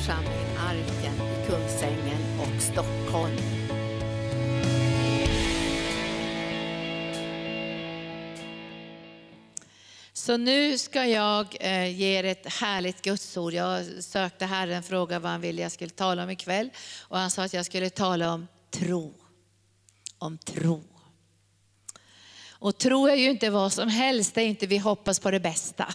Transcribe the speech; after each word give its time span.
församling 0.00 0.56
Arken 0.58 1.14
i 1.14 1.46
Kungsängen 1.46 2.40
och 2.40 2.62
Stockholm. 2.62 3.36
Så 10.12 10.36
nu 10.36 10.78
ska 10.78 11.06
jag 11.06 11.56
eh, 11.60 12.00
ge 12.00 12.18
er 12.18 12.24
ett 12.24 12.52
härligt 12.52 13.02
gudsord. 13.02 13.52
Jag 13.52 13.84
sökte 14.00 14.46
Herren, 14.46 14.82
frågade 14.82 15.20
vad 15.20 15.30
han 15.32 15.40
ville 15.40 15.62
jag 15.62 15.72
skulle 15.72 15.90
tala 15.90 16.22
om 16.22 16.30
ikväll. 16.30 16.70
Och 17.00 17.18
han 17.18 17.30
sa 17.30 17.44
att 17.44 17.54
jag 17.54 17.66
skulle 17.66 17.90
tala 17.90 18.32
om 18.32 18.46
tro. 18.70 19.14
Om 20.18 20.38
tro. 20.38 20.84
Och 22.48 22.78
tro 22.78 23.08
är 23.08 23.14
ju 23.14 23.30
inte 23.30 23.50
vad 23.50 23.72
som 23.72 23.88
helst, 23.88 24.34
det 24.34 24.42
är 24.42 24.46
inte 24.46 24.66
vi 24.66 24.78
hoppas 24.78 25.20
på 25.20 25.30
det 25.30 25.40
bästa. 25.40 25.94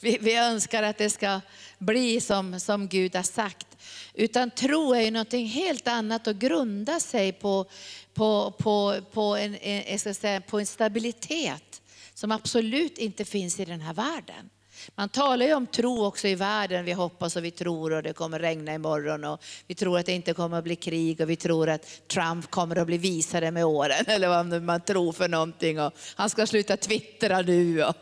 Vi, 0.00 0.18
vi 0.20 0.36
önskar 0.36 0.82
att 0.82 0.98
det 0.98 1.10
ska 1.10 1.40
bli 1.84 2.20
som, 2.20 2.60
som 2.60 2.88
Gud 2.88 3.16
har 3.16 3.22
sagt. 3.22 3.66
Utan 4.14 4.50
tro 4.50 4.94
är 4.94 5.00
ju 5.00 5.10
någonting 5.10 5.46
helt 5.46 5.88
annat 5.88 6.26
och 6.26 6.38
grunda 6.38 7.00
sig 7.00 7.32
på, 7.32 7.66
på, 8.14 8.50
på, 8.58 9.00
på, 9.12 9.36
en, 9.36 9.56
en, 9.56 9.98
ska 9.98 10.14
säga, 10.14 10.40
på 10.40 10.58
en 10.58 10.66
stabilitet 10.66 11.82
som 12.14 12.32
absolut 12.32 12.98
inte 12.98 13.24
finns 13.24 13.60
i 13.60 13.64
den 13.64 13.80
här 13.80 13.94
världen. 13.94 14.50
Man 14.94 15.08
talar 15.08 15.46
ju 15.46 15.54
om 15.54 15.66
tro 15.66 16.04
också 16.04 16.28
i 16.28 16.34
världen. 16.34 16.84
Vi 16.84 16.92
hoppas 16.92 17.36
och 17.36 17.44
vi 17.44 17.50
tror 17.50 17.92
och 17.92 18.02
det 18.02 18.12
kommer 18.12 18.38
regna 18.38 18.74
imorgon 18.74 19.24
och 19.24 19.44
vi 19.66 19.74
tror 19.74 19.98
att 19.98 20.06
det 20.06 20.12
inte 20.12 20.34
kommer 20.34 20.58
att 20.58 20.64
bli 20.64 20.76
krig 20.76 21.20
och 21.20 21.30
vi 21.30 21.36
tror 21.36 21.68
att 21.68 22.08
Trump 22.08 22.50
kommer 22.50 22.76
att 22.76 22.86
bli 22.86 22.98
visare 22.98 23.50
med 23.50 23.64
åren. 23.64 24.04
Eller 24.06 24.28
vad 24.28 24.62
man 24.62 24.80
tror 24.80 25.12
för 25.12 25.28
någonting. 25.28 25.80
Och 25.80 25.92
han 26.14 26.30
ska 26.30 26.46
sluta 26.46 26.76
twittra 26.76 27.42
nu. 27.42 27.84
Och 27.84 27.96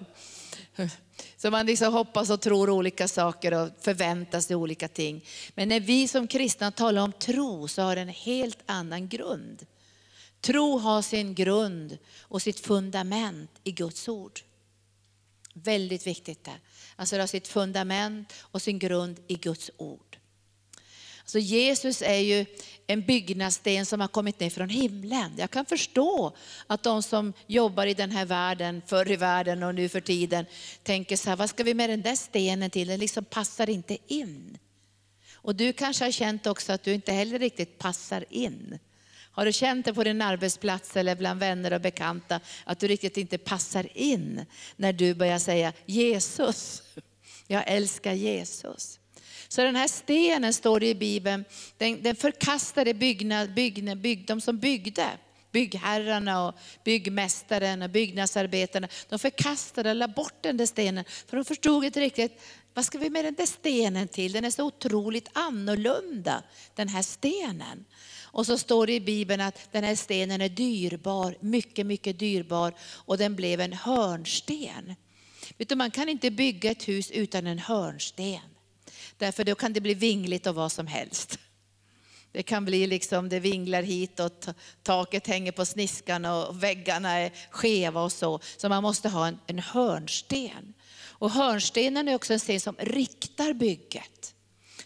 så 1.37 1.51
man 1.51 1.67
liksom 1.67 1.93
hoppas 1.93 2.31
och 2.31 2.41
tror 2.41 2.71
olika 2.71 3.09
saker 3.09 3.55
och 3.55 3.69
förväntar 3.81 4.41
sig 4.41 4.57
olika 4.57 4.89
ting. 4.89 5.25
Men 5.55 5.69
när 5.69 5.81
vi 5.81 6.09
som 6.09 6.27
kristna 6.27 6.71
talar 6.71 7.03
om 7.03 7.13
tro 7.13 7.69
så 7.69 7.83
har 7.83 7.97
den 7.97 8.09
en 8.09 8.15
helt 8.15 8.59
annan 8.67 9.09
grund. 9.09 9.67
Tro 10.41 10.79
har 10.79 11.03
sin 11.03 11.35
grund 11.35 11.99
och 12.21 12.43
sitt 12.43 12.61
fundament 12.61 13.51
i 13.65 13.73
Guds 13.73 14.09
ord. 14.09 14.41
Väldigt 15.55 16.07
viktigt 16.07 16.45
det. 16.45 16.61
Alltså 16.97 17.17
det 17.17 17.23
har 17.23 17.27
sitt 17.27 17.49
fundament 17.49 18.33
och 18.41 18.63
sin 18.63 18.79
grund 18.79 19.21
i 19.27 19.35
Guds 19.35 19.71
ord. 19.77 20.19
Alltså 21.21 21.39
Jesus 21.39 22.03
är 22.03 22.19
ju 22.19 22.47
en 22.87 23.03
byggnadssten 23.03 23.87
som 23.87 24.01
har 24.01 24.09
kommit 24.09 24.41
ner 24.41 24.51
från 24.51 24.69
himlen. 24.69 25.33
Jag 25.37 25.51
kan 25.51 25.67
förstå 25.67 26.37
att 26.67 26.83
de 26.83 27.03
som 27.03 27.33
jobbar 27.47 27.87
i 27.87 27.95
den 27.95 28.11
här 28.11 28.25
världen, 28.25 28.83
förr 28.87 29.11
i 29.11 29.17
världen 29.17 29.63
och 29.63 29.75
nu 29.75 29.89
för 29.89 30.01
tiden, 30.01 30.47
tänker 30.83 31.17
så 31.17 31.29
här, 31.29 31.37
vad 31.37 31.51
ska 31.51 31.65
vi 31.65 31.75
med 31.75 31.91
den 31.91 32.03
där 32.03 32.17
stenen 32.17 32.71
till? 32.71 32.89
Den 32.89 33.01
liksom 33.01 33.25
passar 33.25 33.71
inte 33.71 33.99
in. 34.07 34.59
Och 35.35 35.55
du 35.55 35.73
kanske 35.73 36.05
har 36.05 36.13
känt 36.13 36.47
också 36.47 36.73
att 36.73 36.83
du 36.83 36.95
inte 36.95 37.13
heller 37.13 37.39
riktigt 37.39 37.79
passar 37.79 38.25
in. 38.31 38.79
Har 39.35 39.45
du 39.45 39.53
känt 39.53 39.85
det 39.85 39.95
på 39.95 40.05
din 40.05 40.23
arbetsplats 40.23 40.97
eller 40.97 41.17
bland 41.17 41.41
vänner 41.41 41.73
och 41.73 41.81
bekanta 41.81 42.41
att 42.65 42.81
du 42.81 42.87
riktigt 42.87 43.17
inte 43.17 43.39
passar 43.39 43.97
in 43.99 44.47
när 44.77 44.93
du 44.93 45.15
börjar 45.15 45.39
säga 45.39 45.73
Jesus, 45.87 46.83
jag 47.47 47.65
älskar 47.67 48.13
Jesus. 48.13 48.99
Så 49.53 49.63
den 49.63 49.77
här 49.77 49.89
stenen 49.89 50.53
står 50.53 50.81
det 50.81 50.89
i 50.89 50.95
Bibeln, 50.95 51.45
den, 51.79 52.03
den 52.03 52.17
förkastade 52.17 52.95
byggnad, 52.95 53.55
byggnad, 53.55 53.99
bygg, 53.99 54.27
de 54.27 54.41
som 54.41 54.59
byggde, 54.59 55.07
byggherrarna 55.51 56.47
och 56.47 56.55
byggmästaren 56.85 57.83
och 57.83 57.91
byggnadsarbetarna, 57.91 58.89
de 59.09 59.19
förkastade 59.19 59.91
och 59.91 59.97
la 59.97 60.09
bort 60.09 60.43
den 60.43 60.57
där 60.57 60.67
stenen. 60.67 61.05
För 61.27 61.37
de 61.37 61.45
förstod 61.45 61.85
inte 61.85 62.01
riktigt, 62.01 62.43
vad 62.75 62.85
ska 62.85 62.99
vi 62.99 63.11
med 63.11 63.25
den 63.25 63.35
där 63.35 63.47
stenen 63.47 64.09
till? 64.09 64.33
Den 64.33 64.45
är 64.45 64.51
så 64.51 64.65
otroligt 64.65 65.29
annorlunda, 65.33 66.43
den 66.75 66.89
här 66.89 67.03
stenen. 67.03 67.85
Och 68.23 68.47
så 68.47 68.59
står 68.59 68.87
det 68.87 68.95
i 68.95 69.01
Bibeln 69.01 69.41
att 69.41 69.73
den 69.73 69.85
här 69.85 69.95
stenen 69.95 70.41
är 70.41 70.49
dyrbar, 70.49 71.37
mycket, 71.41 71.87
mycket 71.87 72.19
dyrbar 72.19 72.75
och 72.81 73.19
den 73.19 73.37
blev 73.37 73.61
en 73.61 73.73
hörnsten. 73.73 74.95
Vet 75.59 75.69
du, 75.69 75.75
man 75.75 75.91
kan 75.91 76.09
inte 76.09 76.31
bygga 76.31 76.71
ett 76.71 76.89
hus 76.89 77.11
utan 77.11 77.47
en 77.47 77.59
hörnsten. 77.59 78.52
Därför 79.23 79.45
då 79.45 79.55
kan 79.55 79.73
det 79.73 79.81
bli 79.81 79.95
vingligt 79.95 80.47
och 80.47 80.55
vad 80.55 80.73
som 80.73 80.87
helst. 80.87 81.39
Det 82.33 82.43
kan 82.43 82.65
bli 82.65 82.87
liksom, 82.87 83.29
det 83.29 83.41
vinglar 83.41 83.83
hitåt, 83.83 84.49
taket 84.83 85.27
hänger 85.27 85.53
på 85.53 85.65
sniskan 85.65 86.25
och 86.25 86.63
väggarna 86.63 87.11
är 87.11 87.33
skeva 87.51 88.03
och 88.03 88.13
så. 88.13 88.41
Så 88.57 88.69
man 88.69 88.83
måste 88.83 89.09
ha 89.09 89.27
en, 89.27 89.39
en 89.47 89.59
hörnsten. 89.59 90.75
Och 91.05 91.31
hörnstenen 91.31 92.09
är 92.09 92.15
också 92.15 92.33
en 92.33 92.41
sten 92.41 92.61
som 92.61 92.77
riktar 92.79 93.53
bygget. 93.53 94.35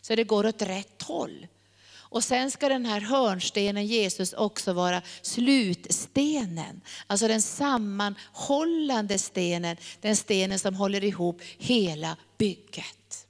Så 0.00 0.14
det 0.14 0.24
går 0.24 0.47
åt 0.47 0.62
rätt 0.62 1.03
håll. 1.03 1.47
Och 1.94 2.24
sen 2.24 2.50
ska 2.50 2.68
den 2.68 2.86
här 2.86 3.00
hörnstenen 3.00 3.86
Jesus 3.86 4.32
också 4.32 4.72
vara 4.72 5.03
slutstenen. 5.22 6.80
Alltså 7.06 7.28
den 7.28 7.42
sammanhållande 7.42 9.18
stenen, 9.18 9.76
den 10.00 10.16
stenen 10.16 10.58
som 10.58 10.74
håller 10.74 11.04
ihop 11.04 11.41
hela 11.58 12.16
bygget. 12.38 13.25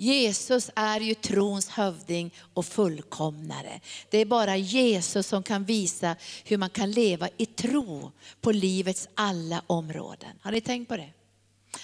Jesus 0.00 0.70
är 0.74 1.00
ju 1.00 1.14
trons 1.14 1.68
hövding 1.68 2.34
och 2.54 2.66
fullkomnare. 2.66 3.80
Det 4.10 4.18
är 4.18 4.24
bara 4.24 4.56
Jesus 4.56 5.26
som 5.26 5.42
kan 5.42 5.64
visa 5.64 6.16
hur 6.44 6.56
man 6.56 6.70
kan 6.70 6.90
leva 6.90 7.28
i 7.36 7.46
tro 7.46 8.12
på 8.40 8.52
livets 8.52 9.08
alla 9.14 9.62
områden. 9.66 10.30
Har 10.42 10.52
ni 10.52 10.60
tänkt 10.60 10.88
på 10.88 10.96
det? 10.96 11.10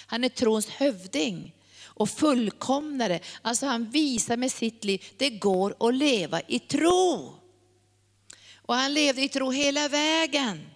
Han 0.07 0.23
är 0.23 0.29
trons 0.29 0.69
hövding 0.69 1.55
och 1.83 2.09
fullkomnare. 2.09 3.19
Alltså 3.41 3.65
han 3.65 3.89
visar 3.89 4.37
med 4.37 4.51
sitt 4.51 4.83
liv, 4.83 5.05
det 5.17 5.29
går 5.29 5.75
att 5.79 5.95
leva 5.95 6.41
i 6.47 6.59
tro. 6.59 7.33
Och 8.55 8.75
han 8.75 8.93
levde 8.93 9.21
i 9.21 9.29
tro 9.29 9.51
hela 9.51 9.87
vägen. 9.87 10.74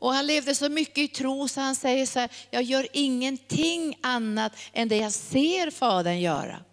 Och 0.00 0.12
han 0.12 0.26
levde 0.26 0.54
så 0.54 0.68
mycket 0.68 0.98
i 0.98 1.08
tro 1.08 1.48
så 1.48 1.60
han 1.60 1.74
säger 1.74 2.06
så 2.06 2.18
här, 2.18 2.30
jag 2.50 2.62
gör 2.62 2.86
ingenting 2.92 3.98
annat 4.00 4.52
än 4.72 4.88
det 4.88 4.96
jag 4.96 5.12
ser 5.12 5.70
Fadern 5.70 6.20
göra. 6.20 6.64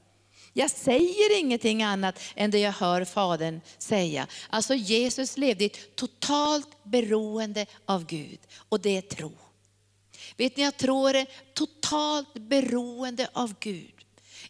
Jag 0.54 0.72
säger 0.72 1.40
ingenting 1.40 1.84
annat 1.84 2.20
än 2.36 2.52
det 2.52 2.60
jag 2.60 2.72
hör 2.72 3.06
Fadern 3.06 3.62
säga. 3.78 4.28
Alltså 4.50 4.76
Jesus 4.76 5.38
levde 5.38 5.64
i 5.64 5.68
ett 5.68 5.96
totalt 5.96 6.84
beroende 6.84 7.66
av 7.86 8.06
Gud 8.06 8.40
och 8.70 8.80
det 8.80 8.98
är 8.98 9.02
tro. 9.02 9.32
Vet 10.38 10.58
ni, 10.58 10.64
jag 10.64 10.78
tror 10.78 11.16
är 11.16 11.28
totalt 11.54 12.34
beroende 12.34 13.30
av 13.34 13.54
Gud. 13.60 13.94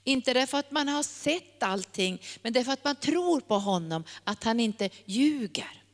Inte 0.04 0.34
därför 0.34 0.58
att 0.58 0.72
man 0.72 0.88
har 0.88 1.04
sett 1.04 1.64
allting, 1.64 2.22
men 2.42 2.54
därför 2.54 2.72
att 2.72 2.84
man 2.84 2.96
tror 2.96 3.40
på 3.40 3.60
honom, 3.60 4.04
att 4.24 4.44
han 4.44 4.60
inte 4.60 4.90
ljuger. 5.06 5.85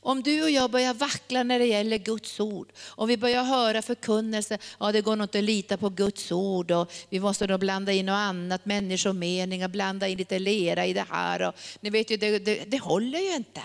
Om 0.00 0.22
du 0.22 0.42
och 0.42 0.50
jag 0.50 0.70
börjar 0.70 0.94
vackla 0.94 1.42
när 1.42 1.58
det 1.58 1.66
gäller 1.66 1.98
Guds 1.98 2.40
ord, 2.40 2.72
om 2.86 3.08
vi 3.08 3.16
börjar 3.16 3.44
höra 3.44 3.82
förkunnelse, 3.82 4.58
ja 4.80 4.92
det 4.92 5.00
går 5.00 5.16
nog 5.16 5.24
inte 5.24 5.38
att 5.38 5.44
lita 5.44 5.76
på 5.76 5.88
Guds 5.88 6.32
ord 6.32 6.70
och 6.70 6.92
vi 7.08 7.20
måste 7.20 7.46
nog 7.46 7.60
blanda 7.60 7.92
in 7.92 8.06
något 8.06 8.12
annat, 8.12 8.66
människomeningar, 8.66 9.68
blanda 9.68 10.08
in 10.08 10.18
lite 10.18 10.38
lera 10.38 10.86
i 10.86 10.92
det 10.92 11.06
här. 11.10 11.48
Och, 11.48 11.54
ni 11.80 11.90
vet 11.90 12.10
ju, 12.10 12.16
det, 12.16 12.38
det, 12.38 12.64
det 12.66 12.78
håller 12.78 13.18
ju 13.18 13.34
inte. 13.34 13.62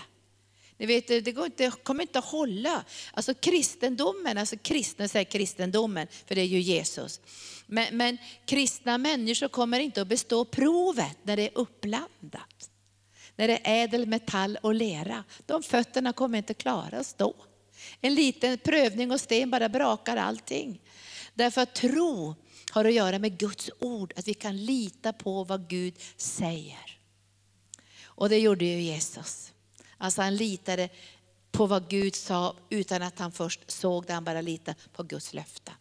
Ni 0.76 0.86
vet, 0.86 1.06
det 1.06 1.32
går 1.32 1.46
inte, 1.46 1.72
kommer 1.82 2.02
inte 2.02 2.18
att 2.18 2.24
hålla. 2.24 2.84
Alltså 3.12 3.34
kristendomen, 3.34 4.38
alltså 4.38 4.56
kristen 4.56 5.08
säger 5.08 5.24
kristendomen, 5.24 6.06
för 6.26 6.34
det 6.34 6.40
är 6.40 6.46
ju 6.46 6.60
Jesus. 6.60 7.20
Men, 7.66 7.96
men 7.96 8.18
kristna 8.46 8.98
människor 8.98 9.48
kommer 9.48 9.80
inte 9.80 10.02
att 10.02 10.08
bestå 10.08 10.44
provet 10.44 11.16
när 11.22 11.36
det 11.36 11.42
är 11.42 11.58
uppblandat. 11.58 12.70
När 13.36 13.48
det 13.48 13.60
är 13.64 13.84
ädel 13.84 14.06
metall 14.06 14.58
och 14.62 14.74
lera. 14.74 15.24
De 15.46 15.62
fötterna 15.62 16.12
kommer 16.12 16.38
inte 16.38 16.54
klara 16.54 16.98
att 16.98 17.06
stå. 17.06 17.34
En 18.00 18.14
liten 18.14 18.58
prövning 18.58 19.10
och 19.10 19.20
sten 19.20 19.50
bara 19.50 19.68
brakar 19.68 20.16
allting. 20.16 20.80
Därför 21.34 21.60
att 21.60 21.74
tro 21.74 22.34
har 22.70 22.84
att 22.84 22.92
göra 22.92 23.18
med 23.18 23.38
Guds 23.38 23.70
ord, 23.80 24.12
att 24.16 24.28
vi 24.28 24.34
kan 24.34 24.64
lita 24.64 25.12
på 25.12 25.44
vad 25.44 25.68
Gud 25.68 25.94
säger. 26.16 26.98
Och 28.04 28.28
det 28.28 28.38
gjorde 28.38 28.64
ju 28.64 28.80
Jesus. 28.80 29.52
Alltså 29.98 30.22
han 30.22 30.36
litade 30.36 30.88
på 31.50 31.66
vad 31.66 31.90
Gud 31.90 32.14
sa 32.14 32.56
utan 32.70 33.02
att 33.02 33.18
han 33.18 33.32
först 33.32 33.70
såg 33.70 34.06
det, 34.06 34.12
han 34.12 34.24
bara 34.24 34.40
litade 34.40 34.78
på 34.92 35.02
Guds 35.02 35.34
löfte. 35.34 35.72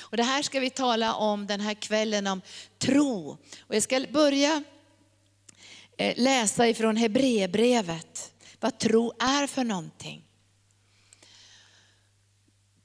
Och 0.00 0.16
det 0.16 0.22
här 0.22 0.42
ska 0.42 0.60
vi 0.60 0.70
tala 0.70 1.14
om 1.14 1.46
den 1.46 1.60
här 1.60 1.74
kvällen, 1.74 2.26
om 2.26 2.42
tro. 2.78 3.38
Och 3.60 3.74
jag 3.74 3.82
ska 3.82 4.04
börja 4.10 4.64
Eh, 5.98 6.14
läsa 6.16 6.68
ifrån 6.68 6.96
Hebreerbrevet, 6.96 8.32
vad 8.60 8.78
tro 8.78 9.12
är 9.20 9.46
för 9.46 9.64
någonting. 9.64 10.24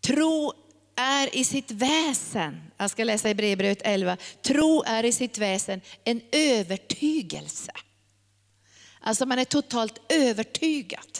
Tro 0.02 0.54
är 0.96 1.36
i 1.36 1.44
sitt 1.44 1.72
väsen, 1.72 2.72
jag 2.78 2.90
ska 2.90 3.04
läsa 3.04 3.28
Hebreerbrevet 3.28 3.82
11, 3.82 4.18
tro 4.42 4.84
är 4.86 5.06
i 5.06 5.12
sitt 5.12 5.38
väsen 5.38 5.82
en 6.04 6.22
övertygelse. 6.32 7.72
Alltså 9.00 9.26
man 9.26 9.40
är 9.40 9.46
totalt 9.46 10.02
övertygad. 10.10 11.20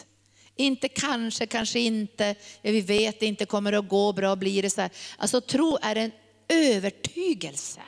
Inte 0.56 0.88
kanske, 0.88 1.46
kanske 1.46 1.80
inte, 1.80 2.34
vi 2.62 2.80
vet 2.80 3.22
inte 3.22 3.46
kommer 3.46 3.72
det 3.72 3.78
att 3.78 3.88
gå 3.88 4.12
bra, 4.12 4.36
blir 4.36 4.62
det 4.62 4.70
så 4.70 4.80
här. 4.80 4.90
Alltså 5.18 5.40
tro 5.40 5.78
är 5.82 5.96
en 5.96 6.12
övertygelse. 6.48 7.80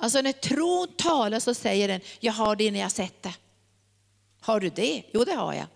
Alltså 0.00 0.20
när 0.20 0.32
tron 0.32 0.88
talar 0.96 1.40
så 1.40 1.54
säger 1.54 1.88
den, 1.88 2.00
jag 2.20 2.32
har 2.32 2.56
det 2.56 2.70
när 2.70 2.80
jag 2.80 2.92
sett 2.92 3.22
det. 3.22 3.34
Har 4.40 4.60
du 4.60 4.70
det? 4.70 5.02
Jo 5.12 5.24
det 5.24 5.34
har 5.34 5.54
jag. 5.54 5.66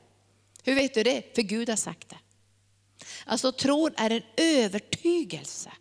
Hur 0.64 0.74
vet 0.74 0.94
du 0.94 1.02
det? 1.02 1.34
För 1.34 1.42
Gud 1.42 1.68
har 1.68 1.76
sagt 1.76 2.08
det. 2.08 2.18
Alltså 3.24 3.52
tron 3.52 3.90
är 3.96 4.10
en 4.10 4.22
övertygelse. 4.36 5.72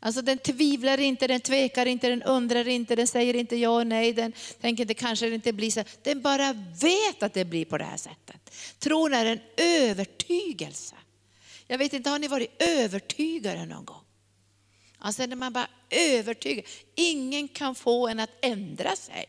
Alltså 0.00 0.22
den 0.22 0.38
tvivlar 0.38 1.00
inte, 1.00 1.26
den 1.26 1.40
tvekar 1.40 1.86
inte, 1.86 2.08
den 2.08 2.22
undrar 2.22 2.68
inte, 2.68 2.96
den 2.96 3.06
säger 3.06 3.36
inte 3.36 3.56
ja 3.56 3.70
och 3.70 3.86
nej, 3.86 4.12
den 4.12 4.32
tänker 4.60 4.82
inte 4.82 4.94
kanske 4.94 5.28
det 5.28 5.34
inte 5.34 5.52
blir 5.52 5.70
så. 5.70 5.84
Den 6.02 6.22
bara 6.22 6.52
vet 6.80 7.22
att 7.22 7.34
det 7.34 7.44
blir 7.44 7.64
på 7.64 7.78
det 7.78 7.84
här 7.84 7.96
sättet. 7.96 8.50
Tron 8.78 9.14
är 9.14 9.26
en 9.26 9.40
övertygelse. 9.56 10.94
Jag 11.66 11.78
vet 11.78 11.92
inte, 11.92 12.10
har 12.10 12.18
ni 12.18 12.28
varit 12.28 12.62
övertygade 12.62 13.66
någon 13.66 13.84
gång? 13.84 14.02
Alltså 14.98 15.26
när 15.26 15.36
man 15.36 15.52
bara 15.52 15.68
övertygar, 15.90 16.64
ingen 16.94 17.48
kan 17.48 17.74
få 17.74 18.08
en 18.08 18.20
att 18.20 18.30
ändra 18.40 18.96
sig. 18.96 19.26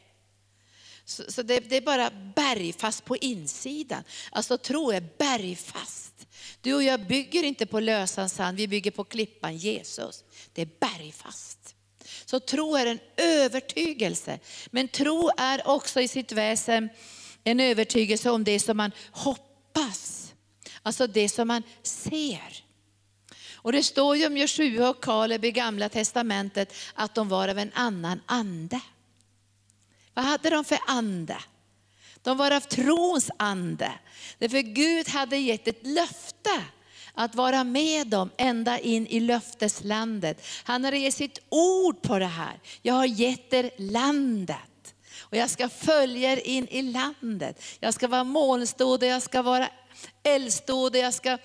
Så, 1.06 1.32
så 1.32 1.42
det, 1.42 1.60
det, 1.60 1.78
är 1.78 1.82
bara 1.82 2.12
bergfast 2.36 3.06
på 3.06 3.18
insidan. 3.18 4.04
Alltså 4.32 4.58
tro 4.58 4.92
är 4.92 5.04
bergfast. 5.18 6.28
Du 6.62 6.74
och 6.74 6.84
jag 6.84 7.08
bygger 7.08 7.44
inte 7.44 7.66
på 7.66 7.80
lösan 7.80 8.30
sand, 8.30 8.58
vi 8.58 8.68
bygger 8.68 8.92
på 8.92 9.04
klippan 9.04 9.58
Jesus. 9.58 10.24
Det 10.54 10.62
är 10.62 10.70
bergfast. 10.80 11.76
Så 12.26 12.40
tro 12.40 12.76
är 12.76 12.86
en 12.86 13.00
övertygelse. 13.18 14.40
Men 14.72 14.88
tro 14.88 15.30
är 15.38 15.68
också 15.68 16.02
i 16.02 16.08
sitt 16.08 16.32
väsen 16.32 16.90
en 17.44 17.60
övertygelse 17.60 18.30
om 18.30 18.44
det 18.44 18.60
som 18.60 18.78
man 18.78 18.92
hoppas. 19.12 20.34
Alltså 20.82 21.08
det 21.08 21.30
som 21.30 21.48
man 21.48 21.64
ser. 21.84 22.69
Och 23.70 23.74
det 23.74 23.84
står 23.84 24.18
ju 24.18 24.28
om 24.28 24.38
Joshua 24.38 24.90
och 24.90 25.04
Kaleb 25.04 25.46
i 25.46 25.52
gamla 25.52 25.90
testamentet 25.90 26.74
att 26.94 27.16
de 27.16 27.30
var 27.30 27.48
av 27.48 27.58
en 27.58 27.72
annan 27.74 28.22
ande. 28.26 28.80
Vad 30.14 30.26
hade 30.26 30.50
de 30.50 30.66
för 30.66 30.80
ande? 30.88 31.38
De 32.24 32.38
var 32.38 32.52
av 32.52 32.60
trons 32.60 33.32
ande. 33.38 33.92
Därför 34.38 34.60
Gud 34.60 35.10
hade 35.10 35.38
gett 35.38 35.68
ett 35.68 35.88
löfte 35.88 36.64
att 37.14 37.36
vara 37.36 37.64
med 37.64 38.08
dem 38.08 38.30
ända 38.38 38.80
in 38.80 39.08
i 39.08 39.20
löfteslandet. 39.20 40.46
Han 40.64 40.86
hade 40.86 40.98
gett 40.98 41.16
sitt 41.16 41.40
ord 41.50 42.02
på 42.02 42.20
det 42.20 42.26
här. 42.26 42.60
Jag 42.82 42.94
har 42.94 43.06
gett 43.06 43.54
er 43.54 43.72
landet. 43.78 44.96
Och 45.20 45.38
jag 45.38 45.50
ska 45.50 45.70
följa 45.70 46.32
er 46.32 46.48
in 46.48 46.68
i 46.68 46.82
landet. 46.82 47.64
Jag 47.80 47.94
ska 47.94 48.08
vara 48.08 48.24
molnstod 48.24 49.04
och 49.04 49.10
jag 49.10 49.22
ska 49.22 49.42
vara 49.42 49.70
eldstod 50.24 50.96
och 50.96 51.02
jag 51.02 51.14
ska 51.14 51.38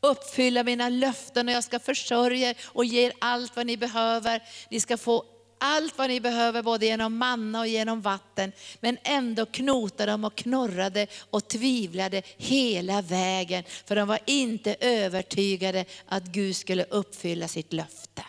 uppfylla 0.00 0.64
mina 0.64 0.88
löften 0.88 1.48
och 1.48 1.54
jag 1.54 1.64
ska 1.64 1.78
försörja 1.78 2.50
er 2.50 2.56
och 2.64 2.84
ge 2.84 3.06
er 3.06 3.12
allt 3.18 3.56
vad 3.56 3.66
ni 3.66 3.76
behöver. 3.76 4.42
Ni 4.70 4.80
ska 4.80 4.96
få 4.96 5.24
allt 5.60 5.98
vad 5.98 6.08
ni 6.10 6.20
behöver 6.20 6.62
både 6.62 6.86
genom 6.86 7.16
manna 7.16 7.60
och 7.60 7.66
genom 7.66 8.00
vatten. 8.00 8.52
Men 8.80 8.98
ändå 9.02 9.46
knotade 9.46 10.12
de 10.12 10.24
och 10.24 10.36
knorrade 10.36 11.06
och 11.30 11.48
tvivlade 11.48 12.22
hela 12.36 13.02
vägen. 13.02 13.64
För 13.84 13.96
de 13.96 14.08
var 14.08 14.18
inte 14.26 14.76
övertygade 14.80 15.84
att 16.06 16.24
Gud 16.24 16.56
skulle 16.56 16.84
uppfylla 16.84 17.48
sitt 17.48 17.72
löfte. 17.72 18.24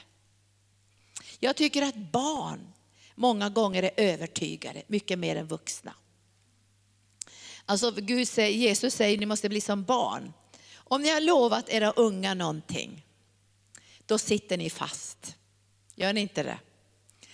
Jag 1.39 1.55
tycker 1.55 1.81
att 1.81 1.95
barn 1.95 2.73
många 3.15 3.49
gånger 3.49 3.83
är 3.83 3.91
övertygade, 3.97 4.83
mycket 4.87 5.19
mer 5.19 5.35
än 5.35 5.47
vuxna. 5.47 5.93
Alltså 7.65 7.91
Gud 7.91 8.27
säger, 8.27 8.57
Jesus 8.57 8.93
säger 8.93 9.17
ni 9.17 9.25
måste 9.25 9.49
bli 9.49 9.61
som 9.61 9.83
barn. 9.83 10.33
Om 10.89 11.01
ni 11.01 11.09
har 11.09 11.21
lovat 11.21 11.69
era 11.69 11.91
unga 11.91 12.33
någonting, 12.33 13.05
då 14.05 14.17
sitter 14.17 14.57
ni 14.57 14.69
fast. 14.69 15.35
Gör 15.95 16.13
ni 16.13 16.21
inte 16.21 16.43
det? 16.43 16.59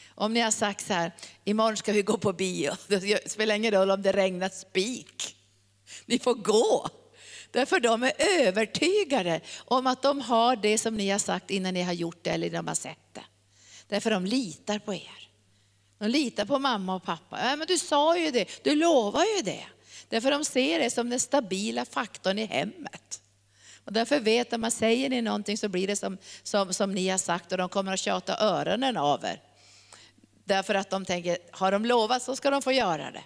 Om 0.07 0.34
ni 0.34 0.40
har 0.40 0.52
sagt 0.52 0.88
så 0.88 0.94
här, 0.94 1.12
imorgon 1.44 1.78
ska 1.78 1.94
vi 1.94 2.02
gå 2.02 2.18
på 2.18 2.34
bio, 2.34 2.72
det 2.88 3.31
spelar 3.31 3.56
ingen 3.56 3.72
roll 3.72 3.92
om 3.92 4.02
det 4.02 4.12
regnar 4.12 4.50
spik. 4.50 5.36
Ni 6.06 6.19
får 6.19 6.34
gå. 6.34 6.90
Därför 7.52 7.80
de 7.80 8.04
är 8.04 8.13
övertygade 8.18 9.42
om 9.58 9.88
att 9.88 10.01
de 10.01 10.22
har 10.22 10.56
det 10.56 10.78
som 10.78 10.96
ni 10.96 11.10
har 11.10 11.19
sagt 11.19 11.51
innan 11.51 11.74
ni 11.74 11.81
har 11.81 11.94
gjort 11.94 12.24
det 12.24 12.30
eller 12.30 12.50
de 12.50 12.68
har 12.68 12.75
sett 12.75 13.13
det. 13.13 13.24
Därför 13.88 14.12
de 14.12 14.25
litar 14.25 14.80
på 14.80 14.94
er. 14.94 15.30
De 15.98 16.08
litar 16.08 16.46
på 16.46 16.60
mamma 16.60 16.96
och 16.96 17.04
pappa. 17.04 17.40
Ja, 17.50 17.56
men 17.56 17.68
du 17.68 17.78
sa 17.78 18.18
ju 18.18 18.31
det, 18.31 18.63
du 18.63 18.75
lovar 18.75 19.24
ju 19.38 19.42
det. 19.42 19.66
Därför 20.10 20.31
de 20.31 20.46
ser 20.46 20.80
det 20.80 20.90
som 20.90 21.10
den 21.10 21.19
stabila 21.19 21.86
faktorn 21.86 22.40
i 22.40 22.46
hemmet. 22.46 23.22
Och 23.86 23.94
därför 23.94 24.20
vet 24.20 24.50
de 24.50 24.64
att 24.64 24.74
säger 24.74 25.10
ni 25.10 25.22
någonting 25.22 25.58
så 25.58 25.70
blir 25.70 25.88
det 25.88 25.96
som, 25.96 26.18
som, 26.44 26.74
som 26.74 26.94
ni 26.94 27.10
har 27.10 27.18
sagt 27.18 27.52
och 27.52 27.58
de 27.58 27.70
kommer 27.70 27.94
att 27.94 28.00
tjata 28.00 28.38
öronen 28.40 28.98
av 28.98 29.26
er. 29.26 29.42
Därför 30.44 30.76
att 30.76 30.90
de 30.90 31.06
tänker, 31.06 31.38
har 31.52 31.72
de 31.72 31.86
lovat 31.86 32.24
så 32.24 32.36
ska 32.36 32.50
de 32.50 32.62
få 32.62 32.72
göra 32.72 33.12
det. 33.12 33.24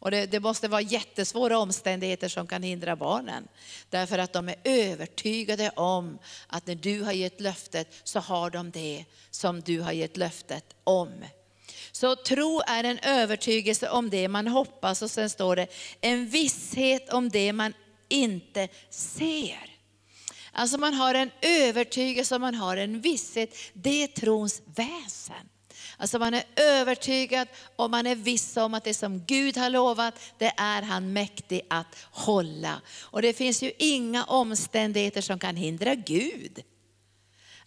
Och 0.00 0.10
det, 0.10 0.26
det, 0.26 0.40
måste 0.40 0.68
vara 0.68 0.80
jättesvåra 0.80 1.58
omständigheter 1.58 2.28
som 2.28 2.46
kan 2.46 2.62
hindra 2.62 2.96
barnen. 2.96 3.48
Därför 3.90 4.18
att 4.18 4.32
de 4.32 4.48
är 4.48 4.56
övertygade 4.64 5.70
om 5.70 6.18
att 6.46 6.66
när 6.66 6.74
du 6.74 7.02
har 7.02 7.12
gett 7.12 7.40
löftet 7.40 7.88
så 8.04 8.20
har 8.20 8.50
de 8.50 8.70
det 8.70 9.04
som 9.30 9.60
du 9.60 9.80
har 9.80 9.92
gett 9.92 10.16
löftet 10.16 10.64
om. 10.84 11.24
Så 11.92 12.16
tro 12.16 12.60
är 12.66 12.84
en 12.84 12.98
övertygelse 12.98 13.88
om 13.88 14.10
det 14.10 14.28
man 14.28 14.46
hoppas 14.46 15.02
och 15.02 15.10
sen 15.10 15.30
står 15.30 15.56
det 15.56 15.66
en 16.00 16.28
visshet 16.28 17.12
om 17.12 17.28
det 17.28 17.52
man 17.52 17.72
inte 18.08 18.68
ser. 18.90 19.77
Alltså 20.58 20.78
man 20.78 20.94
har 20.94 21.14
en 21.14 21.30
övertygelse, 21.40 22.38
man 22.38 22.54
har 22.54 22.76
en 22.76 23.00
visshet. 23.00 23.56
Det 23.72 24.02
är 24.02 24.06
trons 24.06 24.62
väsen. 24.74 25.48
Alltså 25.96 26.18
man 26.18 26.34
är 26.34 26.44
övertygad 26.56 27.48
och 27.76 27.90
man 27.90 28.06
är 28.06 28.14
viss 28.14 28.56
om 28.56 28.74
att 28.74 28.84
det 28.84 28.94
som 28.94 29.24
Gud 29.24 29.56
har 29.56 29.70
lovat, 29.70 30.14
det 30.38 30.52
är 30.56 30.82
han 30.82 31.12
mäktig 31.12 31.60
att 31.70 31.96
hålla. 32.10 32.80
Och 33.00 33.22
det 33.22 33.32
finns 33.32 33.62
ju 33.62 33.72
inga 33.78 34.24
omständigheter 34.24 35.20
som 35.20 35.38
kan 35.38 35.56
hindra 35.56 35.94
Gud. 35.94 36.62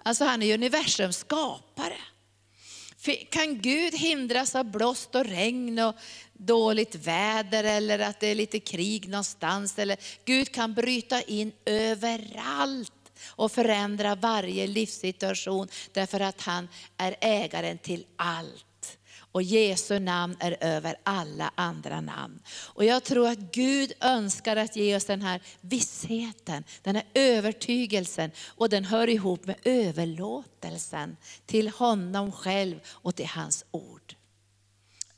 Alltså 0.04 0.26
han 0.26 0.42
är 0.42 0.54
universums 0.54 1.18
skapare. 1.18 1.98
Kan 3.30 3.62
Gud 3.62 3.94
hindras 3.94 4.56
av 4.56 4.66
blåst 4.66 5.16
och 5.16 5.26
regn 5.26 5.80
och 5.80 5.96
dåligt 6.46 6.96
väder 6.96 7.64
eller 7.64 8.00
att 8.00 8.20
det 8.20 8.28
är 8.28 8.36
lite 8.36 8.60
krig 8.60 9.10
någonstans? 9.10 9.80
Eller 9.80 9.98
Gud 10.26 10.52
kan 10.52 10.74
bryta 10.74 11.22
in 11.22 11.52
överallt 11.66 12.92
och 13.28 13.52
förändra 13.52 14.16
varje 14.16 14.68
livssituation 14.68 15.68
därför 15.94 16.20
att 16.20 16.42
han 16.42 16.68
är 16.98 17.16
ägaren 17.22 17.78
till 17.78 18.06
allt. 18.16 18.66
Och 19.34 19.42
Jesu 19.42 20.00
namn 20.00 20.36
är 20.40 20.58
över 20.60 20.96
alla 21.04 21.52
andra 21.56 22.02
namn. 22.02 22.40
Och 22.50 22.86
jag 22.86 23.04
tror 23.04 23.28
att 23.28 23.40
Gud 23.40 23.94
önskar 24.02 24.56
att 24.56 24.76
ge 24.76 24.96
oss 24.96 25.06
den 25.06 25.22
här 25.22 25.42
vissheten, 25.62 26.64
den 26.82 26.96
här 26.96 27.06
övertygelsen. 27.14 28.32
Och 28.48 28.70
den 28.70 28.86
hör 28.86 29.10
ihop 29.10 29.46
med 29.46 29.56
överlåtelsen 29.64 31.18
till 31.46 31.70
honom 31.70 32.32
själv 32.32 32.80
och 32.88 33.16
till 33.16 33.28
hans 33.28 33.66
ord. 33.72 34.16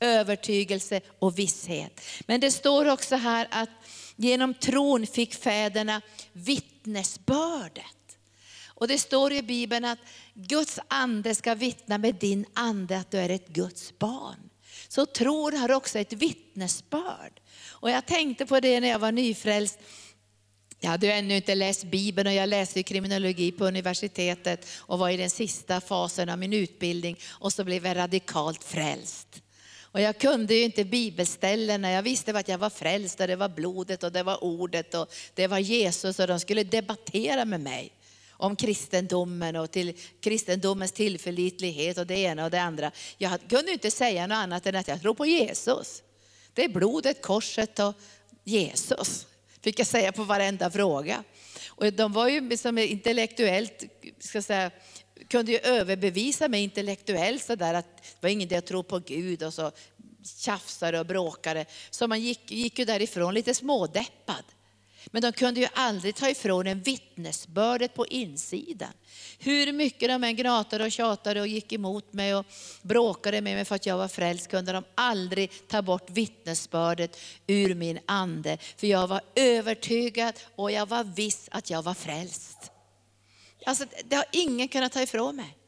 Övertygelse 0.00 1.00
och 1.18 1.38
visshet. 1.38 2.00
Men 2.26 2.40
det 2.40 2.50
står 2.50 2.88
också 2.88 3.16
här 3.16 3.48
att 3.50 3.70
genom 4.16 4.54
tron 4.54 5.06
fick 5.06 5.34
fäderna 5.34 6.00
vittnesbördet. 6.32 7.84
Och 8.66 8.88
det 8.88 8.98
står 8.98 9.32
i 9.32 9.42
Bibeln 9.42 9.84
att 9.84 9.98
Guds 10.34 10.78
ande 10.88 11.34
ska 11.34 11.54
vittna 11.54 11.98
med 11.98 12.14
din 12.14 12.46
ande 12.54 12.98
att 12.98 13.10
du 13.10 13.18
är 13.18 13.28
ett 13.28 13.48
Guds 13.48 13.98
barn. 13.98 14.50
Så 14.88 15.06
tron 15.06 15.56
har 15.56 15.72
också 15.72 15.98
ett 15.98 16.12
vittnesbörd. 16.12 17.40
Och 17.68 17.90
jag 17.90 18.06
tänkte 18.06 18.46
på 18.46 18.60
det 18.60 18.80
när 18.80 18.88
jag 18.88 18.98
var 18.98 19.12
nyfrälst. 19.12 19.78
Jag 20.80 20.90
hade 20.90 21.12
ännu 21.12 21.36
inte 21.36 21.54
läst 21.54 21.84
Bibeln 21.84 22.26
och 22.26 22.34
jag 22.34 22.48
läste 22.48 22.82
kriminologi 22.82 23.52
på 23.52 23.66
universitetet 23.66 24.66
och 24.76 24.98
var 24.98 25.10
i 25.10 25.16
den 25.16 25.30
sista 25.30 25.80
fasen 25.80 26.28
av 26.28 26.38
min 26.38 26.52
utbildning 26.52 27.18
och 27.30 27.52
så 27.52 27.64
blev 27.64 27.86
jag 27.86 27.96
radikalt 27.96 28.64
frälst. 28.64 29.43
Och 29.94 30.00
jag 30.00 30.18
kunde 30.18 30.54
ju 30.54 30.62
inte 30.62 30.84
bibelställena, 30.84 31.90
jag 31.90 32.02
visste 32.02 32.38
att 32.38 32.48
jag 32.48 32.58
var 32.58 32.70
frälst 32.70 33.20
och 33.20 33.26
det 33.26 33.36
var 33.36 33.48
blodet 33.48 34.02
och 34.02 34.12
det 34.12 34.22
var 34.22 34.44
ordet 34.44 34.94
och 34.94 35.14
det 35.34 35.46
var 35.46 35.58
Jesus 35.58 36.18
och 36.18 36.26
de 36.26 36.40
skulle 36.40 36.64
debattera 36.64 37.44
med 37.44 37.60
mig 37.60 37.92
om 38.30 38.56
kristendomen 38.56 39.56
och 39.56 39.70
till 39.70 39.98
kristendomens 40.20 40.92
tillförlitlighet 40.92 41.98
och 41.98 42.06
det 42.06 42.18
ena 42.18 42.44
och 42.44 42.50
det 42.50 42.60
andra. 42.60 42.90
Jag 43.18 43.40
kunde 43.48 43.72
inte 43.72 43.90
säga 43.90 44.26
något 44.26 44.36
annat 44.36 44.66
än 44.66 44.76
att 44.76 44.88
jag 44.88 45.00
tror 45.00 45.14
på 45.14 45.26
Jesus. 45.26 46.02
Det 46.54 46.64
är 46.64 46.68
blodet, 46.68 47.22
korset 47.22 47.78
och 47.78 47.94
Jesus, 48.44 49.26
fick 49.62 49.78
jag 49.78 49.86
säga 49.86 50.12
på 50.12 50.24
varenda 50.24 50.70
fråga. 50.70 51.24
Och 51.66 51.92
de 51.92 52.12
var 52.12 52.28
ju 52.28 52.48
liksom 52.48 52.78
intellektuellt, 52.78 53.84
ska 54.18 54.42
säga, 54.42 54.70
kunde 55.28 55.52
ju 55.52 55.58
överbevisa 55.58 56.48
mig 56.48 56.62
intellektuellt 56.62 57.44
sådär 57.44 57.74
att 57.74 57.96
det 57.96 58.22
var 58.22 58.30
ingen 58.30 58.48
idé 58.48 58.56
att 58.56 58.66
tro 58.66 58.82
på 58.82 58.98
Gud 58.98 59.42
och 59.42 59.54
så 59.54 59.72
tjafsade 60.24 61.00
och 61.00 61.06
bråkade. 61.06 61.66
Så 61.90 62.06
man 62.06 62.20
gick, 62.20 62.50
gick 62.50 62.78
ju 62.78 62.84
därifrån 62.84 63.34
lite 63.34 63.54
smådeppad. 63.54 64.44
Men 65.10 65.22
de 65.22 65.32
kunde 65.32 65.60
ju 65.60 65.66
aldrig 65.74 66.14
ta 66.14 66.28
ifrån 66.28 66.66
en 66.66 66.80
vittnesbördet 66.80 67.94
på 67.94 68.06
insidan. 68.06 68.92
Hur 69.38 69.72
mycket 69.72 70.08
de 70.08 70.24
än 70.24 70.36
gnatade 70.36 70.84
och 70.84 70.92
tjatade 70.92 71.40
och 71.40 71.46
gick 71.46 71.72
emot 71.72 72.12
mig 72.12 72.34
och 72.34 72.46
bråkade 72.82 73.40
med 73.40 73.56
mig 73.56 73.64
för 73.64 73.74
att 73.74 73.86
jag 73.86 73.98
var 73.98 74.08
frälst 74.08 74.48
kunde 74.48 74.72
de 74.72 74.84
aldrig 74.94 75.68
ta 75.68 75.82
bort 75.82 76.10
vittnesbördet 76.10 77.20
ur 77.46 77.74
min 77.74 77.98
ande. 78.06 78.58
För 78.76 78.86
jag 78.86 79.06
var 79.06 79.20
övertygad 79.34 80.34
och 80.56 80.70
jag 80.72 80.86
var 80.86 81.04
viss 81.04 81.48
att 81.50 81.70
jag 81.70 81.82
var 81.82 81.94
frälst. 81.94 82.73
Alltså, 83.66 83.84
det 84.04 84.16
har 84.16 84.24
ingen 84.32 84.68
kunnat 84.68 84.92
ta 84.92 85.02
ifrån 85.02 85.36
mig. 85.36 85.58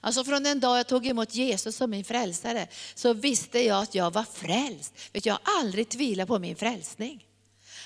Alltså 0.00 0.24
från 0.24 0.42
den 0.42 0.60
dag 0.60 0.78
jag 0.78 0.86
tog 0.86 1.06
emot 1.06 1.34
Jesus 1.34 1.76
som 1.76 1.90
min 1.90 2.04
frälsare 2.04 2.66
så 2.94 3.12
visste 3.12 3.60
jag 3.60 3.82
att 3.82 3.94
jag 3.94 4.10
var 4.10 4.24
frälst. 4.32 4.94
Vet, 5.12 5.26
jag 5.26 5.34
har 5.34 5.60
aldrig 5.60 5.88
tvivlat 5.88 6.28
på 6.28 6.38
min 6.38 6.56
frälsning. 6.56 7.26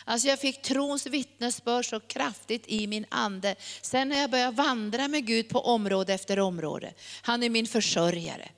Alltså 0.05 0.29
jag 0.29 0.41
fick 0.41 0.63
trons 0.63 1.07
vittnesbörd 1.07 1.91
så 1.91 2.01
kraftigt 2.01 2.65
i 2.67 2.87
min 2.87 3.07
ande. 3.09 3.57
Sen 3.83 4.09
när 4.09 4.21
jag 4.21 4.31
började 4.31 4.57
vandra 4.57 5.09
med 5.09 5.27
Gud 5.27 5.49
på 5.49 5.61
område 5.61 6.15
efter 6.15 6.39
område. 6.39 6.95
Han 7.23 7.43
är 7.43 7.51
min 7.51 7.67
försörjare. 7.67 8.49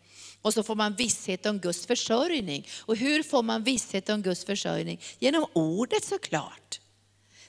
Och 0.43 0.55
så 0.55 0.63
får 0.63 0.75
man 0.75 0.95
visshet 0.95 1.47
om 1.47 1.59
Guds 1.59 1.87
försörjning. 1.87 2.69
Och 2.79 2.97
hur 2.97 3.23
får 3.23 3.43
man 3.43 3.63
visshet 3.63 4.09
om 4.09 4.23
Guds 4.23 4.45
försörjning? 4.45 5.01
Genom 5.19 5.47
ordet 5.53 6.05
såklart. 6.05 6.81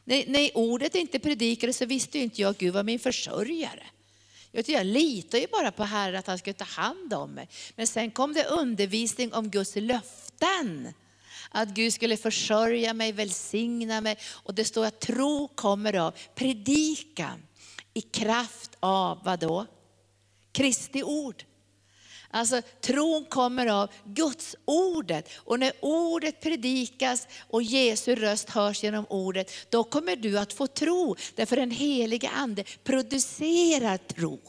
När, 0.10 0.26
när 0.28 0.58
ordet 0.58 0.96
inte 0.96 1.20
predikade 1.20 1.74
så 1.74 1.86
visste 1.86 2.20
inte 2.20 2.42
jag 2.42 2.50
att 2.50 2.58
Gud 2.58 2.74
var 2.74 2.84
min 2.84 3.00
försörjare. 3.00 3.84
Jag 4.52 4.86
litar 4.86 5.38
ju 5.38 5.48
bara 5.48 5.72
på 5.72 5.84
Herren 5.84 6.20
att 6.20 6.28
han 6.28 6.38
skulle 6.38 6.54
ta 6.54 6.66
hand 6.66 7.14
om 7.14 7.32
mig. 7.32 7.50
Men 7.76 7.88
sen 7.88 8.12
kom 8.12 8.34
det 8.34 8.46
undervisning 8.46 9.34
om 9.34 9.50
Guds 9.50 9.76
löften. 9.76 10.94
Att 11.50 11.70
Gud 11.70 11.94
skulle 11.94 12.18
försörja 12.18 12.94
mig, 12.94 13.12
välsigna 13.12 14.02
mig. 14.02 14.18
Och 14.30 14.54
det 14.54 14.66
står 14.66 14.86
att 14.86 15.00
tro 15.00 15.48
kommer 15.48 15.96
av 15.96 16.14
predikan 16.36 17.44
i 17.94 18.02
kraft 18.02 18.78
av 18.80 19.20
vad 19.24 19.40
då? 19.40 19.66
Kristi 20.52 21.04
ord. 21.04 21.44
Alltså 22.32 22.62
tron 22.82 23.26
kommer 23.26 23.68
av 23.68 23.90
Guds 24.06 24.56
ordet. 24.66 25.30
Och 25.36 25.60
när 25.60 25.72
ordet 25.80 26.42
predikas 26.42 27.28
och 27.48 27.64
Jesu 27.64 28.16
röst 28.16 28.50
hörs 28.50 28.84
genom 28.84 29.06
ordet, 29.10 29.52
då 29.70 29.84
kommer 29.84 30.16
du 30.16 30.40
att 30.40 30.54
få 30.54 30.68
tro. 30.68 31.16
Därför 31.36 31.56
den 31.56 31.72
helige 31.72 32.30
ande 32.30 32.64
producerar 32.84 33.98
tro. 33.98 34.40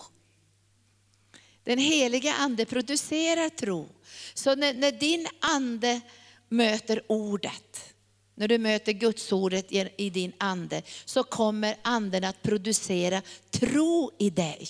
Den 1.65 1.79
heliga 1.79 2.35
ande 2.35 2.65
producerar 2.65 3.49
tro. 3.49 3.89
Så 4.35 4.55
när, 4.55 4.75
när 4.75 4.93
din 4.93 5.27
ande 5.41 6.01
möter 6.49 7.03
ordet, 7.07 7.95
när 8.35 8.49
du 8.49 8.59
möter 8.59 8.93
Guds 8.93 9.33
ordet 9.33 9.67
i 9.97 10.11
din 10.11 10.33
ande, 10.39 10.83
så 11.05 11.23
kommer 11.23 11.77
anden 11.83 12.25
att 12.25 12.43
producera 12.43 13.23
tro 13.51 14.11
i 14.19 14.31
dig. 14.31 14.69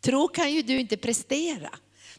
Tro 0.00 0.28
kan 0.28 0.52
ju 0.52 0.62
du 0.62 0.80
inte 0.80 0.96
prestera. 0.96 1.70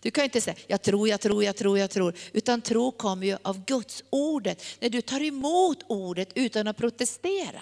Du 0.01 0.11
kan 0.11 0.23
inte 0.23 0.41
säga, 0.41 0.55
jag 0.67 0.81
tror, 0.81 1.09
jag 1.09 1.21
tror, 1.21 1.43
jag 1.43 1.55
tror, 1.55 1.79
jag 1.79 1.89
tror. 1.89 2.13
Utan 2.33 2.61
tro 2.61 2.91
kommer 2.91 3.27
ju 3.27 3.37
av 3.41 3.65
Guds 3.65 4.03
ordet. 4.09 4.63
När 4.79 4.89
du 4.89 5.01
tar 5.01 5.21
emot 5.21 5.83
ordet 5.87 6.29
utan 6.35 6.67
att 6.67 6.77
protestera. 6.77 7.61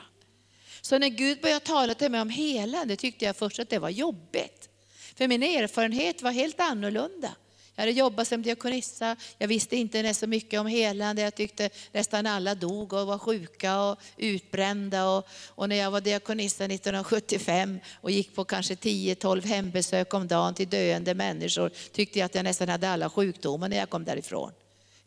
Så 0.82 1.00
när 1.00 1.10
Gud 1.10 1.41
började 1.41 1.65
tala 1.65 1.94
till 1.94 2.12
mig 2.12 2.22
om 2.22 2.29
helande 2.29 2.96
tyckte 2.96 3.25
jag 3.25 3.36
först 3.36 3.60
att 3.60 3.70
det 3.70 3.79
var 3.79 3.89
jobbigt. 3.89 4.70
För 5.15 5.27
min 5.27 5.44
erfarenhet 5.44 6.22
var 6.22 6.32
helt 6.32 6.60
annorlunda. 6.60 7.36
Jag 7.77 7.81
hade 7.81 7.91
jobbat 7.91 8.27
som 8.27 8.41
diakonissa, 8.41 9.15
jag 9.38 9.48
visste 9.48 9.75
inte 9.75 10.13
så 10.13 10.27
mycket 10.27 10.60
om 10.60 10.67
helande. 10.67 11.22
Jag 11.22 11.36
tyckte 11.36 11.69
nästan 11.91 12.25
alla 12.25 12.55
dog 12.55 12.93
och 12.93 13.07
var 13.07 13.17
sjuka 13.17 13.81
och 13.81 14.00
utbrända. 14.17 15.10
Och, 15.10 15.27
och 15.48 15.69
när 15.69 15.75
jag 15.75 15.91
var 15.91 16.01
diakonissa 16.01 16.65
1975 16.65 17.79
och 18.01 18.12
gick 18.12 18.36
på 18.36 18.43
kanske 18.43 18.74
10-12 18.74 19.46
hembesök 19.46 20.13
om 20.13 20.27
dagen 20.27 20.53
till 20.53 20.69
döende 20.69 21.13
människor 21.13 21.72
tyckte 21.91 22.19
jag 22.19 22.25
att 22.25 22.36
jag 22.36 22.43
nästan 22.43 22.69
hade 22.69 22.89
alla 22.89 23.10
sjukdomar 23.10 23.69
när 23.69 23.77
jag 23.77 23.89
kom 23.89 24.05
därifrån. 24.05 24.51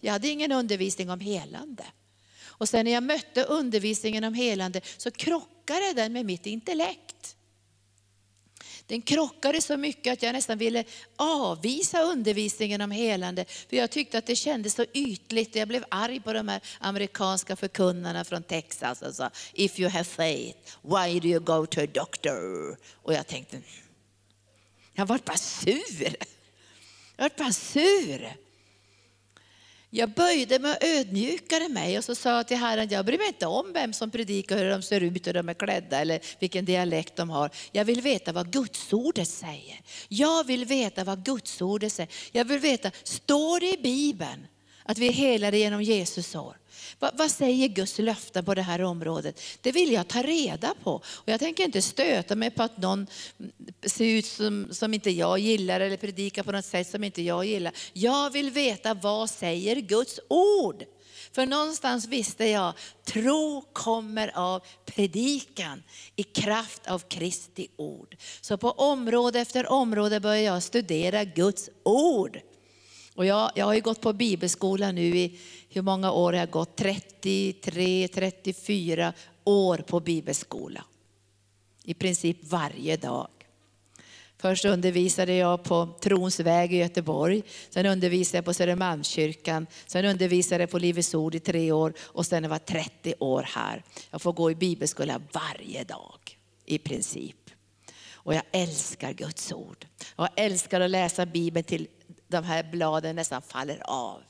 Jag 0.00 0.12
hade 0.12 0.29
ingen 0.29 0.53
undervisning 0.53 1.11
om 1.11 1.21
helande. 1.21 1.85
Och 2.45 2.69
sen 2.69 2.85
när 2.85 2.93
jag 2.93 3.03
mötte 3.03 3.45
undervisningen 3.45 4.25
om 4.25 4.35
helande 4.35 4.81
så 4.97 5.11
krockade 5.11 5.93
den 5.95 6.12
med 6.12 6.27
mitt 6.27 6.47
intellekt. 6.47 7.37
Den 8.87 9.03
krockade 9.03 9.61
så 9.61 9.77
mycket 9.77 10.13
att 10.13 10.23
jag 10.23 10.33
nästan 10.33 10.59
ville 10.59 10.85
avvisa 11.17 12.03
undervisningen 12.03 12.81
om 12.81 12.91
helande. 12.91 13.45
För 13.45 13.77
jag 13.77 13.91
tyckte 13.91 14.19
att 14.19 14.27
det 14.27 14.37
kändes 14.37 14.75
så 14.75 14.85
ytligt. 14.93 15.57
Jag 15.57 15.69
blev 15.69 15.85
arg 15.89 16.21
på 16.21 16.33
de 16.33 16.49
här 16.49 16.61
amerikanska 16.81 17.57
förkunnarna 17.57 18.25
från 18.25 18.43
Texas. 18.43 19.03
Och 19.03 19.15
sa, 19.15 19.31
if 19.53 19.81
you 19.81 19.91
have 19.91 20.05
faith, 20.05 20.59
why 20.83 21.21
do 21.21 21.29
you 21.29 21.41
go 21.41 21.67
to 21.67 21.81
a 21.81 21.87
doctor? 21.95 22.77
Och 22.93 23.15
jag 23.15 23.27
tänkte, 23.27 23.61
jag 24.95 25.07
vart 25.07 25.25
bara 25.25 25.37
sur. 25.37 26.17
Jag 27.17 27.25
vart 27.25 27.37
bara 27.37 27.53
sur. 27.53 28.37
Jag 29.92 30.11
böjde 30.11 30.59
mig 30.59 30.70
och 30.70 30.85
ödmjukade 30.85 31.68
mig 31.68 31.99
och 31.99 32.04
så 32.04 32.14
sa 32.14 32.37
jag 32.37 32.49
till 32.49 32.56
Herren, 32.56 32.88
jag 32.88 33.06
bryr 33.06 33.18
mig 33.18 33.26
inte 33.26 33.47
om 33.47 33.73
vem 33.73 33.92
som 33.92 34.11
predikar, 34.11 34.59
hur 34.59 34.70
de 34.70 34.82
ser 34.82 35.00
ut, 35.00 35.26
hur 35.26 35.32
de 35.32 35.49
är 35.49 35.54
klädda 35.54 36.00
eller 36.00 36.20
vilken 36.38 36.64
dialekt 36.64 37.16
de 37.16 37.30
har. 37.30 37.50
Jag 37.73 37.85
vill 37.85 38.00
veta 38.00 38.32
vad 38.32 38.52
Guds 38.52 38.92
ordet 38.92 39.28
säger. 39.28 39.80
Jag 40.09 40.47
vill 40.47 40.64
veta 40.64 41.04
vad 41.04 41.25
Guds 41.25 41.61
ordet 41.61 41.92
säger. 41.92 42.12
Jag 42.32 42.44
vill 42.44 42.59
veta, 42.59 42.90
står 43.02 43.61
det 43.61 43.78
i 43.78 43.82
Bibeln 43.82 44.47
att 44.85 44.99
vi 44.99 45.09
är 45.09 45.13
helade 45.13 45.59
genom 45.59 45.83
Jesus 45.83 46.27
sår. 46.27 46.57
Vad, 46.99 47.19
vad, 47.19 47.31
säger 47.31 47.69
Guds 47.69 47.99
löften 47.99 48.45
på 48.45 48.55
det 48.55 48.63
här 48.63 48.83
området? 48.83 49.41
Det 49.61 49.73
vill 49.73 49.93
jag 49.93 50.09
ta 50.09 50.23
reda 50.23 50.75
på. 50.83 50.93
Och 51.05 51.29
jag 51.29 51.41
tänker 51.41 51.65
inte 51.65 51.83
stöta 51.83 52.37
mig 52.37 52.51
på 52.51 52.63
att 52.63 52.79
någon 52.79 53.07
ser 53.87 54.05
ut 54.05 54.27
som, 54.27 54.69
som 54.71 54.95
inte 54.95 55.11
jag 55.11 55.39
gillar 55.39 55.81
eller 55.81 55.97
predikar 55.97 56.43
på 56.43 56.53
något 56.53 56.65
sätt 56.65 56.89
som 56.89 57.05
inte 57.05 57.23
jag 57.23 57.45
gillar. 57.45 57.73
Jag 57.93 58.31
vill 58.31 58.51
veta 58.51 58.95
vad 58.95 59.31
säger 59.31 59.77
Guds 59.77 60.21
ord? 60.29 60.85
För 61.33 61.47
någonstans 61.47 62.07
visste 62.07 62.47
jag, 62.47 62.73
tro 63.05 63.65
kommer 63.73 64.39
av 64.39 64.63
predikan 64.85 65.83
i 66.17 66.23
kraft 66.23 66.87
av 66.87 66.99
Kristi 66.99 67.69
ord. 67.77 68.17
Så 68.41 68.57
på 68.57 68.71
område 68.71 69.41
efter 69.41 69.73
område 69.73 70.21
börjar 70.21 70.43
jag 70.43 70.63
studera 70.63 71.25
Guds 71.25 71.71
ord. 71.83 72.41
Och 73.14 73.26
jag, 73.26 73.50
jag 73.55 73.67
har 73.67 73.75
ju 73.75 73.81
gått 73.81 74.00
på 74.00 74.12
bibelskola 74.12 74.93
nu 74.93 75.17
i, 75.19 75.38
hur 75.69 75.83
många 75.83 76.12
år 76.12 76.33
har 76.33 76.40
jag 76.40 76.50
gått? 76.50 76.76
33, 76.76 78.09
34 78.09 79.12
år 79.45 79.76
på 79.76 80.00
bibelskola. 80.00 80.85
I 81.85 81.95
princip 81.95 82.38
varje 82.43 82.97
dag. 82.97 83.29
Först 84.38 84.64
undervisade 84.64 85.35
jag 85.35 85.62
på 85.62 85.88
Trons 86.00 86.40
väg 86.40 86.73
i 86.73 86.76
Göteborg, 86.76 87.43
sen 87.71 87.87
undervisade 87.87 88.38
jag 88.38 88.45
på 88.45 88.55
Södermalmskyrkan, 88.55 89.67
sen 89.87 90.05
undervisade 90.05 90.62
jag 90.62 90.71
på 90.71 90.79
Livets 90.79 91.14
Ord 91.14 91.35
i 91.35 91.40
tre 91.40 91.73
år 91.73 91.93
och 92.00 92.26
sen 92.26 92.49
var 92.49 92.55
jag 92.55 92.67
30 92.67 93.14
år 93.19 93.43
här. 93.43 93.85
Jag 94.11 94.23
får 94.23 94.33
gå 94.33 94.50
i 94.50 94.55
bibelskola 94.55 95.21
varje 95.33 95.85
dag 95.85 96.38
i 96.64 96.79
princip. 96.79 97.50
Och 98.12 98.35
jag 98.35 98.43
älskar 98.52 99.12
Guds 99.12 99.52
ord. 99.52 99.87
Jag 100.17 100.29
älskar 100.37 100.81
att 100.81 100.90
läsa 100.90 101.26
Bibeln 101.26 101.64
till 101.64 101.88
de 102.31 102.45
här 102.45 102.63
bladen 102.63 103.17
nästan 103.17 103.43
faller 103.43 103.83
av. 103.85 104.23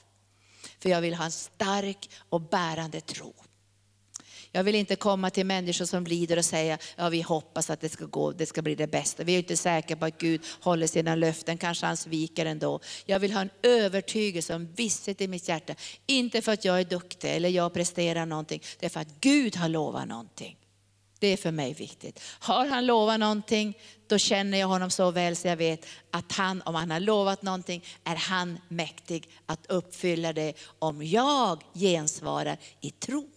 För 0.79 0.91
jag 0.91 1.01
vill 1.01 1.15
ha 1.15 1.25
en 1.25 1.31
stark 1.31 2.11
och 2.29 2.41
bärande 2.41 3.01
tro. 3.01 3.35
Jag 4.53 4.65
vill 4.65 4.75
inte 4.75 4.97
komma 4.97 5.31
till 5.31 5.47
människor 5.47 5.85
som 5.85 6.05
lider 6.05 6.37
och 6.37 6.45
säga, 6.45 6.79
ja 6.97 7.09
vi 7.09 7.23
hoppas 7.23 7.71
att 7.71 7.81
det 7.81 7.89
ska 7.89 8.05
gå, 8.05 8.33
det 8.33 8.47
ska 8.47 8.63
bli 8.63 8.75
det 8.75 8.87
bästa. 8.87 9.25
Vi 9.25 9.35
är 9.35 9.39
inte 9.39 9.57
säkra 9.57 9.97
på 9.97 10.05
att 10.05 10.19
Gud 10.19 10.41
håller 10.61 10.87
sina 10.87 11.15
löften, 11.15 11.59
kanske 11.59 11.87
han 11.87 11.97
sviker 11.97 12.47
ändå. 12.47 12.81
Jag 13.07 13.19
vill 13.19 13.33
ha 13.33 13.41
en 13.41 13.51
övertygelse, 13.63 14.55
en 14.55 14.73
visshet 14.73 15.21
i 15.21 15.29
mitt 15.29 15.49
hjärta. 15.49 15.75
Inte 16.07 16.43
för 16.43 16.53
att 16.53 16.65
jag 16.65 16.81
är 16.81 16.85
duktig 16.85 17.31
eller 17.31 17.49
jag 17.49 17.75
presterar 17.75 18.27
någonting, 18.27 18.63
det 18.79 18.87
är 18.87 18.91
för 18.91 19.01
att 19.01 19.21
Gud 19.21 19.57
har 19.57 19.69
lovat 19.69 20.09
någonting. 20.09 20.57
Det 21.21 21.27
är 21.27 21.37
för 21.37 21.51
mig 21.51 21.75
viktigt. 21.75 22.21
Har 22.23 22.67
han 22.67 22.87
lovat 22.87 23.21
någonting, 23.21 23.79
då 24.07 24.19
känner 24.19 24.59
jag 24.59 24.69
honom 24.69 24.91
så 24.91 25.11
väl 25.11 25.37
så 25.37 25.49
jag 25.49 25.57
vet 25.57 25.87
att 26.11 26.33
han, 26.33 26.63
om 26.63 26.75
han 26.75 26.91
har 26.91 27.01
lovat 27.01 27.43
någonting, 27.43 27.85
är 28.05 28.17
han 28.17 28.59
mäktig 28.69 29.29
att 29.47 29.67
uppfylla 29.67 30.33
det 30.33 30.53
om 30.79 31.03
jag 31.03 31.63
gensvarar 31.75 32.59
i 32.81 32.91
tro. 32.91 33.29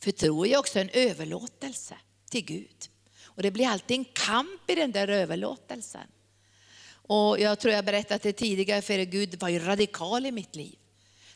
För 0.00 0.10
tro 0.10 0.46
är 0.46 0.58
också 0.58 0.78
en 0.78 0.90
överlåtelse 0.92 1.94
till 2.30 2.44
Gud. 2.44 2.88
Och 3.24 3.42
det 3.42 3.50
blir 3.50 3.66
alltid 3.66 3.98
en 3.98 4.04
kamp 4.04 4.70
i 4.70 4.74
den 4.74 4.92
där 4.92 5.08
överlåtelsen. 5.08 6.06
Och 7.06 7.40
jag 7.40 7.60
tror 7.60 7.74
jag 7.74 7.84
berättat 7.84 8.22
det 8.22 8.32
tidigare 8.32 8.82
för 8.82 8.94
er, 8.94 9.04
Gud 9.04 9.40
var 9.40 9.48
ju 9.48 9.58
radikal 9.58 10.26
i 10.26 10.32
mitt 10.32 10.56
liv. 10.56 10.78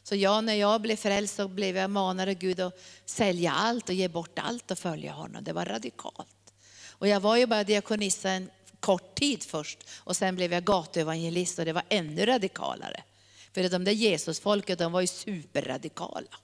Så 0.08 0.16
jag, 0.16 0.44
när 0.44 0.54
jag 0.54 0.80
blev 0.80 0.96
frälst 0.96 1.36
så 1.36 1.48
blev 1.48 1.76
jag 1.76 1.90
manad 1.90 2.28
av 2.28 2.34
Gud 2.34 2.60
att 2.60 2.80
sälja 3.04 3.52
allt 3.52 3.88
och 3.88 3.94
ge 3.94 4.08
bort 4.08 4.38
allt 4.38 4.70
och 4.70 4.78
följa 4.78 5.12
honom. 5.12 5.44
Det 5.44 5.52
var 5.52 5.64
radikalt. 5.64 6.52
Och 6.88 7.08
jag 7.08 7.20
var 7.20 7.36
ju 7.36 7.46
bara 7.46 7.64
diakonissa 7.64 8.30
en 8.30 8.50
kort 8.80 9.14
tid 9.14 9.42
först 9.42 9.78
och 9.98 10.16
sen 10.16 10.36
blev 10.36 10.52
jag 10.52 10.64
gatuevangelist 10.64 11.58
och 11.58 11.64
det 11.64 11.72
var 11.72 11.82
ännu 11.88 12.26
radikalare. 12.26 13.02
För 13.54 13.68
de 13.68 13.84
där 13.84 13.92
Jesusfolket 13.92 14.78
de 14.78 14.92
var 14.92 15.00
ju 15.00 15.06
superradikala. 15.06 16.36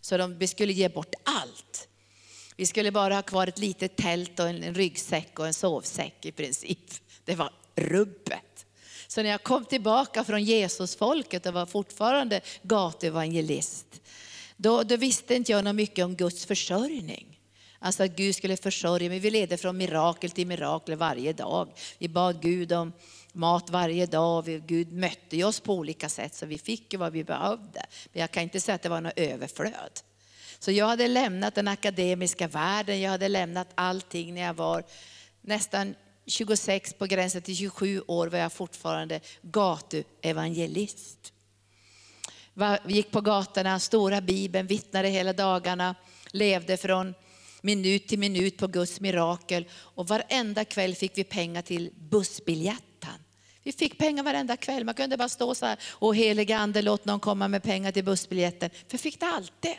Så 0.00 0.16
de, 0.16 0.38
vi 0.38 0.48
skulle 0.48 0.72
ge 0.72 0.88
bort 0.88 1.14
allt. 1.24 1.88
Vi 2.56 2.66
skulle 2.66 2.90
bara 2.90 3.14
ha 3.14 3.22
kvar 3.22 3.46
ett 3.46 3.58
litet 3.58 3.96
tält 3.96 4.40
och 4.40 4.48
en 4.48 4.74
ryggsäck 4.74 5.38
och 5.38 5.46
en 5.46 5.54
sovsäck 5.54 6.24
i 6.24 6.32
princip. 6.32 6.90
Det 7.24 7.34
var 7.34 7.52
rubbet. 7.74 8.53
Så 9.14 9.22
när 9.22 9.30
jag 9.30 9.42
kom 9.42 9.64
tillbaka 9.64 10.24
från 10.24 10.44
Jesusfolket 10.44 11.46
och 11.46 11.54
var 11.54 11.66
fortfarande 11.66 12.40
gatuevangelist, 12.62 13.86
då, 14.56 14.82
då 14.82 14.96
visste 14.96 15.34
inte 15.34 15.52
jag 15.52 15.64
något 15.64 15.74
mycket 15.74 16.04
om 16.04 16.16
Guds 16.16 16.46
försörjning. 16.46 17.40
Alltså 17.78 18.02
att 18.02 18.16
Gud 18.16 18.34
skulle 18.34 18.56
försörja 18.56 19.08
mig. 19.08 19.18
Vi 19.18 19.30
ledde 19.30 19.56
från 19.56 19.76
mirakel 19.76 20.30
till 20.30 20.46
mirakel 20.46 20.96
varje 20.96 21.32
dag. 21.32 21.68
Vi 21.98 22.08
bad 22.08 22.42
Gud 22.42 22.72
om 22.72 22.92
mat 23.32 23.70
varje 23.70 24.06
dag. 24.06 24.62
Gud 24.66 24.92
mötte 24.92 25.44
oss 25.44 25.60
på 25.60 25.74
olika 25.74 26.08
sätt 26.08 26.34
så 26.34 26.46
vi 26.46 26.58
fick 26.58 26.94
vad 26.98 27.12
vi 27.12 27.24
behövde. 27.24 27.86
Men 28.12 28.20
jag 28.20 28.30
kan 28.30 28.42
inte 28.42 28.60
säga 28.60 28.74
att 28.74 28.82
det 28.82 28.88
var 28.88 29.00
något 29.00 29.18
överflöd. 29.18 30.00
Så 30.58 30.70
jag 30.70 30.86
hade 30.86 31.08
lämnat 31.08 31.54
den 31.54 31.68
akademiska 31.68 32.48
världen, 32.48 33.00
jag 33.00 33.10
hade 33.10 33.28
lämnat 33.28 33.68
allting 33.74 34.34
när 34.34 34.42
jag 34.42 34.54
var 34.54 34.84
nästan 35.40 35.94
26 36.26 36.92
på 36.94 37.06
gränsen 37.06 37.42
till 37.42 37.56
27 37.56 38.02
år 38.06 38.26
var 38.26 38.38
jag 38.38 38.52
fortfarande 38.52 39.20
gatuevangelist. 39.42 41.32
Vi 42.84 42.94
gick 42.94 43.10
på 43.10 43.20
gatorna, 43.20 43.80
stora 43.80 44.20
bibeln, 44.20 44.66
vittnade 44.66 45.08
hela 45.08 45.32
dagarna, 45.32 45.94
levde 46.30 46.76
från 46.76 47.14
minut 47.62 48.08
till 48.08 48.18
minut 48.18 48.56
på 48.56 48.66
Guds 48.66 49.00
mirakel. 49.00 49.68
Och 49.72 50.08
varenda 50.08 50.64
kväll 50.64 50.94
fick 50.94 51.18
vi 51.18 51.24
pengar 51.24 51.62
till 51.62 51.90
bussbiljetten. 52.10 53.10
Vi 53.62 53.72
fick 53.72 53.98
pengar 53.98 54.22
varenda 54.22 54.56
kväll. 54.56 54.84
Man 54.84 54.94
kunde 54.94 55.16
bara 55.16 55.28
stå 55.28 55.54
så 55.54 55.66
här, 55.66 55.78
och 55.90 56.16
helige 56.16 56.56
ande 56.56 56.82
låt 56.82 57.04
någon 57.04 57.20
komma 57.20 57.48
med 57.48 57.62
pengar 57.62 57.92
till 57.92 58.04
bussbiljetten. 58.04 58.70
För 58.70 58.92
vi 58.92 58.98
fick 58.98 59.20
det 59.20 59.26
alltid. 59.26 59.76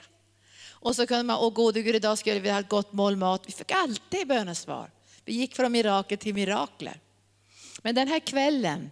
Och 0.70 0.96
så 0.96 1.08
kunde 1.08 1.24
man, 1.24 1.38
åh 1.40 1.54
gode 1.54 1.82
Gud 1.82 1.96
idag 1.96 2.18
skulle 2.18 2.40
vi 2.40 2.50
ha 2.50 2.60
ett 2.60 2.70
gott 2.70 2.94
mål 2.94 3.16
mat. 3.16 3.44
Vi 3.48 3.52
fick 3.52 3.72
alltid 3.72 4.28
bönesvar. 4.28 4.92
Vi 5.26 5.34
gick 5.34 5.56
från 5.56 5.72
mirakel 5.72 6.18
till 6.18 6.34
mirakler. 6.34 7.00
Men 7.82 7.96
den 7.96 8.08
här 8.08 8.20
kvällen 8.20 8.92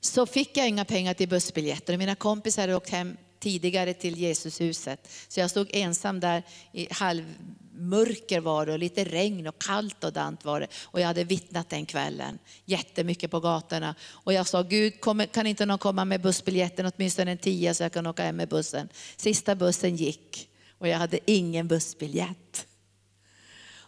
så 0.00 0.26
fick 0.26 0.56
jag 0.56 0.68
inga 0.68 0.84
pengar 0.84 1.14
till 1.14 1.28
bussbiljetter. 1.28 1.96
Mina 1.96 2.14
kompisar 2.14 2.62
hade 2.62 2.74
åkt 2.74 2.90
hem 2.90 3.16
tidigare 3.40 3.94
till 3.94 4.18
Jesushuset. 4.18 5.10
Så 5.28 5.40
jag 5.40 5.50
stod 5.50 5.70
ensam 5.72 6.20
där 6.20 6.42
i 6.72 6.88
halvmörker 6.90 8.40
var 8.40 8.66
det 8.66 8.72
och 8.72 8.78
lite 8.78 9.04
regn 9.04 9.46
och 9.46 9.62
kallt 9.62 10.04
och 10.04 10.12
dant 10.12 10.44
var 10.44 10.60
det. 10.60 10.66
Och 10.82 11.00
jag 11.00 11.06
hade 11.06 11.24
vittnat 11.24 11.70
den 11.70 11.86
kvällen 11.86 12.38
jättemycket 12.64 13.30
på 13.30 13.40
gatorna. 13.40 13.94
Och 14.10 14.32
jag 14.32 14.46
sa, 14.46 14.62
Gud 14.62 14.92
kan 15.32 15.46
inte 15.46 15.66
någon 15.66 15.78
komma 15.78 16.04
med 16.04 16.20
bussbiljetten 16.20 16.92
åtminstone 16.96 17.30
en 17.30 17.38
tia 17.38 17.74
så 17.74 17.82
jag 17.82 17.92
kan 17.92 18.06
åka 18.06 18.24
hem 18.24 18.36
med 18.36 18.48
bussen. 18.48 18.88
Sista 19.16 19.54
bussen 19.54 19.96
gick 19.96 20.48
och 20.78 20.88
jag 20.88 20.98
hade 20.98 21.18
ingen 21.26 21.68
bussbiljett. 21.68 22.66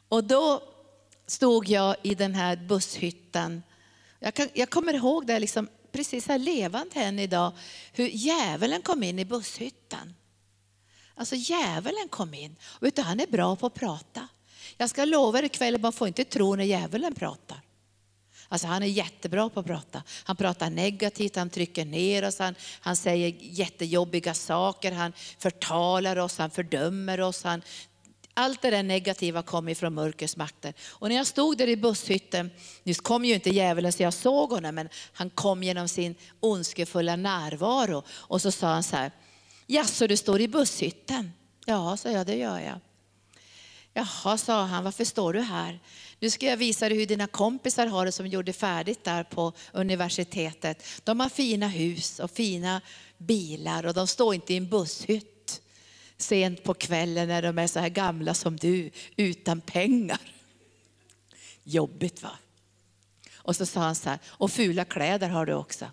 Och 0.09 0.25
då 0.25 0.63
stod 1.27 1.69
jag 1.69 1.97
i 2.03 2.15
den 2.15 2.35
här 2.35 2.57
busshytten. 2.57 3.63
Jag, 4.19 4.35
kan, 4.35 4.49
jag 4.55 4.71
kommer 4.71 4.95
ihåg 4.95 5.27
det 5.27 5.39
liksom 5.39 5.69
precis 5.93 6.29
här 6.29 6.39
levande 6.39 7.01
än 7.01 7.19
idag, 7.19 7.53
hur 7.93 8.09
djävulen 8.09 8.83
kom 8.83 9.03
in 9.03 9.19
i 9.19 9.25
busshytten. 9.25 10.15
Alltså 11.15 11.35
djävulen 11.37 12.09
kom 12.11 12.35
in. 12.35 12.57
Och 12.65 12.83
vet 12.87 12.97
du, 12.97 13.03
han 13.03 13.21
är 13.21 13.27
bra 13.27 13.57
på 13.57 13.67
att 13.67 13.75
prata. 13.75 14.29
Jag 14.77 14.91
ska 14.91 15.05
lova 15.05 15.39
er 15.39 15.43
ikväll, 15.43 15.81
man 15.81 15.93
får 15.93 16.09
inte 16.09 16.25
tro 16.25 16.55
när 16.55 16.65
djävulen 16.65 17.15
pratar. 17.15 17.61
Alltså 18.49 18.67
han 18.67 18.83
är 18.83 18.87
jättebra 18.87 19.49
på 19.49 19.61
att 19.61 19.67
prata. 19.67 20.03
Han 20.25 20.37
pratar 20.37 20.71
negativt, 20.71 21.37
han 21.37 21.51
trycker 21.51 21.85
ner 21.85 22.25
oss, 22.25 22.39
han, 22.39 22.55
han 22.81 22.97
säger 22.97 23.35
jättejobbiga 23.41 24.35
saker, 24.35 24.93
han 24.93 25.13
förtalar 25.39 26.17
oss, 26.17 26.39
han 26.39 26.51
fördömer 26.51 27.21
oss, 27.21 27.45
han 27.45 27.63
allt 28.37 28.63
det 28.63 28.71
där 28.71 28.83
negativa 28.83 29.43
kom 29.43 29.69
ifrån 29.69 29.95
mörkrets 29.95 30.37
makter. 30.37 30.75
Och 30.89 31.09
när 31.09 31.17
jag 31.17 31.27
stod 31.27 31.59
där 31.59 31.69
i 31.69 31.77
busshytten, 31.77 32.51
nu 32.83 32.95
kom 32.95 33.25
ju 33.25 33.35
inte 33.35 33.51
djävulen 33.51 33.93
så 33.93 34.03
jag 34.03 34.15
såg 34.15 34.51
honom, 34.51 34.75
men 34.75 34.89
han 35.13 35.31
kom 35.31 35.63
genom 35.63 35.89
sin 35.89 36.15
ondskefulla 36.41 37.17
närvaro. 37.17 38.03
Och 38.11 38.43
så 38.43 38.51
sa 38.51 38.67
han 38.67 38.83
så 38.83 38.97
här, 38.97 39.11
jaså 39.67 40.07
du 40.07 40.17
står 40.17 40.41
i 40.41 40.49
busshytten? 40.49 41.33
Ja, 41.65 41.97
sa 41.97 42.11
jag, 42.11 42.27
det 42.27 42.37
gör 42.37 42.61
jag. 42.61 42.81
Jaha, 43.95 44.39
sa 44.39 44.63
han, 44.63 44.85
varför 44.85 45.05
står 45.05 45.33
du 45.33 45.41
här? 45.41 45.81
Nu 46.21 46.31
ska 46.31 46.47
jag 46.47 46.57
visa 46.57 46.89
dig 46.89 46.99
hur 46.99 47.07
dina 47.07 47.27
kompisar 47.27 47.87
har 47.87 48.05
det 48.05 48.13
som 48.13 48.27
gjorde 48.27 48.53
färdigt 48.53 49.05
där 49.05 49.25
på 49.25 49.53
universitetet. 49.73 50.85
De 51.05 51.21
har 51.21 51.29
fina 51.29 51.69
hus 51.69 52.19
och 52.19 52.31
fina 52.31 52.81
bilar 53.19 53.87
och 53.87 53.95
de 53.95 54.07
står 54.07 54.35
inte 54.35 54.55
i 54.55 54.57
en 54.57 54.69
busshytt 54.69 55.36
sent 56.17 56.65
på 56.65 56.75
kvällen 56.75 57.29
när 57.29 57.43
de 57.43 57.59
är 57.59 57.67
så 57.67 57.81
här 57.81 57.89
gamla 57.89 58.35
som 58.35 58.57
du, 58.57 58.91
utan 59.17 59.61
pengar. 59.61 60.21
Jobbigt 61.65 62.23
va? 62.23 62.39
Och 63.37 63.57
så 63.57 63.67
sa 63.67 63.81
han 63.81 63.95
så 63.95 64.09
här, 64.09 64.19
och 64.27 64.51
fula 64.51 64.85
kläder 64.85 65.29
har 65.29 65.47
du 65.47 65.55
också. 65.55 65.87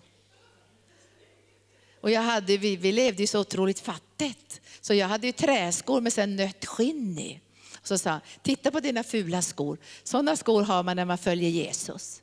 Och 2.00 2.10
jag 2.10 2.22
hade, 2.22 2.56
vi, 2.56 2.76
vi 2.76 2.92
levde 2.92 3.22
ju 3.22 3.26
så 3.26 3.40
otroligt 3.40 3.80
fattigt. 3.80 4.60
Så 4.80 4.94
jag 4.94 5.08
hade 5.08 5.26
ju 5.26 5.32
träskor 5.32 6.00
med 6.00 6.12
sen 6.12 6.36
nött 6.36 6.66
skinn 6.66 7.18
i. 7.18 7.40
Och 7.80 7.88
Så 7.88 7.98
sa 7.98 8.10
han, 8.10 8.20
titta 8.42 8.70
på 8.70 8.80
dina 8.80 9.02
fula 9.02 9.42
skor. 9.42 9.78
Sådana 10.02 10.36
skor 10.36 10.62
har 10.62 10.82
man 10.82 10.96
när 10.96 11.04
man 11.04 11.18
följer 11.18 11.50
Jesus. 11.50 12.22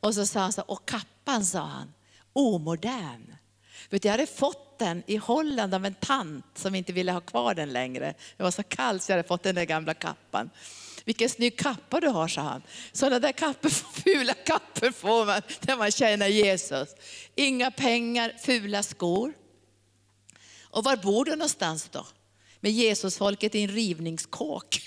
Och 0.00 0.14
så 0.14 0.26
sa 0.26 0.40
han 0.40 0.52
så 0.52 0.62
och 0.62 0.88
kappan 0.88 1.46
sa 1.46 1.60
han, 1.60 1.92
omodern. 2.32 3.34
Vet 3.90 4.02
du, 4.02 4.08
jag 4.08 4.12
hade 4.12 4.26
fått 4.26 4.78
den 4.78 5.02
i 5.06 5.16
Holland 5.16 5.74
av 5.74 5.86
en 5.86 5.94
tant 5.94 6.44
som 6.54 6.74
inte 6.74 6.92
ville 6.92 7.12
ha 7.12 7.20
kvar 7.20 7.54
den 7.54 7.72
längre. 7.72 8.14
Det 8.36 8.42
var 8.42 8.50
så 8.50 8.62
kallt 8.62 9.02
så 9.02 9.12
jag 9.12 9.16
hade 9.16 9.28
fått 9.28 9.42
den 9.42 9.54
där 9.54 9.64
gamla 9.64 9.94
kappan. 9.94 10.50
Vilken 11.04 11.28
snygg 11.28 11.58
kappa 11.58 12.00
du 12.00 12.08
har, 12.08 12.28
sa 12.28 12.40
han. 12.40 12.62
Sådana 12.92 13.18
där 13.18 13.32
kappor, 13.32 13.68
fula 14.04 14.34
kappor 14.34 14.90
får 14.90 15.26
man 15.26 15.42
när 15.60 15.76
man 15.76 15.90
tjänar 15.90 16.26
Jesus. 16.26 16.88
Inga 17.34 17.70
pengar, 17.70 18.32
fula 18.38 18.82
skor. 18.82 19.32
Och 20.62 20.84
var 20.84 20.96
bor 20.96 21.24
du 21.24 21.30
någonstans 21.30 21.88
då? 21.92 22.06
Med 22.60 22.72
Jesusfolket 22.72 23.54
i 23.54 23.62
en 23.62 23.70
rivningskåk. 23.70 24.80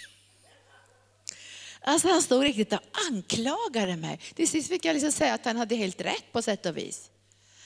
Alltså 1.81 2.07
han 2.07 2.21
stod 2.21 2.43
riktigt 2.43 2.73
och 2.73 2.79
anklagade 3.09 3.95
mig. 3.95 4.19
Till 4.35 4.47
sist 4.47 4.69
fick 4.69 4.85
jag 4.85 4.93
liksom 4.93 5.11
säga 5.11 5.33
att 5.33 5.45
han 5.45 5.57
hade 5.57 5.75
helt 5.75 6.01
rätt 6.01 6.31
på 6.31 6.41
sätt 6.41 6.65
och 6.65 6.77
vis. 6.77 7.09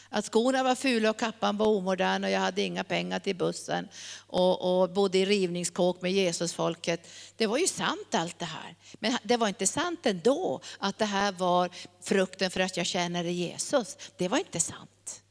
Att 0.10 0.26
skorna 0.26 0.64
var 0.64 0.76
fula 0.76 1.10
och 1.10 1.20
kappan 1.20 1.58
var 1.58 1.68
omodern 1.68 2.24
och 2.24 2.30
jag 2.30 2.40
hade 2.40 2.62
inga 2.62 2.84
pengar 2.84 3.20
till 3.20 3.36
bussen 3.36 3.88
och, 4.28 4.82
och 4.82 4.90
bodde 4.90 5.18
i 5.18 5.26
rivningskåk 5.26 6.02
med 6.02 6.12
Jesusfolket. 6.12 7.08
Det 7.38 7.48
var 7.48 7.58
ju 7.58 7.68
sant 7.68 8.16
allt 8.16 8.40
det 8.40 8.46
här. 8.46 8.76
Men 9.00 9.18
det 9.24 9.38
var 9.38 9.48
inte 9.48 9.68
sant 9.68 10.06
ändå 10.06 10.62
att 10.80 10.98
det 10.98 11.06
här 11.06 11.32
var 11.32 11.70
frukten 12.02 12.52
för 12.52 12.60
att 12.60 12.78
jag 12.78 12.86
tjänade 12.86 13.32
Jesus. 13.32 13.98
Det 14.18 14.28
var 14.28 14.38
inte 14.38 14.60
sant. 14.60 15.22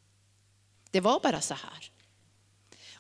Det 0.90 1.00
var 1.00 1.20
bara 1.20 1.40
så 1.40 1.54
här. 1.54 1.90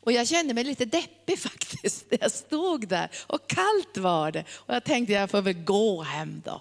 Och 0.04 0.12
jag 0.12 0.28
kände 0.28 0.54
mig 0.54 0.64
lite 0.64 0.84
deppig 0.84 1.38
faktiskt. 1.38 2.10
när 2.10 2.18
Jag 2.20 2.32
stod 2.32 2.88
där 2.88 3.10
och 3.26 3.46
kallt 3.46 3.96
var 3.96 4.32
det. 4.32 4.44
Och 4.50 4.74
jag 4.74 4.84
tänkte 4.84 5.12
jag 5.12 5.30
får 5.30 5.42
väl 5.42 5.64
gå 5.64 6.02
hem 6.02 6.42
då 6.44 6.60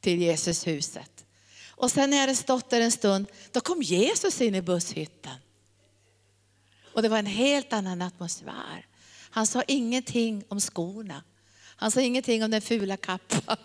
till 0.00 0.22
Jesushuset. 0.22 1.23
Och 1.76 1.90
sen 1.90 2.10
när 2.10 2.16
jag 2.16 2.22
hade 2.22 2.36
stått 2.36 2.70
där 2.70 2.80
en 2.80 2.92
stund, 2.92 3.26
då 3.52 3.60
kom 3.60 3.82
Jesus 3.82 4.40
in 4.40 4.54
i 4.54 4.62
busshytten. 4.62 5.36
Och 6.94 7.02
det 7.02 7.08
var 7.08 7.18
en 7.18 7.26
helt 7.26 7.72
annan 7.72 8.02
atmosfär. 8.02 8.86
Han 9.30 9.46
sa 9.46 9.62
ingenting 9.62 10.44
om 10.48 10.60
skorna. 10.60 11.22
Han 11.76 11.90
sa 11.90 12.00
ingenting 12.00 12.44
om 12.44 12.50
den 12.50 12.60
fula 12.60 12.96
kappan. 12.96 13.56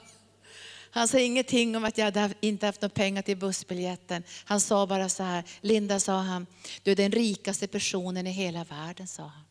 Han 0.91 1.08
sa 1.08 1.19
ingenting 1.19 1.78
om 1.78 1.86
att 1.86 1.98
jag 1.98 2.34
inte 2.41 2.65
haft 2.65 2.82
några 2.82 2.93
pengar 2.93 3.22
till 3.22 3.38
bussbiljetten. 3.38 4.24
Han 4.45 4.62
sa 4.62 4.88
bara 4.88 5.10
så 5.10 5.24
här, 5.24 5.43
Linda 5.62 6.00
sa 6.00 6.19
han, 6.19 6.48
du 6.84 6.91
är 6.91 6.95
den 6.95 7.12
rikaste 7.12 7.67
personen 7.67 8.28
i 8.28 8.32
hela 8.32 8.63
världen, 8.63 9.08
sa 9.08 9.24
han. 9.24 9.43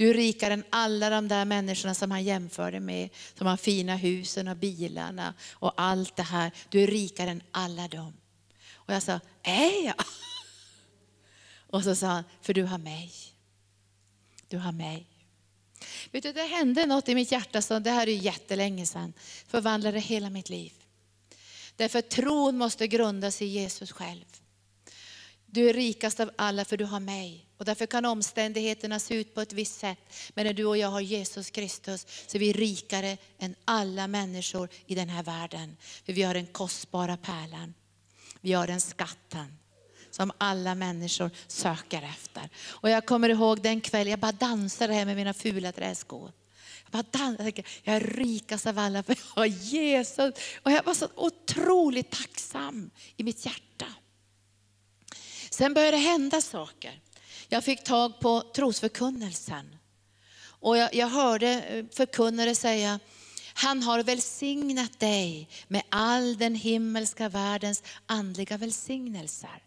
Du 0.00 0.10
är 0.10 0.14
rikare 0.14 0.54
än 0.54 0.64
alla 0.70 1.10
de 1.10 1.28
där 1.28 1.44
människorna 1.44 1.94
som 1.94 2.10
han 2.10 2.24
jämförde 2.24 2.80
med, 2.80 3.08
som 3.34 3.46
har 3.46 3.56
fina 3.56 3.96
husen 3.96 4.48
och 4.48 4.56
bilarna 4.56 5.34
och 5.52 5.72
allt 5.76 6.16
det 6.16 6.22
här. 6.22 6.52
Du 6.68 6.82
är 6.82 6.86
rikare 6.86 7.30
än 7.30 7.42
alla 7.50 7.88
dem. 7.88 8.12
Och 8.72 8.94
jag 8.94 9.02
sa, 9.02 9.20
är 9.42 9.86
jag? 9.86 9.94
Och 11.66 11.84
så 11.84 11.94
sa 11.94 12.06
han, 12.06 12.24
för 12.42 12.54
du 12.54 12.62
har 12.62 12.78
mig. 12.78 13.12
Du 14.48 14.58
har 14.58 14.72
mig. 14.72 15.06
Vet 16.10 16.22
du, 16.22 16.32
det 16.32 16.42
hände 16.42 16.86
något 16.86 17.08
i 17.08 17.14
mitt 17.14 17.32
hjärta, 17.32 17.62
så 17.62 17.78
det 17.78 17.90
här 17.90 18.06
är 18.06 18.12
jättelänge 18.12 18.86
sedan, 18.86 19.12
förvandlade 19.46 19.98
hela 19.98 20.30
mitt 20.30 20.48
liv. 20.48 20.72
Därför 21.76 22.00
tron 22.00 22.58
måste 22.58 22.86
grundas 22.86 23.42
i 23.42 23.46
Jesus 23.46 23.92
själv. 23.92 24.26
Du 25.46 25.70
är 25.70 25.74
rikast 25.74 26.20
av 26.20 26.30
alla 26.36 26.64
för 26.64 26.76
du 26.76 26.84
har 26.84 27.00
mig. 27.00 27.49
Och 27.60 27.66
därför 27.66 27.86
kan 27.86 28.04
omständigheterna 28.04 28.98
se 28.98 29.14
ut 29.14 29.34
på 29.34 29.40
ett 29.40 29.52
visst 29.52 29.80
sätt. 29.80 29.98
Men 30.34 30.46
när 30.46 30.52
du 30.52 30.64
och 30.64 30.76
jag 30.76 30.88
har 30.88 31.00
Jesus 31.00 31.50
Kristus 31.50 32.06
så 32.26 32.36
är 32.36 32.38
vi 32.38 32.52
rikare 32.52 33.16
än 33.38 33.54
alla 33.64 34.06
människor 34.06 34.68
i 34.86 34.94
den 34.94 35.08
här 35.08 35.22
världen. 35.22 35.76
För 36.04 36.12
vi 36.12 36.22
har 36.22 36.34
den 36.34 36.46
kostbara 36.46 37.16
pärlan. 37.16 37.74
Vi 38.40 38.52
har 38.52 38.66
den 38.66 38.80
skatten 38.80 39.58
som 40.10 40.32
alla 40.38 40.74
människor 40.74 41.30
söker 41.46 42.02
efter. 42.02 42.48
Och 42.66 42.90
jag 42.90 43.06
kommer 43.06 43.28
ihåg 43.28 43.62
den 43.62 43.80
kväll 43.80 44.08
jag 44.08 44.18
bara 44.18 44.32
dansade 44.32 44.94
här 44.94 45.04
med 45.04 45.16
mina 45.16 45.34
fula 45.34 45.72
träskor. 45.72 46.32
Jag 46.82 46.90
bara 46.90 47.18
dansade, 47.18 47.52
jag 47.82 47.96
är 47.96 48.00
rikast 48.00 48.66
av 48.66 48.78
alla 48.78 49.02
för 49.02 49.16
jag 49.18 49.42
har 49.42 49.46
Jesus. 49.46 50.34
Och 50.62 50.72
jag 50.72 50.82
var 50.82 50.94
så 50.94 51.08
otroligt 51.14 52.10
tacksam 52.10 52.90
i 53.16 53.24
mitt 53.24 53.46
hjärta. 53.46 53.86
Sen 55.50 55.74
började 55.74 55.96
det 55.96 56.02
hända 56.02 56.40
saker. 56.40 57.00
Jag 57.52 57.64
fick 57.64 57.84
tag 57.84 58.20
på 58.20 58.42
trosförkunnelsen. 58.54 59.76
Och 60.42 60.76
jag, 60.76 60.94
jag 60.94 61.06
hörde 61.06 61.48
eh, 61.48 61.84
förkunnare 61.92 62.54
säga, 62.54 63.00
han 63.54 63.82
har 63.82 64.02
välsignat 64.02 65.00
dig 65.00 65.48
med 65.68 65.82
all 65.88 66.38
den 66.38 66.54
himmelska 66.54 67.28
världens 67.28 67.82
andliga 68.06 68.56
välsignelser. 68.56 69.62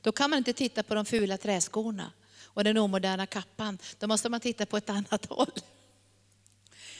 Då 0.00 0.12
kan 0.12 0.30
man 0.30 0.36
inte 0.36 0.52
titta 0.52 0.82
på 0.82 0.94
de 0.94 1.04
fula 1.04 1.38
träskorna 1.38 2.12
och 2.44 2.64
den 2.64 2.78
omoderna 2.78 3.26
kappan. 3.26 3.78
Då 3.98 4.06
måste 4.06 4.28
man 4.28 4.40
titta 4.40 4.66
på 4.66 4.76
ett 4.76 4.90
annat 4.90 5.26
håll. 5.28 5.52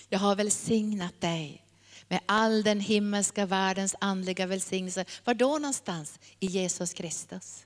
Jag 0.09 0.19
har 0.19 0.37
välsignat 0.37 1.21
dig 1.21 1.63
med 2.09 2.21
all 2.27 2.63
den 2.63 2.81
himmelska 2.81 3.47
världens 3.47 3.95
andliga 4.01 4.47
välsignelse. 4.47 5.05
Var 5.25 5.35
då 5.35 5.59
någonstans? 5.59 6.19
I 6.41 6.47
Jesus 6.47 6.93
Kristus. 6.93 7.65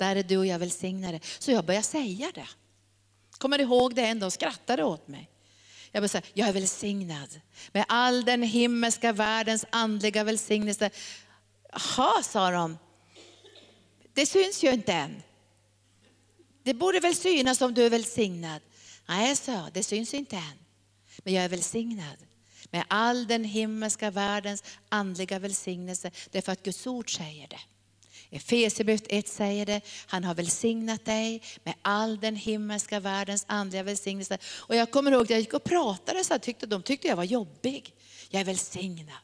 Där 0.00 0.16
är 0.16 0.22
du 0.22 0.36
och 0.36 0.46
jag 0.46 0.58
välsignade. 0.58 1.20
Så 1.38 1.50
jag 1.50 1.64
började 1.64 1.86
säga 1.86 2.30
det. 2.34 2.48
Kommer 3.30 3.58
du 3.58 3.64
ihåg 3.64 3.94
det 3.94 4.06
en 4.06 4.20
dag? 4.20 4.32
Skrattade 4.32 4.84
åt 4.84 5.08
mig. 5.08 5.30
Jag 5.92 6.00
började 6.00 6.08
säga, 6.08 6.22
jag 6.34 6.48
är 6.48 6.52
välsignad 6.52 7.40
med 7.72 7.84
all 7.88 8.24
den 8.24 8.42
himmelska 8.42 9.12
världens 9.12 9.64
andliga 9.70 10.24
välsignelse. 10.24 10.90
Jaha, 11.72 12.22
sa 12.22 12.50
de. 12.50 12.78
Det 14.14 14.26
syns 14.26 14.64
ju 14.64 14.72
inte 14.72 14.92
än. 14.92 15.22
Det 16.62 16.74
borde 16.74 17.00
väl 17.00 17.14
synas 17.14 17.60
om 17.60 17.74
du 17.74 17.86
är 17.86 17.90
välsignad. 17.90 18.62
Nej, 19.08 19.36
sa 19.36 19.52
jag, 19.52 19.72
det 19.72 19.82
syns 19.82 20.14
inte 20.14 20.36
än. 20.36 20.58
Men 21.18 21.34
jag 21.34 21.44
är 21.44 21.48
välsignad 21.48 22.16
med 22.70 22.84
all 22.88 23.26
den 23.26 23.44
himmelska 23.44 24.10
världens 24.10 24.64
andliga 24.88 25.38
välsignelse. 25.38 26.10
Det 26.30 26.38
är 26.38 26.42
för 26.42 26.52
att 26.52 26.62
Guds 26.62 26.86
ord 26.86 27.16
säger 27.16 27.48
det. 27.48 27.60
Efesierbrevet 28.30 29.06
1 29.08 29.28
säger 29.28 29.66
det, 29.66 29.80
han 30.06 30.24
har 30.24 30.34
välsignat 30.34 31.04
dig 31.04 31.42
med 31.64 31.74
all 31.82 32.20
den 32.20 32.36
himmelska 32.36 33.00
världens 33.00 33.44
andliga 33.48 33.82
välsignelse. 33.82 34.38
Och 34.56 34.76
jag 34.76 34.90
kommer 34.90 35.12
ihåg 35.12 35.22
att 35.22 35.30
jag 35.30 35.40
gick 35.40 35.54
och 35.54 35.64
pratade 35.64 36.24
så 36.24 36.34
här, 36.34 36.38
tyckte, 36.38 36.66
de 36.66 36.82
tyckte 36.82 37.08
jag 37.08 37.16
var 37.16 37.24
jobbig. 37.24 37.94
Jag 38.28 38.40
är 38.40 38.44
välsignad 38.44 39.16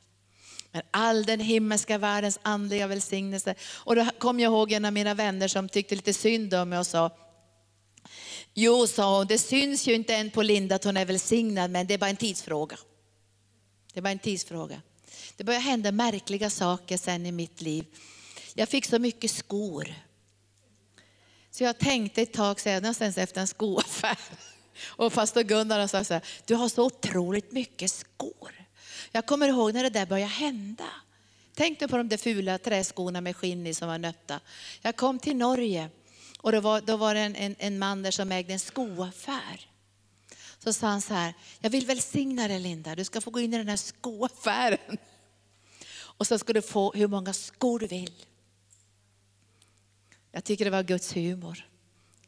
med 0.73 0.83
all 0.91 1.25
den 1.25 1.41
himmelska 1.41 1.99
världens 1.99 2.39
andliga 2.43 2.87
välsignelse. 2.87 3.55
Och 3.75 3.97
då 3.97 4.07
kom 4.19 4.41
jag 4.41 4.51
ihåg 4.51 4.73
en 4.73 4.85
av 4.85 4.93
mina 4.93 5.15
vänner 5.15 5.49
som 5.49 5.69
tyckte 5.69 5.95
lite 5.95 6.13
synd 6.13 6.55
om 6.55 6.69
mig 6.69 6.79
och 6.79 6.87
sa, 6.87 7.11
Jo, 8.55 8.87
sa 8.87 9.19
hon, 9.19 9.27
det 9.27 9.39
syns 9.39 9.87
ju 9.89 9.95
inte 9.95 10.15
än 10.15 10.31
på 10.31 10.43
Linda 10.43 10.75
att 10.75 10.85
hon 10.85 10.97
är 10.97 11.05
välsignad, 11.05 11.71
men 11.71 11.87
det 11.87 11.95
är 11.95 11.99
bara 11.99 12.11
en 12.11 12.17
tidsfråga. 12.17 12.77
Det 13.93 14.01
är 14.01 14.03
bara 14.03 14.11
en 14.11 14.19
tidsfråga. 14.19 14.83
Det 15.37 15.45
började 15.45 15.65
hända 15.65 15.93
märkliga 15.93 16.51
saker 16.51 16.97
sen 16.97 17.27
i 17.27 17.33
mitt 17.33 17.61
liv. 17.61 17.85
Jag 18.59 18.69
fick 18.69 18.87
så 18.87 18.99
mycket 18.99 19.31
skor. 19.31 19.95
Så 21.51 21.65
jag 21.65 21.79
tänkte 21.79 22.23
ett 22.23 22.33
tag 22.33 22.61
senast 22.61 23.03
efter 23.03 23.41
en 23.41 23.47
skoaffär. 23.47 24.19
Och 24.87 25.13
pastor 25.13 25.43
Gunnar 25.43 25.87
sa 25.87 26.05
så 26.05 26.15
här, 26.15 26.23
du 26.47 26.55
har 26.55 26.69
så 26.69 26.85
otroligt 26.85 27.53
mycket 27.53 27.91
skor. 27.91 28.67
Jag 29.13 29.27
kommer 29.27 29.49
ihåg 29.49 29.75
när 29.75 29.83
det 29.83 29.91
där 29.91 30.07
började 30.07 30.33
hända. 30.33 30.89
Tänk 31.55 31.79
på 31.79 31.97
de 31.97 32.09
där 32.09 32.17
fula 32.17 32.59
träskorna 32.59 33.21
med 33.21 33.37
skinn 33.37 33.67
i 33.67 33.75
som 33.75 33.89
var 33.89 33.99
nötta. 33.99 34.41
Jag 34.83 34.97
kom 34.97 35.19
till 35.19 35.37
Norge 35.37 35.91
och 36.41 36.53
då 36.53 36.61
var, 36.61 36.81
då 36.81 36.97
var 36.97 37.15
det 37.15 37.21
en, 37.21 37.37
en, 37.37 37.57
en 37.59 37.79
man 37.79 38.03
där 38.03 38.11
som 38.11 38.33
ägde 38.33 38.53
en 38.53 38.61
skoaffär. 38.61 39.71
Så 40.59 40.73
sa 40.73 40.87
han 40.87 41.03
så 41.03 41.15
här, 41.15 41.35
jag 41.61 41.71
vill 41.71 41.87
välsigna 41.87 42.49
dig 42.49 42.61
Linda, 42.61 42.95
du 42.95 43.05
ska 43.05 43.21
få 43.21 43.31
gå 43.31 43.41
in 43.41 43.55
i 43.55 43.59
den 43.59 43.69
här 43.69 43.77
skoaffären. 43.77 44.99
Och 46.19 46.27
så 46.27 46.39
ska 46.39 46.53
du 46.53 46.63
få 46.63 46.93
hur 46.93 47.09
många 47.09 47.33
skor 47.33 47.79
du 47.79 47.87
vill. 47.87 48.13
Jag 50.37 50.45
tycker 50.45 50.65
det 50.65 50.71
var 50.71 50.83
Guds 50.83 51.17
humor. 51.17 51.67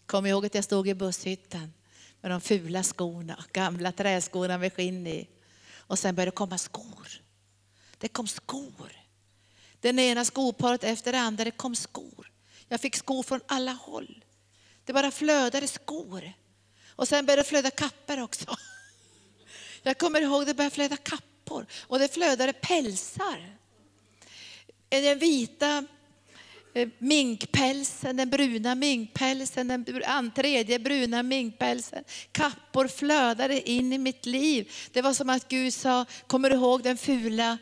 Kom 0.06 0.26
ihåg 0.26 0.46
att 0.46 0.54
jag 0.54 0.64
stod 0.64 0.88
i 0.88 0.94
busshytten 0.94 1.72
med 2.20 2.30
de 2.30 2.40
fula 2.40 2.82
skorna, 2.82 3.44
gamla 3.52 3.92
träskorna 3.92 4.58
med 4.58 4.72
skinn 4.72 5.06
i. 5.06 5.28
Och 5.76 5.98
sen 5.98 6.14
började 6.14 6.30
det 6.30 6.34
komma 6.34 6.58
skor. 6.58 7.08
Det 7.98 8.08
kom 8.08 8.26
skor. 8.26 8.92
Den 9.80 9.98
ena 9.98 10.24
skoparet 10.24 10.84
efter 10.84 11.12
det 11.12 11.18
andra, 11.18 11.44
det 11.44 11.50
kom 11.50 11.76
skor. 11.76 12.32
Jag 12.68 12.80
fick 12.80 12.96
skor 12.96 13.22
från 13.22 13.40
alla 13.46 13.72
håll. 13.72 14.24
Det 14.84 14.92
bara 14.92 15.10
flödade 15.10 15.68
skor. 15.68 16.32
Och 16.88 17.08
sen 17.08 17.26
började 17.26 17.42
det 17.42 17.48
flöda 17.48 17.70
kappor 17.70 18.22
också. 18.22 18.56
Jag 19.82 19.98
kommer 19.98 20.20
ihåg 20.20 20.46
det 20.46 20.54
började 20.54 20.74
flöda 20.74 20.96
kappor 20.96 21.66
och 21.80 21.98
det 21.98 22.14
flödade 22.14 22.52
pälsar. 22.52 23.56
Den 24.88 25.18
vita 25.18 25.86
Eh, 26.78 26.88
minkpälsen, 26.98 28.16
den 28.16 28.30
bruna 28.30 28.74
minkpälsen, 28.74 29.68
den 29.68 30.30
tredje 30.30 30.78
bruna 30.78 31.22
minkpälsen. 31.22 32.04
Kappor 32.32 32.88
flödade 32.88 33.70
in 33.70 33.92
i 33.92 33.98
mitt 33.98 34.26
liv. 34.26 34.72
Det 34.92 35.02
var 35.02 35.14
som 35.14 35.30
att 35.30 35.48
Gud 35.48 35.74
sa, 35.74 36.04
kommer 36.26 36.50
du 36.50 36.56
ihåg 36.56 36.82
den 36.82 36.96
fula 36.96 37.58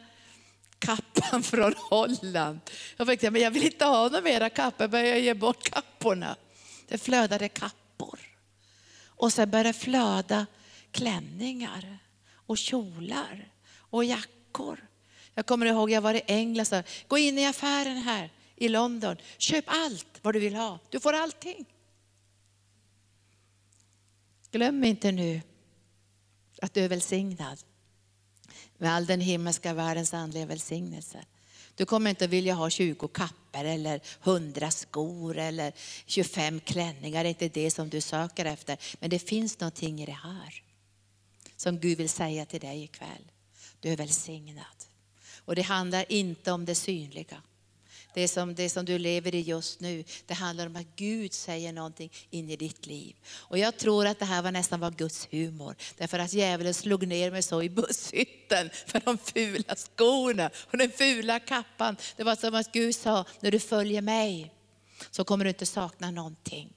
kappan 0.79 1.43
från 1.53 1.75
Holland? 1.91 2.61
Jag 2.97 3.07
tänkte, 3.07 3.31
men 3.31 3.43
jag 3.43 3.51
vill 3.51 3.65
inte 3.65 3.85
ha 3.85 4.09
några 4.09 4.21
mera 4.21 4.51
kappor, 4.51 4.89
började 4.89 5.21
ge 5.21 5.35
bort 5.35 5.71
kapporna. 5.71 6.37
Det 6.89 6.99
flödade 6.99 7.49
kappor. 7.49 8.19
Och 9.07 9.33
sen 9.33 9.51
började 9.51 9.69
det 9.69 9.73
flöda 9.73 10.47
klänningar 10.91 11.99
och 12.47 12.59
kjolar 12.59 13.49
och 13.77 14.05
jackor. 14.05 14.87
Jag 15.35 15.47
kommer 15.47 15.67
ihåg, 15.67 15.91
jag 15.91 16.01
var 16.01 16.15
i 16.15 16.23
England, 16.27 16.67
så, 16.67 16.83
gå 17.09 17.19
in 17.19 17.39
i 17.39 17.47
affären 17.47 17.97
här 17.97 18.31
i 18.57 18.69
London. 18.69 19.17
Köp 19.39 19.65
allt 19.67 20.19
vad 20.23 20.35
du 20.35 20.41
vill 20.41 20.55
ha. 20.55 20.79
Du 20.91 21.01
får 21.01 21.13
allting. 21.13 21.65
Glöm 24.51 24.85
inte 24.85 25.13
nu 25.13 25.41
att 26.63 26.75
du 26.75 26.85
är 26.85 26.89
välsignad 26.89 27.59
med 28.79 28.93
all 28.93 29.07
den 29.07 29.21
himmelska 29.21 29.75
världens 29.75 30.15
andliga 30.15 30.47
välsignelse. 30.47 31.25
Du 31.75 31.87
kommer 31.87 32.11
inte 32.11 32.25
att 32.25 32.31
vilja 32.31 32.55
ha 32.55 32.71
20 32.71 33.09
kappor 33.09 33.65
eller 33.65 34.01
100 34.23 34.71
skor 34.71 35.39
eller 35.39 35.73
25 36.07 36.61
klänningar. 36.61 37.25
Det 37.25 37.29
är 37.29 37.31
inte 37.31 37.49
det 37.49 37.71
som 37.71 37.89
du 37.89 38.01
söker 38.01 38.45
efter. 38.45 38.79
Men 39.01 39.11
det 39.11 39.19
finns 39.19 39.61
någonting 39.61 40.03
i 40.03 40.07
det 40.07 40.19
här 40.23 40.63
som 41.57 41.79
Gud 41.79 41.99
vill 41.99 42.09
säga 42.09 42.47
till 42.47 42.61
dig 42.61 42.83
ikväll. 42.83 43.33
Du 43.81 43.89
är 43.89 43.97
välsignad. 43.97 44.85
Och 45.45 45.57
det 45.57 45.63
handlar 45.63 46.13
inte 46.13 46.53
om 46.53 46.65
det 46.65 46.75
synliga 46.75 47.43
det 48.17 48.29
som, 48.29 48.55
det 48.55 48.71
som 48.71 48.85
du 48.85 48.99
lever 48.99 49.35
i 49.35 49.41
just 49.41 49.81
nu. 49.81 50.05
Det 50.27 50.35
handlar 50.35 50.67
om 50.67 50.77
att 50.77 50.97
Gud 50.97 51.33
säger 51.33 51.73
någonting 51.73 52.13
in 52.31 52.51
i 52.51 52.57
ditt 52.57 52.87
liv. 52.87 53.17
Och 53.29 53.59
jag 53.59 53.77
tror 53.77 54.07
att 54.07 54.19
det 54.19 54.25
här 54.25 54.43
var 54.43 54.51
nästan 54.51 54.81
var 54.81 54.91
Guds 54.91 55.29
humor. 55.31 55.77
Därför 55.97 56.19
att 56.19 56.33
djävulen 56.33 56.75
slog 56.75 57.07
ner 57.07 57.31
mig 57.31 57.43
så 57.43 57.63
i 57.63 57.71
busshytten 57.71 58.71
för 58.87 59.03
de 59.05 59.19
fula 59.19 59.77
skorna 59.77 60.51
och 60.71 60.79
den 60.79 60.91
fula 60.91 61.41
kappan. 61.41 61.97
Det 62.17 62.25
var 62.25 62.37
som 62.37 62.55
att 62.55 62.73
Gud 62.73 62.95
sa, 62.95 63.25
när 63.41 63.51
du 63.51 63.59
följer 63.59 64.03
mig 64.03 64.53
så 65.11 65.25
kommer 65.25 65.45
du 65.45 65.49
inte 65.49 65.67
sakna 65.67 66.11
någonting. 66.11 66.73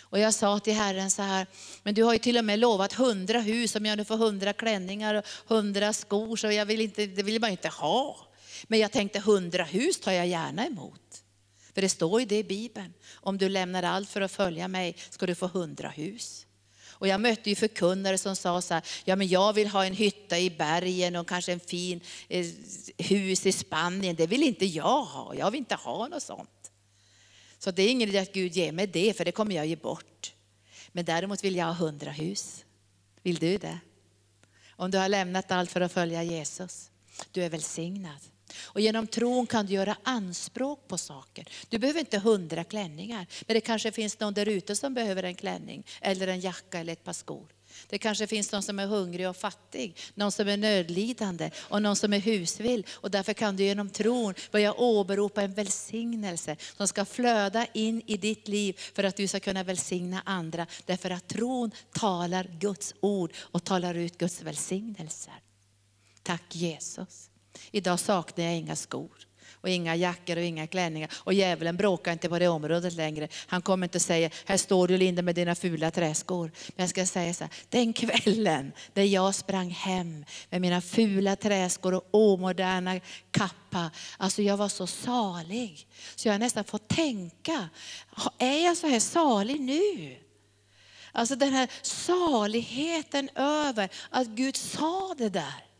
Och 0.00 0.18
jag 0.18 0.34
sa 0.34 0.58
till 0.58 0.74
Herren 0.74 1.10
så 1.10 1.22
här, 1.22 1.46
men 1.82 1.94
du 1.94 2.02
har 2.02 2.12
ju 2.12 2.18
till 2.18 2.38
och 2.38 2.44
med 2.44 2.58
lovat 2.58 2.92
hundra 2.92 3.40
hus, 3.40 3.76
om 3.76 3.86
jag 3.86 3.96
nu 3.96 4.04
får 4.04 4.16
hundra 4.16 4.52
klänningar 4.52 5.14
och 5.14 5.24
hundra 5.46 5.92
skor, 5.92 6.36
så 6.36 6.50
jag 6.50 6.66
vill 6.66 6.80
inte, 6.80 7.06
det 7.06 7.22
vill 7.22 7.40
man 7.40 7.50
inte 7.50 7.68
ha. 7.68 8.31
Men 8.66 8.78
jag 8.78 8.92
tänkte 8.92 9.20
hundra 9.20 9.64
hus 9.64 10.00
tar 10.00 10.12
jag 10.12 10.26
gärna 10.26 10.66
emot. 10.66 11.24
För 11.74 11.82
det 11.82 11.88
står 11.88 12.20
ju 12.20 12.26
det 12.26 12.38
i 12.38 12.44
Bibeln. 12.44 12.92
Om 13.12 13.38
du 13.38 13.48
lämnar 13.48 13.82
allt 13.82 14.08
för 14.08 14.20
att 14.20 14.32
följa 14.32 14.68
mig 14.68 14.96
ska 15.10 15.26
du 15.26 15.34
få 15.34 15.46
hundra 15.46 15.88
hus. 15.88 16.46
Och 17.02 17.08
jag 17.08 17.20
mötte 17.20 17.50
ju 17.50 17.56
förkunnare 17.56 18.18
som 18.18 18.36
sa 18.36 18.60
så 18.62 18.74
här, 18.74 18.82
ja 19.04 19.16
men 19.16 19.28
jag 19.28 19.52
vill 19.52 19.68
ha 19.68 19.86
en 19.86 19.94
hytta 19.94 20.38
i 20.38 20.50
bergen 20.50 21.16
och 21.16 21.28
kanske 21.28 21.52
en 21.52 21.60
fin 21.60 22.00
eh, 22.28 22.46
hus 22.98 23.46
i 23.46 23.52
Spanien. 23.52 24.16
Det 24.16 24.26
vill 24.26 24.42
inte 24.42 24.66
jag 24.66 25.04
ha, 25.04 25.34
jag 25.34 25.50
vill 25.50 25.58
inte 25.58 25.74
ha 25.74 26.08
något 26.08 26.22
sånt. 26.22 26.70
Så 27.58 27.70
det 27.70 27.82
är 27.82 27.88
ingen 27.88 28.08
idé 28.08 28.18
att 28.18 28.32
Gud 28.32 28.56
ger 28.56 28.72
mig 28.72 28.86
det, 28.86 29.16
för 29.16 29.24
det 29.24 29.32
kommer 29.32 29.54
jag 29.54 29.66
ge 29.66 29.76
bort. 29.76 30.34
Men 30.88 31.04
däremot 31.04 31.44
vill 31.44 31.56
jag 31.56 31.66
ha 31.66 31.72
hundra 31.72 32.10
hus. 32.10 32.64
Vill 33.22 33.36
du 33.36 33.58
det? 33.58 33.78
Om 34.70 34.90
du 34.90 34.98
har 34.98 35.08
lämnat 35.08 35.50
allt 35.50 35.70
för 35.70 35.80
att 35.80 35.92
följa 35.92 36.22
Jesus. 36.22 36.90
Du 37.32 37.44
är 37.44 37.50
välsignad. 37.50 38.20
Och 38.64 38.80
genom 38.80 39.06
tron 39.06 39.46
kan 39.46 39.66
du 39.66 39.72
göra 39.72 39.96
anspråk 40.02 40.88
på 40.88 40.98
saker. 40.98 41.48
Du 41.68 41.78
behöver 41.78 42.00
inte 42.00 42.18
hundra 42.18 42.64
klänningar, 42.64 43.26
men 43.46 43.54
det 43.54 43.60
kanske 43.60 43.92
finns 43.92 44.20
någon 44.20 44.34
där 44.34 44.48
ute 44.48 44.76
som 44.76 44.94
behöver 44.94 45.22
en 45.22 45.34
klänning 45.34 45.86
eller 46.00 46.28
en 46.28 46.40
jacka 46.40 46.78
eller 46.78 46.92
ett 46.92 47.04
par 47.04 47.12
skor. 47.12 47.46
Det 47.88 47.98
kanske 47.98 48.26
finns 48.26 48.52
någon 48.52 48.62
som 48.62 48.78
är 48.78 48.86
hungrig 48.86 49.28
och 49.28 49.36
fattig, 49.36 49.96
någon 50.14 50.32
som 50.32 50.48
är 50.48 50.56
nödlidande 50.56 51.50
och 51.56 51.82
någon 51.82 51.96
som 51.96 52.12
är 52.12 52.18
husvill. 52.18 52.86
Och 52.90 53.10
därför 53.10 53.32
kan 53.32 53.56
du 53.56 53.64
genom 53.64 53.90
tron 53.90 54.34
börja 54.50 54.74
åberopa 54.74 55.42
en 55.42 55.54
välsignelse 55.54 56.56
som 56.76 56.88
ska 56.88 57.04
flöda 57.04 57.66
in 57.72 58.02
i 58.06 58.16
ditt 58.16 58.48
liv 58.48 58.80
för 58.94 59.04
att 59.04 59.16
du 59.16 59.28
ska 59.28 59.40
kunna 59.40 59.62
välsigna 59.62 60.22
andra. 60.26 60.66
Därför 60.86 61.10
att 61.10 61.28
tron 61.28 61.70
talar 61.92 62.50
Guds 62.60 62.94
ord 63.00 63.32
och 63.38 63.64
talar 63.64 63.94
ut 63.94 64.18
Guds 64.18 64.42
välsignelser. 64.42 65.34
Tack 66.22 66.54
Jesus. 66.54 67.31
Idag 67.70 68.00
saknar 68.00 68.44
jag 68.44 68.56
inga 68.56 68.76
skor 68.76 69.26
och 69.62 69.68
inga 69.68 69.96
jackor 69.96 70.36
och 70.36 70.42
inga 70.42 70.66
klänningar. 70.66 71.10
Och 71.14 71.34
djävulen 71.34 71.76
bråkar 71.76 72.12
inte 72.12 72.28
på 72.28 72.38
det 72.38 72.48
området 72.48 72.92
längre. 72.92 73.28
Han 73.46 73.62
kommer 73.62 73.86
inte 73.86 74.00
säga, 74.00 74.30
här 74.44 74.56
står 74.56 74.88
du 74.88 74.96
Linda 74.96 75.22
med 75.22 75.34
dina 75.34 75.54
fula 75.54 75.90
träskor. 75.90 76.50
Men 76.68 76.82
jag 76.82 76.90
ska 76.90 77.06
säga 77.06 77.34
så 77.34 77.44
här, 77.44 77.52
den 77.68 77.92
kvällen 77.92 78.72
där 78.92 79.02
jag 79.02 79.34
sprang 79.34 79.70
hem 79.70 80.24
med 80.50 80.60
mina 80.60 80.80
fula 80.80 81.36
träskor 81.36 81.94
och 81.94 82.08
omoderna 82.10 83.00
kappa. 83.30 83.90
Alltså 84.16 84.42
jag 84.42 84.56
var 84.56 84.68
så 84.68 84.86
salig. 84.86 85.86
Så 86.16 86.28
jag 86.28 86.34
har 86.34 86.38
nästan 86.38 86.64
fått 86.64 86.88
tänka, 86.88 87.68
är 88.38 88.64
jag 88.64 88.76
så 88.76 88.86
här 88.86 89.00
salig 89.00 89.60
nu? 89.60 90.16
Alltså 91.12 91.36
den 91.36 91.52
här 91.52 91.68
saligheten 91.82 93.28
över 93.34 93.88
att 94.10 94.26
Gud 94.26 94.56
sa 94.56 95.14
det 95.18 95.28
där. 95.28 95.71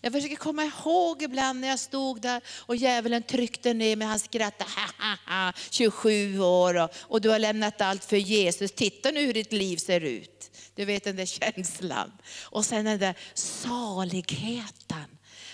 Jag 0.00 0.12
försöker 0.12 0.36
komma 0.36 0.64
ihåg 0.64 1.22
ibland 1.22 1.60
när 1.60 1.68
jag 1.68 1.78
stod 1.78 2.20
där 2.20 2.40
och 2.56 2.76
djävulen 2.76 3.22
tryckte 3.22 3.74
ner 3.74 3.96
mig. 3.96 4.08
Han 4.08 4.18
skrattade, 4.18 4.70
ha, 4.70 5.06
ha, 5.06 5.44
ha, 5.44 5.52
27 5.70 6.40
år 6.40 6.82
och, 6.82 6.90
och, 6.98 7.20
du 7.20 7.28
har 7.28 7.38
lämnat 7.38 7.80
allt 7.80 8.04
för 8.04 8.16
Jesus. 8.16 8.72
Titta 8.72 9.10
nu 9.10 9.26
hur 9.26 9.34
ditt 9.34 9.52
liv 9.52 9.76
ser 9.76 10.00
ut. 10.00 10.50
Du 10.74 10.84
vet 10.84 11.04
den 11.04 11.16
där 11.16 11.26
känslan. 11.26 12.12
Och 12.42 12.64
sen 12.64 12.84
den 12.84 12.98
där 12.98 13.14
saligheten. 13.34 15.06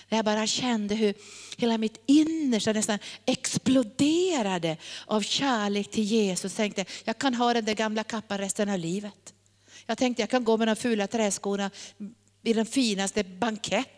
Där 0.09 0.17
jag 0.17 0.25
bara 0.25 0.47
kände 0.47 0.95
hur 0.95 1.13
hela 1.57 1.77
mitt 1.77 2.03
innersta 2.05 2.73
nästan 2.73 2.99
exploderade 3.25 4.77
av 5.05 5.21
kärlek 5.21 5.91
till 5.91 6.03
Jesus. 6.03 6.43
Jag 6.51 6.57
tänkte, 6.57 6.85
jag 7.03 7.17
kan 7.17 7.33
ha 7.33 7.53
den 7.53 7.65
där 7.65 7.73
gamla 7.73 8.03
kappan 8.03 8.37
resten 8.37 8.69
av 8.69 8.79
livet. 8.79 9.33
Jag 9.85 9.97
tänkte 9.97 10.21
jag 10.21 10.29
kan 10.29 10.43
gå 10.43 10.57
med 10.57 10.67
de 10.67 10.75
fula 10.75 11.07
träskorna 11.07 11.71
i 12.43 12.53
den 12.53 12.65
finaste 12.65 13.23
bankett 13.23 13.96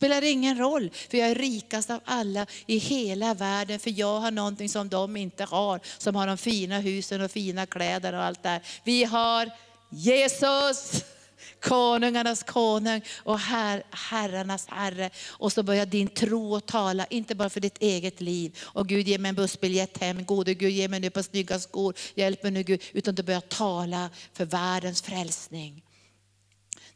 Spelar 0.00 0.22
ingen 0.22 0.58
roll, 0.58 0.90
för 1.10 1.18
jag 1.18 1.28
är 1.28 1.34
rikast 1.34 1.90
av 1.90 2.00
alla 2.04 2.46
i 2.66 2.78
hela 2.78 3.34
världen, 3.34 3.80
för 3.80 3.98
jag 3.98 4.20
har 4.20 4.30
någonting 4.30 4.68
som 4.68 4.88
de 4.88 5.16
inte 5.16 5.44
har, 5.44 5.80
som 5.98 6.14
har 6.14 6.26
de 6.26 6.38
fina 6.38 6.78
husen 6.78 7.20
och 7.20 7.30
fina 7.30 7.66
kläder 7.66 8.12
och 8.12 8.22
allt 8.22 8.42
där. 8.42 8.62
Vi 8.84 9.04
har 9.04 9.50
Jesus, 9.90 11.04
konungarnas 11.60 12.42
konung 12.42 13.02
och 13.16 13.40
her, 13.40 13.82
herrarnas 13.90 14.66
herre. 14.68 15.10
Och 15.28 15.52
så 15.52 15.62
börjar 15.62 15.86
din 15.86 16.08
tro 16.08 16.56
att 16.56 16.66
tala, 16.66 17.06
inte 17.06 17.34
bara 17.34 17.50
för 17.50 17.60
ditt 17.60 17.82
eget 17.82 18.20
liv. 18.20 18.58
Och 18.62 18.88
Gud 18.88 19.08
ge 19.08 19.18
mig 19.18 19.28
en 19.28 19.34
bussbiljett 19.34 19.98
hem, 19.98 20.24
gode 20.24 20.54
Gud 20.54 20.72
ge 20.72 20.88
mig 20.88 21.00
nu 21.00 21.10
på 21.10 21.22
snygga 21.22 21.58
skor, 21.58 21.94
hjälp 22.14 22.42
mig 22.42 22.52
nu 22.52 22.62
Gud. 22.62 22.82
Utan 22.92 23.14
du 23.14 23.22
börjar 23.22 23.40
tala 23.40 24.10
för 24.32 24.44
världens 24.44 25.02
frälsning. 25.02 25.82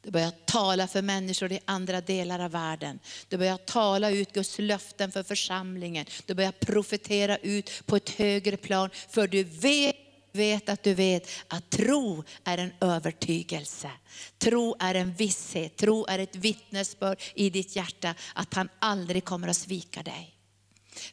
Du 0.05 0.11
börjar 0.11 0.33
tala 0.45 0.87
för 0.87 1.03
människor 1.03 1.53
i 1.53 1.61
andra 1.65 2.01
delar 2.01 2.39
av 2.39 2.51
världen. 2.51 2.99
Du 3.29 3.37
börjar 3.37 3.57
tala 3.57 4.11
ut 4.11 4.33
Guds 4.33 4.59
löften 4.59 5.13
för 5.13 5.23
församlingen. 5.23 6.07
Du 6.27 6.35
börjar 6.35 6.53
profetera 6.53 7.37
ut 7.37 7.71
på 7.87 7.97
ett 7.97 8.11
högre 8.11 8.57
plan. 8.57 8.91
För 9.09 9.29
du 9.29 9.43
vet, 9.45 9.97
vet 10.33 10.69
att 10.69 10.83
du 10.83 10.95
vet 10.95 11.29
att 11.49 11.71
tro 11.71 12.25
är 12.45 12.59
en 12.59 12.73
övertygelse. 12.81 13.91
Tro 14.39 14.77
är 14.79 14.95
en 14.95 15.15
visshet, 15.15 15.77
tro 15.77 16.07
är 16.07 16.19
ett 16.19 16.37
vittnesbörd 16.37 17.23
i 17.35 17.51
ditt 17.51 17.77
hjärta 17.77 18.15
att 18.35 18.55
han 18.55 18.69
aldrig 18.79 19.25
kommer 19.25 19.49
att 19.49 19.57
svika 19.57 20.03
dig. 20.03 20.35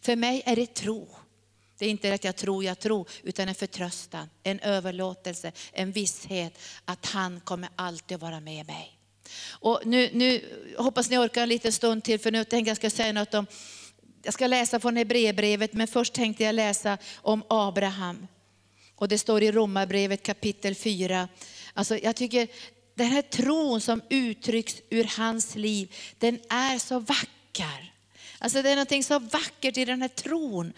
För 0.02 0.16
mig 0.16 0.42
är 0.46 0.56
det 0.56 0.74
tro. 0.74 1.21
Det 1.82 1.86
är 1.86 1.90
inte 1.90 2.14
att 2.14 2.24
jag 2.24 2.36
tror, 2.36 2.64
jag 2.64 2.80
tror, 2.80 3.10
utan 3.24 3.50
en 3.50 3.56
förtröstan, 3.56 4.30
en 4.44 4.60
överlåtelse, 4.60 5.52
en 5.72 5.92
visshet 5.92 6.60
att 6.86 7.06
han 7.06 7.40
kommer 7.40 7.70
alltid 7.76 8.20
vara 8.20 8.40
med 8.40 8.68
mig. 8.68 8.98
Och 9.50 9.82
nu, 9.86 10.10
nu 10.14 10.42
hoppas 10.78 11.10
ni 11.10 11.18
orkar 11.18 11.44
en 11.44 11.50
liten 11.50 11.72
stund 11.72 12.04
till, 12.04 12.20
för 12.20 12.32
nu 12.32 12.44
tänkte 12.44 12.70
jag 12.70 12.78
ska 12.78 12.90
säga 12.90 13.14
något 13.14 13.34
om, 13.34 13.46
jag 14.24 14.34
ska 14.34 14.48
läsa 14.48 14.80
från 14.80 14.98
Hebreerbrevet, 14.98 15.74
men 15.74 15.88
först 15.88 16.14
tänkte 16.14 16.44
jag 16.44 16.56
läsa 16.56 16.98
om 17.16 17.44
Abraham. 17.50 18.28
Och 18.96 19.08
det 19.08 19.18
står 19.18 19.44
i 19.44 19.52
Romarbrevet 19.52 20.24
kapitel 20.24 20.76
4. 20.76 21.28
Alltså 21.74 21.98
jag 21.98 22.16
tycker 22.16 22.48
den 22.96 23.08
här 23.08 23.22
tron 23.22 23.82
som 23.82 24.02
uttrycks 24.10 24.82
ur 24.90 25.04
hans 25.18 25.56
liv, 25.56 25.96
den 26.18 26.40
är 26.50 26.78
så 26.78 27.00
vacker. 27.00 27.94
Alltså 28.40 28.62
det 28.62 28.70
är 28.70 28.76
något 28.76 29.06
så 29.06 29.20
vackert 29.20 29.78
i 29.78 29.86
den 29.86 30.02
här 30.02 30.10
tron. 30.10 30.74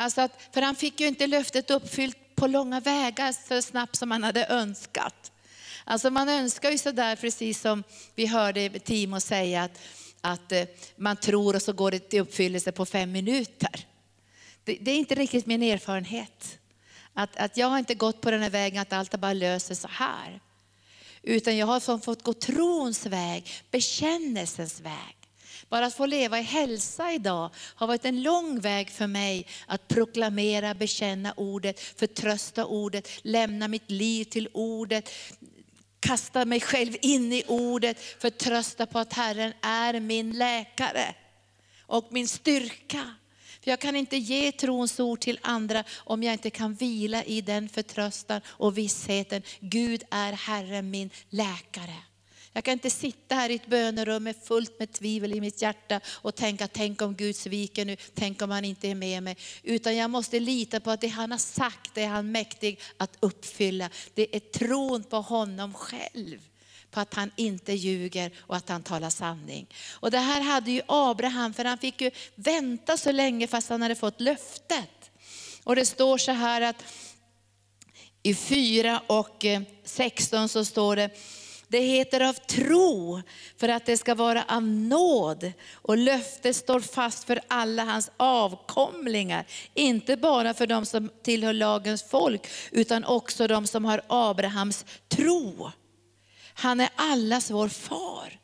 Alltså 0.00 0.20
att, 0.20 0.32
för 0.52 0.62
han 0.62 0.74
fick 0.74 1.00
ju 1.00 1.06
inte 1.06 1.26
löftet 1.26 1.70
uppfyllt 1.70 2.16
på 2.34 2.46
långa 2.46 2.80
vägar 2.80 3.34
så 3.48 3.62
snabbt 3.62 3.96
som 3.96 4.10
han 4.10 4.24
hade 4.24 4.46
önskat. 4.46 5.32
Alltså 5.84 6.10
man 6.10 6.28
önskar 6.28 6.70
ju 6.70 6.78
sådär 6.78 7.16
precis 7.16 7.60
som 7.60 7.84
vi 8.14 8.26
hörde 8.26 8.78
Timo 8.78 9.20
säga 9.20 9.62
att, 9.62 9.80
att 10.20 10.52
eh, 10.52 10.64
man 10.96 11.16
tror 11.16 11.56
och 11.56 11.62
så 11.62 11.72
går 11.72 11.90
det 11.90 11.98
till 11.98 12.20
uppfyllelse 12.20 12.72
på 12.72 12.86
fem 12.86 13.12
minuter. 13.12 13.86
Det, 14.64 14.78
det 14.80 14.90
är 14.90 14.96
inte 14.96 15.14
riktigt 15.14 15.46
min 15.46 15.62
erfarenhet. 15.62 16.58
Att, 17.14 17.36
att 17.36 17.56
jag 17.56 17.66
har 17.66 17.78
inte 17.78 17.94
gått 17.94 18.20
på 18.20 18.30
den 18.30 18.42
här 18.42 18.50
vägen 18.50 18.82
att 18.82 18.92
allt 18.92 19.20
bara 19.20 19.32
löser 19.32 19.74
så 19.74 19.88
här. 19.88 20.40
Utan 21.22 21.56
jag 21.56 21.66
har 21.66 21.98
fått 21.98 22.22
gå 22.22 22.32
trons 22.32 23.06
väg, 23.06 23.50
bekännelsens 23.70 24.80
väg. 24.80 25.17
Bara 25.68 25.86
att 25.86 25.94
få 25.94 26.06
leva 26.06 26.38
i 26.38 26.42
hälsa 26.42 27.12
idag 27.12 27.50
har 27.54 27.86
varit 27.86 28.04
en 28.04 28.22
lång 28.22 28.60
väg 28.60 28.90
för 28.90 29.06
mig 29.06 29.46
att 29.66 29.88
proklamera, 29.88 30.74
bekänna 30.74 31.34
ordet, 31.36 31.80
förtrösta 31.80 32.66
ordet, 32.66 33.08
lämna 33.22 33.68
mitt 33.68 33.90
liv 33.90 34.24
till 34.24 34.48
ordet, 34.52 35.10
kasta 36.00 36.44
mig 36.44 36.60
själv 36.60 36.96
in 37.02 37.32
i 37.32 37.44
ordet, 37.46 38.00
förtrösta 38.00 38.86
på 38.86 38.98
att 38.98 39.12
Herren 39.12 39.52
är 39.62 40.00
min 40.00 40.38
läkare 40.38 41.14
och 41.86 42.06
min 42.10 42.28
styrka. 42.28 43.14
För 43.60 43.70
jag 43.70 43.80
kan 43.80 43.96
inte 43.96 44.16
ge 44.16 44.52
trons 44.52 45.00
ord 45.00 45.20
till 45.20 45.38
andra 45.42 45.84
om 45.96 46.22
jag 46.22 46.34
inte 46.34 46.50
kan 46.50 46.74
vila 46.74 47.24
i 47.24 47.40
den 47.40 47.68
förtröstan 47.68 48.40
och 48.46 48.78
vissheten. 48.78 49.42
Gud 49.60 50.02
är 50.10 50.32
Herren 50.32 50.90
min 50.90 51.10
läkare. 51.28 51.96
Jag 52.58 52.64
kan 52.64 52.72
inte 52.72 52.90
sitta 52.90 53.34
här 53.34 53.50
i 53.50 53.54
ett 53.54 53.66
bönerum 53.66 54.24
med 54.24 54.36
fullt 54.44 54.78
med 54.78 54.92
tvivel 54.92 55.34
i 55.34 55.40
mitt 55.40 55.62
hjärta 55.62 56.00
och 56.06 56.34
tänka, 56.34 56.68
tänk 56.68 57.02
om 57.02 57.14
Gud 57.14 57.36
sviker 57.36 57.84
nu, 57.84 57.96
tänk 58.14 58.42
om 58.42 58.50
han 58.50 58.64
inte 58.64 58.88
är 58.88 58.94
med 58.94 59.22
mig. 59.22 59.36
Utan 59.62 59.96
jag 59.96 60.10
måste 60.10 60.40
lita 60.40 60.80
på 60.80 60.90
att 60.90 61.00
det 61.00 61.08
han 61.08 61.30
har 61.30 61.38
sagt, 61.38 61.90
det 61.94 62.02
är 62.02 62.08
han 62.08 62.32
mäktig 62.32 62.80
att 62.96 63.16
uppfylla. 63.20 63.90
Det 64.14 64.36
är 64.36 64.40
tron 64.40 65.04
på 65.04 65.16
honom 65.16 65.74
själv 65.74 66.38
på 66.90 67.00
att 67.00 67.14
han 67.14 67.30
inte 67.36 67.72
ljuger 67.72 68.32
och 68.38 68.56
att 68.56 68.68
han 68.68 68.82
talar 68.82 69.10
sanning. 69.10 69.66
Och 69.92 70.10
det 70.10 70.18
här 70.18 70.40
hade 70.40 70.70
ju 70.70 70.82
Abraham, 70.88 71.54
för 71.54 71.64
han 71.64 71.78
fick 71.78 72.00
ju 72.00 72.10
vänta 72.34 72.96
så 72.96 73.12
länge 73.12 73.46
fast 73.46 73.68
han 73.68 73.82
hade 73.82 73.94
fått 73.94 74.20
löftet. 74.20 75.10
Och 75.64 75.76
det 75.76 75.86
står 75.86 76.18
så 76.18 76.32
här 76.32 76.60
att 76.60 76.84
i 78.22 78.34
4 78.34 79.02
och 79.06 79.44
eh, 79.44 79.62
16 79.84 80.48
så 80.48 80.64
står 80.64 80.96
det, 80.96 81.10
det 81.68 81.80
heter 81.80 82.20
av 82.20 82.32
tro 82.32 83.22
för 83.56 83.68
att 83.68 83.86
det 83.86 83.96
ska 83.96 84.14
vara 84.14 84.44
av 84.48 84.62
nåd. 84.62 85.52
Och 85.72 85.98
löftet 85.98 86.56
står 86.56 86.80
fast 86.80 87.24
för 87.24 87.40
alla 87.48 87.84
hans 87.84 88.10
avkomlingar. 88.16 89.46
Inte 89.74 90.16
bara 90.16 90.54
för 90.54 90.66
de 90.66 90.86
som 90.86 91.10
tillhör 91.22 91.52
lagens 91.52 92.02
folk, 92.02 92.46
utan 92.70 93.04
också 93.04 93.46
de 93.46 93.66
som 93.66 93.84
har 93.84 94.02
Abrahams 94.06 94.84
tro. 95.08 95.70
Han 96.54 96.80
är 96.80 96.88
allas 96.96 97.50
vår 97.50 97.68
far. 97.68 98.38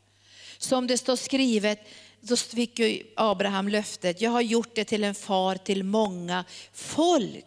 Som 0.57 0.87
det 0.87 0.97
står 0.97 1.15
skrivet, 1.15 1.79
då 2.21 2.37
fick 2.37 2.79
ju 2.79 3.03
Abraham 3.15 3.67
löftet, 3.67 4.21
jag 4.21 4.31
har 4.31 4.41
gjort 4.41 4.75
det 4.75 4.85
till 4.85 5.03
en 5.03 5.15
far 5.15 5.55
till 5.55 5.83
många 5.83 6.45
folk. 6.73 7.45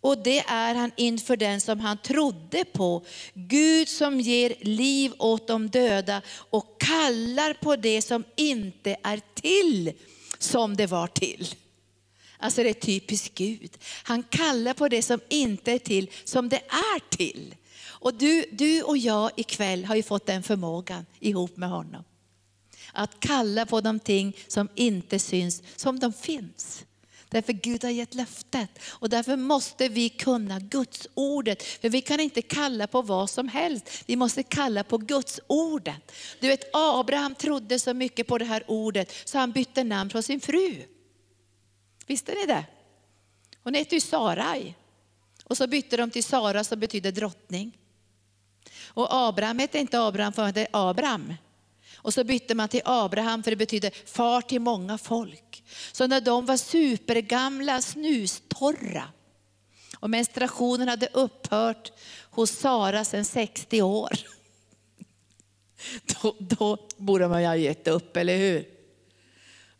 Och 0.00 0.22
det 0.22 0.38
är 0.38 0.74
han 0.74 0.92
inför 0.96 1.36
den 1.36 1.60
som 1.60 1.80
han 1.80 1.98
trodde 1.98 2.64
på. 2.64 3.04
Gud 3.34 3.88
som 3.88 4.20
ger 4.20 4.54
liv 4.60 5.12
åt 5.18 5.46
de 5.46 5.70
döda 5.70 6.22
och 6.50 6.80
kallar 6.80 7.54
på 7.54 7.76
det 7.76 8.02
som 8.02 8.24
inte 8.36 8.96
är 9.02 9.20
till 9.34 9.92
som 10.38 10.76
det 10.76 10.86
var 10.86 11.06
till. 11.06 11.54
Alltså 12.38 12.62
det 12.62 12.68
är 12.68 12.74
typiskt 12.74 13.34
Gud. 13.34 13.78
Han 14.02 14.22
kallar 14.22 14.74
på 14.74 14.88
det 14.88 15.02
som 15.02 15.20
inte 15.28 15.72
är 15.72 15.78
till 15.78 16.10
som 16.24 16.48
det 16.48 16.62
är 16.68 17.16
till. 17.16 17.54
Och 17.82 18.14
du, 18.14 18.44
du 18.52 18.82
och 18.82 18.98
jag 18.98 19.30
ikväll 19.36 19.84
har 19.84 19.96
ju 19.96 20.02
fått 20.02 20.26
den 20.26 20.42
förmågan 20.42 21.06
ihop 21.20 21.56
med 21.56 21.68
honom. 21.68 22.04
Att 22.92 23.20
kalla 23.20 23.66
på 23.66 23.80
de 23.80 24.00
ting 24.00 24.36
som 24.48 24.68
inte 24.74 25.18
syns 25.18 25.62
som 25.76 25.98
de 25.98 26.12
finns. 26.12 26.84
Därför 27.30 27.52
Gud 27.52 27.84
har 27.84 27.90
gett 27.90 28.14
löftet. 28.14 28.78
Och 28.88 29.08
därför 29.08 29.36
måste 29.36 29.88
vi 29.88 30.08
kunna 30.08 30.58
Guds 30.58 31.08
ordet. 31.14 31.62
För 31.62 31.88
vi 31.88 32.00
kan 32.00 32.20
inte 32.20 32.42
kalla 32.42 32.86
på 32.86 33.02
vad 33.02 33.30
som 33.30 33.48
helst. 33.48 34.04
Vi 34.06 34.16
måste 34.16 34.42
kalla 34.42 34.84
på 34.84 34.98
Guds 34.98 35.40
ordet. 35.46 36.12
Du 36.40 36.48
vet 36.48 36.70
Abraham 36.72 37.34
trodde 37.34 37.78
så 37.78 37.94
mycket 37.94 38.26
på 38.26 38.38
det 38.38 38.44
här 38.44 38.64
ordet 38.66 39.12
så 39.24 39.38
han 39.38 39.52
bytte 39.52 39.84
namn 39.84 40.10
på 40.10 40.22
sin 40.22 40.40
fru. 40.40 40.82
Visste 42.06 42.34
ni 42.34 42.46
det? 42.46 42.64
Hon 43.62 43.74
heter 43.74 43.94
ju 43.94 44.00
Sarai. 44.00 44.74
Och 45.44 45.56
så 45.56 45.66
bytte 45.66 45.96
de 45.96 46.10
till 46.10 46.24
Sara 46.24 46.64
som 46.64 46.80
betyder 46.80 47.12
drottning. 47.12 47.78
Och 48.84 49.06
Abraham 49.10 49.58
hette 49.58 49.78
inte 49.78 50.00
Abraham 50.00 50.32
för 50.32 50.42
han 50.42 50.54
hette 50.54 50.70
Abraham. 50.72 51.34
Och 51.96 52.14
så 52.14 52.24
bytte 52.24 52.54
man 52.54 52.68
till 52.68 52.82
Abraham 52.84 53.42
för 53.42 53.50
det 53.50 53.56
betyder 53.56 53.92
far 54.06 54.40
till 54.40 54.60
många 54.60 54.98
folk. 54.98 55.49
Så 55.92 56.06
när 56.06 56.20
de 56.20 56.46
var 56.46 56.56
supergamla, 56.56 57.82
snustorra 57.82 59.04
och 60.00 60.10
menstruationen 60.10 60.88
hade 60.88 61.08
upphört 61.12 61.92
hos 62.30 62.50
Sara 62.50 63.04
sedan 63.04 63.24
60 63.24 63.82
år. 63.82 64.10
Då, 66.22 66.36
då 66.38 66.78
borde 66.96 67.28
man 67.28 67.40
ju 67.40 67.46
ha 67.46 67.56
gett 67.56 67.88
upp, 67.88 68.16
eller 68.16 68.36
hur? 68.36 68.68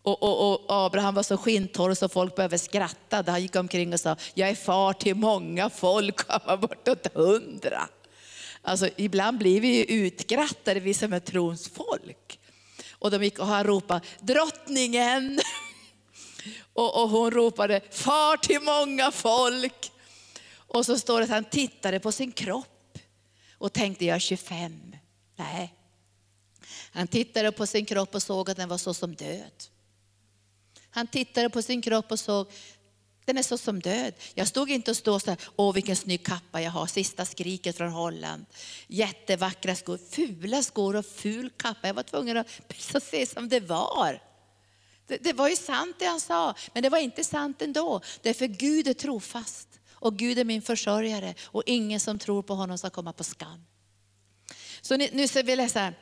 Och, 0.02 0.22
och, 0.22 0.52
och, 0.52 0.64
Abraham 0.68 1.14
var 1.14 1.22
så 1.22 1.36
skintorr 1.36 1.94
så 1.94 2.08
folk 2.08 2.36
började 2.36 2.58
skratta. 2.58 3.24
Han 3.26 3.42
gick 3.42 3.56
omkring 3.56 3.92
och 3.92 4.00
sa, 4.00 4.16
jag 4.34 4.48
är 4.48 4.54
far 4.54 4.92
till 4.92 5.14
många 5.14 5.70
folk, 5.70 6.20
han 6.28 6.40
var 6.46 6.56
bortåt 6.56 7.06
hundra. 7.14 7.88
Alltså, 8.62 8.88
ibland 8.96 9.38
blir 9.38 9.60
vi 9.60 9.76
ju 9.76 9.84
utgrattade, 9.84 10.80
vi 10.80 10.94
som 10.94 11.12
är 11.12 11.20
trons 11.20 11.68
folk. 11.68 12.38
Och 12.90 13.10
de 13.10 13.24
gick 13.24 13.38
och 13.38 13.46
han 13.46 13.64
ropade, 13.64 14.00
drottningen! 14.20 15.40
Och, 16.72 17.02
och 17.02 17.08
hon 17.08 17.30
ropade, 17.30 17.80
far 17.90 18.36
till 18.36 18.60
många 18.60 19.10
folk. 19.10 19.92
Och 20.54 20.86
så 20.86 20.98
står 20.98 21.18
det 21.18 21.24
att 21.24 21.30
han 21.30 21.44
tittade 21.44 22.00
på 22.00 22.12
sin 22.12 22.32
kropp 22.32 22.98
och 23.58 23.72
tänkte, 23.72 24.04
jag 24.04 24.16
är 24.16 24.20
25. 24.20 24.96
Nej. 25.36 25.74
Han 26.92 27.06
tittade 27.06 27.52
på 27.52 27.66
sin 27.66 27.86
kropp 27.86 28.14
och 28.14 28.22
såg 28.22 28.50
att 28.50 28.56
den 28.56 28.68
var 28.68 28.78
så 28.78 28.94
som 28.94 29.14
död. 29.14 29.64
Han 30.90 31.06
tittade 31.06 31.50
på 31.50 31.62
sin 31.62 31.82
kropp 31.82 32.12
och 32.12 32.20
såg, 32.20 32.46
den 33.24 33.38
är 33.38 33.42
så 33.42 33.58
som 33.58 33.80
död. 33.80 34.14
Jag 34.34 34.48
stod 34.48 34.70
inte 34.70 34.90
och 34.90 34.96
stod 34.96 35.22
så 35.22 35.30
här, 35.30 35.40
åh 35.56 35.74
vilken 35.74 35.96
snygg 35.96 36.26
kappa 36.26 36.62
jag 36.62 36.70
har, 36.70 36.86
sista 36.86 37.24
skriket 37.24 37.76
från 37.76 37.92
Holland. 37.92 38.46
Jättevackra 38.86 39.74
skor, 39.74 39.98
fula 40.10 40.62
skor 40.62 40.96
och 40.96 41.06
ful 41.06 41.50
kappa. 41.50 41.86
Jag 41.86 41.94
var 41.94 42.02
tvungen 42.02 42.36
att 42.36 42.48
se 43.02 43.26
som 43.26 43.48
det 43.48 43.60
var. 43.60 44.29
Det, 45.10 45.24
det 45.24 45.32
var 45.32 45.48
ju 45.48 45.56
sant 45.56 45.96
det 45.98 46.06
han 46.06 46.20
sa, 46.20 46.54
men 46.72 46.82
det 46.82 46.88
var 46.88 46.98
inte 46.98 47.24
sant 47.24 47.62
ändå. 47.62 48.00
Därför 48.22 48.46
Gud 48.46 48.88
är 48.88 48.94
trofast 48.94 49.68
och 49.92 50.16
Gud 50.16 50.38
är 50.38 50.44
min 50.44 50.62
försörjare 50.62 51.34
och 51.42 51.62
ingen 51.66 52.00
som 52.00 52.18
tror 52.18 52.42
på 52.42 52.54
honom 52.54 52.78
ska 52.78 52.90
komma 52.90 53.12
på 53.12 53.24
skam. 53.24 53.64
Så 54.80 54.96
nu, 54.96 55.08
nu 55.12 55.28
ska 55.28 55.42
vi 55.42 55.56
läsa 55.56 55.92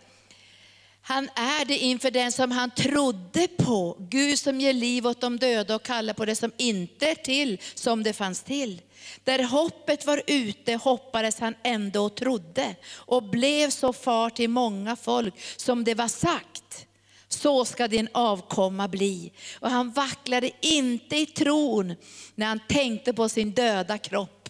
han 1.09 1.29
är 1.35 1.65
det 1.65 1.79
inför 1.79 2.11
den 2.11 2.33
som 2.33 2.51
han 2.51 2.71
trodde 2.71 3.49
på. 3.49 3.97
Gud 3.99 4.39
som 4.39 4.61
ger 4.61 4.73
liv 4.73 5.07
åt 5.07 5.21
de 5.21 5.39
döda 5.39 5.75
och 5.75 5.83
kallar 5.83 6.15
på 6.15 6.25
det 6.25 6.37
som 6.37 6.53
inte 6.57 7.11
är 7.11 7.15
till 7.15 7.59
som 7.75 8.03
det 8.03 8.13
fanns 8.13 8.43
till. 8.43 8.83
Där 9.25 9.43
hoppet 9.43 10.07
var 10.07 10.23
ute 10.27 10.75
hoppades 10.75 11.41
han 11.41 11.55
ändå 11.63 12.05
och 12.05 12.15
trodde 12.17 12.77
och 12.95 13.23
blev 13.23 13.71
så 13.71 13.93
far 13.93 14.31
till 14.31 14.51
många 14.51 14.97
folk 14.97 15.35
som 15.57 15.85
det 15.85 15.95
var 15.95 16.09
sagt. 16.09 16.88
Så 17.29 17.65
ska 17.65 17.89
din 17.89 18.09
avkomma 18.13 18.89
bli. 18.89 19.33
Och 19.61 19.71
han 19.71 19.93
vacklade 19.93 20.51
inte 20.61 21.17
i 21.17 21.27
tron 21.27 21.95
när 22.35 22.47
han 22.47 22.61
tänkte 22.69 23.13
på 23.13 23.29
sin 23.29 23.51
döda 23.51 23.99
kropp. 23.99 24.49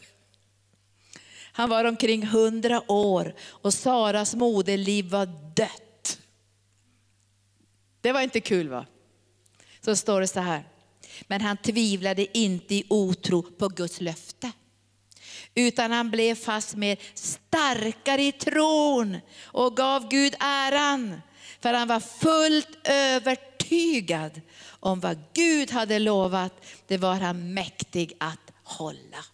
Han 1.52 1.70
var 1.70 1.84
omkring 1.84 2.26
hundra 2.26 2.92
år 2.92 3.34
och 3.40 3.74
Saras 3.74 4.34
moderliv 4.34 5.10
var 5.10 5.26
dött. 5.54 6.18
Det 8.00 8.12
var 8.12 8.20
inte 8.20 8.40
kul 8.40 8.68
va? 8.68 8.86
Så 9.80 9.96
står 9.96 10.20
det 10.20 10.28
så 10.28 10.40
här. 10.40 10.64
Men 11.22 11.40
han 11.40 11.56
tvivlade 11.56 12.38
inte 12.38 12.74
i 12.74 12.84
otro 12.88 13.42
på 13.42 13.68
Guds 13.68 14.00
löfte. 14.00 14.52
Utan 15.54 15.92
han 15.92 16.10
blev 16.10 16.34
fast 16.34 16.74
med 16.74 16.98
starkare 17.14 18.22
i 18.22 18.32
tron 18.32 19.18
och 19.44 19.76
gav 19.76 20.08
Gud 20.08 20.34
äran. 20.40 21.20
För 21.60 21.72
han 21.72 21.88
var 21.88 22.00
fullt 22.00 22.78
övertygad 22.84 24.40
om 24.80 25.00
vad 25.00 25.18
Gud 25.34 25.70
hade 25.70 25.98
lovat. 25.98 26.52
Det 26.86 26.98
var 26.98 27.14
han 27.14 27.54
mäktig 27.54 28.12
att 28.20 28.52
hålla. 28.62 29.24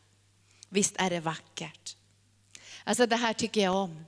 Visst 0.69 0.95
är 0.99 1.11
det 1.11 1.21
vackert? 1.21 1.97
Alltså 2.85 3.07
det 3.07 3.17
här 3.17 3.33
tycker 3.33 3.61
jag 3.61 3.75
om. 3.75 4.05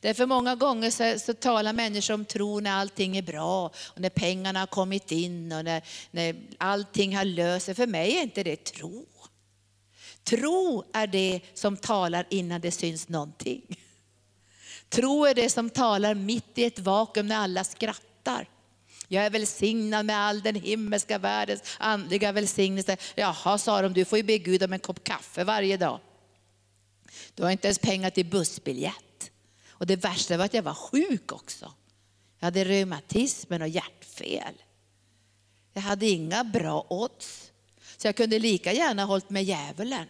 Därför 0.00 0.26
många 0.26 0.54
gånger 0.54 0.90
så, 0.90 1.18
så, 1.18 1.34
talar 1.34 1.72
människor 1.72 2.14
om 2.14 2.24
tro 2.24 2.60
när 2.60 2.70
allting 2.70 3.16
är 3.16 3.22
bra, 3.22 3.66
och 3.66 4.00
när 4.00 4.10
pengarna 4.10 4.60
har 4.60 4.66
kommit 4.66 5.12
in 5.12 5.52
och 5.52 5.64
när, 5.64 5.82
när 6.10 6.36
allting 6.58 7.16
har 7.16 7.24
löst 7.24 7.66
sig. 7.66 7.74
För 7.74 7.86
mig 7.86 8.16
är 8.16 8.22
inte 8.22 8.42
det 8.42 8.64
tro. 8.64 9.06
Tro 10.24 10.84
är 10.92 11.06
det 11.06 11.40
som 11.54 11.76
talar 11.76 12.26
innan 12.30 12.60
det 12.60 12.70
syns 12.70 13.08
någonting. 13.08 13.78
Tro 14.94 15.24
är 15.24 15.34
det 15.34 15.50
som 15.50 15.70
talar 15.70 16.14
mitt 16.14 16.58
i 16.58 16.64
ett 16.64 16.78
vakuum 16.78 17.26
när 17.26 17.36
alla 17.36 17.64
skrattar. 17.64 18.48
Jag 19.08 19.26
är 19.26 19.30
välsignad 19.30 20.06
med 20.06 20.16
all 20.16 20.42
den 20.42 20.54
himmelska 20.54 21.18
världens 21.18 21.62
andliga 21.78 22.32
välsignelse. 22.32 22.96
Jaha, 23.14 23.58
sa 23.58 23.82
de, 23.82 23.92
du 23.92 24.04
får 24.04 24.18
ju 24.18 24.24
be 24.24 24.38
Gud 24.38 24.62
om 24.62 24.72
en 24.72 24.80
kopp 24.80 25.04
kaffe 25.04 25.44
varje 25.44 25.76
dag. 25.76 26.00
Du 27.34 27.42
har 27.42 27.50
inte 27.50 27.68
ens 27.68 27.78
pengar 27.78 28.10
till 28.10 28.26
bussbiljett. 28.26 29.30
Och 29.70 29.86
det 29.86 29.96
värsta 29.96 30.36
var 30.36 30.44
att 30.44 30.54
jag 30.54 30.62
var 30.62 30.74
sjuk 30.74 31.32
också. 31.32 31.72
Jag 32.38 32.46
hade 32.46 32.64
reumatismen 32.64 33.62
och 33.62 33.68
hjärtfel. 33.68 34.62
Jag 35.72 35.82
hade 35.82 36.06
inga 36.06 36.44
bra 36.44 36.86
odds. 36.88 37.52
Så 37.96 38.08
jag 38.08 38.16
kunde 38.16 38.38
lika 38.38 38.72
gärna 38.72 39.04
hållit 39.04 39.30
med 39.30 39.44
djävulen. 39.44 40.06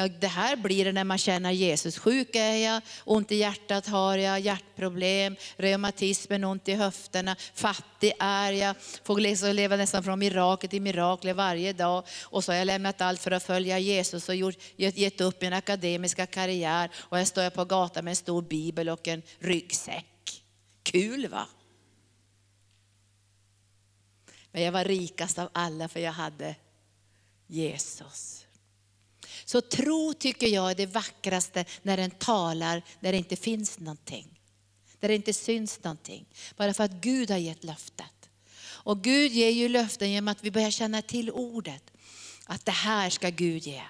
Ja, 0.00 0.08
det 0.08 0.26
här 0.26 0.56
blir 0.56 0.84
det 0.84 0.92
när 0.92 1.04
man 1.04 1.18
känner 1.18 1.50
Jesus. 1.50 1.98
Sjuk 1.98 2.36
är 2.36 2.54
jag, 2.54 2.82
ont 3.04 3.32
i 3.32 3.36
hjärtat 3.36 3.86
har 3.86 4.18
jag, 4.18 4.40
hjärtproblem, 4.40 5.36
reumatismen, 5.56 6.44
ont 6.44 6.68
i 6.68 6.74
höfterna, 6.74 7.36
fattig 7.54 8.12
är 8.18 8.52
jag, 8.52 8.76
får 9.04 9.20
liksom 9.20 9.54
leva 9.54 9.76
nästan 9.76 10.04
från 10.04 10.18
mirakel 10.18 10.70
till 10.70 10.82
mirakel 10.82 11.36
varje 11.36 11.72
dag. 11.72 12.04
Och 12.22 12.44
så 12.44 12.52
har 12.52 12.56
jag 12.56 12.66
lämnat 12.66 13.00
allt 13.00 13.20
för 13.20 13.30
att 13.30 13.42
följa 13.42 13.78
Jesus 13.78 14.28
och 14.28 14.34
gjort, 14.34 14.56
gett 14.76 15.20
upp 15.20 15.42
min 15.42 15.52
akademiska 15.52 16.26
karriär. 16.26 16.90
Och 16.96 17.16
här 17.16 17.24
står 17.24 17.44
jag 17.44 17.54
på 17.54 17.64
gatan 17.64 18.04
med 18.04 18.12
en 18.12 18.16
stor 18.16 18.42
bibel 18.42 18.88
och 18.88 19.08
en 19.08 19.22
ryggsäck. 19.38 20.42
Kul 20.82 21.28
va? 21.28 21.46
Men 24.52 24.62
jag 24.62 24.72
var 24.72 24.84
rikast 24.84 25.38
av 25.38 25.48
alla 25.52 25.88
för 25.88 26.00
jag 26.00 26.12
hade 26.12 26.54
Jesus. 27.46 28.39
Så 29.50 29.60
tro 29.60 30.14
tycker 30.14 30.46
jag 30.46 30.70
är 30.70 30.74
det 30.74 30.86
vackraste 30.86 31.64
när 31.82 31.96
den 31.96 32.10
talar 32.10 32.82
när 33.00 33.12
det 33.12 33.18
inte 33.18 33.36
finns 33.36 33.78
någonting. 33.78 34.40
Där 35.00 35.08
det 35.08 35.14
inte 35.14 35.32
syns 35.32 35.84
någonting. 35.84 36.26
Bara 36.56 36.74
för 36.74 36.84
att 36.84 36.92
Gud 36.92 37.30
har 37.30 37.38
gett 37.38 37.64
löftet. 37.64 38.30
Och 38.62 39.04
Gud 39.04 39.32
ger 39.32 39.50
ju 39.50 39.68
löften 39.68 40.10
genom 40.10 40.28
att 40.28 40.44
vi 40.44 40.50
börjar 40.50 40.70
känna 40.70 41.02
till 41.02 41.30
ordet. 41.30 41.90
Att 42.46 42.64
det 42.64 42.72
här 42.72 43.10
ska 43.10 43.28
Gud 43.28 43.66
ge. 43.66 43.82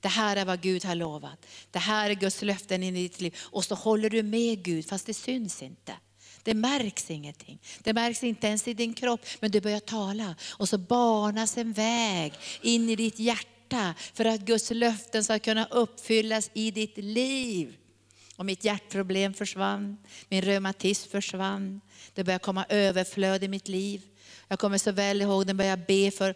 Det 0.00 0.08
här 0.08 0.36
är 0.36 0.44
vad 0.44 0.60
Gud 0.60 0.84
har 0.84 0.94
lovat. 0.94 1.46
Det 1.70 1.78
här 1.78 2.10
är 2.10 2.14
Guds 2.14 2.42
löften 2.42 2.82
in 2.82 2.96
i 2.96 3.02
ditt 3.02 3.20
liv. 3.20 3.36
Och 3.40 3.64
så 3.64 3.74
håller 3.74 4.10
du 4.10 4.22
med 4.22 4.62
Gud 4.62 4.88
fast 4.88 5.06
det 5.06 5.14
syns 5.14 5.62
inte. 5.62 5.94
Det 6.42 6.54
märks 6.54 7.10
ingenting. 7.10 7.58
Det 7.82 7.92
märks 7.92 8.24
inte 8.24 8.46
ens 8.46 8.68
i 8.68 8.74
din 8.74 8.94
kropp, 8.94 9.20
men 9.40 9.50
du 9.50 9.60
börjar 9.60 9.80
tala. 9.80 10.34
Och 10.50 10.68
så 10.68 10.78
banas 10.78 11.58
en 11.58 11.72
väg 11.72 12.32
in 12.62 12.88
i 12.88 12.96
ditt 12.96 13.18
hjärta 13.18 13.57
hjärta 13.72 13.94
för 14.14 14.24
att 14.24 14.40
Guds 14.40 14.70
löften 14.70 15.24
ska 15.24 15.38
kunna 15.38 15.66
uppfyllas 15.66 16.50
i 16.54 16.70
ditt 16.70 16.96
liv. 16.98 17.76
Och 18.36 18.46
mitt 18.46 18.64
hjärtproblem 18.64 19.34
försvann, 19.34 19.98
min 20.28 20.42
reumatism 20.42 21.10
försvann. 21.10 21.80
Det 22.14 22.24
började 22.24 22.44
komma 22.44 22.66
överflöd 22.68 23.44
i 23.44 23.48
mitt 23.48 23.68
liv. 23.68 24.02
Jag 24.48 24.58
kommer 24.58 24.78
så 24.78 24.92
väl 24.92 25.22
ihåg 25.22 25.46
när 25.46 25.50
jag 25.50 25.56
började 25.56 25.84
be 25.86 26.10
för, 26.10 26.34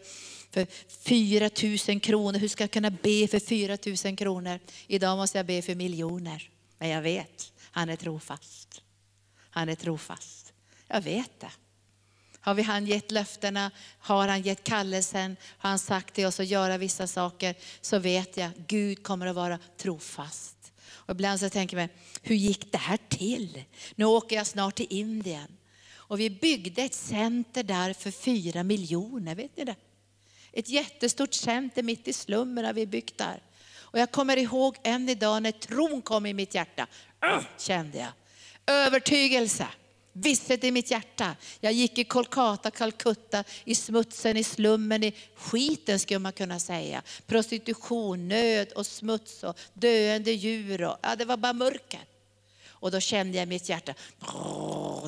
för 0.51 0.67
4 0.89 1.51
000 1.89 2.01
kronor. 2.01 2.39
Hur 2.39 2.49
ska 2.49 2.63
jag 2.65 2.71
kunna 2.71 2.91
be 2.91 3.29
för 3.29 3.41
4 3.41 3.79
000 4.05 4.17
kronor? 4.17 4.59
Idag 4.87 5.17
måste 5.17 5.39
jag 5.39 5.47
be 5.47 5.63
för 5.63 5.75
miljoner. 5.75 6.51
Men 6.79 6.89
jag 6.89 7.03
vet, 7.03 7.53
han 7.71 7.89
är 7.89 7.97
trofast. 7.97 8.83
Han 9.51 9.69
är 9.69 9.75
trofast. 9.75 10.53
Jag 10.89 11.01
vet 11.01 11.41
det. 11.41 11.51
Har 12.45 12.55
vi 12.55 12.63
han 12.63 12.87
gett 12.87 13.11
löftena, 13.11 13.71
har 13.99 14.29
han 14.29 14.43
gett 14.43 14.65
kallelsen, 14.65 15.37
har 15.59 15.71
han 15.71 15.79
sagt 15.79 16.15
till 16.15 16.27
oss 16.27 16.41
att 16.41 16.47
göra 16.47 16.79
vissa 16.79 17.07
saker, 17.07 17.55
så 17.81 17.99
vet 17.99 18.37
jag, 18.37 18.51
Gud 18.67 19.03
kommer 19.03 19.27
att 19.27 19.37
vara 19.37 19.59
trofast. 19.77 20.73
Och 20.91 21.11
ibland 21.11 21.41
så 21.41 21.51
tänker 21.51 21.77
jag, 21.77 21.89
hur 22.23 22.37
gick 22.37 22.73
det 22.73 22.79
här 22.79 22.99
till? 23.09 23.65
Nu 23.95 24.05
åker 24.05 24.37
jag 24.37 24.47
snart 24.47 24.75
till 24.75 24.87
Indien. 24.91 25.57
Och 25.95 26.21
vi 26.21 26.31
byggde 26.31 26.83
ett 26.83 26.95
center 26.95 27.63
där 27.63 27.93
för 27.93 28.11
fyra 28.11 28.63
miljoner, 28.63 29.35
vet 29.35 29.57
ni 29.57 29.65
det? 29.65 29.77
Ett 30.53 30.69
jättestort 30.69 31.35
center 31.35 31.83
mitt 31.83 32.09
i 32.09 32.13
slummen 32.13 32.65
har 32.65 32.73
vi 32.73 32.87
byggt 32.87 33.19
där. 33.19 33.43
Och 33.93 33.99
jag 33.99 34.11
kommer 34.11 34.37
ihåg 34.37 34.77
än 34.83 35.09
idag 35.09 35.43
när 35.43 35.53
tron 35.53 36.03
kom 36.03 36.27
i 36.27 36.35
mitt 36.35 36.55
hjärta, 36.55 36.87
äh, 37.23 37.41
kände 37.59 37.99
jag. 37.99 38.13
Övertygelse, 38.67 39.67
visshet 40.13 40.65
i 40.65 40.71
mitt 40.71 40.91
hjärta. 40.91 41.37
Jag 41.61 41.73
gick 41.73 41.99
i 41.99 42.05
Kolkata, 42.05 42.71
Calcutta, 42.71 43.45
i 43.65 43.75
smutsen, 43.75 44.37
i 44.37 44.45
slummen, 44.45 45.05
i 45.05 45.15
skiten 45.37 45.99
skulle 45.99 46.19
man 46.19 46.33
kunna 46.33 46.59
säga. 46.59 47.03
Prostitution, 47.27 48.29
nöd 48.29 48.73
och 48.73 48.87
smuts 48.87 49.43
och 49.43 49.59
döende 49.73 50.33
djur. 50.33 50.83
Och, 50.83 50.97
ja, 51.03 51.17
det 51.17 51.25
var 51.25 51.37
bara 51.37 51.53
mörker. 51.53 52.01
Och 52.83 52.91
då 52.91 53.01
kände 53.01 53.39
jag 53.39 53.49
mitt 53.49 53.69
hjärta, 53.69 53.95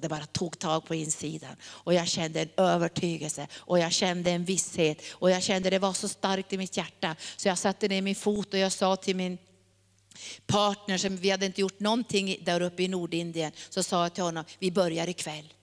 det 0.01 0.09
bara 0.09 0.27
tog 0.27 0.59
tag 0.59 0.85
på 0.87 0.95
insidan. 0.95 1.57
Och 1.65 1.95
jag 1.95 2.09
kände 2.09 2.41
en 2.41 2.49
övertygelse 2.57 3.47
och 3.55 3.79
jag 3.79 3.93
kände 3.93 4.31
en 4.31 4.45
visshet. 4.45 5.03
Och 5.11 5.31
jag 5.31 5.43
kände 5.43 5.71
det 5.71 5.79
var 5.79 5.93
så 5.93 6.09
starkt 6.09 6.53
i 6.53 6.59
mitt 6.59 6.77
hjärta. 6.77 7.17
Så 7.37 7.49
jag 7.49 7.59
satte 7.59 7.89
ner 7.89 8.03
min 8.03 8.15
fot 8.15 8.53
och 8.53 8.59
jag 8.59 8.73
sa 8.73 8.97
till 8.97 9.17
min 9.17 9.39
partner, 10.47 10.99
som 10.99 11.17
vi 11.17 11.31
hade 11.31 11.47
inte 11.47 11.61
gjort 11.61 11.81
någonting 11.81 12.37
där 12.43 12.61
uppe 12.61 12.83
i 12.83 12.89
Nordindien, 12.89 13.53
så 13.69 13.83
sa 13.83 14.03
jag 14.03 14.15
till 14.15 14.25
honom, 14.25 14.45
vi 14.59 14.71
börjar 14.71 15.09
ikväll. 15.09 15.55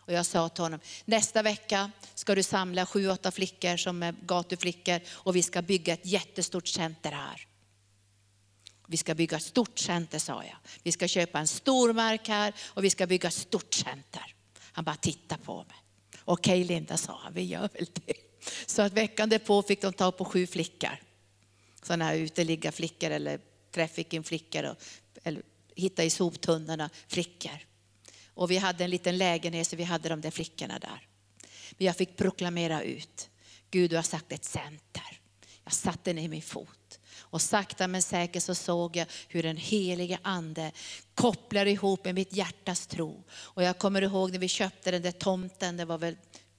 Och 0.00 0.12
jag 0.12 0.26
sa 0.26 0.48
till 0.48 0.64
honom, 0.64 0.80
nästa 1.04 1.42
vecka 1.42 1.90
ska 2.14 2.34
du 2.34 2.42
samla 2.42 2.86
sju, 2.86 3.08
åtta 3.08 3.30
flickor 3.30 3.76
som 3.76 4.02
är 4.02 4.14
gatuflickor 4.26 5.00
och 5.08 5.36
vi 5.36 5.42
ska 5.42 5.62
bygga 5.62 5.94
ett 5.94 6.06
jättestort 6.06 6.68
center 6.68 7.12
här. 7.12 7.46
Vi 8.88 8.96
ska 8.96 9.14
bygga 9.14 9.36
ett 9.36 9.42
stort 9.42 9.78
center 9.78 10.18
sa 10.18 10.44
jag. 10.44 10.56
Vi 10.82 10.92
ska 10.92 11.08
köpa 11.08 11.38
en 11.38 11.48
stor 11.48 11.92
mark 11.92 12.28
här 12.28 12.54
och 12.64 12.84
vi 12.84 12.90
ska 12.90 13.06
bygga 13.06 13.28
ett 13.28 13.34
stort 13.34 13.74
center. 13.74 14.34
Han 14.72 14.84
bara 14.84 14.96
tittade 14.96 15.42
på 15.42 15.56
mig. 15.56 15.76
Okej 16.24 16.64
Linda 16.64 16.96
sa 16.96 17.20
han, 17.22 17.34
vi 17.34 17.42
gör 17.42 17.68
väl 17.72 17.86
det. 17.92 18.14
Så 18.66 18.82
att 18.82 18.92
veckan 18.92 19.28
därpå 19.28 19.62
fick 19.62 19.80
de 19.80 19.92
ta 19.92 20.12
på 20.12 20.24
sju 20.24 20.46
flickor. 20.46 21.02
Sådana 21.82 22.04
här 22.04 22.16
uteliggarflickor 22.16 23.10
eller 23.10 23.40
trafficking-flickor. 23.76 24.64
Och, 24.64 24.76
eller 25.24 25.42
hitta 25.76 26.04
i 26.04 26.10
soptunnorna 26.10 26.90
flickor. 27.08 27.66
Och 28.34 28.50
vi 28.50 28.56
hade 28.56 28.84
en 28.84 28.90
liten 28.90 29.18
lägenhet 29.18 29.66
så 29.66 29.76
vi 29.76 29.84
hade 29.84 30.08
de 30.08 30.20
där 30.20 30.30
flickorna 30.30 30.78
där. 30.78 31.08
Men 31.70 31.86
jag 31.86 31.96
fick 31.96 32.16
proklamera 32.16 32.82
ut, 32.82 33.28
Gud 33.70 33.90
du 33.90 33.96
har 33.96 34.02
sagt 34.02 34.32
ett 34.32 34.44
center. 34.44 35.20
Jag 35.64 35.72
satte 35.72 36.12
ner 36.12 36.28
min 36.28 36.42
fot. 36.42 37.00
Och 37.18 37.42
sakta 37.42 37.88
men 37.88 38.02
säkert 38.02 38.42
så 38.42 38.54
såg 38.54 38.96
jag 38.96 39.06
hur 39.28 39.42
den 39.42 39.56
helige 39.56 40.18
ande 40.22 40.72
kopplar 41.14 41.66
ihop 41.66 42.04
med 42.04 42.14
mitt 42.14 42.32
hjärtas 42.32 42.86
tro. 42.86 43.24
Och 43.30 43.62
jag 43.62 43.78
kommer 43.78 44.02
ihåg 44.02 44.32
när 44.32 44.38
vi 44.38 44.48
köpte 44.48 44.90
den 44.90 45.02
där 45.02 45.12
tomten, 45.12 45.76
det 45.76 45.84
var 45.84 45.98
väl 45.98 46.16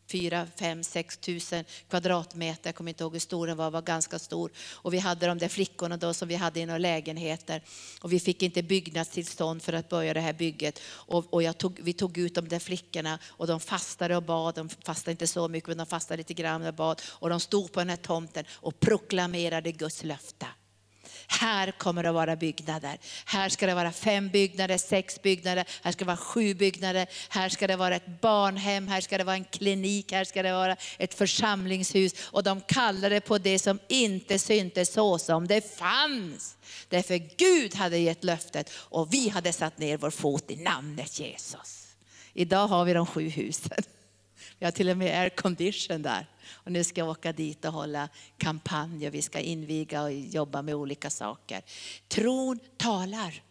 4, 0.08 0.48
5, 0.56 0.84
6 0.84 1.18
tusen 1.18 1.66
kvadratmeter. 1.90 2.68
Jag 2.68 2.76
kommer 2.76 2.90
inte 2.90 3.04
ihåg 3.04 3.14
hur 3.14 3.20
stor 3.20 3.48
den 3.48 3.58
var, 3.58 3.72
var 3.72 3.82
ganska 3.82 4.20
stor. 4.20 4.52
Och 4.74 4.94
vi 4.94 4.98
hade 4.98 5.28
de 5.28 5.38
där 5.38 5.48
flickorna 5.48 5.98
då 5.98 6.14
som 6.14 6.28
vi 6.28 6.36
hade 6.36 6.60
i 6.60 6.66
några 6.66 6.78
lägenheter. 6.78 7.62
Och 8.02 8.14
vi 8.14 8.20
fick 8.20 8.44
inte 8.44 8.64
byggnadstillstånd 8.64 9.62
för 9.62 9.74
att 9.74 9.90
börja 9.90 10.14
det 10.14 10.20
här 10.20 10.34
bygget. 10.34 10.80
Och, 10.90 11.34
och 11.34 11.44
jag 11.44 11.58
tog, 11.58 11.80
vi 11.84 11.94
tog 11.94 12.18
ut 12.18 12.36
de 12.36 12.48
där 12.48 12.60
flickorna 12.60 13.20
och 13.28 13.48
de 13.48 13.60
fastade 13.60 14.16
och 14.16 14.24
bad. 14.24 14.56
De 14.56 14.70
fastade 14.70 15.12
inte 15.12 15.28
så 15.28 15.48
mycket 15.48 15.68
men 15.68 15.78
de 15.78 15.86
fastade 15.86 16.18
lite 16.18 16.34
grann 16.34 16.66
och 16.66 16.74
bad. 16.74 17.02
Och 17.06 17.30
de 17.30 17.40
stod 17.40 17.72
på 17.72 17.80
den 17.80 17.90
här 17.90 17.98
tomten 17.98 18.46
och 18.52 18.80
proklamerade 18.80 19.72
Guds 19.72 20.04
löfte. 20.04 20.48
Här 21.28 21.72
kommer 21.72 22.04
det 22.04 22.10
att 22.10 22.16
vara 22.16 22.36
byggnader. 22.36 22.98
Här 23.26 23.50
ska 23.50 23.68
det 23.68 23.74
vara 23.74 23.92
fem 23.92 24.30
byggnader, 24.30 24.78
sex 24.78 25.22
byggnader, 25.22 25.66
här 25.82 25.92
ska 25.92 26.00
det 26.00 26.08
vara 26.08 26.18
sju 26.18 26.54
byggnader. 26.54 27.08
Här 27.30 27.50
ska 27.50 27.68
det 27.68 27.76
vara 27.76 27.96
ett 27.96 28.22
barnhem, 28.22 28.88
här 28.88 29.02
ska 29.02 29.18
det 29.18 29.24
vara 29.24 29.36
en 29.36 29.46
klinik, 29.46 30.12
här 30.12 30.24
ska 30.24 30.44
det 30.44 30.52
vara 30.52 30.76
ett 30.98 31.14
församlingshus. 31.14 32.14
Och 32.24 32.44
de 32.44 32.62
kallade 32.62 33.22
på 33.22 33.38
det 33.38 33.60
som 33.60 33.80
inte 33.88 34.40
syntes 34.40 34.94
så 34.94 35.18
som 35.20 35.48
det 35.48 35.78
fanns. 35.78 36.58
Därför 36.90 37.18
Gud 37.38 37.76
hade 37.76 37.98
gett 37.98 38.24
löftet 38.24 38.72
och 38.74 39.14
vi 39.14 39.30
hade 39.30 39.54
satt 39.54 39.78
ner 39.78 39.98
vår 39.98 40.10
fot 40.10 40.52
i 40.52 40.56
namnet 40.56 41.20
Jesus. 41.20 41.88
Idag 42.34 42.68
har 42.68 42.86
vi 42.86 42.94
de 42.94 43.06
sju 43.06 43.30
husen. 43.30 43.84
Vi 44.60 44.66
har 44.66 44.72
till 44.72 44.90
och 44.90 44.98
med 44.98 45.22
aircondition 45.22 46.02
där. 46.02 46.28
Och 46.52 46.72
nu 46.72 46.84
ska 46.84 47.02
jag 47.02 47.10
åka 47.10 47.34
dit 47.34 47.66
och 47.66 47.74
hålla 47.74 48.10
kampanj 48.38 49.08
och 49.08 49.14
vi 49.14 49.22
ska 49.22 49.40
inviga 49.40 50.04
och 50.04 50.14
jobba 50.14 50.62
med 50.62 50.76
olika 50.76 51.10
saker. 51.10 51.62
Tron 52.08 52.60
talar. 52.78 53.44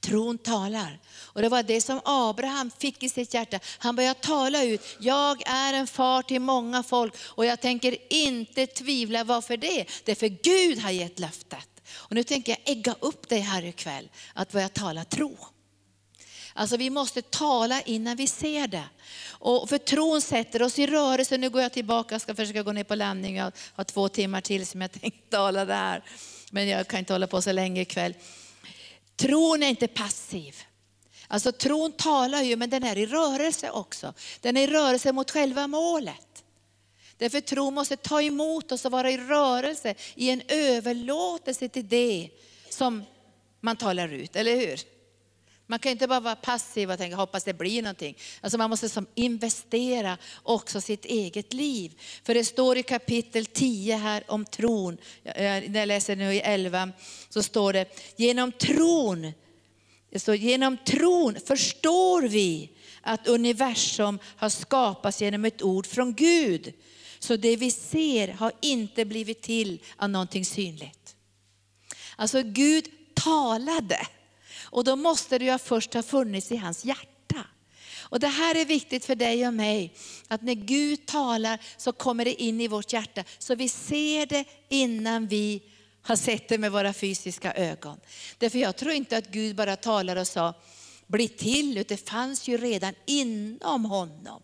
Tron 0.00 0.38
talar. 0.38 0.98
Och 1.14 1.42
det 1.42 1.48
var 1.48 1.62
det 1.62 1.80
som 1.80 2.00
Abraham 2.04 2.70
fick 2.78 3.02
i 3.02 3.08
sitt 3.08 3.34
hjärta. 3.34 3.60
Han 3.78 3.96
började 3.96 4.20
tala 4.20 4.64
ut, 4.64 4.96
jag 4.98 5.42
är 5.46 5.72
en 5.72 5.86
far 5.86 6.22
till 6.22 6.40
många 6.40 6.82
folk 6.82 7.14
och 7.18 7.46
jag 7.46 7.60
tänker 7.60 7.96
inte 8.12 8.66
tvivla, 8.66 9.24
varför 9.24 9.56
det? 9.56 9.86
Det 10.04 10.12
är 10.12 10.16
för 10.16 10.28
Gud 10.28 10.78
har 10.78 10.90
gett 10.90 11.18
löftet. 11.18 11.68
Och 11.94 12.14
nu 12.14 12.24
tänker 12.24 12.52
jag 12.52 12.76
ägga 12.76 12.96
upp 13.00 13.28
dig 13.28 13.40
här 13.40 13.64
ikväll, 13.64 14.08
att 14.34 14.52
börja 14.52 14.68
tala 14.68 15.04
tro. 15.04 15.36
Alltså 16.54 16.76
vi 16.76 16.90
måste 16.90 17.22
tala 17.22 17.82
innan 17.82 18.16
vi 18.16 18.26
ser 18.26 18.66
det. 18.66 18.84
Och 19.28 19.68
för 19.68 19.78
tron 19.78 20.20
sätter 20.20 20.62
oss 20.62 20.78
i 20.78 20.86
rörelse. 20.86 21.38
Nu 21.38 21.50
går 21.50 21.62
jag 21.62 21.72
tillbaka, 21.72 22.14
jag 22.14 22.22
ska 22.22 22.34
försöka 22.34 22.62
gå 22.62 22.72
ner 22.72 22.84
på 22.84 22.94
landning. 22.94 23.36
Jag 23.36 23.52
har 23.74 23.84
två 23.84 24.08
timmar 24.08 24.40
till 24.40 24.66
som 24.66 24.80
jag 24.80 24.92
tänkte 25.00 25.36
tala 25.36 25.64
där. 25.64 26.04
Men 26.50 26.68
jag 26.68 26.88
kan 26.88 26.98
inte 26.98 27.12
hålla 27.12 27.26
på 27.26 27.42
så 27.42 27.52
länge 27.52 27.80
ikväll. 27.80 28.14
Tron 29.16 29.62
är 29.62 29.68
inte 29.68 29.88
passiv. 29.88 30.56
Alltså 31.28 31.52
tron 31.52 31.92
talar 31.92 32.42
ju, 32.42 32.56
men 32.56 32.70
den 32.70 32.84
är 32.84 32.98
i 32.98 33.06
rörelse 33.06 33.70
också. 33.70 34.14
Den 34.40 34.56
är 34.56 34.62
i 34.62 34.66
rörelse 34.66 35.12
mot 35.12 35.30
själva 35.30 35.66
målet. 35.66 36.44
Därför 37.18 37.40
tron 37.40 37.74
måste 37.74 37.96
ta 37.96 38.22
emot 38.22 38.72
oss 38.72 38.84
och 38.84 38.92
vara 38.92 39.10
i 39.10 39.18
rörelse, 39.18 39.94
i 40.14 40.30
en 40.30 40.42
överlåtelse 40.48 41.68
till 41.68 41.88
det 41.88 42.30
som 42.68 43.04
man 43.60 43.76
talar 43.76 44.08
ut, 44.08 44.36
eller 44.36 44.56
hur? 44.56 44.80
Man 45.66 45.78
kan 45.78 45.92
inte 45.92 46.06
bara 46.06 46.20
vara 46.20 46.36
passiv 46.36 46.90
och 46.90 46.98
tänka 46.98 47.16
hoppas 47.16 47.44
det 47.44 47.54
blir 47.54 47.82
någonting. 47.82 48.16
Alltså 48.40 48.58
man 48.58 48.70
måste 48.70 48.88
som 48.88 49.06
investera 49.14 50.18
också 50.42 50.80
sitt 50.80 51.04
eget 51.04 51.52
liv. 51.52 52.00
För 52.24 52.34
det 52.34 52.44
står 52.44 52.78
i 52.78 52.82
kapitel 52.82 53.46
10 53.46 53.96
här 53.96 54.24
om 54.28 54.44
tron, 54.44 54.98
eh, 55.24 55.34
när 55.34 55.78
jag 55.78 55.86
läser 55.86 56.16
nu 56.16 56.34
i 56.34 56.40
11, 56.40 56.92
så 57.28 57.42
står 57.42 57.72
det 57.72 57.98
genom 58.16 58.52
tron, 58.52 59.32
det 60.10 60.18
står, 60.18 60.34
genom 60.34 60.76
tron 60.76 61.36
förstår 61.46 62.22
vi 62.22 62.70
att 63.00 63.28
universum 63.28 64.18
har 64.36 64.48
skapats 64.48 65.22
genom 65.22 65.44
ett 65.44 65.62
ord 65.62 65.86
från 65.86 66.14
Gud. 66.14 66.72
Så 67.18 67.36
det 67.36 67.56
vi 67.56 67.70
ser 67.70 68.28
har 68.28 68.52
inte 68.60 69.04
blivit 69.04 69.42
till 69.42 69.82
av 69.96 70.10
någonting 70.10 70.44
synligt. 70.44 71.16
Alltså 72.16 72.42
Gud 72.42 72.84
talade. 73.14 74.06
Och 74.72 74.84
då 74.84 74.96
måste 74.96 75.38
det 75.38 75.44
ju 75.44 75.58
först 75.58 75.94
ha 75.94 76.02
funnits 76.02 76.52
i 76.52 76.56
hans 76.56 76.84
hjärta. 76.84 77.46
Och 78.00 78.20
det 78.20 78.28
här 78.28 78.54
är 78.54 78.64
viktigt 78.64 79.04
för 79.04 79.14
dig 79.14 79.46
och 79.46 79.54
mig, 79.54 79.94
att 80.28 80.42
när 80.42 80.54
Gud 80.54 81.06
talar 81.06 81.60
så 81.76 81.92
kommer 81.92 82.24
det 82.24 82.42
in 82.42 82.60
i 82.60 82.68
vårt 82.68 82.92
hjärta. 82.92 83.24
Så 83.38 83.54
vi 83.54 83.68
ser 83.68 84.26
det 84.26 84.44
innan 84.68 85.26
vi 85.26 85.62
har 86.02 86.16
sett 86.16 86.48
det 86.48 86.58
med 86.58 86.72
våra 86.72 86.92
fysiska 86.92 87.52
ögon. 87.52 88.00
Därför 88.38 88.58
jag 88.58 88.76
tror 88.76 88.92
inte 88.92 89.16
att 89.16 89.28
Gud 89.28 89.56
bara 89.56 89.76
talar 89.76 90.16
och 90.16 90.26
sa, 90.26 90.54
bli 91.06 91.28
till, 91.28 91.78
utan 91.78 91.96
det 91.96 92.08
fanns 92.08 92.48
ju 92.48 92.56
redan 92.56 92.94
inom 93.06 93.84
honom. 93.84 94.42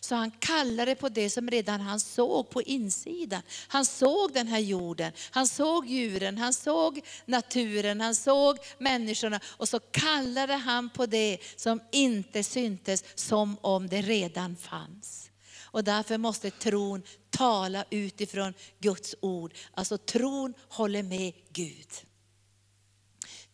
Så 0.00 0.14
han 0.14 0.30
kallade 0.30 0.94
på 0.94 1.08
det 1.08 1.30
som 1.30 1.50
redan 1.50 1.80
han 1.80 2.00
såg 2.00 2.50
på 2.50 2.62
insidan. 2.62 3.42
Han 3.68 3.84
såg 3.86 4.32
den 4.32 4.46
här 4.46 4.58
jorden, 4.58 5.12
han 5.30 5.46
såg 5.46 5.86
djuren, 5.86 6.38
han 6.38 6.52
såg 6.52 7.00
naturen, 7.26 8.00
han 8.00 8.14
såg 8.14 8.58
människorna. 8.78 9.40
Och 9.46 9.68
så 9.68 9.78
kallade 9.80 10.54
han 10.54 10.90
på 10.90 11.06
det 11.06 11.38
som 11.56 11.80
inte 11.92 12.42
syntes 12.42 13.04
som 13.14 13.56
om 13.60 13.88
det 13.88 14.02
redan 14.02 14.56
fanns. 14.56 15.30
Och 15.70 15.84
därför 15.84 16.18
måste 16.18 16.50
tron 16.50 17.02
tala 17.30 17.84
utifrån 17.90 18.54
Guds 18.78 19.14
ord. 19.20 19.54
Alltså 19.74 19.98
tron 19.98 20.54
håller 20.68 21.02
med 21.02 21.32
Gud. 21.52 21.88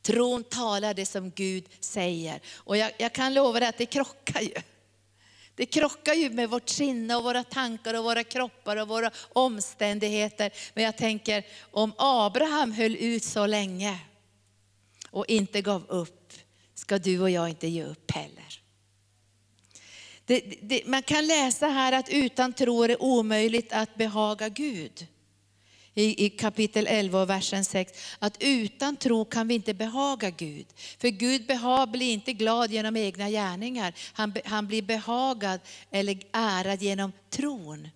Tron 0.03 0.45
talar 0.45 0.95
det 0.95 1.07
som 1.07 1.30
Gud 1.30 1.68
säger. 1.80 2.40
Och 2.55 2.76
jag, 2.76 2.92
jag 2.99 3.12
kan 3.12 3.34
lova 3.34 3.61
dig 3.61 3.68
att 3.68 3.78
det 3.78 3.86
krockar 3.86 4.40
ju. 4.40 4.55
Det 5.57 5.66
krockar 5.66 6.14
ju 6.14 6.30
med 6.30 6.50
vårt 6.50 6.68
sinne 6.68 7.16
och 7.16 7.24
våra 7.24 7.44
tankar 7.44 7.94
och 7.94 8.05
våra 8.05 8.24
kroppar 8.24 8.76
och 8.76 8.88
våra 8.88 9.11
omständigheter. 9.32 10.52
Men 10.74 10.84
jag 10.84 10.96
tänker 10.96 11.46
om 11.70 11.92
Abraham 11.96 12.72
höll 12.72 12.96
ut 12.96 13.24
så 13.24 13.46
länge 13.46 13.98
och 15.11 15.24
inte 15.28 15.62
gav 15.62 15.84
upp, 15.88 16.32
ska 16.74 16.98
du 16.98 17.20
och 17.20 17.30
jag 17.30 17.48
inte 17.48 17.68
ge 17.68 17.84
upp 17.84 18.11
heller. 18.11 18.61
Det, 20.26 20.40
det, 20.62 20.86
man 20.86 21.02
kan 21.02 21.26
läsa 21.26 21.68
här 21.68 21.92
att 21.92 22.09
utan 22.09 22.52
tro 22.52 22.82
är 22.82 22.88
det 22.88 22.96
omöjligt 22.96 23.72
att 23.72 23.94
behaga 23.94 24.48
Gud 24.48 25.07
i, 25.95 26.26
i 26.26 26.30
kapitel 26.30 26.86
11 26.86 27.22
och 27.22 27.30
versen 27.30 27.64
6, 27.64 27.92
att 28.18 28.36
utan 28.40 28.97
tro 28.97 29.24
kan 29.24 29.49
vi 29.49 29.55
inte 29.55 29.74
behaga 29.74 30.30
Gud. 30.30 30.66
För 30.99 31.09
Gud 31.09 31.47
behag, 31.47 31.90
blir 31.90 32.12
inte 32.12 32.32
glad 32.32 32.70
genom 32.70 32.97
egna 32.97 33.30
gärningar. 33.30 33.95
Han, 34.12 34.34
han 34.45 34.66
blir 34.66 34.82
behagad 34.82 35.61
eller 35.90 36.18
ärad 36.32 36.82
genom 36.82 37.12
tron. 37.30 37.88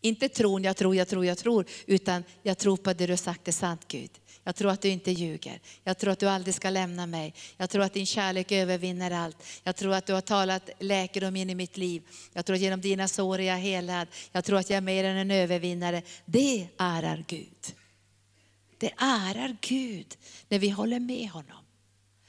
Inte 0.00 0.28
tron, 0.28 0.64
jag 0.64 0.76
tror, 0.76 0.96
jag 0.96 1.08
tror, 1.08 1.26
jag 1.26 1.38
tror, 1.38 1.66
utan 1.86 2.24
jag 2.42 2.58
tror 2.58 2.76
på 2.76 2.92
det 2.92 3.06
du 3.06 3.12
har 3.12 3.16
sagt 3.16 3.48
är 3.48 3.52
sant 3.52 3.84
Gud. 3.88 4.10
Jag 4.44 4.56
tror 4.56 4.70
att 4.70 4.82
du 4.82 4.88
inte 4.88 5.10
ljuger. 5.10 5.60
Jag 5.84 5.98
tror 5.98 6.12
att 6.12 6.18
du 6.18 6.28
aldrig 6.28 6.54
ska 6.54 6.70
lämna 6.70 7.06
mig. 7.06 7.34
Jag 7.56 7.70
tror 7.70 7.82
att 7.82 7.92
din 7.92 8.06
kärlek 8.06 8.52
övervinner 8.52 9.10
allt. 9.10 9.36
Jag 9.62 9.76
tror 9.76 9.94
att 9.94 10.06
du 10.06 10.12
har 10.12 10.20
talat 10.20 10.70
läkedom 10.78 11.36
in 11.36 11.50
i 11.50 11.54
mitt 11.54 11.76
liv. 11.76 12.02
Jag 12.32 12.46
tror 12.46 12.54
att 12.54 12.60
genom 12.62 12.80
dina 12.80 13.08
sår 13.08 13.38
är 13.38 13.44
jag 13.44 13.56
helad. 13.56 14.08
Jag 14.32 14.44
tror 14.44 14.58
att 14.58 14.70
jag 14.70 14.76
är 14.76 14.80
mer 14.80 15.04
än 15.04 15.16
en 15.16 15.30
övervinnare. 15.30 16.02
Det 16.24 16.68
ärar 16.78 17.24
Gud. 17.28 17.74
Det 18.78 18.92
ärar 18.96 19.56
Gud 19.60 20.16
när 20.48 20.58
vi 20.58 20.68
håller 20.68 21.00
med 21.00 21.28
honom. 21.30 21.64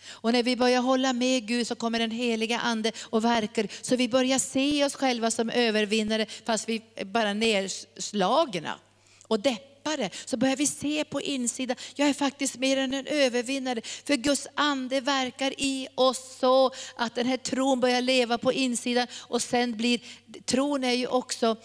Och 0.07 0.33
när 0.33 0.43
vi 0.43 0.55
börjar 0.55 0.81
hålla 0.81 1.13
med 1.13 1.47
Gud 1.47 1.67
så 1.67 1.75
kommer 1.75 1.99
den 1.99 2.11
heliga 2.11 2.59
ande 2.59 2.91
och 3.01 3.25
verkar. 3.25 3.67
Så 3.81 3.95
vi 3.95 4.09
börjar 4.09 4.39
se 4.39 4.85
oss 4.85 4.95
själva 4.95 5.31
som 5.31 5.49
övervinnare 5.49 6.25
fast 6.45 6.69
vi 6.69 6.81
är 6.95 7.05
bara 7.05 7.33
nedslagna 7.33 8.79
och 9.27 9.39
löpare 9.85 10.09
Så 10.25 10.37
börjar 10.37 10.55
vi 10.55 10.67
se 10.67 11.03
på 11.03 11.21
insidan, 11.21 11.77
jag 11.95 12.09
är 12.09 12.13
faktiskt 12.13 12.57
mer 12.57 12.77
än 12.77 12.93
en 12.93 13.07
övervinnare. 13.07 13.81
För 13.83 14.15
Guds 14.15 14.47
ande 14.55 15.01
verkar 15.01 15.53
i 15.57 15.87
oss 15.95 16.37
så 16.39 16.71
att 16.95 17.15
den 17.15 17.25
här 17.25 17.37
tron 17.37 17.79
börjar 17.79 18.01
leva 18.01 18.37
på 18.37 18.53
insidan. 18.53 19.07
Och 19.17 19.41
sen 19.41 19.77
blir, 19.77 19.99
tron 20.45 20.83
är 20.83 20.91
ju 20.91 21.07
också 21.07 21.55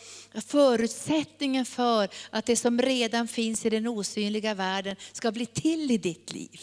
förutsättningen 0.46 1.66
för 1.66 2.08
att 2.30 2.46
det 2.46 2.56
som 2.56 2.82
redan 2.82 3.28
finns 3.28 3.66
i 3.66 3.70
den 3.70 3.86
osynliga 3.86 4.54
världen 4.54 4.96
ska 5.12 5.32
bli 5.32 5.46
till 5.46 5.90
i 5.90 5.98
ditt 5.98 6.32
liv. 6.32 6.60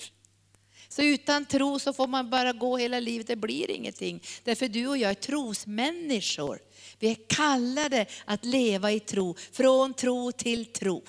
Så 0.89 1.01
utan 1.03 1.45
tro 1.45 1.79
så 1.79 1.93
får 1.93 2.07
man 2.07 2.29
bara 2.29 2.53
gå 2.53 2.77
hela 2.77 2.99
livet, 2.99 3.27
det 3.27 3.35
blir 3.35 3.71
ingenting. 3.71 4.21
Därför 4.43 4.67
du 4.67 4.87
och 4.87 4.97
jag 4.97 5.11
är 5.11 5.15
trosmänniskor. 5.15 6.59
Vi 6.99 7.11
är 7.11 7.17
kallade 7.27 8.05
att 8.25 8.45
leva 8.45 8.91
i 8.91 8.99
tro, 8.99 9.35
från 9.51 9.93
tro 9.93 10.31
till 10.31 10.65
tro. 10.65 11.03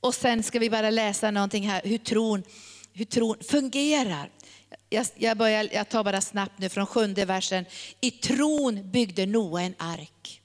Och 0.00 0.14
sen 0.14 0.42
ska 0.42 0.58
vi 0.58 0.70
bara 0.70 0.90
läsa 0.90 1.30
någonting 1.30 1.68
här, 1.68 1.80
hur 1.84 1.98
tron, 1.98 2.42
hur 2.92 3.04
tron 3.04 3.36
fungerar. 3.50 4.30
Jag, 4.88 5.06
jag, 5.16 5.36
börjar, 5.36 5.68
jag 5.72 5.88
tar 5.88 6.04
bara 6.04 6.20
snabbt 6.20 6.58
nu 6.58 6.68
från 6.68 6.86
sjunde 6.86 7.24
versen. 7.24 7.64
I 8.00 8.10
tron 8.10 8.90
byggde 8.90 9.26
Noa 9.26 9.62
en 9.62 9.74
ark. 9.78 10.42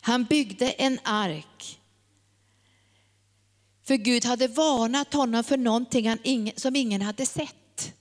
Han 0.00 0.24
byggde 0.24 0.70
en 0.70 0.98
ark 1.02 1.78
för 3.86 3.96
Gud 3.96 4.24
hade 4.24 4.48
varnat 4.48 5.12
honom 5.12 5.44
för 5.44 5.56
någonting 5.56 6.08
han 6.08 6.50
som 6.56 6.76
ingen 6.76 7.02
hade 7.02 7.26
sett. 7.26 7.92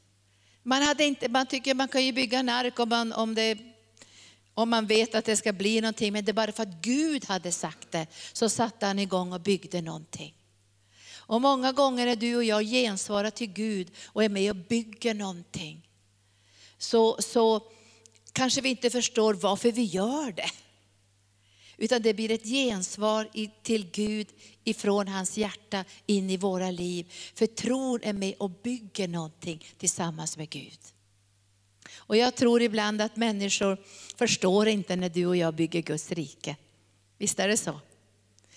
Man, 0.64 0.82
hade 0.82 1.04
inte, 1.04 1.30
man 1.30 1.46
tycker 1.46 1.74
man 1.74 1.88
kan 1.88 2.06
ju 2.06 2.12
bygga 2.12 2.40
en 2.40 2.50
ark 2.50 2.80
om 2.80 2.90
man, 2.90 3.14
om, 3.14 3.36
det, 3.36 3.58
om 4.56 4.70
man 4.70 4.88
vet 4.88 5.16
att 5.16 5.26
det 5.26 5.38
ska 5.38 5.54
bli 5.54 5.82
någonting, 5.82 6.14
men 6.14 6.26
det 6.26 6.32
är 6.32 6.34
bara 6.34 6.52
för 6.52 6.64
att 6.64 6.82
Gud 6.82 7.26
hade 7.26 7.52
sagt 7.52 7.92
det, 7.92 8.08
så 8.34 8.50
satte 8.50 8.86
han 8.86 9.00
igång 9.00 9.34
och 9.34 9.42
byggde 9.42 9.82
någonting. 9.82 10.34
Och 11.28 11.42
många 11.42 11.72
gånger 11.72 12.08
är 12.08 12.16
du 12.16 12.36
och 12.36 12.44
jag 12.44 12.64
gensvarar 12.64 13.30
till 13.30 13.54
Gud 13.54 13.92
och 14.06 14.24
är 14.24 14.30
med 14.30 14.50
och 14.50 14.56
bygger 14.56 15.14
någonting. 15.14 15.90
Så, 16.78 17.22
så 17.22 17.62
kanske 18.32 18.62
vi 18.62 18.70
inte 18.70 18.90
förstår 18.90 19.34
varför 19.34 19.72
vi 19.72 19.84
gör 19.84 20.32
det. 20.32 20.50
Utan 21.78 22.02
det 22.02 22.14
blir 22.14 22.32
ett 22.32 22.44
gensvar 22.44 23.30
till 23.64 23.92
Gud 23.92 24.28
ifrån 24.64 25.08
hans 25.08 25.38
hjärta 25.38 25.86
in 26.06 26.30
i 26.30 26.38
våra 26.38 26.72
liv. 26.72 27.14
För 27.36 27.46
tron 27.46 28.00
är 28.04 28.14
med 28.14 28.34
och 28.38 28.50
bygger 28.50 29.08
någonting 29.08 29.66
tillsammans 29.78 30.38
med 30.38 30.50
Gud. 30.50 30.80
Och 32.08 32.18
jag 32.18 32.36
tror 32.36 32.62
ibland 32.62 33.02
att 33.02 33.16
människor 33.16 33.78
förstår 34.16 34.68
inte 34.68 34.96
när 34.96 35.10
du 35.10 35.26
och 35.26 35.38
jag 35.38 35.54
bygger 35.54 35.82
Guds 35.82 36.12
rike. 36.12 36.56
Visst 37.18 37.40
är 37.40 37.48
det 37.48 37.58
så? 37.58 37.80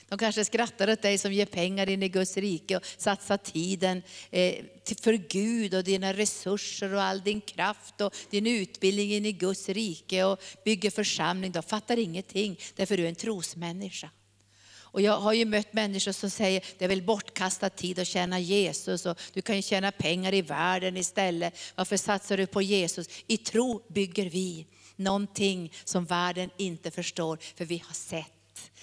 De 0.08 0.18
kanske 0.18 0.44
skrattar 0.44 0.90
åt 0.90 1.02
dig 1.02 1.18
som 1.18 1.32
ger 1.32 1.46
pengar 1.46 1.88
in 1.88 2.02
i 2.02 2.08
Guds 2.08 2.36
rike 2.36 2.76
och 2.76 2.84
satsar 2.96 3.36
tiden 3.36 4.02
eh, 4.30 4.54
för 5.00 5.12
Gud 5.12 5.74
och 5.74 5.84
dina 5.84 6.12
resurser 6.12 6.94
och 6.94 7.02
all 7.02 7.22
din 7.22 7.40
kraft 7.40 8.00
och 8.00 8.14
din 8.30 8.46
utbildning 8.46 9.12
in 9.12 9.26
i 9.26 9.32
Guds 9.32 9.68
rike 9.68 10.24
och 10.24 10.42
bygger 10.64 10.90
församling. 10.90 11.52
De 11.52 11.62
fattar 11.62 11.98
ingenting 11.98 12.58
därför 12.76 12.96
du 12.96 13.04
är 13.04 13.08
en 13.08 13.14
trosmänniska. 13.14 14.10
Och 14.90 15.00
jag 15.00 15.20
har 15.20 15.32
ju 15.32 15.44
mött 15.44 15.72
människor 15.72 16.12
som 16.12 16.30
säger 16.30 16.64
det 16.78 16.84
är 16.84 16.88
väl 16.88 17.02
bortkastad 17.02 17.70
tid 17.70 17.98
att 17.98 18.06
tjäna 18.06 18.38
Jesus 18.38 19.06
och 19.06 19.20
du 19.32 19.42
kan 19.42 19.56
ju 19.56 19.62
tjäna 19.62 19.92
pengar 19.92 20.34
i 20.34 20.42
världen 20.42 20.96
istället. 20.96 21.58
Varför 21.74 21.96
satsar 21.96 22.36
du 22.36 22.46
på 22.46 22.62
Jesus? 22.62 23.08
I 23.26 23.36
tro 23.36 23.82
bygger 23.88 24.30
vi 24.30 24.66
någonting 24.96 25.72
som 25.84 26.04
världen 26.04 26.50
inte 26.56 26.90
förstår 26.90 27.38
för 27.56 27.64
vi 27.64 27.82
har 27.86 27.94
sett 27.94 28.32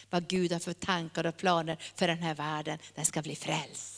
vad 0.09 0.27
Gud 0.27 0.51
har 0.51 0.59
för 0.59 0.73
tankar 0.73 1.25
och 1.25 1.37
planer 1.37 1.77
för 1.95 2.07
den 2.07 2.17
här 2.17 2.35
världen. 2.35 2.79
Den 2.95 3.05
ska 3.05 3.21
bli 3.21 3.35
frälst. 3.35 3.94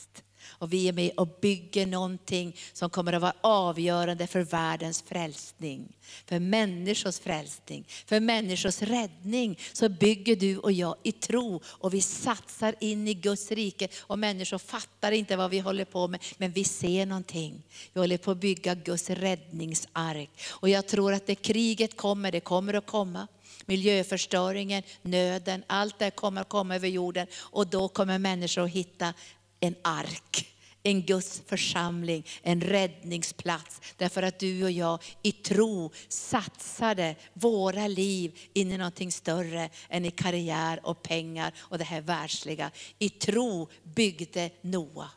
Och 0.58 0.72
vi 0.72 0.88
är 0.88 0.92
med 0.92 1.10
och 1.16 1.28
bygger 1.40 1.86
någonting 1.86 2.56
som 2.72 2.90
kommer 2.90 3.12
att 3.12 3.22
vara 3.22 3.34
avgörande 3.40 4.26
för 4.26 4.40
världens 4.40 5.02
frälsning. 5.02 5.96
För 6.26 6.38
människors 6.38 7.18
frälsning, 7.18 7.84
för 8.06 8.20
människors 8.20 8.82
räddning. 8.82 9.58
Så 9.72 9.88
bygger 9.88 10.36
du 10.36 10.58
och 10.58 10.72
jag 10.72 10.96
i 11.02 11.12
tro 11.12 11.60
och 11.64 11.94
vi 11.94 12.00
satsar 12.00 12.74
in 12.80 13.08
i 13.08 13.14
Guds 13.14 13.50
rike. 13.50 13.88
Och 14.00 14.18
människor 14.18 14.58
fattar 14.58 15.12
inte 15.12 15.36
vad 15.36 15.50
vi 15.50 15.58
håller 15.58 15.84
på 15.84 16.08
med, 16.08 16.24
men 16.36 16.52
vi 16.52 16.64
ser 16.64 17.06
någonting. 17.06 17.62
Vi 17.92 18.00
håller 18.00 18.18
på 18.18 18.30
att 18.30 18.38
bygga 18.38 18.74
Guds 18.74 19.10
räddningsark. 19.10 20.30
Och 20.50 20.68
jag 20.68 20.86
tror 20.86 21.12
att 21.12 21.26
det 21.26 21.34
kriget 21.34 21.96
kommer, 21.96 22.32
det 22.32 22.40
kommer 22.40 22.74
att 22.74 22.86
komma 22.86 23.28
miljöförstöringen, 23.68 24.82
nöden, 25.02 25.64
allt 25.66 25.98
det 25.98 26.10
kommer 26.10 26.40
att 26.40 26.48
komma 26.48 26.74
över 26.74 26.88
jorden. 26.88 27.26
Och 27.36 27.66
då 27.66 27.88
kommer 27.88 28.18
människor 28.18 28.64
att 28.64 28.70
hitta 28.70 29.14
en 29.60 29.74
ark, 29.82 30.48
en 30.82 31.02
Guds 31.02 31.42
församling, 31.46 32.26
en 32.42 32.60
räddningsplats. 32.60 33.80
Därför 33.96 34.22
att 34.22 34.38
du 34.38 34.64
och 34.64 34.70
jag 34.70 35.02
i 35.22 35.32
tro 35.32 35.92
satsade 36.08 37.16
våra 37.32 37.86
liv 37.86 38.38
in 38.52 38.72
i 38.72 38.78
någonting 38.78 39.12
större 39.12 39.70
än 39.88 40.04
i 40.04 40.10
karriär 40.10 40.80
och 40.82 41.02
pengar 41.02 41.52
och 41.58 41.78
det 41.78 41.84
här 41.84 42.00
världsliga. 42.00 42.70
I 42.98 43.08
tro 43.08 43.68
byggde 43.82 44.50
Noa. 44.60 45.10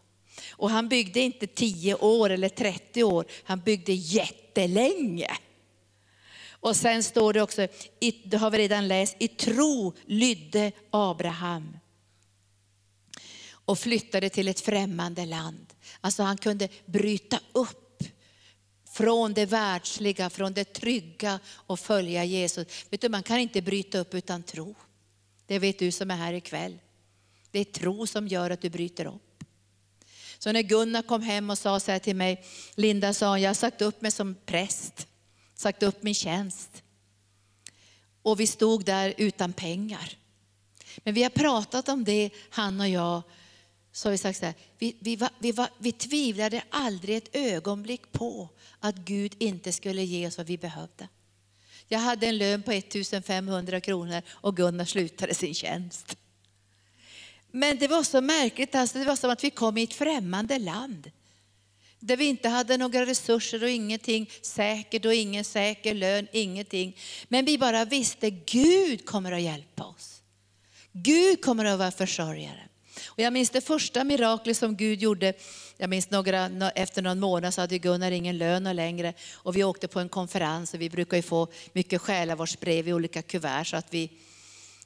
Och 0.52 0.70
han 0.70 0.90
byggde 0.90 1.20
inte 1.20 1.48
10 1.48 1.96
år 1.96 2.30
eller 2.30 2.50
30 2.50 3.04
år, 3.04 3.26
han 3.44 3.60
byggde 3.60 3.94
jättelänge. 3.94 5.38
Och 6.50 6.76
sen 6.76 7.04
står 7.04 7.34
det 7.34 7.42
också, 7.42 7.68
det 8.24 8.38
har 8.38 8.52
vi 8.52 8.58
redan 8.58 8.88
läst, 8.88 9.16
i 9.20 9.28
tro 9.28 9.94
lydde 10.06 10.72
Abraham 10.90 11.78
och 13.72 13.80
flyttade 13.80 14.30
till 14.30 14.48
ett 14.48 14.60
främmande 14.60 15.26
land. 15.26 15.74
Alltså 16.02 16.24
han 16.24 16.38
kunde 16.38 16.70
bryta 16.86 17.40
upp 17.52 18.04
från 18.90 19.34
det 19.34 19.46
världsliga, 19.46 20.30
från 20.30 20.54
det 20.54 20.74
trygga 20.74 21.40
och 21.50 21.80
följa 21.80 22.24
Jesus. 22.24 22.68
Vet 22.90 23.02
du, 23.02 23.10
man 23.10 23.24
kan 23.24 23.40
inte 23.40 23.62
bryta 23.62 23.98
upp 23.98 24.14
utan 24.14 24.44
tro. 24.44 24.76
Det 25.46 25.60
vet 25.60 25.80
du 25.80 25.92
som 25.92 26.12
är 26.12 26.16
här 26.16 26.34
ikväll. 26.34 26.78
Det 27.52 27.60
är 27.60 27.64
tro 27.64 28.08
som 28.08 28.28
gör 28.28 28.50
att 28.50 28.62
du 28.62 28.70
bryter 28.70 29.06
upp. 29.06 29.44
Så 30.40 30.52
när 30.52 30.62
Gunnar 30.62 31.02
kom 31.02 31.22
hem 31.22 31.50
och 31.50 31.58
sa 31.58 31.80
så 31.80 31.92
här 31.92 32.00
till 32.00 32.16
mig, 32.16 32.44
Linda 32.76 33.14
sa, 33.14 33.40
jag 33.40 33.50
har 33.50 33.54
sagt 33.54 33.82
upp 33.82 34.02
mig 34.02 34.12
som 34.12 34.36
präst, 34.46 35.08
sagt 35.56 35.84
upp 35.84 36.04
min 36.04 36.16
tjänst. 36.16 36.84
Och 38.22 38.40
vi 38.40 38.48
stod 38.48 38.86
där 38.86 39.14
utan 39.18 39.54
pengar. 39.54 40.18
Men 40.98 41.14
vi 41.14 41.24
har 41.24 41.30
pratat 41.30 41.90
om 41.90 42.04
det, 42.04 42.30
han 42.50 42.80
och 42.80 42.90
jag, 42.90 43.22
så 43.92 44.08
har 44.08 44.12
vi 44.12 44.18
sagt 44.18 44.40
så 44.40 44.46
här, 44.46 44.56
vi, 44.78 44.96
vi, 45.00 45.16
var, 45.16 45.30
vi, 45.40 45.52
var, 45.52 45.70
vi 45.78 45.92
tvivlade 45.92 46.64
aldrig 46.70 47.18
ett 47.18 47.36
ögonblick 47.36 48.12
på 48.12 48.50
att 48.80 48.96
Gud 48.96 49.36
inte 49.40 49.72
skulle 49.72 50.04
ge 50.04 50.28
oss 50.28 50.38
vad 50.38 50.48
vi 50.48 50.58
behövde. 50.58 51.08
Jag 51.88 52.00
hade 52.00 52.28
en 52.28 52.38
lön 52.38 52.64
på 52.64 52.72
1500 52.72 53.82
kronor 53.82 54.22
och 54.30 54.58
Gunnar 54.58 54.86
slutade 54.86 55.34
sin 55.34 55.54
tjänst. 55.54 56.18
Men 57.52 57.78
det 57.78 57.88
var 57.88 58.04
så 58.04 58.22
märkligt, 58.22 58.76
alltså 58.76 59.00
det 59.00 59.06
var 59.06 59.16
som 59.16 59.30
att 59.30 59.44
vi 59.44 59.50
kom 59.50 59.78
i 59.78 59.84
ett 59.84 59.94
främmande 59.94 60.60
land. 60.60 61.12
Där 62.00 62.18
vi 62.18 62.26
inte 62.26 62.50
hade 62.50 62.78
några 62.78 63.06
resurser 63.06 63.64
och 63.64 63.70
ingenting 63.70 64.30
säkert 64.42 65.06
och 65.06 65.14
ingen 65.14 65.44
säker 65.44 65.94
lön, 65.94 66.28
ingenting. 66.32 66.98
Men 67.28 67.46
vi 67.46 67.58
bara 67.58 67.86
visste 67.86 68.30
Gud 68.30 69.06
kommer 69.06 69.32
att 69.32 69.42
hjälpa 69.42 69.84
oss. 69.84 70.22
Gud 70.92 71.42
kommer 71.42 71.66
att 71.66 71.80
vara 71.80 71.92
försörjare. 71.92 72.71
Och 73.08 73.20
jag 73.20 73.34
minns 73.34 73.50
det 73.50 73.62
första 73.62 74.04
miraklet 74.04 74.58
som 74.58 74.76
Gud 74.76 75.02
gjorde. 75.02 75.34
Jag 75.78 75.90
minns 75.90 76.10
några, 76.10 76.72
efter 76.72 77.02
någon 77.02 77.20
månad 77.20 77.54
så 77.54 77.62
hade 77.62 77.78
Gunnar 77.78 78.12
ingen 78.12 78.38
lön 78.38 78.76
längre. 78.76 79.14
Och 79.34 79.56
vi 79.56 79.64
åkte 79.64 79.88
på 79.88 80.00
en 80.00 80.10
konferens 80.10 80.74
och 80.74 80.82
vi 80.82 80.90
brukar 80.90 81.18
ju 81.18 81.24
få 81.24 81.48
mycket 81.74 82.02
själavårdsbrev 82.02 82.88
i 82.88 82.94
olika 82.94 83.22
kuvert. 83.22 83.66
Så 83.66 83.78
att 83.78 83.94
vi, 83.94 84.10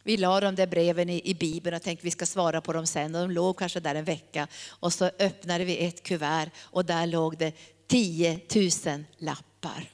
vi 0.03 0.17
la 0.17 0.39
de 0.39 0.55
där 0.55 0.67
breven 0.67 1.09
i, 1.09 1.21
i 1.29 1.33
Bibeln 1.33 1.75
och 1.75 1.81
tänkte 1.81 2.01
att 2.01 2.05
vi 2.05 2.11
ska 2.11 2.25
svara 2.25 2.61
på 2.61 2.73
dem 2.73 2.87
sen. 2.87 3.15
Och 3.15 3.21
de 3.21 3.33
låg 3.33 3.59
kanske 3.59 3.79
där 3.79 3.95
en 3.95 4.05
vecka. 4.05 4.47
Och 4.67 4.93
så 4.93 5.09
öppnade 5.19 5.65
vi 5.65 5.85
ett 5.85 6.03
kuvert 6.03 6.49
och 6.59 6.85
där 6.85 7.07
låg 7.07 7.37
det 7.37 7.53
10 7.87 8.39
000 8.85 9.03
lappar. 9.17 9.89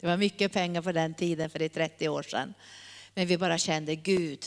Det 0.00 0.06
var 0.06 0.16
mycket 0.16 0.52
pengar 0.52 0.82
på 0.82 0.92
den 0.92 1.14
tiden, 1.14 1.50
för 1.50 1.58
det 1.58 1.64
är 1.64 1.68
30 1.68 2.08
år 2.08 2.22
sedan. 2.22 2.54
Men 3.14 3.26
vi 3.26 3.38
bara 3.38 3.58
kände 3.58 3.94
Gud 3.94 4.44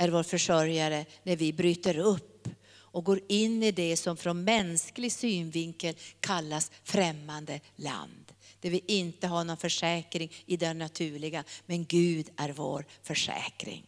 är 0.00 0.08
vår 0.08 0.22
försörjare 0.22 1.04
när 1.22 1.36
vi 1.36 1.52
bryter 1.52 1.98
upp 1.98 2.48
och 2.72 3.04
går 3.04 3.20
in 3.28 3.62
i 3.62 3.72
det 3.72 3.96
som 3.96 4.16
från 4.16 4.44
mänsklig 4.44 5.12
synvinkel 5.12 5.94
kallas 6.20 6.70
främmande 6.84 7.60
land. 7.76 8.32
Där 8.60 8.70
vi 8.70 8.82
inte 8.86 9.26
har 9.26 9.44
någon 9.44 9.56
försäkring 9.56 10.32
i 10.46 10.56
det 10.56 10.74
naturliga, 10.74 11.44
men 11.66 11.84
Gud 11.84 12.30
är 12.36 12.48
vår 12.48 12.84
försäkring. 13.02 13.86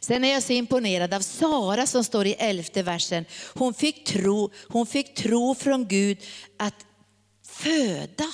Sen 0.00 0.24
är 0.24 0.32
jag 0.32 0.42
så 0.42 0.52
imponerad 0.52 1.14
av 1.14 1.20
Sara 1.20 1.86
som 1.86 2.04
står 2.04 2.26
i 2.26 2.32
elfte 2.32 2.82
versen. 2.82 3.24
Hon 3.54 3.74
fick 3.74 4.04
tro, 4.04 4.50
hon 4.68 4.86
fick 4.86 5.14
tro 5.14 5.54
från 5.54 5.88
Gud 5.88 6.18
att 6.56 6.86
föda. 7.42 8.32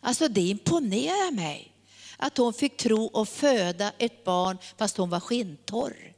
Alltså 0.00 0.28
det 0.28 0.40
imponerar 0.40 1.30
mig. 1.30 1.67
Att 2.20 2.38
hon 2.38 2.54
fick 2.54 2.76
tro 2.76 3.04
och 3.04 3.28
föda 3.28 3.92
ett 3.98 4.24
barn 4.24 4.58
fast 4.76 4.96
hon 4.96 5.10
var 5.10 5.20
skintorr. 5.20 6.14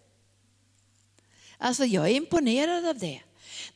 Alltså 1.59 1.85
jag 1.85 2.09
är 2.11 2.15
imponerad 2.15 2.87
av 2.87 2.99
det. 2.99 3.21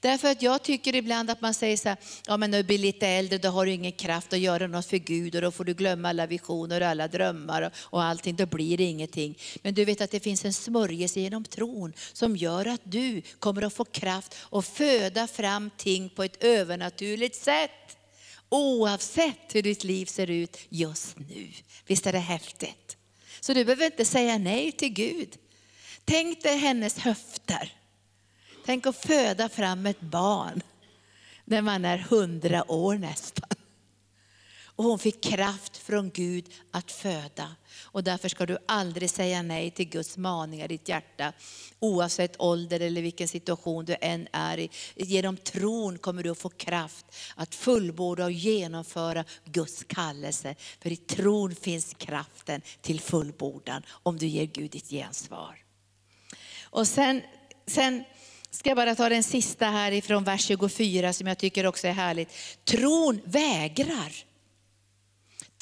Därför 0.01 0.31
att 0.31 0.43
jag 0.43 0.63
tycker 0.63 0.95
ibland 0.95 1.31
att 1.31 1.41
man 1.41 1.55
säger 1.55 1.77
så 1.77 1.89
här, 1.89 1.99
ja 2.27 2.37
men 2.37 2.51
när 2.51 2.59
du 2.59 2.65
blir 2.65 2.79
lite 2.79 3.07
äldre 3.07 3.39
då 3.39 3.49
har 3.49 3.67
du 3.67 3.73
ingen 3.73 3.93
kraft 3.93 4.33
att 4.33 4.39
göra 4.39 4.67
något 4.67 4.87
för 4.87 4.97
Gud 4.97 5.35
och 5.35 5.43
då 5.43 5.51
får 5.51 5.65
du 5.65 5.75
glömma 5.75 6.09
alla 6.09 6.27
visioner 6.27 6.81
och 6.81 6.87
alla 6.87 7.09
drömmar 7.09 7.71
och 7.77 8.03
allting, 8.03 8.37
då 8.37 8.47
blir 8.47 8.77
det 8.77 8.85
ingenting. 8.85 9.39
Men 9.63 9.75
du 9.75 9.85
vet 9.85 10.01
att 10.01 10.11
det 10.11 10.21
finns 10.21 10.45
en 10.45 10.53
smörjelse 10.53 11.21
genom 11.21 11.45
tron 11.45 11.93
som 12.13 12.37
gör 12.37 12.67
att 12.67 12.81
du 12.85 13.23
kommer 13.39 13.63
att 13.63 13.75
få 13.75 13.85
kraft 13.85 14.37
att 14.51 14.67
föda 14.67 15.27
fram 15.27 15.71
ting 15.77 16.11
på 16.11 16.23
ett 16.23 16.45
övernaturligt 16.45 17.37
sätt. 17.37 17.71
Oavsett 18.55 19.55
hur 19.55 19.63
ditt 19.63 19.85
liv 19.85 20.07
ser 20.07 20.31
ut 20.31 20.59
just 20.69 21.19
nu. 21.19 21.49
Visst 21.87 22.07
är 22.07 22.13
det 22.13 22.19
häftigt? 22.19 22.97
Så 23.41 23.55
du 23.55 23.65
behöver 23.65 23.87
inte 23.87 24.05
säga 24.05 24.39
nej 24.39 24.73
till 24.73 24.93
Gud. 24.93 25.37
Tänk 26.05 26.43
dig 26.43 26.59
hennes 26.59 26.99
höfter. 26.99 27.73
Tänk 28.65 28.87
att 28.87 28.97
föda 28.97 29.49
fram 29.49 29.87
ett 29.87 30.01
barn 30.01 30.63
när 31.45 31.63
man 31.63 31.85
är 31.85 31.99
hundra 31.99 32.71
år 32.71 32.95
nästan. 32.95 33.44
Och 34.77 34.85
hon 34.85 34.99
fick 34.99 35.23
kraft 35.23 35.77
från 35.77 36.11
Gud 36.11 36.45
att 36.71 36.93
föda. 36.93 37.57
Och 37.83 38.05
därför 38.05 38.29
ska 38.29 38.47
du 38.47 38.59
aldrig 38.67 39.11
säga 39.11 39.43
nej 39.43 39.71
till 39.71 39.89
Guds 39.89 40.17
maningar 40.17 40.65
i 40.65 40.69
ditt 40.69 40.89
hjärta. 40.89 41.33
Oavsett 41.79 42.41
ålder 42.41 42.81
eller 42.81 43.03
vilken 43.03 43.29
situation 43.29 43.85
du 43.85 43.97
än 44.01 44.29
är 44.33 44.59
i. 44.59 44.71
Genom 44.95 45.37
tron 45.37 45.99
kommer 45.99 46.23
du 46.23 46.31
att 46.31 46.39
få 46.39 46.49
kraft 46.49 47.07
att 47.37 47.55
fullborda 47.55 48.25
och 48.25 48.33
genomföra 48.33 49.25
Guds 49.45 49.85
kallelse. 49.85 50.55
För 50.83 50.93
i 50.93 50.97
tron 50.97 51.55
finns 51.55 51.95
kraften 51.99 52.63
till 52.81 53.01
fullbordan 53.01 53.83
om 54.03 54.19
du 54.19 54.27
ger 54.27 54.47
Gud 54.47 54.71
ditt 54.71 54.91
gensvar. 54.91 55.59
Och 56.63 56.89
sen, 56.89 57.23
sen 57.67 58.05
ska 58.51 58.71
jag 58.71 58.77
bara 58.77 58.95
ta 58.95 59.09
den 59.09 59.23
sista 59.23 59.67
här 59.67 59.93
ifrån 59.93 60.25
vers 60.25 60.45
24 60.45 61.13
som 61.13 61.27
jag 61.27 61.39
tycker 61.39 61.67
också 61.67 61.87
är 61.87 61.93
härligt. 61.93 62.29
Tron 62.65 63.21
vägrar. 63.25 64.34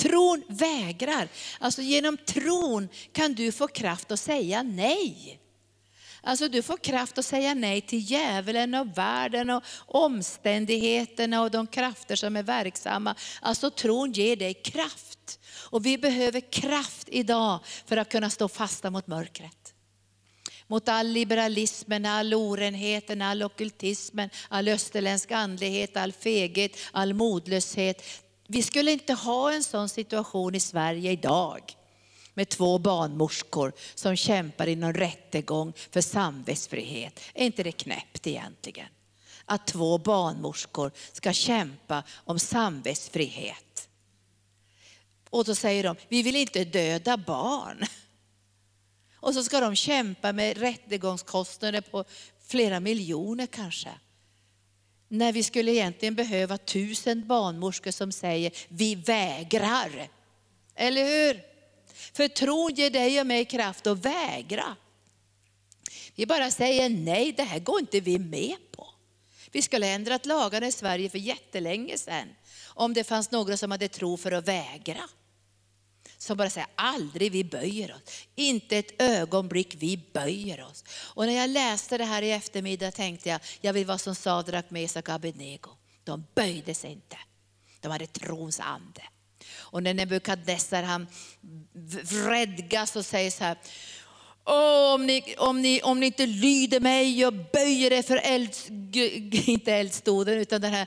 Tron 0.03 0.43
vägrar. 0.49 1.29
Alltså 1.59 1.83
genom 1.83 2.17
tron 2.17 2.89
kan 3.13 3.35
du 3.35 3.53
få 3.53 3.69
kraft 3.69 4.11
att 4.11 4.21
säga 4.21 4.63
nej. 4.63 5.39
Alltså 6.25 6.49
du 6.49 6.63
får 6.63 6.77
kraft 6.77 7.19
att 7.19 7.25
säga 7.25 7.55
nej 7.55 7.81
till 7.81 8.11
djävulen 8.11 8.75
och 8.75 8.99
världen 8.99 9.51
och 9.51 9.63
omständigheterna 9.87 11.43
och 11.43 11.51
de 11.51 11.67
krafter 11.67 12.17
som 12.17 12.37
är 12.37 12.43
verksamma. 12.43 13.15
Alltså 13.41 13.71
tron 13.71 14.13
ger 14.13 14.37
dig 14.37 14.55
kraft. 14.55 15.41
Och 15.71 15.87
vi 15.87 15.99
behöver 15.99 16.53
kraft 16.53 17.09
idag 17.11 17.59
för 17.87 17.97
att 17.97 18.09
kunna 18.09 18.31
stå 18.31 18.49
fasta 18.49 18.91
mot 18.91 19.07
mörkret 19.07 19.75
mot 20.67 20.89
all 20.89 21.09
liberalismen, 21.09 22.07
all 22.07 22.35
orenheten, 22.35 23.23
all 23.23 23.43
okultismen, 23.43 24.31
all 24.49 24.69
österländsk 24.69 25.31
andlighet, 25.31 25.97
all 25.97 26.13
feghet, 26.13 26.77
all 26.93 27.15
modlöshet. 27.15 28.03
Vi 28.53 28.63
skulle 28.63 28.93
inte 28.93 29.13
ha 29.13 29.53
en 29.53 29.65
sån 29.65 29.89
situation 29.89 30.55
i 30.55 30.61
Sverige 30.61 31.13
idag 31.13 31.77
med 32.35 32.49
två 32.49 32.79
barnmorskor 32.79 33.73
som 33.95 34.17
kämpar 34.17 34.67
i 34.69 34.77
någon 34.77 34.95
rättegång 34.95 35.73
för 35.91 36.01
samvetsfrihet. 36.01 37.21
Är 37.35 37.45
inte 37.45 37.63
det 37.63 37.73
knäppt 37.73 38.27
egentligen? 38.27 38.87
Att 39.45 39.67
två 39.67 39.99
barnmorskor 39.99 40.93
ska 41.13 41.33
kämpa 41.33 42.03
om 42.25 42.39
samvetsfrihet. 42.39 43.89
Och 45.31 45.45
då 45.45 45.55
säger 45.55 45.85
de, 45.85 45.97
vi 46.09 46.23
vill 46.23 46.37
inte 46.37 46.65
döda 46.65 47.17
barn. 47.17 47.85
Och 49.17 49.35
så 49.35 49.45
ska 49.45 49.61
de 49.61 49.77
kämpa 49.77 50.33
med 50.33 50.57
rättegångskostnader 50.57 51.81
på 51.81 52.05
flera 52.47 52.81
miljoner 52.81 53.47
kanske. 53.47 53.91
När 55.13 55.33
vi 55.33 55.43
skulle 55.43 55.73
egentligen 55.73 56.15
behöva 56.15 56.59
tusen 56.59 57.27
barnmorskor 57.27 57.91
som 57.91 58.13
säger, 58.13 58.53
vi 58.69 58.95
vägrar. 58.95 60.09
Eller 60.75 61.05
hur? 61.05 61.43
För 62.13 62.29
tron 62.29 62.75
ger 62.75 62.91
dig 62.91 63.21
och 63.21 63.27
mig 63.27 63.45
kraft 63.45 63.87
att 63.87 64.05
vägra. 64.05 64.77
Vi 66.15 66.27
bara 66.27 66.51
säger 66.51 66.89
nej, 66.89 67.33
det 67.33 67.43
här 67.43 67.59
går 67.59 67.81
inte 67.81 68.01
vi 68.01 68.19
med 68.19 68.57
på. 68.73 68.89
Vi 69.51 69.63
skulle 69.63 69.87
ha 69.87 69.93
ändrat 69.93 70.27
lagarna 70.27 70.67
i 70.67 70.73
Sverige 70.73 71.09
för 71.09 71.19
jättelänge 71.19 71.99
sedan. 71.99 72.29
Om 72.67 72.95
det 72.95 73.05
fanns 73.05 73.31
några 73.31 73.57
som 73.57 73.71
hade 73.71 73.89
tro 73.89 74.17
för 74.17 74.33
att 74.33 74.49
vägra 74.49 75.09
som 76.23 76.37
bara 76.37 76.51
säger 76.51 76.69
aldrig 76.75 77.33
vi 77.33 77.45
böjer 77.45 77.95
oss. 77.95 78.27
Inte 78.35 78.79
ett 78.79 79.03
ögonblick 79.03 79.75
vi 79.79 79.97
böjer 80.13 80.65
oss. 80.65 80.85
Och 80.89 81.27
när 81.27 81.33
jag 81.33 81.51
läste 81.51 81.99
det 81.99 82.05
här 82.05 82.23
i 82.23 82.31
eftermiddag 82.31 82.91
tänkte 82.91 83.29
jag, 83.29 83.41
jag 83.61 83.73
vill 83.73 83.87
vara 83.87 83.99
som 83.99 84.15
Sadrak, 84.15 84.71
Mesak 84.71 85.09
och 85.09 85.15
Abednego. 85.15 85.71
De 86.05 86.27
böjde 86.35 86.75
sig 86.75 86.93
inte. 86.93 87.17
De 87.81 87.93
hade 87.93 88.07
trons 88.07 88.61
ande. 88.61 89.03
Och 89.55 89.83
när 89.83 89.95
Nebukadnessar 89.95 90.83
han 90.83 91.07
vredgas 92.03 92.97
och 92.97 93.07
säger 93.07 93.31
så 93.31 93.45
här, 93.45 93.59
Oh, 94.45 94.95
om, 94.95 95.07
ni, 95.07 95.35
om, 95.39 95.63
ni, 95.63 95.83
om 95.83 96.01
ni 96.01 96.07
inte 96.07 96.27
lyder 96.27 96.81
mig 96.81 97.27
och 97.27 97.33
böjer 97.33 97.93
er 97.93 98.03
för 98.03 98.17
eld, 98.17 98.51
inte 99.47 99.73
eldstoden 99.73 100.39
utan 100.39 100.61
den 100.61 100.73
här 100.73 100.87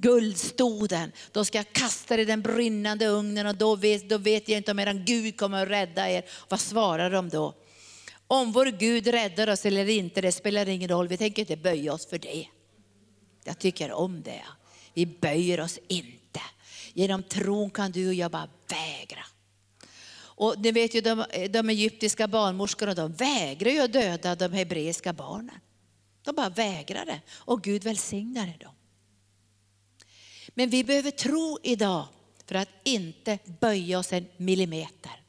guldstoden, 0.00 1.12
då 1.32 1.44
ska 1.44 1.58
jag 1.58 1.72
kasta 1.72 2.14
er 2.14 2.18
i 2.18 2.24
den 2.24 2.42
brinnande 2.42 3.06
ugnen 3.06 3.46
och 3.46 3.54
då 3.54 3.76
vet, 3.76 4.08
då 4.08 4.18
vet 4.18 4.48
jag 4.48 4.56
inte 4.56 4.70
om 4.70 4.78
er 4.78 4.92
Gud 4.92 5.36
kommer 5.36 5.62
att 5.62 5.68
rädda 5.68 6.10
er. 6.10 6.24
Vad 6.48 6.60
svarar 6.60 7.10
de 7.10 7.28
då? 7.28 7.54
Om 8.26 8.52
vår 8.52 8.66
Gud 8.66 9.06
räddar 9.06 9.48
oss 9.48 9.66
eller 9.66 9.88
inte, 9.88 10.20
det 10.20 10.32
spelar 10.32 10.68
ingen 10.68 10.88
roll. 10.88 11.08
Vi 11.08 11.16
tänker 11.16 11.42
inte 11.42 11.56
böja 11.56 11.92
oss 11.92 12.06
för 12.06 12.18
det. 12.18 12.46
Jag 13.44 13.58
tycker 13.58 13.92
om 13.92 14.22
det. 14.22 14.42
Vi 14.94 15.06
böjer 15.06 15.60
oss 15.60 15.78
inte. 15.88 16.40
Genom 16.92 17.22
tron 17.22 17.70
kan 17.70 17.92
du 17.92 18.08
och 18.08 18.14
jag 18.14 18.30
bara 18.30 18.48
vägra. 18.68 19.24
Och 20.36 20.54
ni 20.58 20.72
vet 20.72 20.94
ju 20.94 21.00
de, 21.00 21.24
de 21.50 21.68
egyptiska 21.68 22.28
barnmorskorna, 22.28 22.94
de 22.94 23.12
vägrar 23.12 23.70
ju 23.70 23.80
att 23.80 23.92
döda 23.92 24.34
de 24.34 24.52
hebreiska 24.52 25.12
barnen. 25.12 25.60
De 26.22 26.34
bara 26.34 26.48
vägrade 26.48 27.20
och 27.30 27.62
Gud 27.62 27.84
välsignade 27.84 28.52
dem. 28.60 28.74
Men 30.48 30.70
vi 30.70 30.84
behöver 30.84 31.10
tro 31.10 31.58
idag 31.62 32.06
för 32.46 32.54
att 32.54 32.68
inte 32.84 33.38
böja 33.60 33.98
oss 33.98 34.12
en 34.12 34.26
millimeter. 34.36 35.20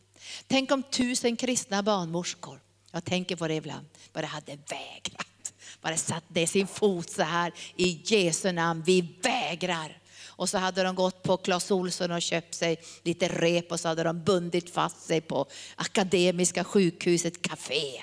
Tänk 0.48 0.72
om 0.72 0.84
tusen 0.84 1.36
kristna 1.36 1.84
barnmorskor, 1.84 2.62
jag 2.92 3.06
tänker 3.06 3.36
på 3.36 3.48
det 3.48 3.56
ibland, 3.56 3.86
bara 4.14 4.26
hade 4.26 4.52
vägrat. 4.52 5.54
Bara 5.82 5.98
satt 5.98 6.30
ner 6.30 6.46
sin 6.46 6.68
fot 6.68 7.10
så 7.10 7.22
här 7.22 7.54
i 7.76 8.02
Jesu 8.06 8.52
namn, 8.52 8.84
vi 8.86 9.02
vägrar. 9.22 9.98
Och 10.38 10.50
så 10.50 10.58
hade 10.58 10.84
de 10.84 10.96
gått 10.96 11.24
på 11.24 11.38
Clas 11.38 11.72
Olsson 11.72 12.12
och 12.12 12.22
köpt 12.22 12.56
sig 12.56 12.80
lite 13.04 13.28
rep 13.28 13.72
och 13.72 13.80
så 13.80 13.88
hade 13.88 14.04
de 14.04 14.24
bundit 14.24 14.74
fast 14.74 15.02
sig 15.02 15.22
på 15.22 15.46
Akademiska 15.76 16.64
sjukhuset 16.64 17.42
Café. 17.42 18.02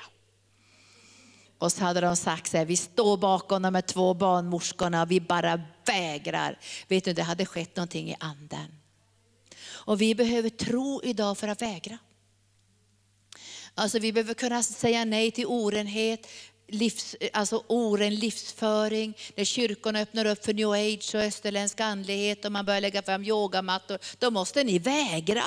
Och 1.58 1.72
så 1.72 1.84
hade 1.84 2.00
de 2.00 2.16
sagt 2.16 2.50
så 2.50 2.56
här, 2.56 2.64
vi 2.64 2.76
står 2.76 3.16
bakom 3.16 3.62
de 3.62 3.74
här 3.74 3.82
två 3.82 4.14
barnmorskorna 4.14 5.02
och 5.02 5.10
vi 5.10 5.20
bara 5.20 5.60
vägrar. 5.86 6.58
Vet 6.88 7.04
du, 7.04 7.12
det 7.12 7.22
hade 7.22 7.46
skett 7.46 7.76
någonting 7.76 8.10
i 8.10 8.16
anden. 8.20 8.78
Och 9.64 10.00
vi 10.00 10.14
behöver 10.14 10.48
tro 10.48 11.00
idag 11.04 11.38
för 11.38 11.48
att 11.48 11.62
vägra. 11.62 11.98
Alltså 13.74 13.98
vi 13.98 14.12
behöver 14.12 14.34
kunna 14.34 14.62
säga 14.62 15.04
nej 15.04 15.30
till 15.30 15.46
orenhet, 15.46 16.26
livs, 16.74 17.16
alltså 17.32 17.64
oren 17.66 18.14
livsföring, 18.14 19.16
när 19.36 19.44
kyrkorna 19.44 20.00
öppnar 20.00 20.24
upp 20.24 20.44
för 20.44 20.54
new 20.54 20.70
age 20.70 21.14
och 21.14 21.20
österländsk 21.20 21.80
andlighet 21.80 22.44
och 22.44 22.52
man 22.52 22.64
börjar 22.64 22.80
lägga 22.80 23.02
fram 23.02 23.24
yogamattor, 23.24 23.98
då 24.18 24.30
måste 24.30 24.64
ni 24.64 24.78
vägra. 24.78 25.44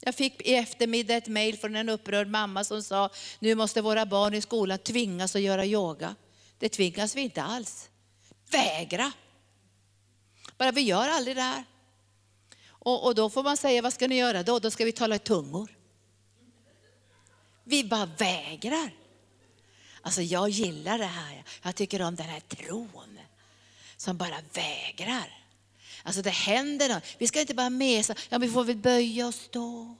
Jag 0.00 0.14
fick 0.14 0.42
i 0.42 0.54
eftermiddag 0.54 1.16
ett 1.16 1.28
mejl 1.28 1.58
från 1.58 1.76
en 1.76 1.88
upprörd 1.88 2.28
mamma 2.28 2.64
som 2.64 2.82
sa, 2.82 3.10
nu 3.38 3.54
måste 3.54 3.82
våra 3.82 4.06
barn 4.06 4.34
i 4.34 4.40
skolan 4.40 4.78
tvingas 4.78 5.36
att 5.36 5.42
göra 5.42 5.66
yoga. 5.66 6.14
Det 6.58 6.68
tvingas 6.68 7.16
vi 7.16 7.20
inte 7.20 7.42
alls. 7.42 7.88
Vägra! 8.50 9.12
Bara 10.58 10.72
vi 10.72 10.80
gör 10.80 11.08
aldrig 11.08 11.36
det 11.36 11.42
här. 11.42 11.64
Och, 12.68 13.06
och 13.06 13.14
då 13.14 13.30
får 13.30 13.42
man 13.42 13.56
säga, 13.56 13.82
vad 13.82 13.92
ska 13.92 14.08
ni 14.08 14.16
göra 14.16 14.42
då? 14.42 14.58
Då 14.58 14.70
ska 14.70 14.84
vi 14.84 14.92
tala 14.92 15.14
i 15.14 15.18
tungor. 15.18 15.76
Vi 17.64 17.84
bara 17.84 18.06
vägrar. 18.06 18.99
Alltså 20.02 20.22
jag 20.22 20.48
gillar 20.48 20.98
det 20.98 21.04
här. 21.04 21.44
Jag 21.62 21.74
tycker 21.74 22.02
om 22.02 22.14
den 22.14 22.26
här 22.26 22.40
tron 22.40 23.18
som 23.96 24.16
bara 24.16 24.36
vägrar. 24.52 25.40
Alltså 26.02 26.22
det 26.22 26.30
händer 26.30 26.88
något. 26.88 27.04
Vi 27.18 27.26
ska 27.26 27.40
inte 27.40 27.54
bara 27.54 27.70
mesa, 27.70 28.14
ja 28.28 28.38
vi 28.38 28.48
får 28.48 28.64
väl 28.64 28.76
böja 28.76 29.26
oss 29.26 29.48
då. 29.50 29.96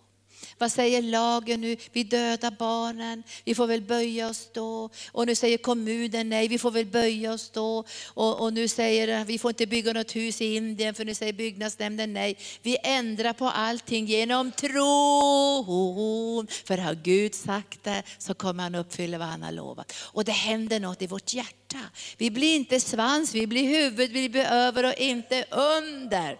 Vad 0.59 0.73
säger 0.73 1.03
lagen 1.03 1.61
nu? 1.61 1.77
Vi 1.93 2.05
dödar 2.05 2.51
barnen. 2.51 3.23
Vi 3.45 3.55
får 3.55 3.67
väl 3.67 3.83
böja 3.83 4.29
oss 4.29 4.49
då. 4.55 4.91
Och 5.13 5.27
nu 5.27 5.35
säger 5.35 5.59
kommunen 5.59 6.29
nej, 6.29 6.49
vi 6.49 6.59
får 6.59 6.71
väl 6.71 6.87
böja 6.87 7.33
oss 7.33 7.51
då. 7.51 7.85
Och, 8.07 8.41
och 8.41 8.53
nu 8.53 8.69
säger 8.69 9.25
vi 9.25 9.39
får 9.39 9.51
inte 9.51 9.67
bygga 9.67 9.93
något 9.93 10.17
hus 10.17 10.41
i 10.41 10.55
Indien 10.55 10.95
för 10.95 11.05
nu 11.05 11.15
säger 11.15 11.33
byggnadsnämnden 11.33 12.13
nej. 12.13 12.37
Vi 12.63 12.77
ändrar 12.83 13.33
på 13.33 13.47
allting 13.47 14.07
genom 14.07 14.53
tron. 14.53 16.47
För 16.65 16.79
har 16.79 16.95
Gud 16.95 17.35
sagt 17.35 17.85
det 17.85 18.03
så 18.19 18.35
kommer 18.35 18.63
han 18.63 18.75
uppfylla 18.75 19.19
vad 19.19 19.29
han 19.29 19.43
har 19.43 19.53
lovat. 19.53 19.93
Och 20.13 20.25
det 20.25 20.33
händer 20.33 20.81
något 20.81 21.03
i 21.03 21.07
vårt 21.07 21.35
hjärta. 21.35 21.79
Vi 22.17 22.31
blir 22.31 22.57
inte 22.57 22.81
svans, 22.81 23.35
vi 23.35 23.47
blir 23.47 23.69
huvud, 23.69 24.11
vi 24.11 24.29
blir 24.29 24.45
över 24.45 24.85
och 24.85 24.95
inte 24.95 25.45
under. 25.51 26.39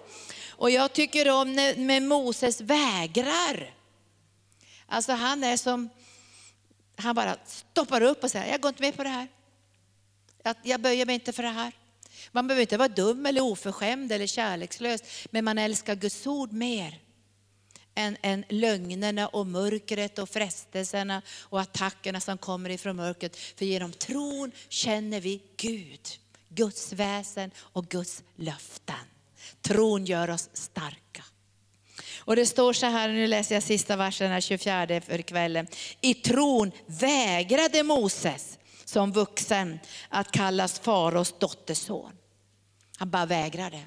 Och 0.49 0.71
jag 0.71 0.93
tycker 0.93 1.31
om 1.31 1.55
när 1.55 2.01
Moses 2.01 2.61
vägrar. 2.61 3.80
Alltså 4.91 5.13
han 5.13 5.45
är 5.45 5.57
som, 5.57 5.89
han 6.97 7.15
bara 7.15 7.37
stoppar 7.47 8.01
upp 8.01 8.25
och 8.25 8.31
säger, 8.31 8.53
jag 8.53 8.61
går 8.61 8.69
inte 8.69 8.83
med 8.83 8.97
på 8.97 9.03
det 9.03 9.09
här. 9.09 9.29
Jag, 10.43 10.57
jag 10.63 10.81
böjer 10.81 11.07
mig 11.07 11.15
inte 11.15 11.33
för 11.33 11.43
det 11.43 11.49
här. 11.49 11.73
Man 12.33 12.47
behöver 12.47 12.61
inte 12.61 12.77
vara 12.77 12.89
dum 12.89 13.27
eller 13.27 13.41
oförskämd 13.41 14.13
eller 14.13 14.27
kärlekslös, 14.27 15.01
men 15.31 15.45
man 15.45 15.59
älskar 15.59 15.95
Guds 15.95 16.27
ord 16.27 16.53
mer 16.53 17.01
än, 17.95 18.17
än 18.23 18.45
lögnerna 18.49 19.29
och 19.29 19.47
mörkret 19.47 20.19
och 20.19 20.29
frestelserna 20.29 21.23
och 21.41 21.61
attackerna 21.61 22.21
som 22.21 22.39
kommer 22.39 22.71
ifrån 22.71 22.97
mörkret. 22.97 23.37
För 23.37 23.65
genom 23.65 23.93
tron 23.93 24.53
känner 24.69 25.21
vi 25.21 25.43
Gud, 25.57 26.09
Guds 26.49 26.93
väsen 26.93 27.51
och 27.59 27.87
Guds 27.87 28.23
löften. 28.37 28.97
Tron 29.61 30.05
gör 30.05 30.31
oss 30.31 30.49
starka. 30.53 31.25
Och 32.31 32.37
det 32.37 32.47
står 32.47 32.73
så 32.73 32.87
här, 32.87 33.09
nu 33.09 33.27
läser 33.27 33.55
jag 33.55 33.63
sista 33.63 33.97
versen, 33.97 34.31
här 34.31 34.41
24 34.41 35.01
för 35.01 35.23
kvällen. 35.23 35.67
I 36.01 36.15
tron 36.15 36.73
vägrade 36.87 37.83
Moses 37.83 38.59
som 38.85 39.13
vuxen 39.13 39.79
att 40.09 40.33
kallas 40.33 40.81
faraos 40.81 41.35
dotterson. 41.39 42.13
Han 42.97 43.11
bara 43.11 43.27
vägrade. 43.27 43.81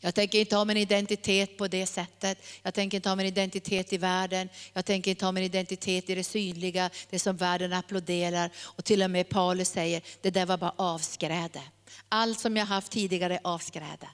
Jag 0.00 0.14
tänker 0.14 0.40
inte 0.40 0.56
ha 0.56 0.64
min 0.64 0.76
identitet 0.76 1.58
på 1.58 1.68
det 1.68 1.86
sättet. 1.86 2.38
Jag 2.62 2.74
tänker 2.74 2.98
inte 2.98 3.08
ha 3.08 3.16
min 3.16 3.26
identitet 3.26 3.92
i 3.92 3.98
världen. 3.98 4.48
Jag 4.72 4.84
tänker 4.84 5.10
inte 5.10 5.24
ha 5.24 5.32
min 5.32 5.44
identitet 5.44 6.10
i 6.10 6.14
det 6.14 6.24
synliga, 6.24 6.90
det 7.10 7.18
som 7.18 7.36
världen 7.36 7.72
applåderar. 7.72 8.50
Och 8.58 8.84
till 8.84 9.02
och 9.02 9.10
med 9.10 9.28
Paulus 9.28 9.68
säger, 9.68 10.02
det 10.20 10.30
där 10.30 10.46
var 10.46 10.56
bara 10.56 10.74
avskräde. 10.76 11.62
Allt 12.08 12.40
som 12.40 12.56
jag 12.56 12.66
haft 12.66 12.92
tidigare 12.92 13.34
är 13.34 13.40
avskräde. 13.42 14.08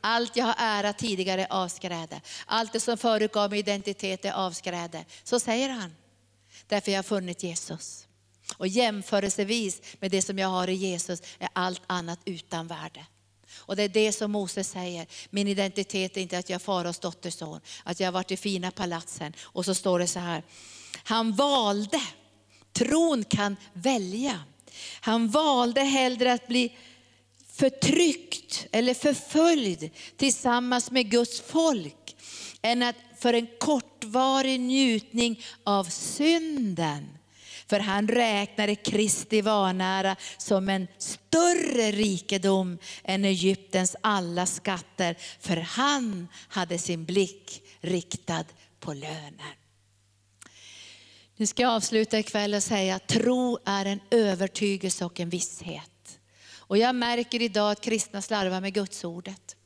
Allt 0.00 0.36
jag 0.36 0.44
har 0.44 0.54
ära 0.58 0.92
tidigare 0.92 1.42
är 1.42 1.52
avskräde. 1.52 2.20
Allt 2.46 2.72
det 2.72 2.80
som 2.80 2.98
förut 2.98 3.32
gav 3.32 3.50
mig 3.50 3.58
identitet 3.58 4.24
är 4.24 4.32
avskräde. 4.32 5.04
Så 5.24 5.40
säger 5.40 5.68
han. 5.68 5.94
Därför 6.66 6.92
jag 6.92 6.98
har 6.98 7.02
funnit 7.02 7.42
Jesus. 7.42 8.06
Och 8.56 8.68
jämförelsevis 8.68 9.80
med 10.00 10.10
det 10.10 10.22
som 10.22 10.38
jag 10.38 10.48
har 10.48 10.68
i 10.68 10.74
Jesus 10.74 11.22
är 11.38 11.48
allt 11.52 11.82
annat 11.86 12.20
utan 12.24 12.66
värde. 12.66 13.06
Och 13.56 13.76
det 13.76 13.82
är 13.82 13.88
det 13.88 14.12
som 14.12 14.30
Moses 14.32 14.70
säger, 14.70 15.06
min 15.30 15.48
identitet 15.48 16.16
är 16.16 16.20
inte 16.20 16.38
att 16.38 16.48
jag 16.48 16.54
är 16.54 16.64
faraos 16.64 16.98
dotterson, 16.98 17.60
att 17.84 18.00
jag 18.00 18.06
har 18.06 18.12
varit 18.12 18.30
i 18.30 18.36
fina 18.36 18.70
palatsen. 18.70 19.32
Och 19.40 19.64
så 19.64 19.74
står 19.74 19.98
det 19.98 20.06
så 20.06 20.18
här, 20.18 20.42
han 21.04 21.32
valde, 21.32 22.00
tron 22.72 23.24
kan 23.24 23.56
välja. 23.72 24.40
Han 25.00 25.28
valde 25.28 25.80
hellre 25.80 26.32
att 26.32 26.48
bli 26.48 26.76
förtryckt 27.60 28.66
eller 28.72 28.94
förföljd 28.94 29.90
tillsammans 30.16 30.90
med 30.90 31.10
Guds 31.10 31.40
folk 31.40 32.16
än 32.62 32.82
att 32.82 32.96
för 33.18 33.34
en 33.34 33.48
kortvarig 33.58 34.60
njutning 34.60 35.40
av 35.64 35.84
synden. 35.84 37.08
För 37.66 37.80
han 37.80 38.08
räknade 38.08 38.74
Kristi 38.74 39.40
vanära 39.40 40.16
som 40.38 40.68
en 40.68 40.86
större 40.98 41.90
rikedom 41.90 42.78
än 43.04 43.24
Egyptens 43.24 43.96
alla 44.00 44.46
skatter. 44.46 45.16
För 45.40 45.56
han 45.56 46.28
hade 46.48 46.78
sin 46.78 47.04
blick 47.04 47.62
riktad 47.80 48.44
på 48.80 48.92
lönen. 48.92 49.56
Nu 51.36 51.46
ska 51.46 51.62
jag 51.62 51.72
avsluta 51.72 52.18
ikväll 52.18 52.54
och 52.54 52.62
säga 52.62 52.94
att 52.94 53.06
tro 53.06 53.58
är 53.64 53.86
en 53.86 54.00
övertygelse 54.10 55.04
och 55.04 55.20
en 55.20 55.30
visshet. 55.30 55.99
Och 56.70 56.78
jag 56.78 56.94
märker 56.94 57.42
idag 57.42 57.70
att 57.70 57.80
kristna 57.80 58.22
slarvar 58.22 58.60
med 58.60 58.74
gudsordet. 58.74 59.56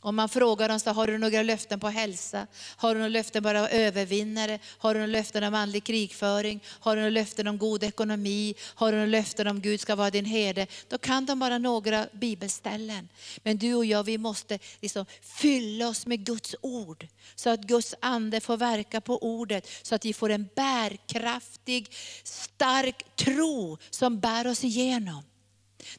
Om 0.00 0.16
man 0.16 0.28
frågar 0.28 0.68
dem, 0.68 0.80
så, 0.80 0.90
har 0.90 1.06
du 1.06 1.18
några 1.18 1.42
löften 1.42 1.80
på 1.80 1.88
hälsa? 1.88 2.46
Har 2.76 2.94
du 2.94 3.00
några 3.00 3.08
löften 3.08 3.42
bara 3.42 3.68
övervinnare? 3.68 4.58
Har 4.78 4.94
du 4.94 5.00
några 5.00 5.12
löften 5.12 5.44
om 5.44 5.54
andlig 5.54 5.84
krigföring? 5.84 6.60
Har 6.66 6.96
du 6.96 7.02
några 7.02 7.10
löften 7.10 7.46
om 7.46 7.58
god 7.58 7.84
ekonomi? 7.84 8.54
Har 8.60 8.92
du 8.92 8.98
några 8.98 9.10
löften 9.10 9.46
om 9.46 9.60
Gud 9.60 9.80
ska 9.80 9.96
vara 9.96 10.10
din 10.10 10.24
herde? 10.24 10.66
Då 10.88 10.98
kan 10.98 11.26
de 11.26 11.38
bara 11.38 11.58
några 11.58 12.06
bibelställen. 12.12 13.08
Men 13.42 13.58
du 13.58 13.74
och 13.74 13.84
jag, 13.84 14.04
vi 14.04 14.18
måste 14.18 14.58
liksom 14.80 15.06
fylla 15.22 15.88
oss 15.88 16.06
med 16.06 16.24
Guds 16.24 16.56
ord. 16.60 17.06
Så 17.34 17.50
att 17.50 17.60
Guds 17.60 17.94
ande 18.00 18.40
får 18.40 18.56
verka 18.56 19.00
på 19.00 19.22
ordet. 19.22 19.68
Så 19.82 19.94
att 19.94 20.04
vi 20.04 20.12
får 20.12 20.30
en 20.30 20.48
bärkraftig, 20.56 21.94
stark 22.22 23.16
tro 23.16 23.78
som 23.90 24.20
bär 24.20 24.46
oss 24.46 24.64
igenom. 24.64 25.29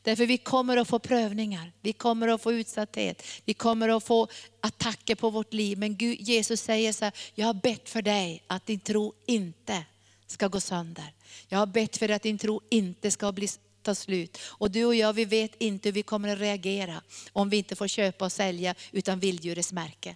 Därför 0.02 0.26
vi 0.26 0.38
kommer 0.38 0.78
att 0.78 0.88
få 0.88 1.00
prövningar, 1.00 1.72
vi 1.82 1.94
kommer 1.94 2.28
att 2.28 2.42
få 2.42 2.54
utsatthet, 2.54 3.24
vi 3.46 3.54
kommer 3.54 3.90
att 3.90 4.04
få 4.04 4.28
attacker 4.60 5.16
på 5.16 5.30
vårt 5.30 5.54
liv. 5.54 5.78
Men 5.78 5.98
Gud, 5.98 6.20
Jesus 6.20 6.62
säger 6.62 6.94
så 6.94 7.06
här, 7.06 7.14
jag 7.36 7.46
har 7.46 7.54
bett 7.54 7.90
för 7.90 8.02
dig 8.02 8.44
att 8.48 8.66
din 8.66 8.80
tro 8.80 9.14
inte 9.26 9.86
ska 10.28 10.48
gå 10.48 10.60
sönder. 10.60 11.14
Jag 11.48 11.60
har 11.60 11.66
bett 11.66 11.98
för 11.98 12.08
dig 12.08 12.16
att 12.16 12.24
din 12.24 12.38
tro 12.38 12.62
inte 12.70 13.12
ska 13.12 13.32
bli 13.32 13.48
ta 13.82 13.96
slut. 13.96 14.38
Och 14.44 14.72
du 14.72 14.86
och 14.86 14.96
jag, 14.96 15.14
vi 15.14 15.26
vet 15.26 15.52
inte 15.62 15.90
hur 15.90 15.94
vi 15.94 16.04
kommer 16.04 16.30
att 16.30 16.40
reagera 16.40 17.02
om 17.32 17.50
vi 17.50 17.58
inte 17.58 17.76
får 17.76 17.88
köpa 17.88 18.26
och 18.26 18.32
sälja 18.32 18.76
utan 18.92 19.20
vilddjurets 19.20 19.72
märke. 19.72 20.16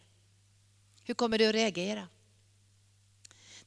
Hur 1.04 1.14
kommer 1.14 1.38
du 1.38 1.46
att 1.48 1.56
reagera? 1.56 2.08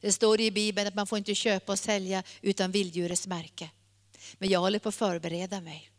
Det 0.01 0.13
står 0.13 0.41
i 0.41 0.51
Bibeln 0.51 0.89
att 0.89 0.95
man 0.95 1.07
får 1.07 1.19
inte 1.19 1.35
köpa 1.35 1.73
och 1.73 1.79
sälja 1.79 2.23
utan 2.43 2.71
vilddjurets 2.71 3.27
märke. 3.27 3.71
Men 4.39 4.49
jag 4.49 4.61
håller 4.61 4.79
på 4.79 4.89
att 4.89 4.95
förbereda 4.95 5.61
mig 5.61 5.91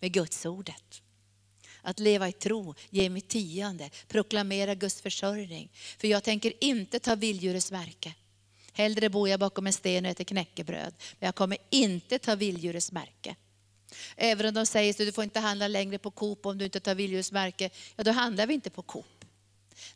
med 0.00 0.12
Guds 0.12 0.46
ordet. 0.46 1.02
Att 1.82 2.00
leva 2.00 2.28
i 2.28 2.32
tro, 2.32 2.74
ge 2.90 3.10
mitt 3.10 3.28
tionde, 3.28 3.90
proklamera 4.08 4.74
Guds 4.74 5.02
försörjning. 5.02 5.70
För 5.98 6.08
jag 6.08 6.24
tänker 6.24 6.64
inte 6.64 6.98
ta 6.98 7.14
vilddjurets 7.14 7.72
märke. 7.72 8.14
Hellre 8.72 9.08
bor 9.08 9.28
jag 9.28 9.40
bakom 9.40 9.66
en 9.66 9.72
sten 9.72 10.04
och 10.04 10.10
äter 10.10 10.24
knäckebröd. 10.24 10.94
Men 11.18 11.26
jag 11.26 11.34
kommer 11.34 11.58
inte 11.70 12.18
ta 12.18 12.34
vilddjurets 12.34 12.92
märke. 12.92 13.36
Även 14.16 14.46
om 14.46 14.54
de 14.54 14.66
säger 14.66 14.90
att 14.90 14.96
du 14.96 15.12
får 15.12 15.24
inte 15.24 15.40
handla 15.40 15.68
längre 15.68 15.98
på 15.98 16.10
Coop 16.10 16.46
om 16.46 16.58
du 16.58 16.64
inte 16.64 16.80
tar 16.80 16.94
vilddjurets 16.94 17.32
märke. 17.32 17.70
Ja, 17.96 18.04
då 18.04 18.10
handlar 18.10 18.46
vi 18.46 18.54
inte 18.54 18.70
på 18.70 18.82
Coop. 18.82 19.23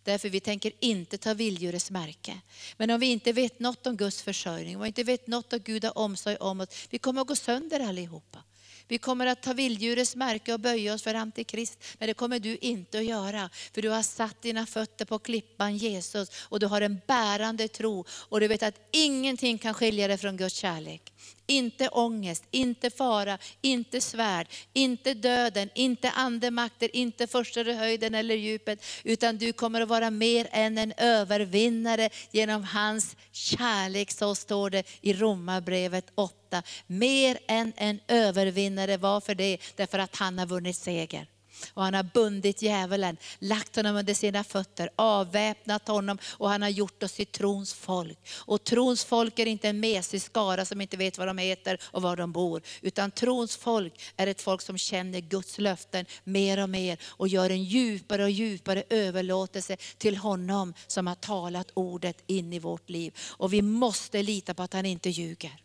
Därför 0.02 0.28
vi 0.28 0.40
tänker 0.40 0.72
inte 0.80 1.18
ta 1.18 1.34
vilddjurets 1.34 1.90
märke. 1.90 2.40
Men 2.76 2.90
om 2.90 3.00
vi 3.00 3.06
inte 3.06 3.32
vet 3.32 3.60
något 3.60 3.86
om 3.86 3.96
Guds 3.96 4.22
försörjning, 4.22 4.76
om 4.76 4.82
vi 4.82 4.88
inte 4.88 5.04
vet 5.04 5.26
något 5.26 5.52
om 5.52 5.58
Gud 5.58 5.84
har 5.84 5.98
omsorg 5.98 6.36
om 6.36 6.60
oss, 6.60 6.68
vi 6.90 6.98
kommer 6.98 7.20
att 7.20 7.26
gå 7.26 7.36
sönder 7.36 7.80
allihopa. 7.80 8.42
Vi 8.88 8.98
kommer 8.98 9.26
att 9.26 9.42
ta 9.42 9.52
vilddjurets 9.52 10.16
märke 10.16 10.52
och 10.52 10.60
böja 10.60 10.94
oss 10.94 11.02
för 11.02 11.14
Antikrist. 11.14 11.78
Men 11.98 12.08
det 12.08 12.14
kommer 12.14 12.38
du 12.38 12.56
inte 12.56 12.98
att 12.98 13.04
göra. 13.04 13.50
För 13.74 13.82
du 13.82 13.88
har 13.88 14.02
satt 14.02 14.42
dina 14.42 14.66
fötter 14.66 15.04
på 15.04 15.18
klippan 15.18 15.76
Jesus 15.76 16.30
och 16.40 16.60
du 16.60 16.66
har 16.66 16.80
en 16.80 17.00
bärande 17.06 17.68
tro. 17.68 18.04
Och 18.10 18.40
du 18.40 18.48
vet 18.48 18.62
att 18.62 18.88
ingenting 18.92 19.58
kan 19.58 19.74
skilja 19.74 20.08
dig 20.08 20.18
från 20.18 20.36
Guds 20.36 20.54
kärlek. 20.54 21.12
Inte 21.50 21.88
ångest, 21.88 22.44
inte 22.50 22.90
fara, 22.90 23.38
inte 23.60 24.00
svärd, 24.00 24.46
inte 24.72 25.14
döden, 25.14 25.70
inte 25.74 26.10
andemakter, 26.10 26.96
inte 26.96 27.26
första 27.26 27.62
höjden 27.62 28.14
eller 28.14 28.34
djupet. 28.34 28.84
Utan 29.04 29.36
du 29.36 29.52
kommer 29.52 29.80
att 29.80 29.88
vara 29.88 30.10
mer 30.10 30.48
än 30.50 30.78
en 30.78 30.92
övervinnare 30.96 32.10
genom 32.30 32.64
hans 32.64 33.16
kärlek. 33.32 34.10
Så 34.10 34.34
står 34.34 34.70
det 34.70 34.86
i 35.00 35.12
Romarbrevet 35.12 36.12
8. 36.14 36.62
Mer 36.86 37.38
än 37.46 37.72
en 37.76 38.00
övervinnare. 38.08 38.96
Varför 38.96 39.34
det? 39.34 39.58
Därför 39.76 39.98
att 39.98 40.16
han 40.16 40.38
har 40.38 40.46
vunnit 40.46 40.76
seger. 40.76 41.26
Och 41.74 41.82
han 41.82 41.94
har 41.94 42.02
bundit 42.02 42.62
djävulen, 42.62 43.16
lagt 43.38 43.76
honom 43.76 43.96
under 43.96 44.14
sina 44.14 44.44
fötter, 44.44 44.90
avväpnat 44.96 45.88
honom 45.88 46.18
och 46.30 46.48
han 46.48 46.62
har 46.62 46.68
gjort 46.68 47.02
oss 47.02 47.12
till 47.12 47.26
trons 47.26 47.74
folk. 47.74 48.18
Och 48.30 48.64
trons 48.64 49.04
folk 49.04 49.38
är 49.38 49.46
inte 49.46 49.68
en 49.68 49.80
mesig 49.80 50.22
skara 50.22 50.64
som 50.64 50.80
inte 50.80 50.96
vet 50.96 51.18
vad 51.18 51.26
de 51.26 51.38
heter 51.38 51.80
och 51.84 52.02
var 52.02 52.16
de 52.16 52.32
bor. 52.32 52.62
Utan 52.80 53.10
trons 53.10 53.56
folk 53.56 54.00
är 54.16 54.26
ett 54.26 54.42
folk 54.42 54.62
som 54.62 54.78
känner 54.78 55.20
Guds 55.20 55.58
löften 55.58 56.06
mer 56.24 56.62
och 56.62 56.70
mer 56.70 56.98
och 57.06 57.28
gör 57.28 57.50
en 57.50 57.64
djupare 57.64 58.24
och 58.24 58.30
djupare 58.30 58.82
överlåtelse 58.90 59.76
till 59.98 60.16
honom 60.16 60.74
som 60.86 61.06
har 61.06 61.14
talat 61.14 61.70
ordet 61.74 62.22
in 62.26 62.52
i 62.52 62.58
vårt 62.58 62.90
liv. 62.90 63.14
Och 63.28 63.52
vi 63.52 63.62
måste 63.62 64.22
lita 64.22 64.54
på 64.54 64.62
att 64.62 64.72
han 64.72 64.86
inte 64.86 65.10
ljuger. 65.10 65.56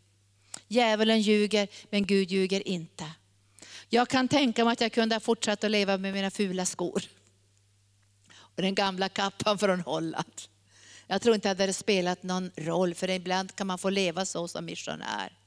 Djävulen 0.68 1.22
ljuger, 1.22 1.68
men 1.90 2.06
Gud 2.06 2.32
ljuger 2.32 2.68
inte. 2.68 3.06
Jag 3.94 4.10
kan 4.10 4.28
tänka 4.28 4.66
mig 4.66 4.72
att 4.72 4.82
jag 4.82 4.92
kunde 4.92 5.16
ha 5.16 5.20
fortsatt 5.20 5.64
att 5.64 5.72
leva 5.72 5.98
med 5.98 6.14
mina 6.14 6.32
fula 6.32 6.66
skor. 6.66 7.04
Och 8.34 8.62
den 8.62 8.76
gamla 8.76 9.10
kappan 9.10 9.58
från 9.58 9.80
Holland. 9.80 10.42
Jag 11.08 11.22
tror 11.22 11.36
inte 11.36 11.52
att 11.52 11.58
det 11.58 11.64
hade 11.64 11.74
spelat 11.74 12.24
någon 12.24 12.52
roll, 12.56 12.96
för 12.96 13.10
ibland 13.10 13.56
kan 13.56 13.68
man 13.68 13.78
få 13.78 13.90
leva 13.90 14.26
så 14.26 14.48
som 14.48 14.66
missionär. 14.66 15.38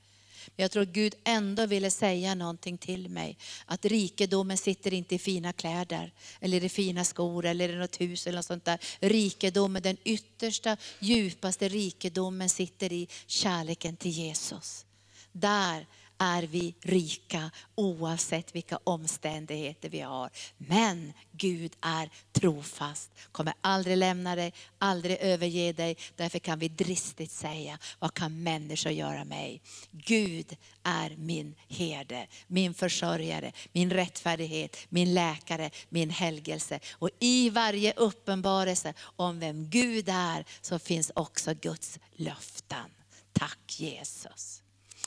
Men 0.47 0.63
jag 0.63 0.71
tror 0.71 0.83
att 0.83 0.89
Gud 0.89 1.15
ändå 1.25 1.67
ville 1.67 1.91
säga 1.91 2.35
någonting 2.35 2.79
till 2.79 3.09
mig. 3.09 3.39
Att 3.67 3.85
rikedomen 3.85 4.59
sitter 4.59 4.95
inte 4.95 5.15
i 5.15 5.19
fina 5.19 5.53
kläder, 5.53 6.13
eller 6.41 6.65
i 6.65 6.69
fina 6.69 7.05
skor, 7.05 7.45
eller 7.45 7.69
i 7.69 7.77
något 7.77 8.01
hus 8.01 8.27
eller 8.27 8.39
något 8.39 8.47
sånt 8.47 8.65
där. 8.65 8.79
Rikedomen, 9.01 9.83
den 9.83 9.97
yttersta, 10.05 10.77
djupaste 10.99 11.69
rikedomen 11.69 12.49
sitter 12.49 12.93
i 12.93 13.09
kärleken 13.27 13.97
till 13.97 14.11
Jesus. 14.11 14.87
Där 15.33 15.87
är 16.19 16.43
vi 16.43 16.75
rika 16.83 17.51
oavsett 17.75 18.55
vilka 18.55 18.79
omständigheter 18.85 19.89
vi 19.89 20.01
har. 20.01 20.31
Men 20.59 21.13
Gud 21.33 21.77
är 21.81 22.11
trofast, 22.33 23.11
kommer 23.33 23.55
aldrig 23.61 23.97
lämna 23.97 24.37
dig, 24.37 24.53
aldrig 24.79 25.19
överge 25.21 25.73
dig. 25.73 25.97
Därför 26.17 26.39
kan 26.39 26.59
vi 26.59 26.69
dristigt 26.69 27.33
säga, 27.33 27.79
vad 27.99 28.15
kan 28.15 28.43
människor 28.43 28.93
göra 28.93 29.25
mig? 29.25 29.63
Gud 29.91 30.57
är 30.83 31.17
min 31.17 31.55
herde, 31.69 32.27
min 32.47 32.75
försörjare, 32.75 33.53
min 33.73 33.91
rättfärdighet, 33.91 34.77
min 34.89 35.15
läkare, 35.15 35.71
min 35.89 36.11
helgelse. 36.11 36.81
Och 36.93 37.11
i 37.21 37.51
varje 37.51 37.93
uppenbarelse 37.93 38.95
om 39.17 39.41
vem 39.41 39.71
Gud 39.71 40.09
är 40.09 40.45
så 40.61 40.79
finns 40.79 41.13
också 41.15 41.55
Guds 41.55 41.99
löften. 42.17 42.91
Tack 43.33 43.81
Jesus. 43.81 44.63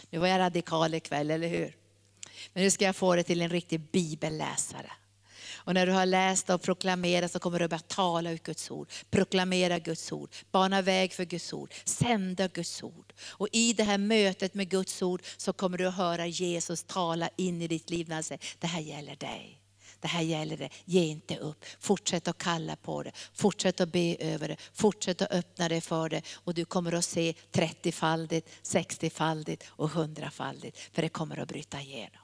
Nu 0.10 0.20
var 0.20 0.28
jag 0.28 0.39
radikal 0.39 0.93
ikväll, 0.93 1.32
eller 1.32 1.47
hur? 1.47 1.76
Men 2.54 2.64
nu 2.64 2.72
ska 2.72 2.86
jag 2.86 2.95
få 2.95 3.16
dig 3.16 3.24
till 3.24 3.41
en 3.41 3.50
riktig 3.50 3.80
bibelläsare. 3.91 4.91
Och 5.70 5.74
när 5.74 5.86
du 5.86 5.91
har 5.91 6.06
läst 6.06 6.50
och 6.50 6.62
proklamerat 6.62 7.32
så 7.32 7.39
kommer 7.39 7.60
du 7.60 7.68
börja 7.68 7.80
tala 7.80 8.32
ut 8.32 8.43
Guds 8.43 8.72
ord. 8.72 8.89
Proklamera 9.10 9.80
Guds 9.80 10.12
ord, 10.12 10.30
bana 10.52 10.82
väg 10.82 11.14
för 11.14 11.26
Guds 11.26 11.54
ord, 11.54 11.74
sända 11.86 12.47
Guds 12.47 12.84
ord. 12.84 13.14
Och 13.22 13.47
i 13.52 13.74
det 13.74 13.84
här 13.84 13.97
mötet 13.97 14.54
med 14.54 14.70
Guds 14.70 15.02
ord 15.02 15.22
så 15.38 15.54
kommer 15.54 15.78
du 15.78 15.88
att 15.88 15.95
höra 15.95 16.28
Jesus 16.28 16.84
tala 16.84 17.30
in 17.36 17.62
i 17.62 17.68
ditt 17.68 17.89
liv 17.89 18.10
när 18.10 18.16
han 18.16 18.24
säger, 18.24 18.43
det 18.60 18.68
här 18.68 18.82
gäller 18.82 19.16
dig. 19.16 19.59
Det 20.02 20.08
här 20.08 20.22
gäller 20.22 20.58
det, 20.58 20.70
ge 20.86 21.06
inte 21.06 21.38
upp. 21.38 21.66
Fortsätt 21.80 22.28
att 22.28 22.38
kalla 22.38 22.76
på 22.76 23.04
det, 23.04 23.12
fortsätt 23.34 23.82
att 23.82 23.91
be 23.91 24.16
över 24.20 24.47
det, 24.47 24.58
fortsätt 24.74 25.22
att 25.22 25.32
öppna 25.32 25.70
dig 25.70 25.82
för 25.82 26.10
det. 26.10 26.22
Och 26.34 26.54
du 26.54 26.66
kommer 26.66 26.91
att 26.91 27.06
se 27.06 27.34
30-faldigt, 27.52 28.50
60-faldigt 28.64 29.64
och 29.70 29.89
100-faldigt. 29.89 30.78
För 30.93 31.02
det 31.02 31.10
kommer 31.10 31.38
att 31.38 31.47
bryta 31.47 31.82
igenom. 31.82 32.22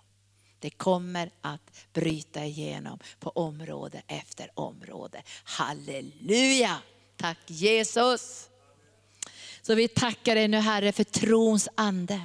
Det 0.60 0.70
kommer 0.70 1.32
att 1.42 1.72
bryta 1.94 2.46
igenom 2.46 3.00
på 3.20 3.30
område 3.30 4.02
efter 4.08 4.52
område. 4.54 5.24
Halleluja! 5.44 6.82
Tack 7.18 7.38
Jesus! 7.48 8.50
Så 9.62 9.76
vi 9.76 9.88
tackar 9.88 10.36
dig 10.36 10.48
nu 10.48 10.58
Herre 10.58 10.92
för 10.92 11.04
trons 11.04 11.70
ande. 11.76 12.22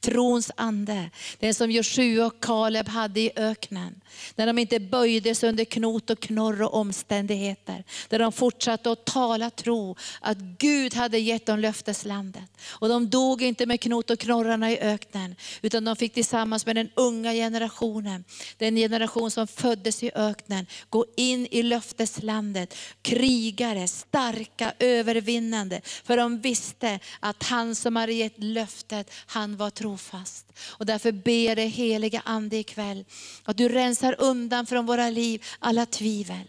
Trons 0.00 0.50
ande, 0.56 1.10
den 1.38 1.54
som 1.54 1.70
Joshua 1.70 2.26
och 2.26 2.40
Kaleb 2.40 2.88
hade 2.88 3.20
i 3.20 3.30
öknen. 3.36 4.00
När 4.36 4.46
de 4.46 4.58
inte 4.58 4.80
böjde 4.80 5.34
sig 5.34 5.48
under 5.48 5.64
knot 5.64 6.10
och 6.10 6.20
knorr 6.20 6.62
och 6.62 6.74
omständigheter. 6.74 7.84
Där 8.08 8.18
de 8.18 8.32
fortsatte 8.32 8.92
att 8.92 9.04
tala 9.04 9.50
tro 9.50 9.96
att 10.20 10.38
Gud 10.38 10.94
hade 10.94 11.18
gett 11.18 11.46
dem 11.46 11.58
löfteslandet. 11.58 12.50
Och 12.68 12.88
de 12.88 13.10
dog 13.10 13.42
inte 13.42 13.66
med 13.66 13.80
knot 13.80 14.10
och 14.10 14.18
knorrarna 14.18 14.70
i 14.70 14.78
öknen. 14.78 15.36
Utan 15.62 15.84
de 15.84 15.96
fick 15.96 16.14
tillsammans 16.14 16.66
med 16.66 16.76
den 16.76 16.90
unga 16.94 17.32
generationen, 17.32 18.24
den 18.58 18.76
generation 18.76 19.30
som 19.30 19.46
föddes 19.46 20.02
i 20.02 20.10
öknen, 20.14 20.66
gå 20.90 21.06
in 21.16 21.46
i 21.50 21.62
löfteslandet. 21.62 22.74
Krigare, 23.02 23.88
starka, 23.88 24.72
övervinnande. 24.78 25.80
För 25.84 26.16
de 26.16 26.40
visste 26.40 26.98
att 27.20 27.42
han 27.42 27.74
som 27.74 27.96
hade 27.96 28.12
gett 28.12 28.38
löftet, 28.38 29.10
han 29.26 29.56
var 29.56 29.70
trofast. 29.90 30.52
Och 30.68 30.86
därför 30.86 31.12
ber 31.12 31.56
det 31.56 31.66
heliga 31.66 32.22
Ande 32.24 32.56
ikväll 32.56 33.04
att 33.44 33.56
du 33.56 33.68
rensar 33.68 34.16
undan 34.18 34.66
från 34.66 34.86
våra 34.86 35.10
liv 35.10 35.44
alla 35.58 35.86
tvivel. 35.86 36.46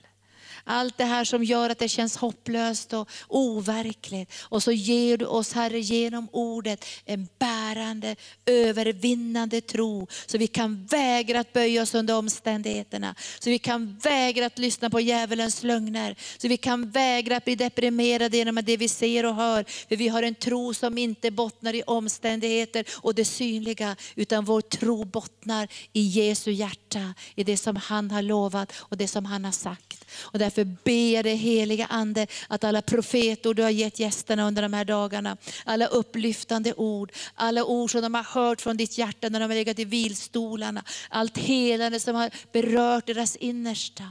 Allt 0.63 0.97
det 0.97 1.05
här 1.05 1.25
som 1.25 1.43
gör 1.43 1.69
att 1.69 1.79
det 1.79 1.87
känns 1.87 2.17
hopplöst 2.17 2.93
och 2.93 3.09
overkligt. 3.27 4.33
Och 4.41 4.63
så 4.63 4.71
ger 4.71 5.17
du 5.17 5.25
oss 5.25 5.53
Herre 5.53 5.79
genom 5.79 6.27
ordet 6.31 6.85
en 7.05 7.27
bärande, 7.39 8.15
övervinnande 8.45 9.61
tro. 9.61 10.07
Så 10.25 10.37
vi 10.37 10.47
kan 10.47 10.85
vägra 10.85 11.39
att 11.39 11.53
böja 11.53 11.81
oss 11.81 11.95
under 11.95 12.17
omständigheterna. 12.17 13.15
Så 13.39 13.49
vi 13.49 13.59
kan 13.59 13.97
vägra 13.97 14.45
att 14.45 14.59
lyssna 14.59 14.89
på 14.89 14.99
djävulens 14.99 15.63
lögner. 15.63 16.15
Så 16.37 16.47
vi 16.47 16.57
kan 16.57 16.89
vägra 16.89 17.37
att 17.37 17.45
bli 17.45 17.55
deprimerade 17.55 18.37
genom 18.37 18.55
det 18.63 18.77
vi 18.77 18.87
ser 18.87 19.25
och 19.25 19.35
hör. 19.35 19.65
För 19.89 19.95
vi 19.95 20.07
har 20.07 20.23
en 20.23 20.35
tro 20.35 20.73
som 20.73 20.97
inte 20.97 21.31
bottnar 21.31 21.73
i 21.73 21.83
omständigheter 21.83 22.85
och 22.93 23.15
det 23.15 23.25
synliga. 23.25 23.95
Utan 24.15 24.45
vår 24.45 24.61
tro 24.61 25.05
bottnar 25.05 25.67
i 25.93 26.01
Jesu 26.01 26.51
hjärta, 26.51 27.13
i 27.35 27.43
det 27.43 27.57
som 27.57 27.75
han 27.75 28.11
har 28.11 28.21
lovat 28.21 28.73
och 28.77 28.97
det 28.97 29.07
som 29.07 29.25
han 29.25 29.45
har 29.45 29.51
sagt. 29.51 30.00
Och 30.19 30.39
därför 30.39 30.63
ber 30.63 31.13
jag 31.13 31.25
dig 31.25 31.35
heliga 31.35 31.85
Ande 31.85 32.27
att 32.47 32.63
alla 32.63 32.81
profetord 32.81 33.55
du 33.55 33.63
har 33.63 33.69
gett 33.69 33.99
gästerna 33.99 34.47
under 34.47 34.61
de 34.61 34.73
här 34.73 34.85
dagarna, 34.85 35.37
alla 35.65 35.87
upplyftande 35.87 36.73
ord, 36.73 37.11
alla 37.35 37.65
ord 37.65 37.91
som 37.91 38.01
de 38.01 38.13
har 38.13 38.23
hört 38.23 38.61
från 38.61 38.77
ditt 38.77 38.97
hjärta 38.97 39.29
när 39.29 39.39
de 39.39 39.45
har 39.45 39.55
legat 39.55 39.79
i 39.79 39.85
vilstolarna, 39.85 40.83
allt 41.09 41.37
helande 41.37 41.99
som 41.99 42.15
har 42.15 42.29
berört 42.51 43.05
deras 43.05 43.35
innersta. 43.35 44.03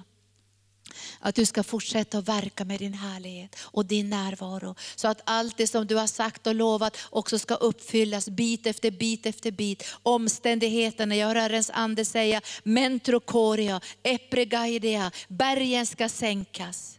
Att 1.20 1.34
du 1.34 1.46
ska 1.46 1.62
fortsätta 1.62 2.18
att 2.18 2.28
verka 2.28 2.64
med 2.64 2.78
din 2.78 2.94
härlighet 2.94 3.56
och 3.60 3.86
din 3.86 4.10
närvaro. 4.10 4.74
Så 4.96 5.08
att 5.08 5.20
allt 5.24 5.56
det 5.56 5.66
som 5.66 5.86
du 5.86 5.96
har 5.96 6.06
sagt 6.06 6.46
och 6.46 6.54
lovat 6.54 6.96
också 7.10 7.38
ska 7.38 7.54
uppfyllas 7.54 8.28
bit 8.28 8.66
efter 8.66 8.90
bit 8.90 9.26
efter 9.26 9.50
bit. 9.50 9.84
Omständigheterna, 10.02 11.16
jag 11.16 11.26
hör 11.26 11.34
Herrens 11.34 11.70
ande 11.70 12.04
säga, 12.04 12.40
mentrokoria, 12.62 13.80
epregaidia, 14.02 15.10
bergen 15.28 15.86
ska 15.86 16.08
sänkas. 16.08 16.98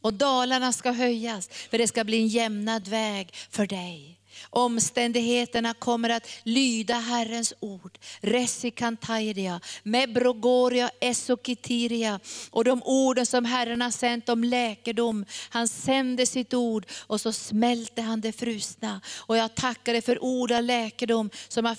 Och 0.00 0.14
dalarna 0.14 0.72
ska 0.72 0.90
höjas, 0.90 1.48
för 1.48 1.78
det 1.78 1.88
ska 1.88 2.04
bli 2.04 2.16
en 2.16 2.28
jämnad 2.28 2.88
väg 2.88 3.34
för 3.50 3.66
dig. 3.66 4.21
Omständigheterna 4.50 5.74
kommer 5.74 6.10
att 6.10 6.28
lyda 6.42 6.94
Herrens 6.94 7.54
ord. 7.60 7.98
Resikantairia, 8.20 9.60
mebrogoria, 9.82 10.90
esokitiria. 11.00 12.20
Och 12.50 12.64
de 12.64 12.82
orden 12.84 13.26
som 13.26 13.44
Herren 13.44 13.82
har 13.82 13.90
sänt 13.90 14.28
om 14.28 14.44
läkedom. 14.44 15.24
Han 15.50 15.68
sände 15.68 16.26
sitt 16.26 16.54
ord 16.54 16.86
och 17.06 17.20
så 17.20 17.32
smälte 17.32 18.02
han 18.02 18.20
det 18.20 18.32
frusna. 18.32 19.00
Och 19.18 19.36
jag 19.36 19.54
tackar 19.54 19.92
dig 19.92 20.02
för 20.02 20.24
ord 20.24 20.52
av 20.52 20.62
läkedom 20.62 21.30
som 21.48 21.64
har 21.64 21.76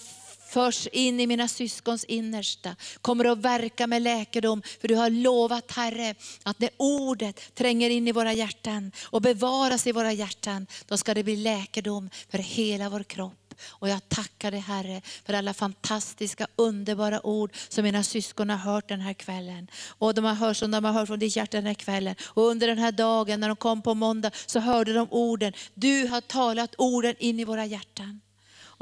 förs 0.53 0.87
in 0.87 1.19
i 1.19 1.27
mina 1.27 1.47
syskons 1.47 2.03
innersta, 2.03 2.75
kommer 3.01 3.25
att 3.25 3.37
verka 3.37 3.87
med 3.87 4.01
läkedom. 4.01 4.61
För 4.81 4.87
du 4.87 4.95
har 4.95 5.09
lovat 5.09 5.71
Herre, 5.71 6.15
att 6.43 6.59
när 6.59 6.69
ordet 6.77 7.55
tränger 7.55 7.89
in 7.89 8.07
i 8.07 8.11
våra 8.11 8.33
hjärtan 8.33 8.91
och 9.03 9.21
bevaras 9.21 9.87
i 9.87 9.91
våra 9.91 10.11
hjärtan, 10.13 10.67
då 10.87 10.97
ska 10.97 11.13
det 11.13 11.23
bli 11.23 11.35
läkedom 11.35 12.09
för 12.29 12.37
hela 12.37 12.89
vår 12.89 13.03
kropp. 13.03 13.53
Och 13.67 13.89
jag 13.89 14.09
tackar 14.09 14.51
dig 14.51 14.59
Herre 14.59 15.01
för 15.25 15.33
alla 15.33 15.53
fantastiska, 15.53 16.47
underbara 16.55 17.25
ord 17.25 17.51
som 17.69 17.83
mina 17.83 18.03
syskon 18.03 18.49
har 18.49 18.57
hört 18.57 18.87
den 18.87 19.01
här 19.01 19.13
kvällen. 19.13 19.67
Och 19.87 20.13
de 20.13 20.25
har 20.25 20.33
hört 20.33 20.57
som 20.57 20.71
de 20.71 20.85
har 20.85 20.93
hört 20.93 21.07
från 21.07 21.19
ditt 21.19 21.35
hjärta 21.35 21.57
den 21.57 21.65
här 21.65 21.73
kvällen. 21.73 22.15
Och 22.23 22.43
under 22.43 22.67
den 22.67 22.77
här 22.77 22.91
dagen 22.91 23.39
när 23.39 23.47
de 23.47 23.57
kom 23.57 23.81
på 23.81 23.93
måndag 23.93 24.31
så 24.45 24.59
hörde 24.59 24.93
de 24.93 25.07
orden. 25.11 25.53
Du 25.73 26.07
har 26.07 26.21
talat 26.21 26.75
orden 26.77 27.15
in 27.19 27.39
i 27.39 27.45
våra 27.45 27.65
hjärtan. 27.65 28.21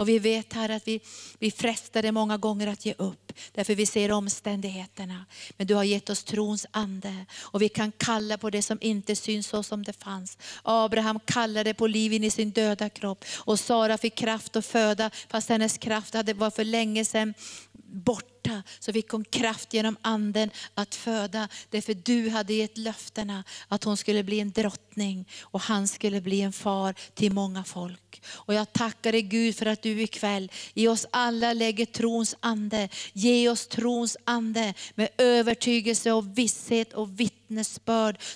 Och 0.02 0.10
vi 0.10 0.20
vet 0.20 0.54
här 0.54 0.70
att 0.70 0.88
vi, 0.88 1.00
vi 1.40 1.52
frestade 1.52 2.12
många 2.12 2.38
gånger 2.38 2.68
att 2.68 2.86
ge 2.86 2.94
upp, 2.98 3.34
därför 3.52 3.76
vi 3.76 3.86
ser 3.86 4.12
omständigheterna. 4.12 5.26
Men 5.58 5.68
du 5.68 5.76
har 5.76 5.84
gett 5.84 6.10
oss 6.10 6.24
trons 6.24 6.66
ande 6.72 7.26
och 7.40 7.62
vi 7.62 7.70
kan 7.70 7.92
kalla 7.92 8.38
på 8.38 8.50
det 8.50 8.62
som 8.62 8.78
inte 8.82 9.16
syns 9.16 9.48
så 9.48 9.64
som 9.64 9.84
det 9.84 10.04
fanns. 10.04 10.38
Abraham 10.64 11.20
kallade 11.26 11.74
på 11.74 11.88
liv 11.88 12.14
in 12.14 12.24
i 12.24 12.32
sin 12.32 12.52
döda 12.52 12.90
kropp 12.90 13.26
och 13.38 13.60
Sara 13.60 13.98
fick 13.98 14.16
kraft 14.16 14.56
att 14.56 14.66
föda 14.66 15.10
fast 15.30 15.50
hennes 15.50 15.78
kraft 15.78 16.14
hade 16.14 16.34
var 16.34 16.52
för 16.52 16.64
länge 16.64 17.06
sedan 17.06 17.34
borta 17.84 18.31
borta. 18.42 18.64
Så 18.80 18.94
fick 18.94 19.10
hon 19.10 19.24
kraft 19.24 19.74
genom 19.74 19.98
anden 20.02 20.50
att 20.76 20.96
föda. 20.96 21.48
Därför 21.70 21.94
du 21.94 22.30
hade 22.30 22.54
gett 22.54 22.78
löftena 22.78 23.44
att 23.68 23.84
hon 23.84 23.98
skulle 23.98 24.24
bli 24.24 24.40
en 24.40 24.52
drottning 24.52 25.28
och 25.42 25.62
han 25.62 25.88
skulle 25.88 26.22
bli 26.22 26.42
en 26.42 26.54
far 26.54 26.96
till 27.14 27.32
många 27.32 27.64
folk. 27.64 28.22
Och 28.28 28.54
jag 28.54 28.74
tackar 28.74 29.12
dig 29.12 29.22
Gud 29.22 29.56
för 29.56 29.66
att 29.66 29.82
du 29.82 30.02
ikväll 30.02 30.52
i 30.74 30.88
oss 30.88 31.06
alla 31.12 31.54
lägger 31.54 31.86
trons 31.86 32.36
ande. 32.40 32.90
Ge 33.14 33.50
oss 33.50 33.68
trons 33.68 34.18
ande 34.24 34.74
med 34.96 35.10
övertygelse 35.18 36.12
och 36.12 36.38
visshet 36.38 36.94
och 36.94 37.20
vittnesbörd 37.20 37.41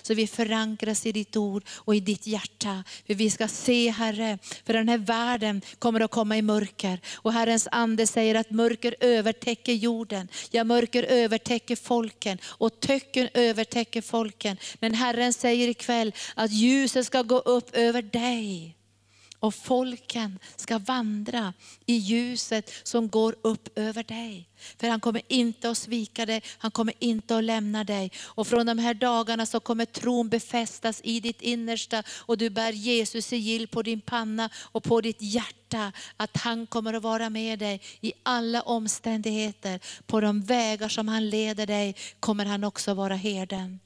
så 0.02 0.14
vi 0.14 0.26
förankras 0.26 1.06
i 1.06 1.12
ditt 1.12 1.36
ord 1.36 1.64
och 1.68 1.94
i 1.94 2.00
ditt 2.00 2.26
hjärta. 2.26 2.84
För 3.06 3.14
vi 3.14 3.30
ska 3.30 3.48
se 3.48 3.90
Herre, 3.90 4.38
för 4.66 4.72
den 4.72 4.88
här 4.88 4.98
världen 4.98 5.62
kommer 5.78 6.00
att 6.00 6.10
komma 6.10 6.36
i 6.36 6.42
mörker. 6.42 7.00
Och 7.14 7.32
Herrens 7.32 7.68
ande 7.70 8.06
säger 8.06 8.34
att 8.34 8.50
mörker 8.50 8.94
övertäcker 9.00 9.72
jorden. 9.72 10.28
Ja, 10.50 10.64
mörker 10.64 11.02
övertäcker 11.02 11.76
folken 11.76 12.38
och 12.44 12.80
töcken 12.80 13.28
övertäcker 13.34 14.02
folken. 14.02 14.56
Men 14.80 14.94
Herren 14.94 15.32
säger 15.32 15.68
ikväll 15.68 16.12
att 16.34 16.50
ljuset 16.50 17.06
ska 17.06 17.22
gå 17.22 17.38
upp 17.38 17.76
över 17.76 18.02
dig 18.02 18.75
och 19.40 19.54
folken 19.54 20.38
ska 20.56 20.78
vandra 20.78 21.52
i 21.86 21.94
ljuset 21.94 22.70
som 22.82 23.08
går 23.08 23.36
upp 23.42 23.78
över 23.78 24.02
dig. 24.02 24.48
För 24.80 24.88
han 24.88 25.00
kommer 25.00 25.22
inte 25.28 25.70
att 25.70 25.78
svika 25.78 26.26
dig, 26.26 26.42
han 26.58 26.70
kommer 26.70 26.94
inte 26.98 27.36
att 27.36 27.44
lämna 27.44 27.84
dig. 27.84 28.12
Och 28.22 28.46
från 28.46 28.66
de 28.66 28.78
här 28.78 28.94
dagarna 28.94 29.46
så 29.46 29.60
kommer 29.60 29.84
tron 29.84 30.28
befästas 30.28 31.00
i 31.04 31.20
ditt 31.20 31.42
innersta 31.42 32.02
och 32.08 32.38
du 32.38 32.50
bär 32.50 32.72
Jesus 32.72 33.26
sigill 33.26 33.68
på 33.68 33.82
din 33.82 34.00
panna 34.00 34.50
och 34.56 34.82
på 34.82 35.00
ditt 35.00 35.22
hjärta. 35.22 35.92
Att 36.16 36.36
han 36.36 36.66
kommer 36.66 36.94
att 36.94 37.02
vara 37.02 37.30
med 37.30 37.58
dig 37.58 37.80
i 38.00 38.12
alla 38.22 38.62
omständigheter. 38.62 39.80
På 40.06 40.20
de 40.20 40.42
vägar 40.42 40.88
som 40.88 41.08
han 41.08 41.30
leder 41.30 41.66
dig 41.66 41.96
kommer 42.20 42.44
han 42.44 42.64
också 42.64 42.94
vara 42.94 43.14
herden. 43.14 43.80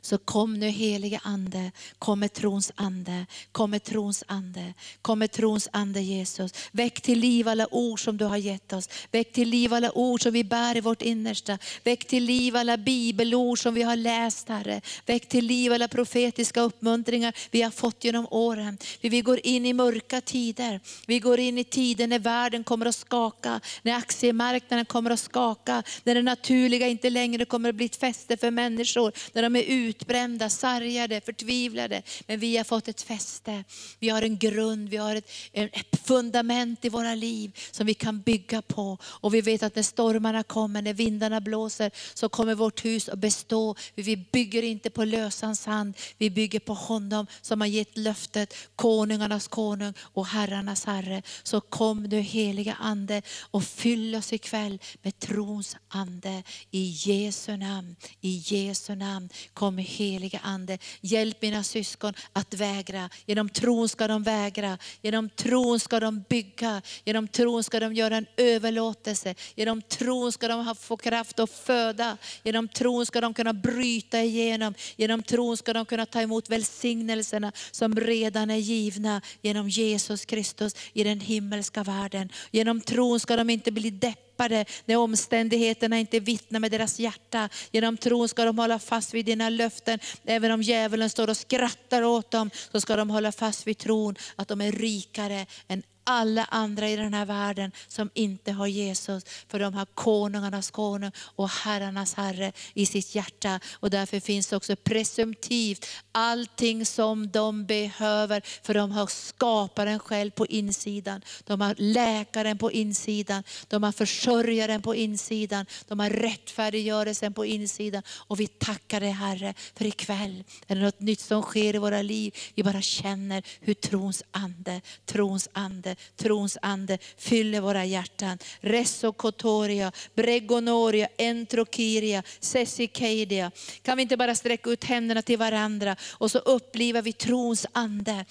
Så 0.00 0.18
kom 0.18 0.58
nu 0.58 0.68
helige 0.68 1.20
Ande, 1.22 1.70
kom 1.98 2.20
med 2.20 2.32
trons 2.32 2.72
ande, 2.74 3.26
kom 3.52 3.70
med 3.70 3.84
trons 3.84 4.24
ande, 4.26 4.74
kom 5.02 5.18
med 5.18 5.32
trons 5.32 5.68
ande 5.72 6.00
Jesus. 6.00 6.52
Väck 6.72 7.00
till 7.00 7.18
liv 7.18 7.48
alla 7.48 7.74
ord 7.74 8.04
som 8.04 8.16
du 8.16 8.24
har 8.24 8.36
gett 8.36 8.72
oss. 8.72 8.88
Väck 9.12 9.32
till 9.32 9.48
liv 9.48 9.74
alla 9.74 9.92
ord 9.92 10.22
som 10.22 10.32
vi 10.32 10.44
bär 10.44 10.76
i 10.76 10.80
vårt 10.80 11.02
innersta. 11.02 11.58
Väck 11.84 12.04
till 12.04 12.24
liv 12.24 12.56
alla 12.56 12.76
bibelord 12.76 13.58
som 13.62 13.74
vi 13.74 13.82
har 13.82 13.96
läst 13.96 14.48
Herre. 14.48 14.80
Väck 15.06 15.28
till 15.28 15.46
liv 15.46 15.72
alla 15.72 15.88
profetiska 15.88 16.60
uppmuntringar 16.60 17.34
vi 17.50 17.62
har 17.62 17.70
fått 17.70 18.04
genom 18.04 18.26
åren. 18.30 18.78
Vi 19.00 19.20
går 19.20 19.40
in 19.46 19.66
i 19.66 19.72
mörka 19.72 20.20
tider. 20.20 20.80
Vi 21.06 21.18
går 21.18 21.40
in 21.40 21.58
i 21.58 21.64
tider 21.64 22.06
när 22.06 22.18
världen 22.18 22.64
kommer 22.64 22.86
att 22.86 22.94
skaka, 22.94 23.60
när 23.82 23.96
aktiemarknaden 23.96 24.84
kommer 24.84 25.10
att 25.10 25.20
skaka, 25.20 25.82
när 26.04 26.14
det 26.14 26.22
naturliga 26.22 26.88
inte 26.88 27.10
längre 27.10 27.44
kommer 27.44 27.68
att 27.68 27.74
bli 27.74 27.86
ett 27.86 27.96
fäste 27.96 28.36
för 28.36 28.50
människor. 28.50 29.12
När 29.32 29.42
de 29.42 29.56
är 29.62 29.74
utbrända, 29.74 30.48
sargade, 30.50 31.20
förtvivlade. 31.20 32.02
Men 32.26 32.38
vi 32.38 32.56
har 32.56 32.64
fått 32.64 32.88
ett 32.88 33.02
fäste. 33.02 33.64
Vi 33.98 34.08
har 34.08 34.22
en 34.22 34.38
grund, 34.38 34.88
vi 34.88 34.96
har 34.96 35.16
ett, 35.16 35.30
ett 35.52 36.06
fundament 36.06 36.84
i 36.84 36.88
våra 36.88 37.14
liv 37.14 37.58
som 37.70 37.86
vi 37.86 37.94
kan 37.94 38.20
bygga 38.20 38.62
på. 38.62 38.98
Och 39.04 39.34
vi 39.34 39.40
vet 39.40 39.62
att 39.62 39.76
när 39.76 39.82
stormarna 39.82 40.42
kommer, 40.42 40.82
när 40.82 40.94
vindarna 40.94 41.40
blåser, 41.40 41.90
så 42.14 42.28
kommer 42.28 42.54
vårt 42.54 42.84
hus 42.84 43.08
att 43.08 43.18
bestå. 43.18 43.74
Vi 43.94 44.16
bygger 44.16 44.62
inte 44.62 44.90
på 44.90 45.04
lösan 45.04 45.56
sand, 45.56 45.94
vi 46.18 46.30
bygger 46.30 46.60
på 46.60 46.74
honom 46.74 47.26
som 47.40 47.60
har 47.60 47.68
gett 47.68 47.96
löftet, 47.96 48.54
konungarnas 48.76 49.48
konung 49.48 49.94
och 49.98 50.26
herrarnas 50.26 50.84
herre. 50.84 51.22
Så 51.42 51.60
kom 51.60 52.02
nu 52.02 52.20
heliga 52.20 52.74
ande 52.74 53.22
och 53.50 53.64
fyll 53.64 54.14
oss 54.14 54.32
ikväll 54.32 54.78
med 55.02 55.18
trons 55.18 55.76
ande. 55.88 56.42
I 56.70 56.94
Jesu 56.96 57.56
namn, 57.56 57.96
i 58.20 58.42
Jesu 58.46 58.94
namn. 58.94 59.28
Kom 59.54 59.78
heliga 59.78 60.38
ande, 60.42 60.78
hjälp 61.00 61.42
mina 61.42 61.62
syskon 61.62 62.14
att 62.32 62.54
vägra. 62.54 63.10
Genom 63.26 63.48
tron 63.48 63.88
ska 63.88 64.08
de 64.08 64.22
vägra, 64.22 64.78
genom 65.02 65.28
tron 65.28 65.80
ska 65.80 66.00
de 66.00 66.24
bygga, 66.28 66.82
genom 67.04 67.28
tron 67.28 67.64
ska 67.64 67.80
de 67.80 67.94
göra 67.94 68.16
en 68.16 68.26
överlåtelse. 68.36 69.34
Genom 69.54 69.82
tron 69.82 70.32
ska 70.32 70.48
de 70.48 70.74
få 70.80 70.96
kraft 70.96 71.38
att 71.38 71.50
föda, 71.50 72.16
genom 72.42 72.68
tron 72.68 73.06
ska 73.06 73.20
de 73.20 73.34
kunna 73.34 73.52
bryta 73.52 74.20
igenom. 74.20 74.74
Genom 74.96 75.22
tron 75.22 75.56
ska 75.56 75.72
de 75.72 75.86
kunna 75.86 76.06
ta 76.06 76.20
emot 76.20 76.50
välsignelserna 76.50 77.52
som 77.70 77.96
redan 77.96 78.50
är 78.50 78.56
givna 78.56 79.20
genom 79.42 79.68
Jesus 79.68 80.24
Kristus 80.24 80.74
i 80.92 81.04
den 81.04 81.20
himmelska 81.20 81.82
världen. 81.82 82.28
Genom 82.50 82.80
tron 82.80 83.20
ska 83.20 83.36
de 83.36 83.50
inte 83.50 83.72
bli 83.72 83.90
deppiga 83.90 84.31
tappade 84.42 84.64
när 84.84 84.96
omständigheterna 84.96 85.98
inte 85.98 86.20
vittnar 86.20 86.60
med 86.60 86.70
deras 86.70 86.98
hjärta. 86.98 87.48
Genom 87.72 87.96
tron 87.96 88.28
ska 88.28 88.44
de 88.44 88.58
hålla 88.58 88.78
fast 88.78 89.14
vid 89.14 89.26
dina 89.26 89.48
löften. 89.48 89.98
Även 90.24 90.50
om 90.50 90.62
djävulen 90.62 91.10
står 91.10 91.30
och 91.30 91.36
skrattar 91.36 92.02
åt 92.02 92.30
dem 92.30 92.50
så 92.72 92.80
ska 92.80 92.96
de 92.96 93.10
hålla 93.10 93.32
fast 93.32 93.66
vid 93.66 93.78
tron 93.78 94.14
att 94.36 94.48
de 94.48 94.60
är 94.60 94.72
rikare 94.72 95.46
än 95.68 95.82
alla 96.04 96.44
andra 96.44 96.88
i 96.88 96.96
den 96.96 97.14
här 97.14 97.26
världen 97.26 97.72
som 97.88 98.10
inte 98.14 98.52
har 98.52 98.66
Jesus. 98.66 99.24
För 99.48 99.58
de 99.58 99.74
har 99.74 99.84
konungarnas 99.84 100.70
konung 100.70 101.10
och 101.16 101.48
herrarnas 101.48 102.14
herre 102.14 102.52
i 102.74 102.86
sitt 102.86 103.14
hjärta. 103.14 103.60
Och 103.72 103.90
därför 103.90 104.20
finns 104.20 104.52
också 104.52 104.76
presumtivt 104.76 105.86
allting 106.12 106.86
som 106.86 107.30
de 107.30 107.66
behöver. 107.66 108.42
För 108.62 108.74
de 108.74 108.92
har 108.92 109.06
skaparen 109.06 109.98
själv 109.98 110.30
på 110.30 110.46
insidan. 110.46 111.22
De 111.44 111.60
har 111.60 111.74
läkaren 111.78 112.58
på 112.58 112.72
insidan. 112.72 113.42
De 113.68 113.82
har 113.82 113.92
försörjaren 113.92 114.82
på 114.82 114.94
insidan. 114.94 115.66
De 115.88 116.00
har 116.00 116.10
rättfärdiggörelsen 116.10 117.34
på 117.34 117.44
insidan. 117.44 118.02
Och 118.08 118.40
vi 118.40 118.46
tackar 118.46 119.00
dig 119.00 119.10
Herre 119.10 119.54
för 119.74 119.86
ikväll 119.86 120.44
är 120.66 120.74
det 120.74 120.82
något 120.82 121.00
nytt 121.00 121.20
som 121.20 121.42
sker 121.42 121.74
i 121.74 121.78
våra 121.78 122.02
liv. 122.02 122.34
Vi 122.54 122.62
bara 122.62 122.82
känner 122.82 123.42
hur 123.60 123.74
trons 123.74 124.22
ande, 124.30 124.80
trons 125.06 125.48
ande 125.52 125.91
trons 126.16 126.58
ande 126.62 126.98
fyller 127.18 127.60
våra 127.60 127.84
hjärtan. 127.84 128.38
Resokotoria, 128.60 129.92
bregonoria, 130.14 131.08
entrokiria, 131.18 132.22
sesikeidia. 132.40 133.50
Kan 133.82 133.96
vi 133.96 134.02
inte 134.02 134.16
bara 134.16 134.34
sträcka 134.34 134.70
ut 134.70 134.84
händerna 134.84 135.22
till 135.22 135.38
varandra 135.38 135.96
och 136.10 136.30
så 136.30 136.38
upplivar 136.38 137.02
vi 137.02 137.12
trons 137.12 137.66
ande. 137.72 138.24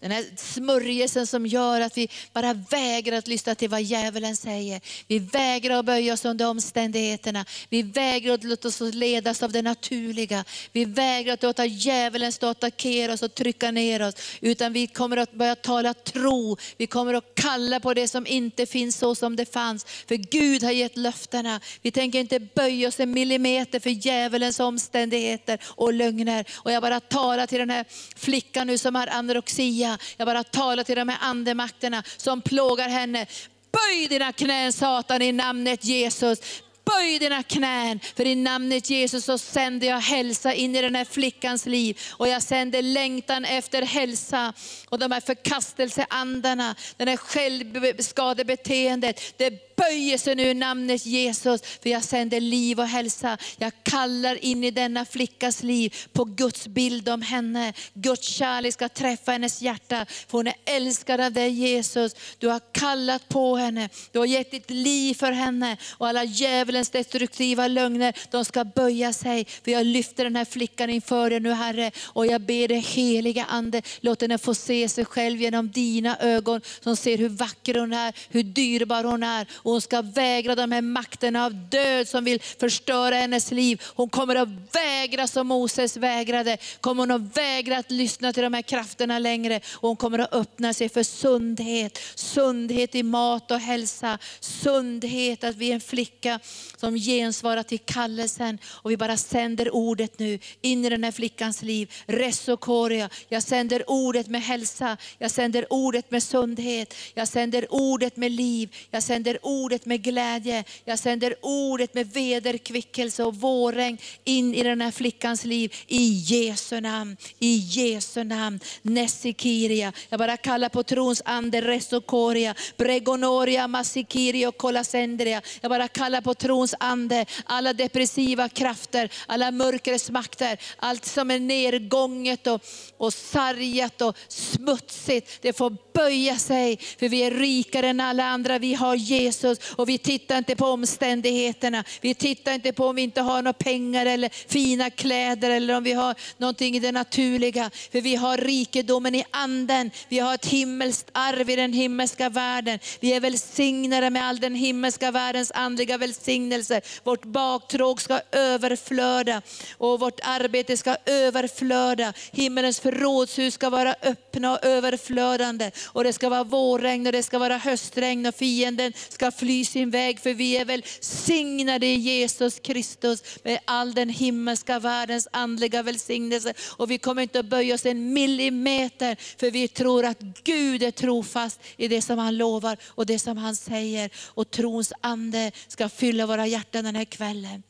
Den 0.00 0.10
här 0.10 0.24
smörjelsen 0.36 1.26
som 1.26 1.46
gör 1.46 1.80
att 1.80 1.98
vi 1.98 2.08
bara 2.32 2.54
vägrar 2.54 3.16
att 3.16 3.28
lyssna 3.28 3.54
till 3.54 3.68
vad 3.68 3.82
djävulen 3.82 4.36
säger. 4.36 4.80
Vi 5.06 5.18
vägrar 5.18 5.78
att 5.78 5.84
böja 5.84 6.12
oss 6.12 6.24
under 6.24 6.46
omständigheterna. 6.48 7.44
Vi 7.68 7.82
vägrar 7.82 8.34
att 8.34 8.44
låta 8.44 8.68
oss 8.68 8.80
ledas 8.80 9.42
av 9.42 9.52
det 9.52 9.62
naturliga. 9.62 10.44
Vi 10.72 10.84
vägrar 10.84 11.34
att 11.34 11.42
låta 11.42 11.66
djävulen 11.66 12.32
stå 12.32 12.46
och 12.46 12.50
attackera 12.50 13.12
oss 13.12 13.22
och 13.22 13.34
trycka 13.34 13.70
ner 13.70 14.02
oss. 14.02 14.14
Utan 14.40 14.72
vi 14.72 14.86
kommer 14.86 15.16
att 15.16 15.32
börja 15.32 15.54
tala 15.54 15.94
tro. 15.94 16.56
Vi 16.76 16.86
kommer 16.86 17.14
att 17.14 17.34
kalla 17.34 17.80
på 17.80 17.94
det 17.94 18.08
som 18.08 18.26
inte 18.26 18.66
finns 18.66 18.96
så 18.96 19.14
som 19.14 19.36
det 19.36 19.52
fanns. 19.52 19.84
För 19.84 20.14
Gud 20.14 20.62
har 20.62 20.70
gett 20.70 20.96
löftena. 20.96 21.60
Vi 21.82 21.90
tänker 21.90 22.20
inte 22.20 22.40
böja 22.40 22.88
oss 22.88 23.00
en 23.00 23.10
millimeter 23.10 23.80
för 23.80 23.90
djävulens 23.90 24.60
omständigheter 24.60 25.58
och 25.64 25.92
lögner. 25.92 26.44
Och 26.54 26.72
jag 26.72 26.82
bara 26.82 27.00
talar 27.00 27.46
till 27.46 27.58
den 27.58 27.70
här 27.70 27.84
flickan 28.16 28.66
nu 28.66 28.78
som 28.78 28.94
har 28.94 29.06
anorexia 29.06 29.67
Maria. 29.68 29.98
Jag 30.16 30.26
bara 30.26 30.44
talar 30.44 30.84
till 30.84 30.96
de 30.96 31.08
här 31.08 31.18
andemakterna 31.20 32.02
som 32.16 32.42
plågar 32.42 32.88
henne. 32.88 33.26
Böj 33.72 34.08
dina 34.08 34.32
knän 34.32 34.72
Satan 34.72 35.22
i 35.22 35.32
namnet 35.32 35.84
Jesus. 35.84 36.40
Böj 36.84 37.18
dina 37.18 37.42
knän, 37.42 38.00
för 38.16 38.26
i 38.26 38.34
namnet 38.34 38.90
Jesus 38.90 39.24
så 39.24 39.38
sänder 39.38 39.88
jag 39.88 40.00
hälsa 40.00 40.54
in 40.54 40.76
i 40.76 40.82
den 40.82 40.94
här 40.94 41.04
flickans 41.04 41.66
liv. 41.66 42.00
Och 42.10 42.28
jag 42.28 42.42
sänder 42.42 42.82
längtan 42.82 43.44
efter 43.44 43.82
hälsa. 43.82 44.52
Och 44.88 44.98
de 44.98 45.12
här 45.12 45.20
förkastelseandarna, 45.20 46.74
den 46.96 47.08
här 47.08 47.16
självskadebeteendet, 47.16 49.20
det 49.36 49.67
böjer 49.78 50.18
sig 50.18 50.34
nu 50.34 50.42
i 50.42 50.54
namnet 50.54 51.06
Jesus, 51.06 51.62
för 51.82 51.90
jag 51.90 52.04
sänder 52.04 52.40
liv 52.40 52.80
och 52.80 52.86
hälsa. 52.86 53.38
Jag 53.56 53.72
kallar 53.82 54.44
in 54.44 54.64
i 54.64 54.70
denna 54.70 55.04
flickas 55.04 55.62
liv 55.62 55.94
på 56.12 56.24
Guds 56.24 56.68
bild 56.68 57.08
om 57.08 57.22
henne. 57.22 57.72
Guds 57.94 58.28
kärlek 58.28 58.74
ska 58.74 58.88
träffa 58.88 59.32
hennes 59.32 59.62
hjärta, 59.62 60.06
för 60.28 60.38
hon 60.38 60.46
är 60.46 60.54
älskad 60.64 61.20
av 61.20 61.32
dig 61.32 61.50
Jesus. 61.50 62.14
Du 62.38 62.48
har 62.48 62.60
kallat 62.72 63.28
på 63.28 63.56
henne, 63.56 63.88
du 64.12 64.18
har 64.18 64.26
gett 64.26 64.50
ditt 64.50 64.70
liv 64.70 65.14
för 65.14 65.32
henne 65.32 65.76
och 65.90 66.08
alla 66.08 66.24
djävulens 66.24 66.90
destruktiva 66.90 67.68
lögner, 67.68 68.14
de 68.30 68.44
ska 68.44 68.64
böja 68.64 69.12
sig. 69.12 69.44
För 69.64 69.70
jag 69.70 69.86
lyfter 69.86 70.24
den 70.24 70.36
här 70.36 70.44
flickan 70.44 70.90
inför 70.90 71.30
dig 71.30 71.40
nu 71.40 71.52
Herre 71.52 71.90
och 72.04 72.26
jag 72.26 72.40
ber 72.40 72.68
dig 72.68 72.78
heliga 72.78 73.44
Ande, 73.44 73.82
låt 74.00 74.22
henne 74.22 74.38
få 74.38 74.54
se 74.54 74.88
sig 74.88 75.04
själv 75.04 75.40
genom 75.40 75.70
dina 75.70 76.18
ögon 76.18 76.60
som 76.80 76.96
ser 76.96 77.18
hur 77.18 77.28
vacker 77.28 77.74
hon 77.74 77.92
är, 77.92 78.14
hur 78.28 78.42
dyrbar 78.42 79.04
hon 79.04 79.22
är 79.22 79.46
och 79.68 79.72
hon 79.72 79.80
ska 79.80 80.02
vägra 80.02 80.54
de 80.54 80.72
här 80.72 80.82
makterna 80.82 81.44
av 81.44 81.54
död 81.54 82.08
som 82.08 82.24
vill 82.24 82.40
förstöra 82.58 83.14
hennes 83.14 83.50
liv. 83.50 83.82
Hon 83.94 84.08
kommer 84.08 84.36
att 84.36 84.48
vägra 84.72 85.26
som 85.26 85.46
Moses 85.46 85.96
vägrade. 85.96 86.56
Kommer 86.80 87.02
hon 87.02 87.10
att 87.10 87.36
vägra 87.36 87.78
att 87.78 87.90
lyssna 87.90 88.32
till 88.32 88.42
de 88.42 88.54
här 88.54 88.62
krafterna 88.62 89.18
längre. 89.18 89.60
Och 89.74 89.88
hon 89.88 89.96
kommer 89.96 90.18
att 90.18 90.34
öppna 90.34 90.72
sig 90.72 90.88
för 90.88 91.02
sundhet. 91.02 91.98
Sundhet 92.14 92.94
i 92.94 93.02
mat 93.02 93.50
och 93.50 93.60
hälsa. 93.60 94.18
Sundhet 94.40 95.44
att 95.44 95.56
vi 95.56 95.70
är 95.70 95.74
en 95.74 95.80
flicka 95.80 96.40
som 96.76 96.96
gensvarar 96.96 97.62
till 97.62 97.78
kallelsen. 97.78 98.58
Och 98.66 98.90
vi 98.90 98.96
bara 98.96 99.16
sänder 99.16 99.74
ordet 99.74 100.18
nu 100.18 100.38
in 100.60 100.84
i 100.84 100.88
den 100.88 101.04
här 101.04 101.12
flickans 101.12 101.62
liv. 101.62 101.92
Resokoria. 102.06 103.10
Jag 103.28 103.42
sänder 103.42 103.90
ordet 103.90 104.26
med 104.26 104.42
hälsa. 104.42 104.96
Jag 105.18 105.30
sänder 105.30 105.72
ordet 105.72 106.10
med 106.10 106.22
sundhet. 106.22 106.94
Jag 107.14 107.28
sänder 107.28 107.66
ordet 107.70 108.16
med 108.16 108.32
liv. 108.32 108.76
Jag 108.90 109.02
sänder 109.02 109.38
ordet 109.42 109.57
ordet 109.62 109.86
med 109.86 110.02
glädje. 110.02 110.64
Jag 110.84 110.98
sänder 110.98 111.34
ordet 111.42 111.94
med 111.94 112.12
vederkvickelse 112.12 113.24
och 113.24 113.34
vårregn 113.34 113.98
in 114.24 114.54
i 114.54 114.62
den 114.62 114.80
här 114.80 114.90
flickans 114.90 115.44
liv. 115.44 115.74
I 115.86 116.08
Jesu 116.08 116.80
namn. 116.80 117.16
I 117.38 117.56
Jesu 117.56 118.24
namn. 118.24 118.60
Nessikiria. 118.82 119.92
Jag 120.08 120.18
bara 120.18 120.36
kallar 120.36 120.68
på 120.68 120.82
trons 120.82 121.22
ande 121.24 121.60
Resokoria. 121.60 122.54
Bregonoria, 122.76 123.68
Massikiria 123.68 124.48
och 124.48 124.56
Kolasendria. 124.56 125.42
Jag 125.60 125.70
bara 125.70 125.88
kallar 125.88 126.20
på 126.20 126.34
trons 126.34 126.74
ande. 126.80 127.26
Alla 127.44 127.72
depressiva 127.72 128.48
krafter, 128.48 129.10
alla 129.26 129.50
mörkrets 129.50 130.10
makter, 130.10 130.58
allt 130.76 131.04
som 131.04 131.30
är 131.30 131.38
nergånget 131.38 132.46
och, 132.46 132.64
och 132.96 133.14
sargat 133.14 134.02
och 134.02 134.16
smutsigt. 134.28 135.42
Det 135.42 135.52
får 135.52 135.76
böja 135.92 136.38
sig, 136.38 136.76
för 136.98 137.08
vi 137.08 137.20
är 137.22 137.30
rikare 137.30 137.88
än 137.88 138.00
alla 138.00 138.24
andra. 138.24 138.58
Vi 138.58 138.74
har 138.74 138.94
Jesus 138.94 139.47
och 139.76 139.88
vi 139.88 139.98
tittar 139.98 140.38
inte 140.38 140.56
på 140.56 140.66
omständigheterna. 140.66 141.84
Vi 142.00 142.14
tittar 142.14 142.52
inte 142.52 142.72
på 142.72 142.86
om 142.86 142.96
vi 142.96 143.02
inte 143.02 143.20
har 143.20 143.42
några 143.42 143.52
pengar 143.52 144.06
eller 144.06 144.30
fina 144.48 144.90
kläder 144.90 145.50
eller 145.50 145.76
om 145.76 145.84
vi 145.84 145.92
har 145.92 146.14
någonting 146.38 146.76
i 146.76 146.80
det 146.80 146.92
naturliga. 146.92 147.70
För 147.92 148.00
vi 148.00 148.16
har 148.16 148.36
rikedomen 148.36 149.14
i 149.14 149.24
anden. 149.30 149.90
Vi 150.08 150.18
har 150.18 150.34
ett 150.34 150.46
himmelskt 150.46 151.10
arv 151.12 151.50
i 151.50 151.56
den 151.56 151.72
himmelska 151.72 152.28
världen. 152.28 152.78
Vi 153.00 153.12
är 153.12 153.20
välsignade 153.20 154.10
med 154.10 154.24
all 154.24 154.40
den 154.40 154.54
himmelska 154.54 155.10
världens 155.10 155.52
andliga 155.54 155.98
välsignelser. 155.98 156.82
Vårt 157.04 157.24
baktråg 157.24 158.00
ska 158.00 158.20
överflöda 158.32 159.42
och 159.78 160.00
vårt 160.00 160.20
arbete 160.22 160.76
ska 160.76 160.96
överflöda. 161.06 162.12
Himmelens 162.32 162.80
förrådshus 162.80 163.54
ska 163.54 163.70
vara 163.70 163.94
öppna 164.02 164.52
och 164.52 164.64
överflödande. 164.64 165.70
Och 165.86 166.04
det 166.04 166.12
ska 166.12 166.28
vara 166.28 166.44
vårregn 166.44 167.06
och 167.06 167.12
det 167.12 167.22
ska 167.22 167.38
vara 167.38 167.56
höstregn 167.56 168.26
och 168.26 168.34
fienden 168.34 168.92
ska 169.08 169.30
fly 169.38 169.64
sin 169.64 169.90
väg. 169.90 170.20
För 170.20 170.34
vi 170.34 170.56
är 170.56 170.64
välsignade 170.64 171.86
i 171.86 171.94
Jesus 171.94 172.58
Kristus 172.58 173.22
med 173.44 173.58
all 173.64 173.94
den 173.94 174.08
himmelska 174.08 174.78
världens 174.78 175.28
andliga 175.32 175.82
välsignelse. 175.82 176.54
Och 176.76 176.90
vi 176.90 176.98
kommer 176.98 177.22
inte 177.22 177.40
att 177.40 177.46
böja 177.46 177.74
oss 177.74 177.86
en 177.86 178.12
millimeter 178.12 179.16
för 179.38 179.50
vi 179.50 179.68
tror 179.68 180.04
att 180.04 180.20
Gud 180.44 180.82
är 180.82 180.90
trofast 180.90 181.60
i 181.76 181.88
det 181.88 182.02
som 182.02 182.18
han 182.18 182.36
lovar 182.36 182.76
och 182.84 183.06
det 183.06 183.18
som 183.18 183.36
han 183.36 183.56
säger. 183.56 184.10
Och 184.26 184.50
trons 184.50 184.92
ande 185.00 185.52
ska 185.68 185.88
fylla 185.88 186.26
våra 186.26 186.46
hjärtan 186.46 186.84
den 186.84 186.96
här 186.96 187.04
kvällen. 187.04 187.62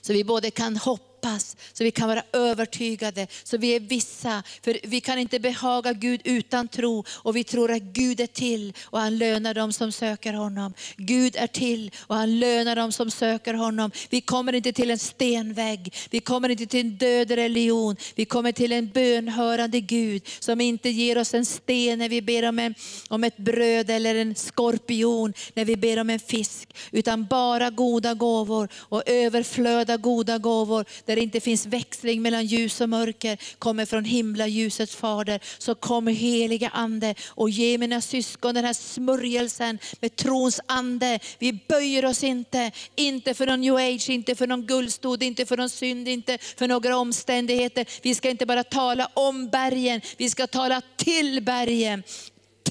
Så 0.00 0.12
vi 0.12 0.24
både 0.24 0.50
kan 0.50 0.76
hoppas 0.76 1.13
hoppas, 1.24 1.56
så 1.72 1.84
vi 1.84 1.90
kan 1.90 2.08
vara 2.08 2.22
övertygade, 2.32 3.26
så 3.44 3.56
vi 3.56 3.76
är 3.76 3.80
vissa. 3.80 4.42
För 4.62 4.78
vi 4.82 5.00
kan 5.00 5.18
inte 5.18 5.40
behaga 5.40 5.92
Gud 5.92 6.20
utan 6.24 6.68
tro 6.68 7.04
och 7.08 7.36
vi 7.36 7.44
tror 7.44 7.70
att 7.70 7.82
Gud 7.82 8.20
är 8.20 8.26
till 8.26 8.72
och 8.84 9.00
han 9.00 9.18
lönar 9.18 9.54
dem 9.54 9.72
som 9.72 9.92
söker 9.92 10.32
honom. 10.32 10.74
Gud 10.96 11.36
är 11.36 11.46
till 11.46 11.90
och 12.06 12.16
han 12.16 12.40
lönar 12.40 12.76
dem 12.76 12.92
som 12.92 13.10
söker 13.10 13.54
honom. 13.54 13.90
Vi 14.10 14.20
kommer 14.20 14.52
inte 14.52 14.72
till 14.72 14.90
en 14.90 14.98
stenvägg, 14.98 15.94
vi 16.10 16.20
kommer 16.20 16.48
inte 16.48 16.66
till 16.66 16.80
en 16.80 16.96
död 16.96 17.30
religion. 17.30 17.96
Vi 18.14 18.24
kommer 18.24 18.52
till 18.52 18.72
en 18.72 18.88
bönhörande 18.88 19.80
Gud 19.80 20.22
som 20.40 20.60
inte 20.60 20.88
ger 20.88 21.18
oss 21.18 21.34
en 21.34 21.44
sten 21.44 21.98
när 21.98 22.08
vi 22.08 22.22
ber 22.22 22.48
om, 22.48 22.58
en, 22.58 22.74
om 23.08 23.24
ett 23.24 23.36
bröd 23.36 23.90
eller 23.90 24.14
en 24.14 24.34
skorpion 24.34 25.32
när 25.54 25.64
vi 25.64 25.76
ber 25.76 26.00
om 26.00 26.10
en 26.10 26.18
fisk. 26.20 26.74
Utan 26.92 27.26
bara 27.26 27.70
goda 27.70 28.14
gåvor 28.14 28.68
och 28.74 29.02
överflöda 29.06 29.96
goda 29.96 30.38
gåvor 30.38 30.84
där 31.14 31.20
det 31.20 31.24
inte 31.24 31.40
finns 31.40 31.66
växling 31.66 32.22
mellan 32.22 32.46
ljus 32.46 32.80
och 32.80 32.88
mörker, 32.88 33.38
kommer 33.58 33.86
från 33.86 34.04
himla 34.04 34.46
ljusets 34.46 34.96
fader, 34.96 35.40
så 35.58 35.74
kom 35.74 36.06
heliga 36.06 36.68
ande 36.68 37.14
och 37.28 37.50
ge 37.50 37.78
mina 37.78 38.00
syskon 38.00 38.54
den 38.54 38.64
här 38.64 38.72
smörjelsen 38.72 39.78
med 40.00 40.16
trons 40.16 40.60
ande. 40.66 41.18
Vi 41.38 41.52
böjer 41.68 42.04
oss 42.04 42.24
inte, 42.24 42.70
inte 42.96 43.34
för 43.34 43.46
någon 43.46 43.60
new 43.60 43.74
age, 43.74 44.10
inte 44.10 44.34
för 44.34 44.46
någon 44.46 44.66
guldstod, 44.66 45.22
inte 45.22 45.46
för 45.46 45.56
någon 45.56 45.70
synd, 45.70 46.08
inte 46.08 46.38
för 46.38 46.68
några 46.68 46.96
omständigheter. 46.96 47.86
Vi 48.02 48.14
ska 48.14 48.30
inte 48.30 48.46
bara 48.46 48.64
tala 48.64 49.08
om 49.14 49.48
bergen, 49.48 50.00
vi 50.16 50.30
ska 50.30 50.46
tala 50.46 50.82
till 50.96 51.42
bergen 51.42 52.02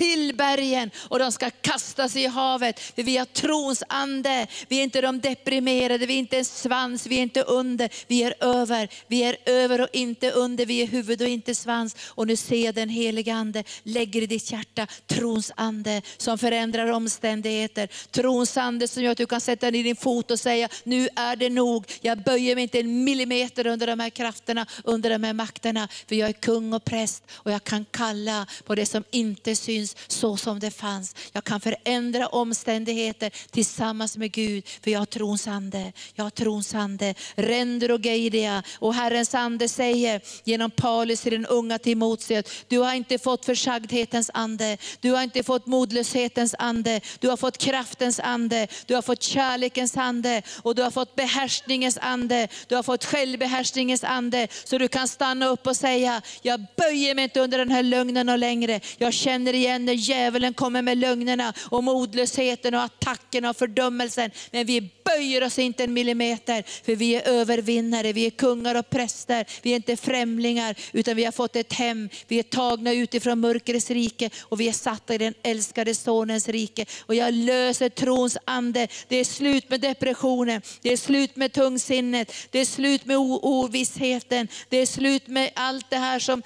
till 0.04 0.36
bergen 0.36 0.92
och 0.98 1.20
de 1.20 1.32
ska 1.32 1.50
kastas 1.50 2.16
i 2.16 2.28
havet. 2.28 2.80
För 2.80 3.04
vi 3.04 3.18
har 3.18 3.26
trons 3.26 3.84
ande. 3.90 4.48
Vi 4.68 4.80
är 4.80 4.84
inte 4.84 5.02
de 5.02 5.20
deprimerade, 5.22 6.06
vi 6.06 6.14
är 6.14 6.18
inte 6.18 6.38
en 6.38 6.46
svans, 6.46 7.08
vi 7.08 7.18
är 7.18 7.22
inte 7.22 7.42
under. 7.42 7.90
Vi 8.08 8.24
är 8.24 8.34
över. 8.40 8.90
Vi 9.08 9.24
är 9.24 9.38
över 9.46 9.82
och 9.82 9.88
inte 9.94 10.32
under. 10.32 10.66
Vi 10.66 10.82
är 10.82 10.88
huvud 10.88 11.22
och 11.22 11.28
inte 11.28 11.56
svans. 11.56 11.96
Och 12.08 12.28
nu 12.28 12.36
ser 12.36 12.66
jag 12.66 12.76
den 12.76 12.90
heliga 12.90 13.34
ande 13.34 13.64
lägger 13.84 14.22
i 14.22 14.26
ditt 14.26 14.52
hjärta 14.52 14.88
trons 15.08 15.52
ande 15.56 16.02
som 16.18 16.38
förändrar 16.38 16.88
omständigheter. 16.88 17.90
Trons 18.12 18.58
ande 18.58 18.88
som 18.88 19.04
gör 19.04 19.12
att 19.12 19.18
du 19.18 19.26
kan 19.26 19.42
sätta 19.42 19.70
ner 19.70 19.84
din 19.84 19.96
fot 19.96 20.32
och 20.32 20.40
säga, 20.40 20.70
nu 20.84 21.10
är 21.16 21.36
det 21.36 21.50
nog. 21.50 21.92
Jag 22.02 22.24
böjer 22.24 22.56
mig 22.56 22.64
inte 22.64 22.80
en 22.80 23.04
millimeter 23.04 23.68
under 23.68 23.88
de 23.88 24.00
här 24.00 24.10
krafterna, 24.10 24.66
under 24.84 25.10
de 25.10 25.24
här 25.24 25.34
makterna. 25.34 25.88
För 26.08 26.16
jag 26.16 26.30
är 26.30 26.34
kung 26.34 26.74
och 26.74 26.86
präst 26.86 27.24
och 27.34 27.52
jag 27.52 27.64
kan 27.64 27.86
kalla 27.92 28.48
på 28.66 28.76
det 28.76 28.86
som 28.86 29.04
inte 29.12 29.56
syns 29.56 29.93
så 30.08 30.38
som 30.38 30.60
det 30.60 30.72
fanns. 30.72 31.16
Jag 31.32 31.44
kan 31.44 31.60
förändra 31.60 32.28
omständigheter 32.28 33.32
tillsammans 33.52 34.18
med 34.18 34.32
Gud, 34.32 34.68
för 34.84 34.92
jag 34.92 35.00
har 35.00 35.06
trons 35.06 35.48
ande. 35.48 35.92
Jag 36.16 36.24
har 36.24 36.30
trons 36.30 36.76
ande. 36.76 37.16
Ränder 37.36 37.92
och 37.92 38.06
geidia. 38.06 38.64
Och 38.80 38.94
Herrens 38.94 39.36
ande 39.36 39.70
säger 39.70 40.22
genom 40.44 40.72
Paulus 40.72 41.22
till 41.22 41.32
den 41.32 41.46
unga 41.46 41.80
Timoteus, 41.80 42.46
du 42.68 42.80
har 42.80 42.94
inte 42.94 43.18
fått 43.18 43.46
försagdhetens 43.46 44.32
ande, 44.34 44.78
du 45.00 45.12
har 45.12 45.24
inte 45.24 45.44
fått 45.44 45.66
modlöshetens 45.66 46.56
ande, 46.60 47.02
du 47.20 47.30
har 47.30 47.38
fått 47.38 47.58
kraftens 47.58 48.20
ande, 48.20 48.68
du 48.86 48.96
har 48.96 49.02
fått 49.02 49.24
kärlekens 49.24 49.98
ande 49.98 50.42
och 50.62 50.76
du 50.76 50.82
har 50.82 50.92
fått 50.92 51.16
behärskningens 51.16 51.98
ande, 52.02 52.48
du 52.68 52.76
har 52.76 52.84
fått 52.84 53.06
självbehärskningens 53.06 54.04
ande. 54.04 54.48
Så 54.64 54.78
du 54.78 54.88
kan 54.88 55.08
stanna 55.08 55.48
upp 55.48 55.68
och 55.68 55.76
säga, 55.76 56.22
jag 56.42 56.66
böjer 56.78 57.16
mig 57.16 57.24
inte 57.24 57.40
under 57.40 57.58
den 57.58 57.72
här 57.72 57.84
lögnen 57.84 58.30
och 58.30 58.38
längre. 58.38 58.80
Jag 58.98 59.14
känner 59.14 59.54
igen 59.54 59.73
igen 59.74 59.86
när 59.86 59.94
djävulen 59.94 60.54
kommer 60.54 60.82
med 60.82 60.98
lögnerna 60.98 61.54
och 61.70 61.84
modlösheten 61.84 62.74
och 62.74 62.82
attackerna 62.82 63.50
och 63.50 63.58
fördömelsen. 63.58 64.32
Men 64.52 64.66
vi 64.66 64.90
böjer 65.04 65.44
oss 65.44 65.60
inte 65.60 65.84
en 65.84 65.94
millimeter, 65.94 66.64
för 66.86 66.96
vi 66.96 67.16
är 67.16 67.28
övervinnare, 67.28 68.14
vi 68.14 68.26
är 68.26 68.30
kungar 68.30 68.76
och 68.76 68.90
präster, 68.90 69.46
vi 69.62 69.72
är 69.72 69.76
inte 69.76 69.98
främlingar, 69.98 70.76
utan 70.92 71.16
vi 71.16 71.26
har 71.26 71.32
fått 71.32 71.56
ett 71.56 71.74
hem. 71.74 72.10
Vi 72.28 72.40
är 72.40 72.44
tagna 72.44 72.94
utifrån 72.94 73.40
mörkrets 73.40 73.90
rike 73.90 74.30
och 74.42 74.60
vi 74.60 74.68
är 74.68 74.74
satta 74.74 75.16
i 75.16 75.18
den 75.18 75.34
älskade 75.44 75.96
sonens 75.96 76.50
rike. 76.50 76.86
Och 77.02 77.16
jag 77.16 77.34
löser 77.34 77.90
trons 77.90 78.38
ande. 78.46 78.88
Det 79.08 79.16
är 79.16 79.26
slut 79.26 79.70
med 79.70 79.82
depressionen, 79.82 80.62
det 80.82 80.94
är 80.94 80.98
slut 80.98 81.36
med 81.36 81.54
tungsinnet, 81.54 82.34
det 82.52 82.60
är 82.60 82.66
slut 82.66 83.06
med 83.06 83.18
ovissheten, 83.18 84.48
det 84.70 84.78
är 84.78 84.86
slut 84.86 85.28
med 85.28 85.52
allt 85.56 85.90
det 85.90 85.98
här 85.98 86.20
som, 86.20 86.44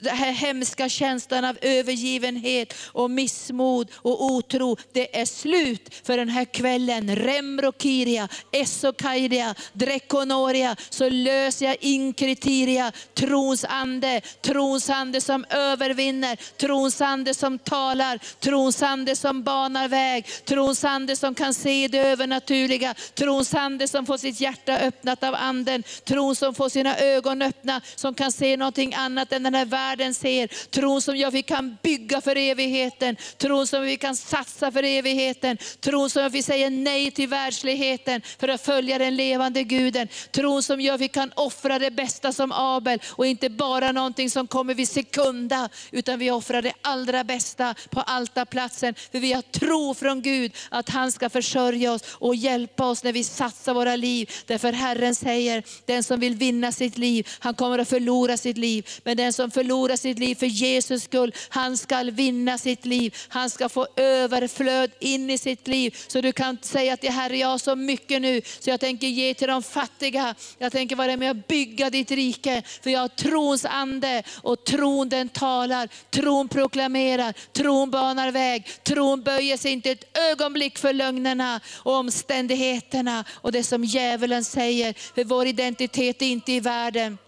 den 0.00 0.16
här 0.16 0.32
hemska 0.32 0.88
känslan 0.88 1.44
av 1.44 1.58
övergivenhet 1.62 2.74
och 2.92 3.10
missmod 3.10 3.88
och 3.94 4.24
otro. 4.24 4.76
Det 4.92 5.20
är 5.20 5.26
slut 5.26 5.94
för 6.04 6.16
den 6.16 6.28
här 6.28 6.44
kvällen. 6.44 7.16
Remrokiria, 7.16 8.28
Esokairia, 8.52 9.54
Drekonoria, 9.72 10.76
så 10.90 11.08
löser 11.08 11.66
jag 11.66 11.76
inkriteria, 11.80 12.92
trons 13.14 13.64
ande, 13.68 14.20
trons 14.40 14.90
ande 14.90 15.20
som 15.20 15.44
övervinner, 15.50 16.36
trons 16.56 17.00
ande 17.00 17.34
som 17.34 17.58
talar, 17.58 18.18
trons 18.40 18.82
ande 18.82 19.16
som 19.16 19.42
banar 19.42 19.88
väg, 19.88 20.26
trons 20.44 20.84
ande 20.84 21.16
som 21.16 21.34
kan 21.34 21.54
se 21.54 21.88
det 21.88 21.98
övernaturliga, 21.98 22.94
trons 23.14 23.54
ande 23.54 23.88
som 23.88 24.06
får 24.06 24.16
sitt 24.16 24.40
hjärta 24.40 24.78
öppnat 24.78 25.22
av 25.22 25.34
anden, 25.34 25.82
tron 26.04 26.36
som 26.36 26.54
får 26.54 26.68
sina 26.68 26.98
ögon 26.98 27.42
öppna, 27.42 27.80
som 27.96 28.14
kan 28.14 28.32
se 28.32 28.56
någonting 28.56 28.94
annat 28.94 29.32
än 29.32 29.42
den 29.42 29.54
här 29.54 29.64
världen 29.64 29.89
världen 29.90 30.14
ser, 30.14 30.46
tron 30.70 31.02
som 31.02 31.16
gör 31.16 31.28
att 31.28 31.34
vi 31.34 31.42
kan 31.42 31.76
bygga 31.82 32.20
för 32.20 32.36
evigheten. 32.36 33.16
Tron 33.38 33.66
som 33.66 33.82
vi 33.82 33.96
kan 33.96 34.16
satsa 34.16 34.72
för 34.72 34.82
evigheten. 34.82 35.58
Tron 35.80 36.10
som 36.10 36.20
gör 36.20 36.26
att 36.26 36.32
vi 36.32 36.42
säger 36.42 36.70
nej 36.70 37.10
till 37.10 37.28
världsligheten 37.28 38.22
för 38.38 38.48
att 38.48 38.64
följa 38.64 38.98
den 38.98 39.16
levande 39.16 39.62
guden. 39.62 40.08
Tron 40.30 40.62
som 40.62 40.80
gör 40.80 40.94
att 40.94 41.00
vi 41.00 41.08
kan 41.08 41.32
offra 41.36 41.78
det 41.78 41.90
bästa 41.90 42.32
som 42.32 42.52
Abel 42.52 42.98
och 43.08 43.26
inte 43.26 43.50
bara 43.50 43.92
någonting 43.92 44.30
som 44.30 44.46
kommer 44.46 44.74
vid 44.74 44.88
sekunda, 44.88 45.68
utan 45.90 46.18
vi 46.18 46.30
offrar 46.30 46.62
det 46.62 46.72
allra 46.82 47.24
bästa 47.24 47.74
på 47.90 48.00
altarplatsen. 48.00 48.94
För 49.12 49.18
vi 49.18 49.32
har 49.32 49.42
tro 49.42 49.94
från 49.94 50.22
Gud 50.22 50.52
att 50.68 50.88
han 50.88 51.12
ska 51.12 51.30
försörja 51.30 51.92
oss 51.92 52.02
och 52.08 52.34
hjälpa 52.34 52.86
oss 52.86 53.04
när 53.04 53.12
vi 53.12 53.24
satsar 53.24 53.74
våra 53.74 53.96
liv. 53.96 54.30
Därför 54.46 54.72
Herren 54.72 55.14
säger, 55.14 55.62
den 55.86 56.02
som 56.02 56.20
vill 56.20 56.34
vinna 56.34 56.72
sitt 56.72 56.98
liv, 56.98 57.28
han 57.38 57.54
kommer 57.54 57.78
att 57.78 57.88
förlora 57.88 58.36
sitt 58.36 58.58
liv. 58.58 58.88
Men 59.04 59.16
den 59.16 59.32
som 59.32 59.50
förlorar 59.50 59.79
förlora 59.80 59.96
sitt 59.96 60.18
liv 60.18 60.34
för 60.34 60.46
Jesus 60.46 61.02
skull, 61.02 61.34
han 61.48 61.76
ska 61.76 62.02
vinna 62.02 62.58
sitt 62.58 62.86
liv. 62.86 63.14
Han 63.28 63.50
ska 63.50 63.68
få 63.68 63.86
överflöd 63.96 64.90
in 65.00 65.30
i 65.30 65.38
sitt 65.38 65.68
liv. 65.68 65.96
Så 66.06 66.20
du 66.20 66.32
kan 66.32 66.58
säga 66.62 66.96
till 66.96 67.10
Herre, 67.10 67.36
jag 67.36 67.48
har 67.48 67.58
så 67.58 67.76
mycket 67.76 68.22
nu, 68.22 68.42
så 68.60 68.70
jag 68.70 68.80
tänker 68.80 69.06
ge 69.06 69.34
till 69.34 69.48
de 69.48 69.62
fattiga. 69.62 70.34
Jag 70.58 70.72
tänker 70.72 70.96
vara 70.96 71.16
med 71.16 71.30
och 71.30 71.42
bygga 71.48 71.90
ditt 71.90 72.10
rike. 72.10 72.62
För 72.82 72.90
jag 72.90 73.00
har 73.00 73.08
trons 73.08 73.64
ande 73.64 74.22
och 74.42 74.64
tron 74.64 75.08
den 75.08 75.28
talar, 75.28 75.88
tron 76.10 76.48
proklamerar, 76.48 77.34
tron 77.52 77.90
banar 77.90 78.32
väg. 78.32 78.66
Tron 78.84 79.22
böjer 79.22 79.56
sig 79.56 79.72
inte 79.72 79.90
ett 79.90 80.18
ögonblick 80.32 80.78
för 80.78 80.92
lögnerna 80.92 81.60
och 81.84 81.94
omständigheterna 81.94 83.24
och 83.42 83.52
det 83.52 83.64
som 83.64 83.84
djävulen 83.84 84.44
säger. 84.44 84.94
För 85.14 85.24
vår 85.24 85.46
identitet 85.46 86.22
är 86.22 86.26
inte 86.26 86.52
i 86.52 86.60
världen. 86.60 87.18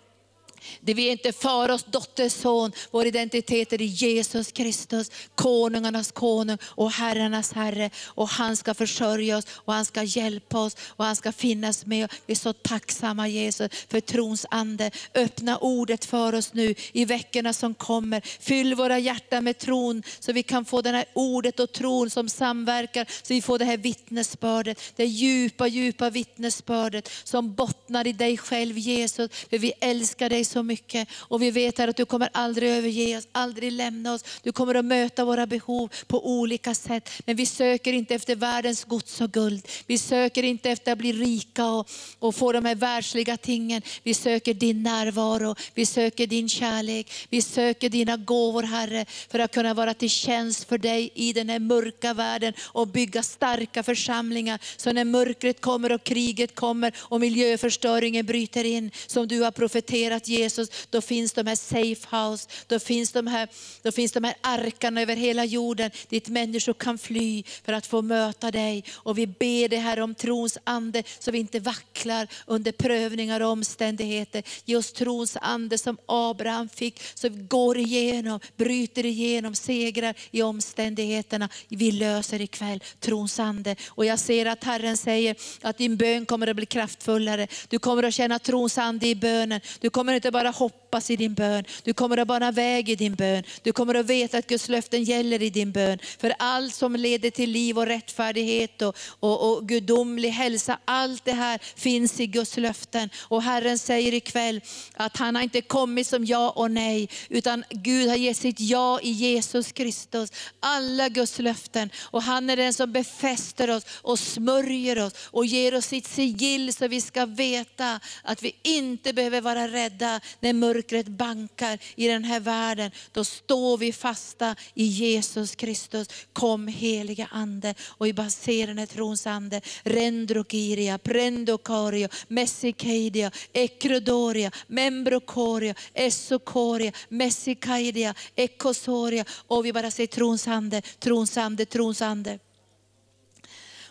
Det 0.80 0.94
vi 0.94 1.08
är 1.08 1.12
inte 1.12 1.32
faros 1.32 1.84
dotter, 1.84 2.28
son. 2.28 2.72
Vår 2.90 3.06
identitet 3.06 3.72
är 3.72 3.82
i 3.82 3.84
Jesus 3.84 4.52
Kristus, 4.52 5.10
konungarnas 5.34 6.12
konung 6.12 6.58
och 6.64 6.90
herrarnas 6.90 7.52
herre. 7.52 7.90
Och 8.06 8.28
han 8.28 8.56
ska 8.56 8.74
försörja 8.74 9.36
oss 9.36 9.46
och 9.50 9.72
han 9.72 9.84
ska 9.84 10.02
hjälpa 10.02 10.58
oss 10.58 10.76
och 10.88 11.04
han 11.04 11.16
ska 11.16 11.32
finnas 11.32 11.86
med. 11.86 12.12
Vi 12.26 12.32
är 12.32 12.36
så 12.36 12.52
tacksamma 12.52 13.28
Jesus 13.28 13.70
för 13.88 14.00
trons 14.00 14.46
ande. 14.50 14.90
Öppna 15.14 15.58
ordet 15.58 16.04
för 16.04 16.34
oss 16.34 16.52
nu 16.52 16.74
i 16.92 17.04
veckorna 17.04 17.52
som 17.52 17.74
kommer. 17.74 18.20
Fyll 18.40 18.74
våra 18.74 18.98
hjärtan 18.98 19.44
med 19.44 19.58
tron 19.58 20.02
så 20.18 20.32
vi 20.32 20.42
kan 20.42 20.64
få 20.64 20.82
det 20.82 20.90
här 20.90 21.04
ordet 21.12 21.60
och 21.60 21.72
tron 21.72 22.10
som 22.10 22.28
samverkar. 22.28 23.06
Så 23.22 23.34
vi 23.34 23.42
får 23.42 23.58
det 23.58 23.64
här 23.64 23.76
vittnesbördet, 23.76 24.80
det 24.96 25.04
djupa, 25.04 25.66
djupa 25.66 26.10
vittnesbördet 26.10 27.10
som 27.24 27.54
bottnar 27.54 28.06
i 28.06 28.12
dig 28.12 28.38
själv 28.38 28.78
Jesus. 28.78 29.30
För 29.50 29.58
vi 29.58 29.72
älskar 29.80 30.28
dig 30.28 30.44
så 30.52 30.62
mycket. 30.62 31.08
Och 31.14 31.42
vi 31.42 31.50
vet 31.50 31.78
här 31.78 31.88
att 31.88 31.96
du 31.96 32.04
kommer 32.04 32.28
aldrig 32.32 32.70
överge 32.70 33.18
oss, 33.18 33.28
aldrig 33.32 33.72
lämna 33.72 34.14
oss. 34.14 34.24
Du 34.42 34.52
kommer 34.52 34.74
att 34.74 34.84
möta 34.84 35.24
våra 35.24 35.46
behov 35.46 35.92
på 36.06 36.26
olika 36.26 36.74
sätt. 36.74 37.10
Men 37.26 37.36
vi 37.36 37.46
söker 37.46 37.92
inte 37.92 38.14
efter 38.14 38.36
världens 38.36 38.84
gods 38.84 39.20
och 39.20 39.32
guld. 39.32 39.68
Vi 39.86 39.98
söker 39.98 40.42
inte 40.42 40.70
efter 40.70 40.92
att 40.92 40.98
bli 40.98 41.12
rika 41.12 41.66
och, 41.66 41.90
och 42.18 42.34
få 42.34 42.52
de 42.52 42.64
här 42.64 42.74
världsliga 42.74 43.36
tingen. 43.36 43.82
Vi 44.02 44.14
söker 44.14 44.54
din 44.54 44.82
närvaro, 44.82 45.54
vi 45.74 45.86
söker 45.86 46.26
din 46.26 46.48
kärlek. 46.48 47.12
Vi 47.30 47.42
söker 47.42 47.88
dina 47.88 48.16
gåvor 48.16 48.62
Herre, 48.62 49.06
för 49.30 49.38
att 49.38 49.54
kunna 49.54 49.74
vara 49.74 49.94
till 49.94 50.10
tjänst 50.10 50.68
för 50.68 50.78
dig 50.78 51.10
i 51.14 51.32
den 51.32 51.48
här 51.48 51.58
mörka 51.58 52.14
världen 52.14 52.52
och 52.60 52.88
bygga 52.88 53.22
starka 53.22 53.82
församlingar. 53.82 54.60
Så 54.76 54.92
när 54.92 55.04
mörkret 55.04 55.60
kommer 55.60 55.92
och 55.92 56.04
kriget 56.04 56.54
kommer 56.54 56.92
och 56.98 57.20
miljöförstöringen 57.20 58.26
bryter 58.26 58.64
in, 58.64 58.90
som 59.06 59.28
du 59.28 59.40
har 59.40 59.50
profeterat 59.50 60.28
Jesus, 60.42 60.68
då 60.90 61.00
finns 61.00 61.32
de 61.32 61.46
här 61.46 61.56
safe 61.56 62.16
house, 62.16 62.48
då 62.66 62.78
finns 62.78 63.12
de 63.12 63.26
här, 63.26 63.48
då 63.82 63.92
finns 63.92 64.12
de 64.12 64.24
här 64.24 64.34
arkarna 64.40 65.02
över 65.02 65.16
hela 65.16 65.44
jorden 65.44 65.90
dit 66.08 66.28
människor 66.28 66.74
kan 66.74 66.98
fly 66.98 67.42
för 67.64 67.72
att 67.72 67.86
få 67.86 68.02
möta 68.02 68.50
dig. 68.50 68.84
Och 68.94 69.18
vi 69.18 69.26
ber 69.26 69.68
dig 69.68 69.78
här 69.78 70.00
om 70.00 70.14
trons 70.14 70.58
ande 70.64 71.02
så 71.18 71.30
vi 71.30 71.38
inte 71.38 71.60
vacklar 71.60 72.28
under 72.46 72.72
prövningar 72.72 73.40
och 73.40 73.50
omständigheter. 73.50 74.42
Ge 74.64 74.76
oss 74.76 74.92
trons 74.92 75.36
ande 75.40 75.78
som 75.78 75.98
Abraham 76.06 76.68
fick, 76.68 77.02
så 77.14 77.28
vi 77.28 77.42
går 77.42 77.78
igenom, 77.78 78.40
bryter 78.56 79.06
igenom, 79.06 79.54
segrar 79.54 80.14
i 80.30 80.42
omständigheterna. 80.42 81.48
Vi 81.68 81.92
löser 81.92 82.40
ikväll 82.40 82.82
trons 83.00 83.38
ande. 83.38 83.76
Och 83.88 84.04
jag 84.04 84.18
ser 84.18 84.46
att 84.46 84.64
Herren 84.64 84.96
säger 84.96 85.36
att 85.60 85.78
din 85.78 85.96
bön 85.96 86.26
kommer 86.26 86.46
att 86.46 86.56
bli 86.56 86.66
kraftfullare. 86.66 87.46
Du 87.68 87.78
kommer 87.78 88.02
att 88.02 88.14
känna 88.14 88.38
trons 88.38 88.78
ande 88.78 89.06
i 89.06 89.14
bönen. 89.14 89.60
Du 89.80 89.90
kommer 89.90 90.14
inte 90.14 90.30
bara 90.32 90.50
hoppas 90.50 91.10
i 91.10 91.16
din 91.16 91.34
bön, 91.34 91.64
du 91.82 91.94
kommer 91.94 92.16
att 92.18 92.28
bana 92.28 92.50
väg 92.50 92.88
i 92.88 92.94
din 92.94 93.14
bön. 93.14 93.42
Du 93.62 93.72
kommer 93.72 93.94
att 93.94 94.06
veta 94.06 94.38
att 94.38 94.46
Guds 94.46 94.68
löften 94.68 95.04
gäller 95.04 95.42
i 95.42 95.50
din 95.50 95.72
bön. 95.72 95.98
För 96.18 96.34
allt 96.38 96.74
som 96.74 96.96
leder 96.96 97.30
till 97.30 97.50
liv 97.50 97.78
och 97.78 97.86
rättfärdighet 97.86 98.82
och, 98.82 98.96
och, 99.20 99.52
och 99.52 99.68
gudomlig 99.68 100.30
hälsa, 100.30 100.78
allt 100.84 101.24
det 101.24 101.32
här 101.32 101.60
finns 101.76 102.20
i 102.20 102.26
Guds 102.26 102.56
löften. 102.56 103.10
Och 103.18 103.42
Herren 103.42 103.78
säger 103.78 104.14
ikväll 104.14 104.60
att 104.94 105.16
han 105.16 105.34
har 105.36 105.42
inte 105.42 105.60
kommit 105.60 106.06
som 106.06 106.24
ja 106.24 106.50
och 106.50 106.70
nej, 106.70 107.08
utan 107.28 107.64
Gud 107.70 108.08
har 108.08 108.16
gett 108.16 108.36
sitt 108.36 108.60
ja 108.60 109.00
i 109.02 109.10
Jesus 109.10 109.72
Kristus. 109.72 110.32
Alla 110.60 111.08
Guds 111.08 111.38
löften. 111.38 111.90
Och 112.00 112.22
han 112.22 112.50
är 112.50 112.56
den 112.56 112.74
som 112.74 112.92
befäster 112.92 113.70
oss 113.70 113.84
och 114.02 114.18
smörjer 114.18 114.98
oss 114.98 115.12
och 115.22 115.46
ger 115.46 115.74
oss 115.74 115.86
sitt 115.86 116.06
sigill 116.06 116.72
så 116.72 116.88
vi 116.88 117.00
ska 117.00 117.26
veta 117.26 118.00
att 118.22 118.42
vi 118.42 118.56
inte 118.62 119.12
behöver 119.12 119.40
vara 119.40 119.68
rädda 119.68 120.20
när 120.40 120.52
mörkret 120.52 121.08
bankar 121.08 121.78
i 121.94 122.08
den 122.08 122.24
här 122.24 122.40
världen. 122.40 122.90
Då 123.12 123.24
står 123.24 123.78
vi 123.78 123.92
fasta 123.92 124.56
i 124.74 124.84
Jesus 124.84 125.54
Kristus. 125.54 126.08
Kom 126.32 126.68
heliga 126.68 127.28
Ande 127.30 127.74
och 127.88 128.06
vi 128.06 128.12
bara 128.12 128.30
ser 128.30 128.66
den 128.66 128.78
här 128.78 128.86
trons 128.86 129.26
ande. 129.26 129.60
Rendrokiria, 129.82 130.98
Prendokario, 130.98 132.08
Messikeidia, 132.28 133.30
Ekrodoria, 133.52 134.50
Membrokoria, 134.66 135.74
Essokoria, 135.94 136.92
Messikaidia, 137.08 138.14
Ekosoria. 138.36 139.24
Och 139.46 139.66
vi 139.66 139.72
bara 139.72 139.90
ser 139.90 140.06
trons 140.06 140.48
ande, 140.48 140.82
trons 140.98 141.36
ande, 141.36 141.66
trons 141.66 142.02
ande. 142.02 142.38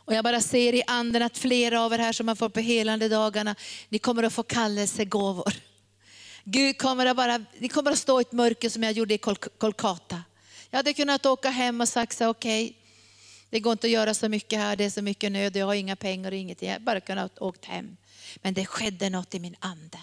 Och 0.06 0.14
jag 0.14 0.24
bara 0.24 0.42
ser 0.42 0.74
i 0.74 0.84
anden 0.88 1.22
att 1.22 1.38
flera 1.38 1.82
av 1.82 1.94
er 1.94 1.98
här 1.98 2.14
som 2.14 2.28
har 2.28 2.36
fått 2.36 2.54
på 2.54 2.60
helande 2.60 3.10
dagarna, 3.10 3.56
ni 3.90 4.00
kommer 4.00 4.24
att 4.24 4.34
få 4.34 4.44
kallelsegåvor. 4.44 5.54
Gud 6.44 6.78
kommer 6.78 7.06
att 7.06 7.18
bara, 7.18 7.46
ni 7.60 7.68
kommer 7.68 7.92
att 7.92 8.00
stå 8.00 8.20
i 8.20 8.22
ett 8.22 8.32
mörker 8.32 8.70
som 8.70 8.84
jag 8.84 8.92
gjorde 8.92 9.14
i 9.14 9.18
Kolkata. 9.58 10.24
Jag 10.70 10.78
hade 10.78 10.94
kunnat 10.94 11.26
åka 11.26 11.50
hem 11.50 11.82
och 11.82 11.88
sagt 11.88 12.18
så 12.18 12.28
okej, 12.28 12.66
okay, 12.66 12.76
det 13.50 13.60
går 13.60 13.72
inte 13.72 13.88
att 13.88 13.92
göra 13.92 14.14
så 14.14 14.30
mycket 14.30 14.60
här, 14.60 14.76
det 14.76 14.84
är 14.84 14.90
så 14.90 15.02
mycket 15.02 15.32
nöd, 15.32 15.56
jag 15.56 15.66
har 15.66 15.74
inga 15.74 15.96
pengar 15.96 16.32
och 16.32 16.38
ingenting. 16.38 16.68
Jag 16.68 16.74
hade 16.74 16.86
bara 16.86 17.00
kunnat 17.00 17.42
åka 17.42 17.72
hem. 17.72 17.98
Men 18.36 18.54
det 18.54 18.66
skedde 18.66 19.10
något 19.10 19.36
i 19.36 19.40
min 19.40 19.56
ande. 19.60 20.00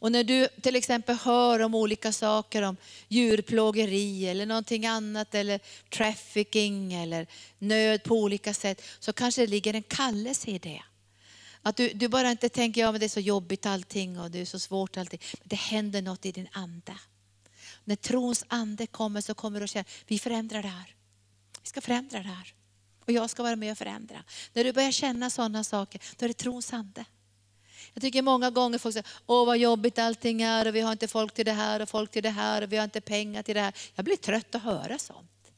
Och 0.00 0.12
när 0.12 0.24
du 0.24 0.48
till 0.62 0.76
exempel 0.76 1.16
hör 1.16 1.60
om 1.62 1.74
olika 1.74 2.12
saker, 2.12 2.62
om 2.62 2.76
djurplågeri 3.08 4.28
eller 4.28 4.46
någonting 4.46 4.86
annat, 4.86 5.34
eller 5.34 5.60
trafficking 5.90 6.94
eller 6.94 7.26
nöd 7.58 8.02
på 8.02 8.14
olika 8.14 8.54
sätt, 8.54 8.82
så 9.00 9.12
kanske 9.12 9.40
det 9.40 9.46
ligger 9.46 9.74
en 9.74 9.82
kallelse 9.82 10.50
i 10.50 10.58
det. 10.58 10.82
Att 11.62 11.76
du, 11.76 11.92
du 11.92 12.08
bara 12.08 12.30
inte 12.30 12.48
tänker, 12.48 12.80
ja 12.80 12.92
det 12.92 13.06
är 13.06 13.08
så 13.08 13.20
jobbigt 13.20 13.66
allting 13.66 14.20
och 14.20 14.30
det 14.30 14.40
är 14.40 14.44
så 14.44 14.58
svårt 14.58 14.96
allting. 14.96 15.20
Men 15.32 15.48
det 15.48 15.56
händer 15.56 16.02
något 16.02 16.26
i 16.26 16.32
din 16.32 16.48
ande. 16.52 16.94
När 17.84 17.96
trons 17.96 18.44
ande 18.48 18.86
kommer 18.86 19.20
så 19.20 19.34
kommer 19.34 19.60
du 19.60 19.64
att 19.64 19.70
känna, 19.70 19.84
vi 20.06 20.18
förändrar 20.18 20.62
det 20.62 20.68
här. 20.68 20.94
Vi 21.62 21.68
ska 21.68 21.80
förändra 21.80 22.18
det 22.18 22.28
här. 22.28 22.54
Och 23.04 23.12
jag 23.12 23.30
ska 23.30 23.42
vara 23.42 23.56
med 23.56 23.72
och 23.72 23.78
förändra. 23.78 24.24
När 24.52 24.64
du 24.64 24.72
börjar 24.72 24.90
känna 24.92 25.30
sådana 25.30 25.64
saker, 25.64 26.00
då 26.16 26.24
är 26.24 26.28
det 26.28 26.34
trons 26.34 26.72
ande. 26.72 27.04
Jag 27.94 28.02
tycker 28.02 28.22
många 28.22 28.50
gånger 28.50 28.78
folk 28.78 28.92
säger, 28.92 29.06
åh 29.26 29.46
vad 29.46 29.58
jobbigt 29.58 29.98
allting 29.98 30.42
är 30.42 30.68
och 30.68 30.74
vi 30.74 30.80
har 30.80 30.92
inte 30.92 31.08
folk 31.08 31.34
till 31.34 31.44
det 31.44 31.52
här 31.52 31.82
och 31.82 31.88
folk 31.88 32.10
till 32.10 32.22
det 32.22 32.30
här 32.30 32.62
och 32.62 32.72
vi 32.72 32.76
har 32.76 32.84
inte 32.84 33.00
pengar 33.00 33.42
till 33.42 33.54
det 33.54 33.60
här. 33.60 33.74
Jag 33.94 34.04
blir 34.04 34.16
trött 34.16 34.54
att 34.54 34.62
höra 34.62 34.98
sånt. 34.98 35.52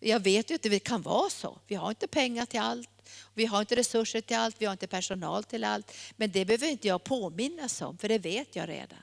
Jag 0.00 0.20
vet 0.20 0.50
ju 0.50 0.54
att 0.54 0.62
det 0.62 0.78
kan 0.78 1.02
vara 1.02 1.30
så. 1.30 1.58
Vi 1.66 1.74
har 1.74 1.90
inte 1.90 2.06
pengar 2.08 2.46
till 2.46 2.60
allt. 2.60 2.90
Vi 3.34 3.46
har 3.46 3.60
inte 3.60 3.76
resurser 3.76 4.20
till 4.20 4.36
allt, 4.36 4.56
vi 4.58 4.66
har 4.66 4.72
inte 4.72 4.86
personal 4.86 5.44
till 5.44 5.64
allt. 5.64 5.92
Men 6.16 6.30
det 6.30 6.44
behöver 6.44 6.66
inte 6.66 6.88
jag 6.88 7.04
påminnas 7.04 7.82
om, 7.82 7.98
för 7.98 8.08
det 8.08 8.18
vet 8.18 8.56
jag 8.56 8.68
redan. 8.68 8.98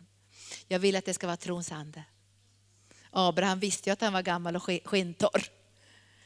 Jag 0.68 0.80
vill 0.80 0.96
att 0.96 1.06
det 1.06 1.14
ska 1.14 1.28
vara 1.28 1.38
trons 1.38 1.72
ande. 1.72 2.04
Abraham 3.12 3.60
visste 3.60 3.90
ju 3.90 3.94
att 3.94 4.02
han 4.02 4.14
var 4.14 4.22
gammal 4.22 4.56
och 4.56 4.64
skintorr. 4.84 5.44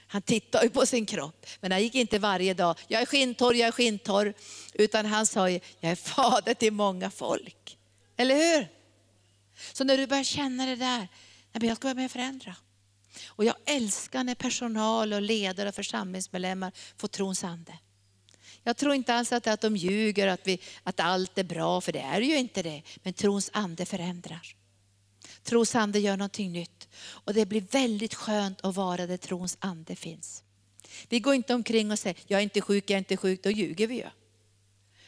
Han 0.07 0.21
tittade 0.21 0.63
ju 0.65 0.69
på 0.69 0.85
sin 0.85 1.05
kropp, 1.05 1.45
men 1.59 1.71
han 1.71 1.81
gick 1.81 1.95
inte 1.95 2.19
varje 2.19 2.53
dag, 2.53 2.79
jag 2.87 3.01
är 3.01 3.05
skintorr, 3.05 3.53
jag 3.53 3.67
är 3.67 3.71
skintorr. 3.71 4.33
Utan 4.73 5.05
han 5.05 5.25
sa, 5.25 5.49
jag 5.49 5.61
är 5.79 5.95
fader 5.95 6.53
till 6.53 6.73
många 6.73 7.11
folk. 7.11 7.77
Eller 8.17 8.35
hur? 8.35 8.67
Så 9.73 9.83
när 9.83 9.97
du 9.97 10.07
börjar 10.07 10.23
känna 10.23 10.65
det 10.65 10.75
där, 10.75 11.07
jag 11.51 11.77
ska 11.77 11.87
vara 11.87 11.95
med 11.95 12.05
och 12.05 12.11
förändra. 12.11 12.55
Och 13.27 13.45
jag 13.45 13.55
älskar 13.65 14.23
när 14.23 14.35
personal 14.35 15.13
och 15.13 15.21
ledare 15.21 15.69
och 15.69 15.75
församlingsmedlemmar 15.75 16.71
får 16.97 17.07
trons 17.07 17.43
ande. 17.43 17.73
Jag 18.63 18.77
tror 18.77 18.93
inte 18.93 19.13
alls 19.13 19.31
att, 19.31 19.47
att 19.47 19.61
de 19.61 19.75
ljuger, 19.75 20.27
att, 20.27 20.41
vi, 20.43 20.59
att 20.83 20.99
allt 20.99 21.37
är 21.37 21.43
bra, 21.43 21.81
för 21.81 21.91
det 21.91 21.99
är 21.99 22.21
ju 22.21 22.37
inte 22.37 22.63
det. 22.63 22.81
Men 23.03 23.13
trons 23.13 23.49
ande 23.53 23.85
förändrar. 23.85 24.55
Trons 25.43 25.75
ande 25.75 25.99
gör 25.99 26.17
någonting 26.17 26.51
nytt. 26.51 26.87
Och 27.01 27.33
det 27.33 27.45
blir 27.45 27.61
väldigt 27.61 28.13
skönt 28.13 28.61
att 28.61 28.75
vara 28.75 29.07
där 29.07 29.17
trons 29.17 29.57
ande 29.59 29.95
finns. 29.95 30.43
Vi 31.09 31.19
går 31.19 31.33
inte 31.33 31.53
omkring 31.53 31.91
och 31.91 31.99
säger, 31.99 32.17
jag 32.27 32.39
är 32.39 32.43
inte 32.43 32.61
sjuk, 32.61 32.89
jag 32.89 32.95
är 32.95 32.97
inte 32.97 33.17
sjuk, 33.17 33.43
då 33.43 33.49
ljuger 33.51 33.87
vi 33.87 33.95
ju. 33.95 34.07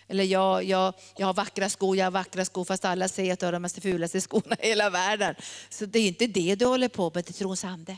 Eller 0.08 0.24
jag, 0.24 0.64
jag, 0.64 0.94
jag 1.18 1.28
har 1.28 1.34
vackra 1.34 1.70
skor, 1.70 1.98
jag 1.98 2.06
har 2.06 2.12
vackra 2.12 2.46
skor 2.46 2.66
fast 2.66 2.86
alla 2.86 3.08
säger 3.08 3.34
att 3.34 3.40
du 3.40 3.46
har 3.46 3.54
de 3.54 3.62
mest 3.62 3.82
fulaste 3.82 4.22
skorna 4.22 4.56
i 4.62 4.68
hela 4.68 4.90
världen. 4.90 5.36
Så 5.70 5.86
det 5.86 6.00
är 6.00 6.08
inte 6.08 6.28
det 6.28 6.56
du 6.56 6.66
håller 6.66 6.88
på 6.88 7.12
med, 7.16 7.24
det 7.24 7.30
är 7.30 7.34
trons 7.34 7.64
ande. 7.64 7.98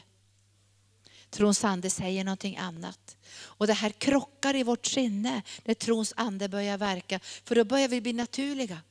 Trons 1.30 1.64
ande 1.64 1.90
säger 1.90 2.24
någonting 2.24 2.58
annat. 2.58 3.18
Och 3.38 3.68
det 3.68 3.74
här 3.74 3.90
krockar 3.90 4.56
i 4.56 4.64
vårt 4.64 4.86
sinne 4.86 5.42
när 5.64 5.74
trons 5.74 6.14
ande 6.18 6.50
börjar 6.50 6.78
verka. 6.78 7.20
För 7.20 7.56
då 7.56 7.64
börjar 7.64 7.88
vi 7.88 8.02
bli 8.02 8.14
naturliga. 8.14 8.82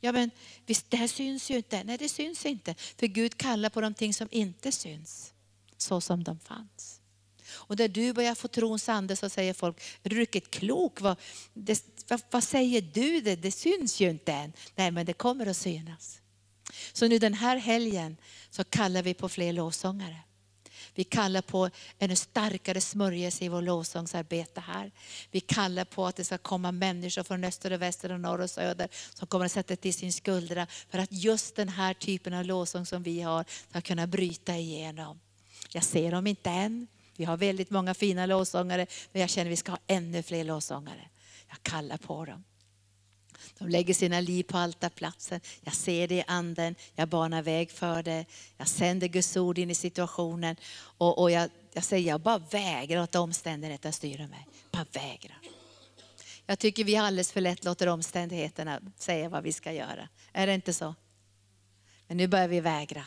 Ja 0.00 0.12
men 0.12 0.30
visst, 0.66 0.90
det 0.90 0.96
här 0.96 1.08
syns 1.08 1.50
ju 1.50 1.56
inte. 1.56 1.84
Nej 1.84 1.98
det 1.98 2.08
syns 2.08 2.46
inte. 2.46 2.74
För 2.74 3.06
Gud 3.06 3.36
kallar 3.36 3.70
på 3.70 3.80
de 3.80 3.94
ting 3.94 4.14
som 4.14 4.28
inte 4.30 4.72
syns. 4.72 5.32
Så 5.76 6.00
som 6.00 6.24
de 6.24 6.38
fanns. 6.38 7.01
Och 7.66 7.78
när 7.78 7.88
du 7.88 8.12
börjar 8.12 8.34
få 8.34 8.48
trons 8.48 8.88
ande 8.88 9.16
så 9.16 9.28
säger 9.28 9.54
folk, 9.54 9.82
är 10.02 10.10
du 10.10 10.16
riktigt 10.16 10.50
klok? 10.50 11.00
Vad, 11.00 11.16
det, 11.54 11.84
vad, 12.08 12.20
vad, 12.30 12.44
säger 12.44 12.80
du? 12.80 13.20
Det, 13.20 13.36
det 13.36 13.52
syns 13.52 14.00
ju 14.00 14.10
inte 14.10 14.32
än. 14.32 14.52
Nej 14.74 14.90
men 14.90 15.06
det 15.06 15.12
kommer 15.12 15.46
att 15.46 15.56
synas. 15.56 16.18
Så 16.92 17.08
nu 17.08 17.18
den 17.18 17.34
här 17.34 17.56
helgen 17.56 18.16
så 18.50 18.64
kallar 18.64 19.02
vi 19.02 19.14
på 19.14 19.28
fler 19.28 19.52
lovsångare. 19.52 20.16
Vi 20.94 21.04
kallar 21.04 21.42
på 21.42 21.70
en 21.98 22.16
starkare 22.16 22.80
smörjelse 22.80 23.44
i 23.44 23.48
vår 23.48 23.62
lovsångsarbete 23.62 24.60
här. 24.60 24.92
Vi 25.30 25.40
kallar 25.40 25.84
på 25.84 26.06
att 26.06 26.16
det 26.16 26.24
ska 26.24 26.38
komma 26.38 26.72
människor 26.72 27.22
från 27.22 27.44
öster 27.44 27.72
och 27.72 27.82
väster 27.82 28.12
och 28.12 28.20
norr 28.20 28.40
och 28.40 28.50
söder 28.50 28.88
som 29.14 29.28
kommer 29.28 29.46
att 29.46 29.52
sätta 29.52 29.76
till 29.76 29.94
sin 29.94 30.12
skuldra 30.12 30.66
för 30.90 30.98
att 30.98 31.12
just 31.12 31.56
den 31.56 31.68
här 31.68 31.94
typen 31.94 32.34
av 32.34 32.44
lovsång 32.44 32.86
som 32.86 33.02
vi 33.02 33.20
har 33.20 33.44
ska 33.70 33.80
kunna 33.80 34.06
bryta 34.06 34.56
igenom. 34.56 35.20
Jag 35.72 35.84
ser 35.84 36.10
dem 36.10 36.26
inte 36.26 36.50
än. 36.50 36.86
Vi 37.16 37.24
har 37.24 37.36
väldigt 37.36 37.70
många 37.70 37.94
fina 37.94 38.26
lovsångare 38.26 38.86
men 39.12 39.20
jag 39.20 39.30
känner 39.30 39.50
att 39.50 39.52
vi 39.52 39.56
ska 39.56 39.72
ha 39.72 39.78
ännu 39.86 40.22
fler 40.22 40.44
lovsångare. 40.44 41.08
Jag 41.48 41.62
kallar 41.62 41.96
på 41.96 42.24
dem. 42.24 42.44
De 43.58 43.68
lägger 43.68 43.94
sina 43.94 44.20
liv 44.20 44.42
på 44.42 44.58
altarplatsen. 44.58 45.40
Jag 45.60 45.74
ser 45.74 46.08
det 46.08 46.14
i 46.14 46.24
anden, 46.26 46.74
jag 46.94 47.08
banar 47.08 47.42
väg 47.42 47.70
för 47.70 48.02
det. 48.02 48.24
Jag 48.56 48.68
sänder 48.68 49.08
Guds 49.08 49.36
ord 49.36 49.58
in 49.58 49.70
i 49.70 49.74
situationen. 49.74 50.56
Och, 50.80 51.18
och 51.18 51.30
jag, 51.30 51.50
jag 51.72 51.84
säger, 51.84 52.08
jag 52.08 52.20
bara 52.20 52.38
vägrar 52.38 53.02
att 53.02 53.14
omständigheterna 53.14 53.92
styra 53.92 54.26
mig. 54.26 54.46
Bara 54.70 54.86
vägrar. 54.92 55.38
Jag 56.46 56.58
tycker 56.58 56.84
vi 56.84 56.96
alldeles 56.96 57.32
för 57.32 57.40
lätt 57.40 57.64
låter 57.64 57.86
omständigheterna 57.86 58.80
säga 58.96 59.28
vad 59.28 59.42
vi 59.42 59.52
ska 59.52 59.72
göra. 59.72 60.08
Är 60.32 60.46
det 60.46 60.54
inte 60.54 60.72
så? 60.72 60.94
Men 62.06 62.16
nu 62.16 62.26
börjar 62.26 62.48
vi 62.48 62.60
vägra. 62.60 63.04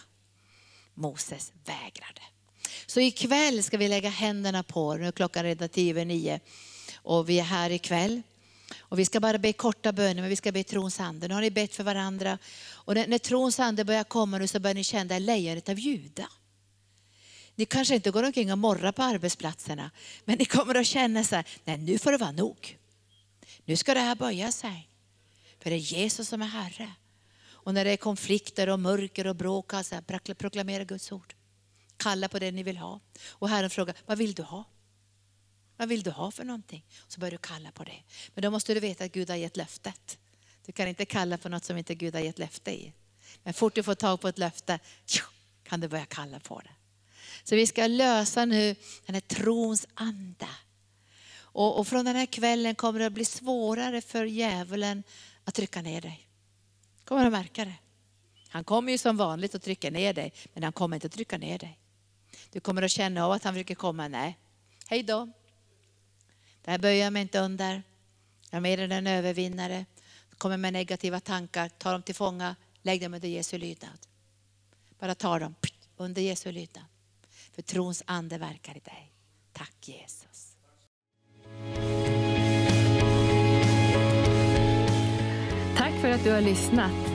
Moses 0.94 1.54
vägrade. 1.66 2.22
Så 2.86 3.00
ikväll 3.00 3.64
ska 3.64 3.78
vi 3.78 3.88
lägga 3.88 4.10
händerna 4.10 4.64
på, 4.64 4.94
nu 4.94 5.08
är 5.08 5.12
klockan 5.12 5.44
redan 5.44 5.70
tio 5.70 5.90
över 5.92 6.06
nio 6.06 6.40
och 6.96 7.30
vi 7.30 7.40
är 7.40 7.44
här 7.44 7.70
ikväll. 7.70 8.22
Och 8.80 9.00
vi 9.00 9.06
ska 9.06 9.20
bara 9.20 9.38
be 9.38 9.54
korta 9.54 9.92
böner, 9.92 10.22
men 10.22 10.30
vi 10.30 10.36
ska 10.36 10.52
be 10.52 10.64
trons 10.64 11.00
ande. 11.00 11.28
Nu 11.28 11.34
har 11.34 11.42
ni 11.42 11.52
bett 11.52 11.76
för 11.76 11.84
varandra. 11.84 12.38
Och 12.72 12.96
när, 12.96 13.08
när 13.08 13.18
trons 13.18 13.60
ande 13.60 13.86
börjar 13.86 14.04
komma 14.04 14.38
nu 14.38 14.48
så 14.48 14.60
börjar 14.60 14.74
ni 14.74 14.84
känna 14.84 15.14
det 15.14 15.20
lejonet 15.20 15.70
av 15.70 15.80
Juda. 15.80 16.30
Ni 17.56 17.66
kanske 17.66 17.96
inte 17.96 18.12
går 18.12 18.24
omkring 18.24 18.52
och 18.52 18.58
morrar 18.58 18.92
på 18.92 19.04
arbetsplatserna, 19.04 19.92
men 20.26 20.38
ni 20.38 20.46
kommer 20.46 20.76
att 20.76 20.88
känna 20.88 21.24
så 21.24 21.36
här, 21.36 21.48
nej 21.64 21.78
nu 21.78 21.98
får 21.98 22.12
det 22.12 22.18
vara 22.18 22.32
nog. 22.32 22.78
Nu 23.66 23.76
ska 23.76 23.94
det 23.94 24.00
här 24.00 24.16
böja 24.16 24.52
sig. 24.52 24.90
För 25.60 25.70
det 25.70 25.76
är 25.76 25.80
Jesus 25.80 26.30
som 26.30 26.42
är 26.42 26.48
Herre. 26.48 26.92
Och 27.48 27.74
när 27.74 27.86
det 27.86 27.92
är 27.92 27.98
konflikter 27.98 28.70
och 28.70 28.80
mörker 28.80 29.28
och 29.28 29.36
bråk, 29.36 29.74
alltså, 29.74 30.02
proklamera 30.38 30.84
Guds 30.84 31.12
ord. 31.12 31.34
Kalla 31.98 32.28
på 32.28 32.40
det 32.40 32.52
ni 32.52 32.64
vill 32.64 32.78
ha. 32.78 33.00
Och 33.30 33.50
Herren 33.50 33.70
frågar, 33.70 33.96
vad 34.06 34.18
vill 34.18 34.34
du 34.34 34.44
ha? 34.44 34.64
Vad 35.78 35.90
vill 35.90 36.04
du 36.04 36.12
ha 36.12 36.32
för 36.32 36.44
någonting? 36.44 36.86
Så 37.08 37.20
börjar 37.20 37.32
du 37.32 37.38
kalla 37.38 37.72
på 37.72 37.84
det. 37.84 38.04
Men 38.34 38.42
då 38.42 38.52
måste 38.52 38.74
du 38.74 38.80
veta 38.80 39.04
att 39.04 39.12
Gud 39.12 39.30
har 39.30 39.38
gett 39.38 39.58
löftet. 39.58 40.18
Du 40.66 40.72
kan 40.72 40.88
inte 40.88 41.06
kalla 41.06 41.38
på 41.38 41.50
något 41.50 41.66
som 41.66 41.78
inte 41.78 41.96
Gud 41.96 42.14
har 42.14 42.22
gett 42.22 42.40
löfte 42.40 42.72
i. 42.72 42.94
Men 43.44 43.54
fort 43.54 43.76
du 43.76 43.84
får 43.84 43.96
tag 43.96 44.22
på 44.22 44.28
ett 44.28 44.38
löfte 44.38 44.80
kan 45.64 45.80
du 45.80 45.88
börja 45.88 46.06
kalla 46.06 46.40
på 46.40 46.60
det. 46.60 46.72
Så 47.44 47.56
vi 47.56 47.68
ska 47.68 47.88
lösa 47.88 48.46
nu 48.46 48.76
den 49.06 49.16
här 49.16 49.22
trons 49.22 49.88
anda. 49.94 50.50
Och, 51.38 51.80
och 51.80 51.88
från 51.88 52.06
den 52.06 52.16
här 52.16 52.26
kvällen 52.26 52.76
kommer 52.76 53.00
det 53.00 53.06
att 53.06 53.14
bli 53.14 53.26
svårare 53.26 54.02
för 54.02 54.26
djävulen 54.26 55.04
att 55.44 55.54
trycka 55.54 55.82
ner 55.82 56.02
dig. 56.02 56.28
Kommer 57.04 57.26
att 57.26 57.32
märka 57.32 57.66
det. 57.66 57.76
Han 58.50 58.64
kommer 58.64 58.92
ju 58.92 58.98
som 58.98 59.18
vanligt 59.18 59.56
att 59.56 59.64
trycka 59.64 59.90
ner 59.90 60.14
dig, 60.14 60.34
men 60.54 60.64
han 60.64 60.74
kommer 60.74 60.98
inte 60.98 61.08
att 61.08 61.14
trycka 61.14 61.38
ner 61.38 61.60
dig. 61.60 61.80
Du 62.56 62.62
kommer 62.62 62.82
att 62.82 62.92
känna 62.92 63.26
av 63.26 63.32
att 63.32 63.44
han 63.44 63.54
försöker 63.54 63.76
komma, 63.76 64.08
nej, 64.08 64.38
hej 64.88 65.04
då. 65.04 65.30
Det 66.62 66.72
här 66.72 66.78
böjer 66.78 67.04
jag 67.04 67.14
mig 67.14 67.22
inte 67.22 67.40
under. 67.40 67.84
Jag 68.50 68.58
är 68.58 68.62
mer 68.62 68.78
än 68.78 68.92
en 68.92 69.08
övervinnare. 69.08 69.86
Kommer 70.38 70.58
med 70.58 70.74
negativa 70.74 71.20
tankar, 71.20 71.70
ta 71.70 71.92
dem 71.92 72.02
till 72.02 72.16
fånga, 72.16 72.56
lägg 72.82 73.02
dem 73.02 73.14
under 73.14 73.28
Jesu 73.28 73.58
lydnad. 73.58 74.08
Bara 75.00 75.16
ta 75.16 75.40
dem 75.40 75.56
under 75.98 76.22
Jesu 76.22 76.52
lydnad. 76.52 76.86
För 77.56 77.62
trons 77.62 78.04
ande 78.06 78.38
verkar 78.38 78.78
i 78.78 78.80
dig. 78.80 79.12
Tack 79.54 79.76
Jesus. 79.82 80.58
Tack 85.78 86.02
för 86.02 86.10
att 86.10 86.24
du 86.24 86.32
har 86.32 86.42
lyssnat. 86.42 87.15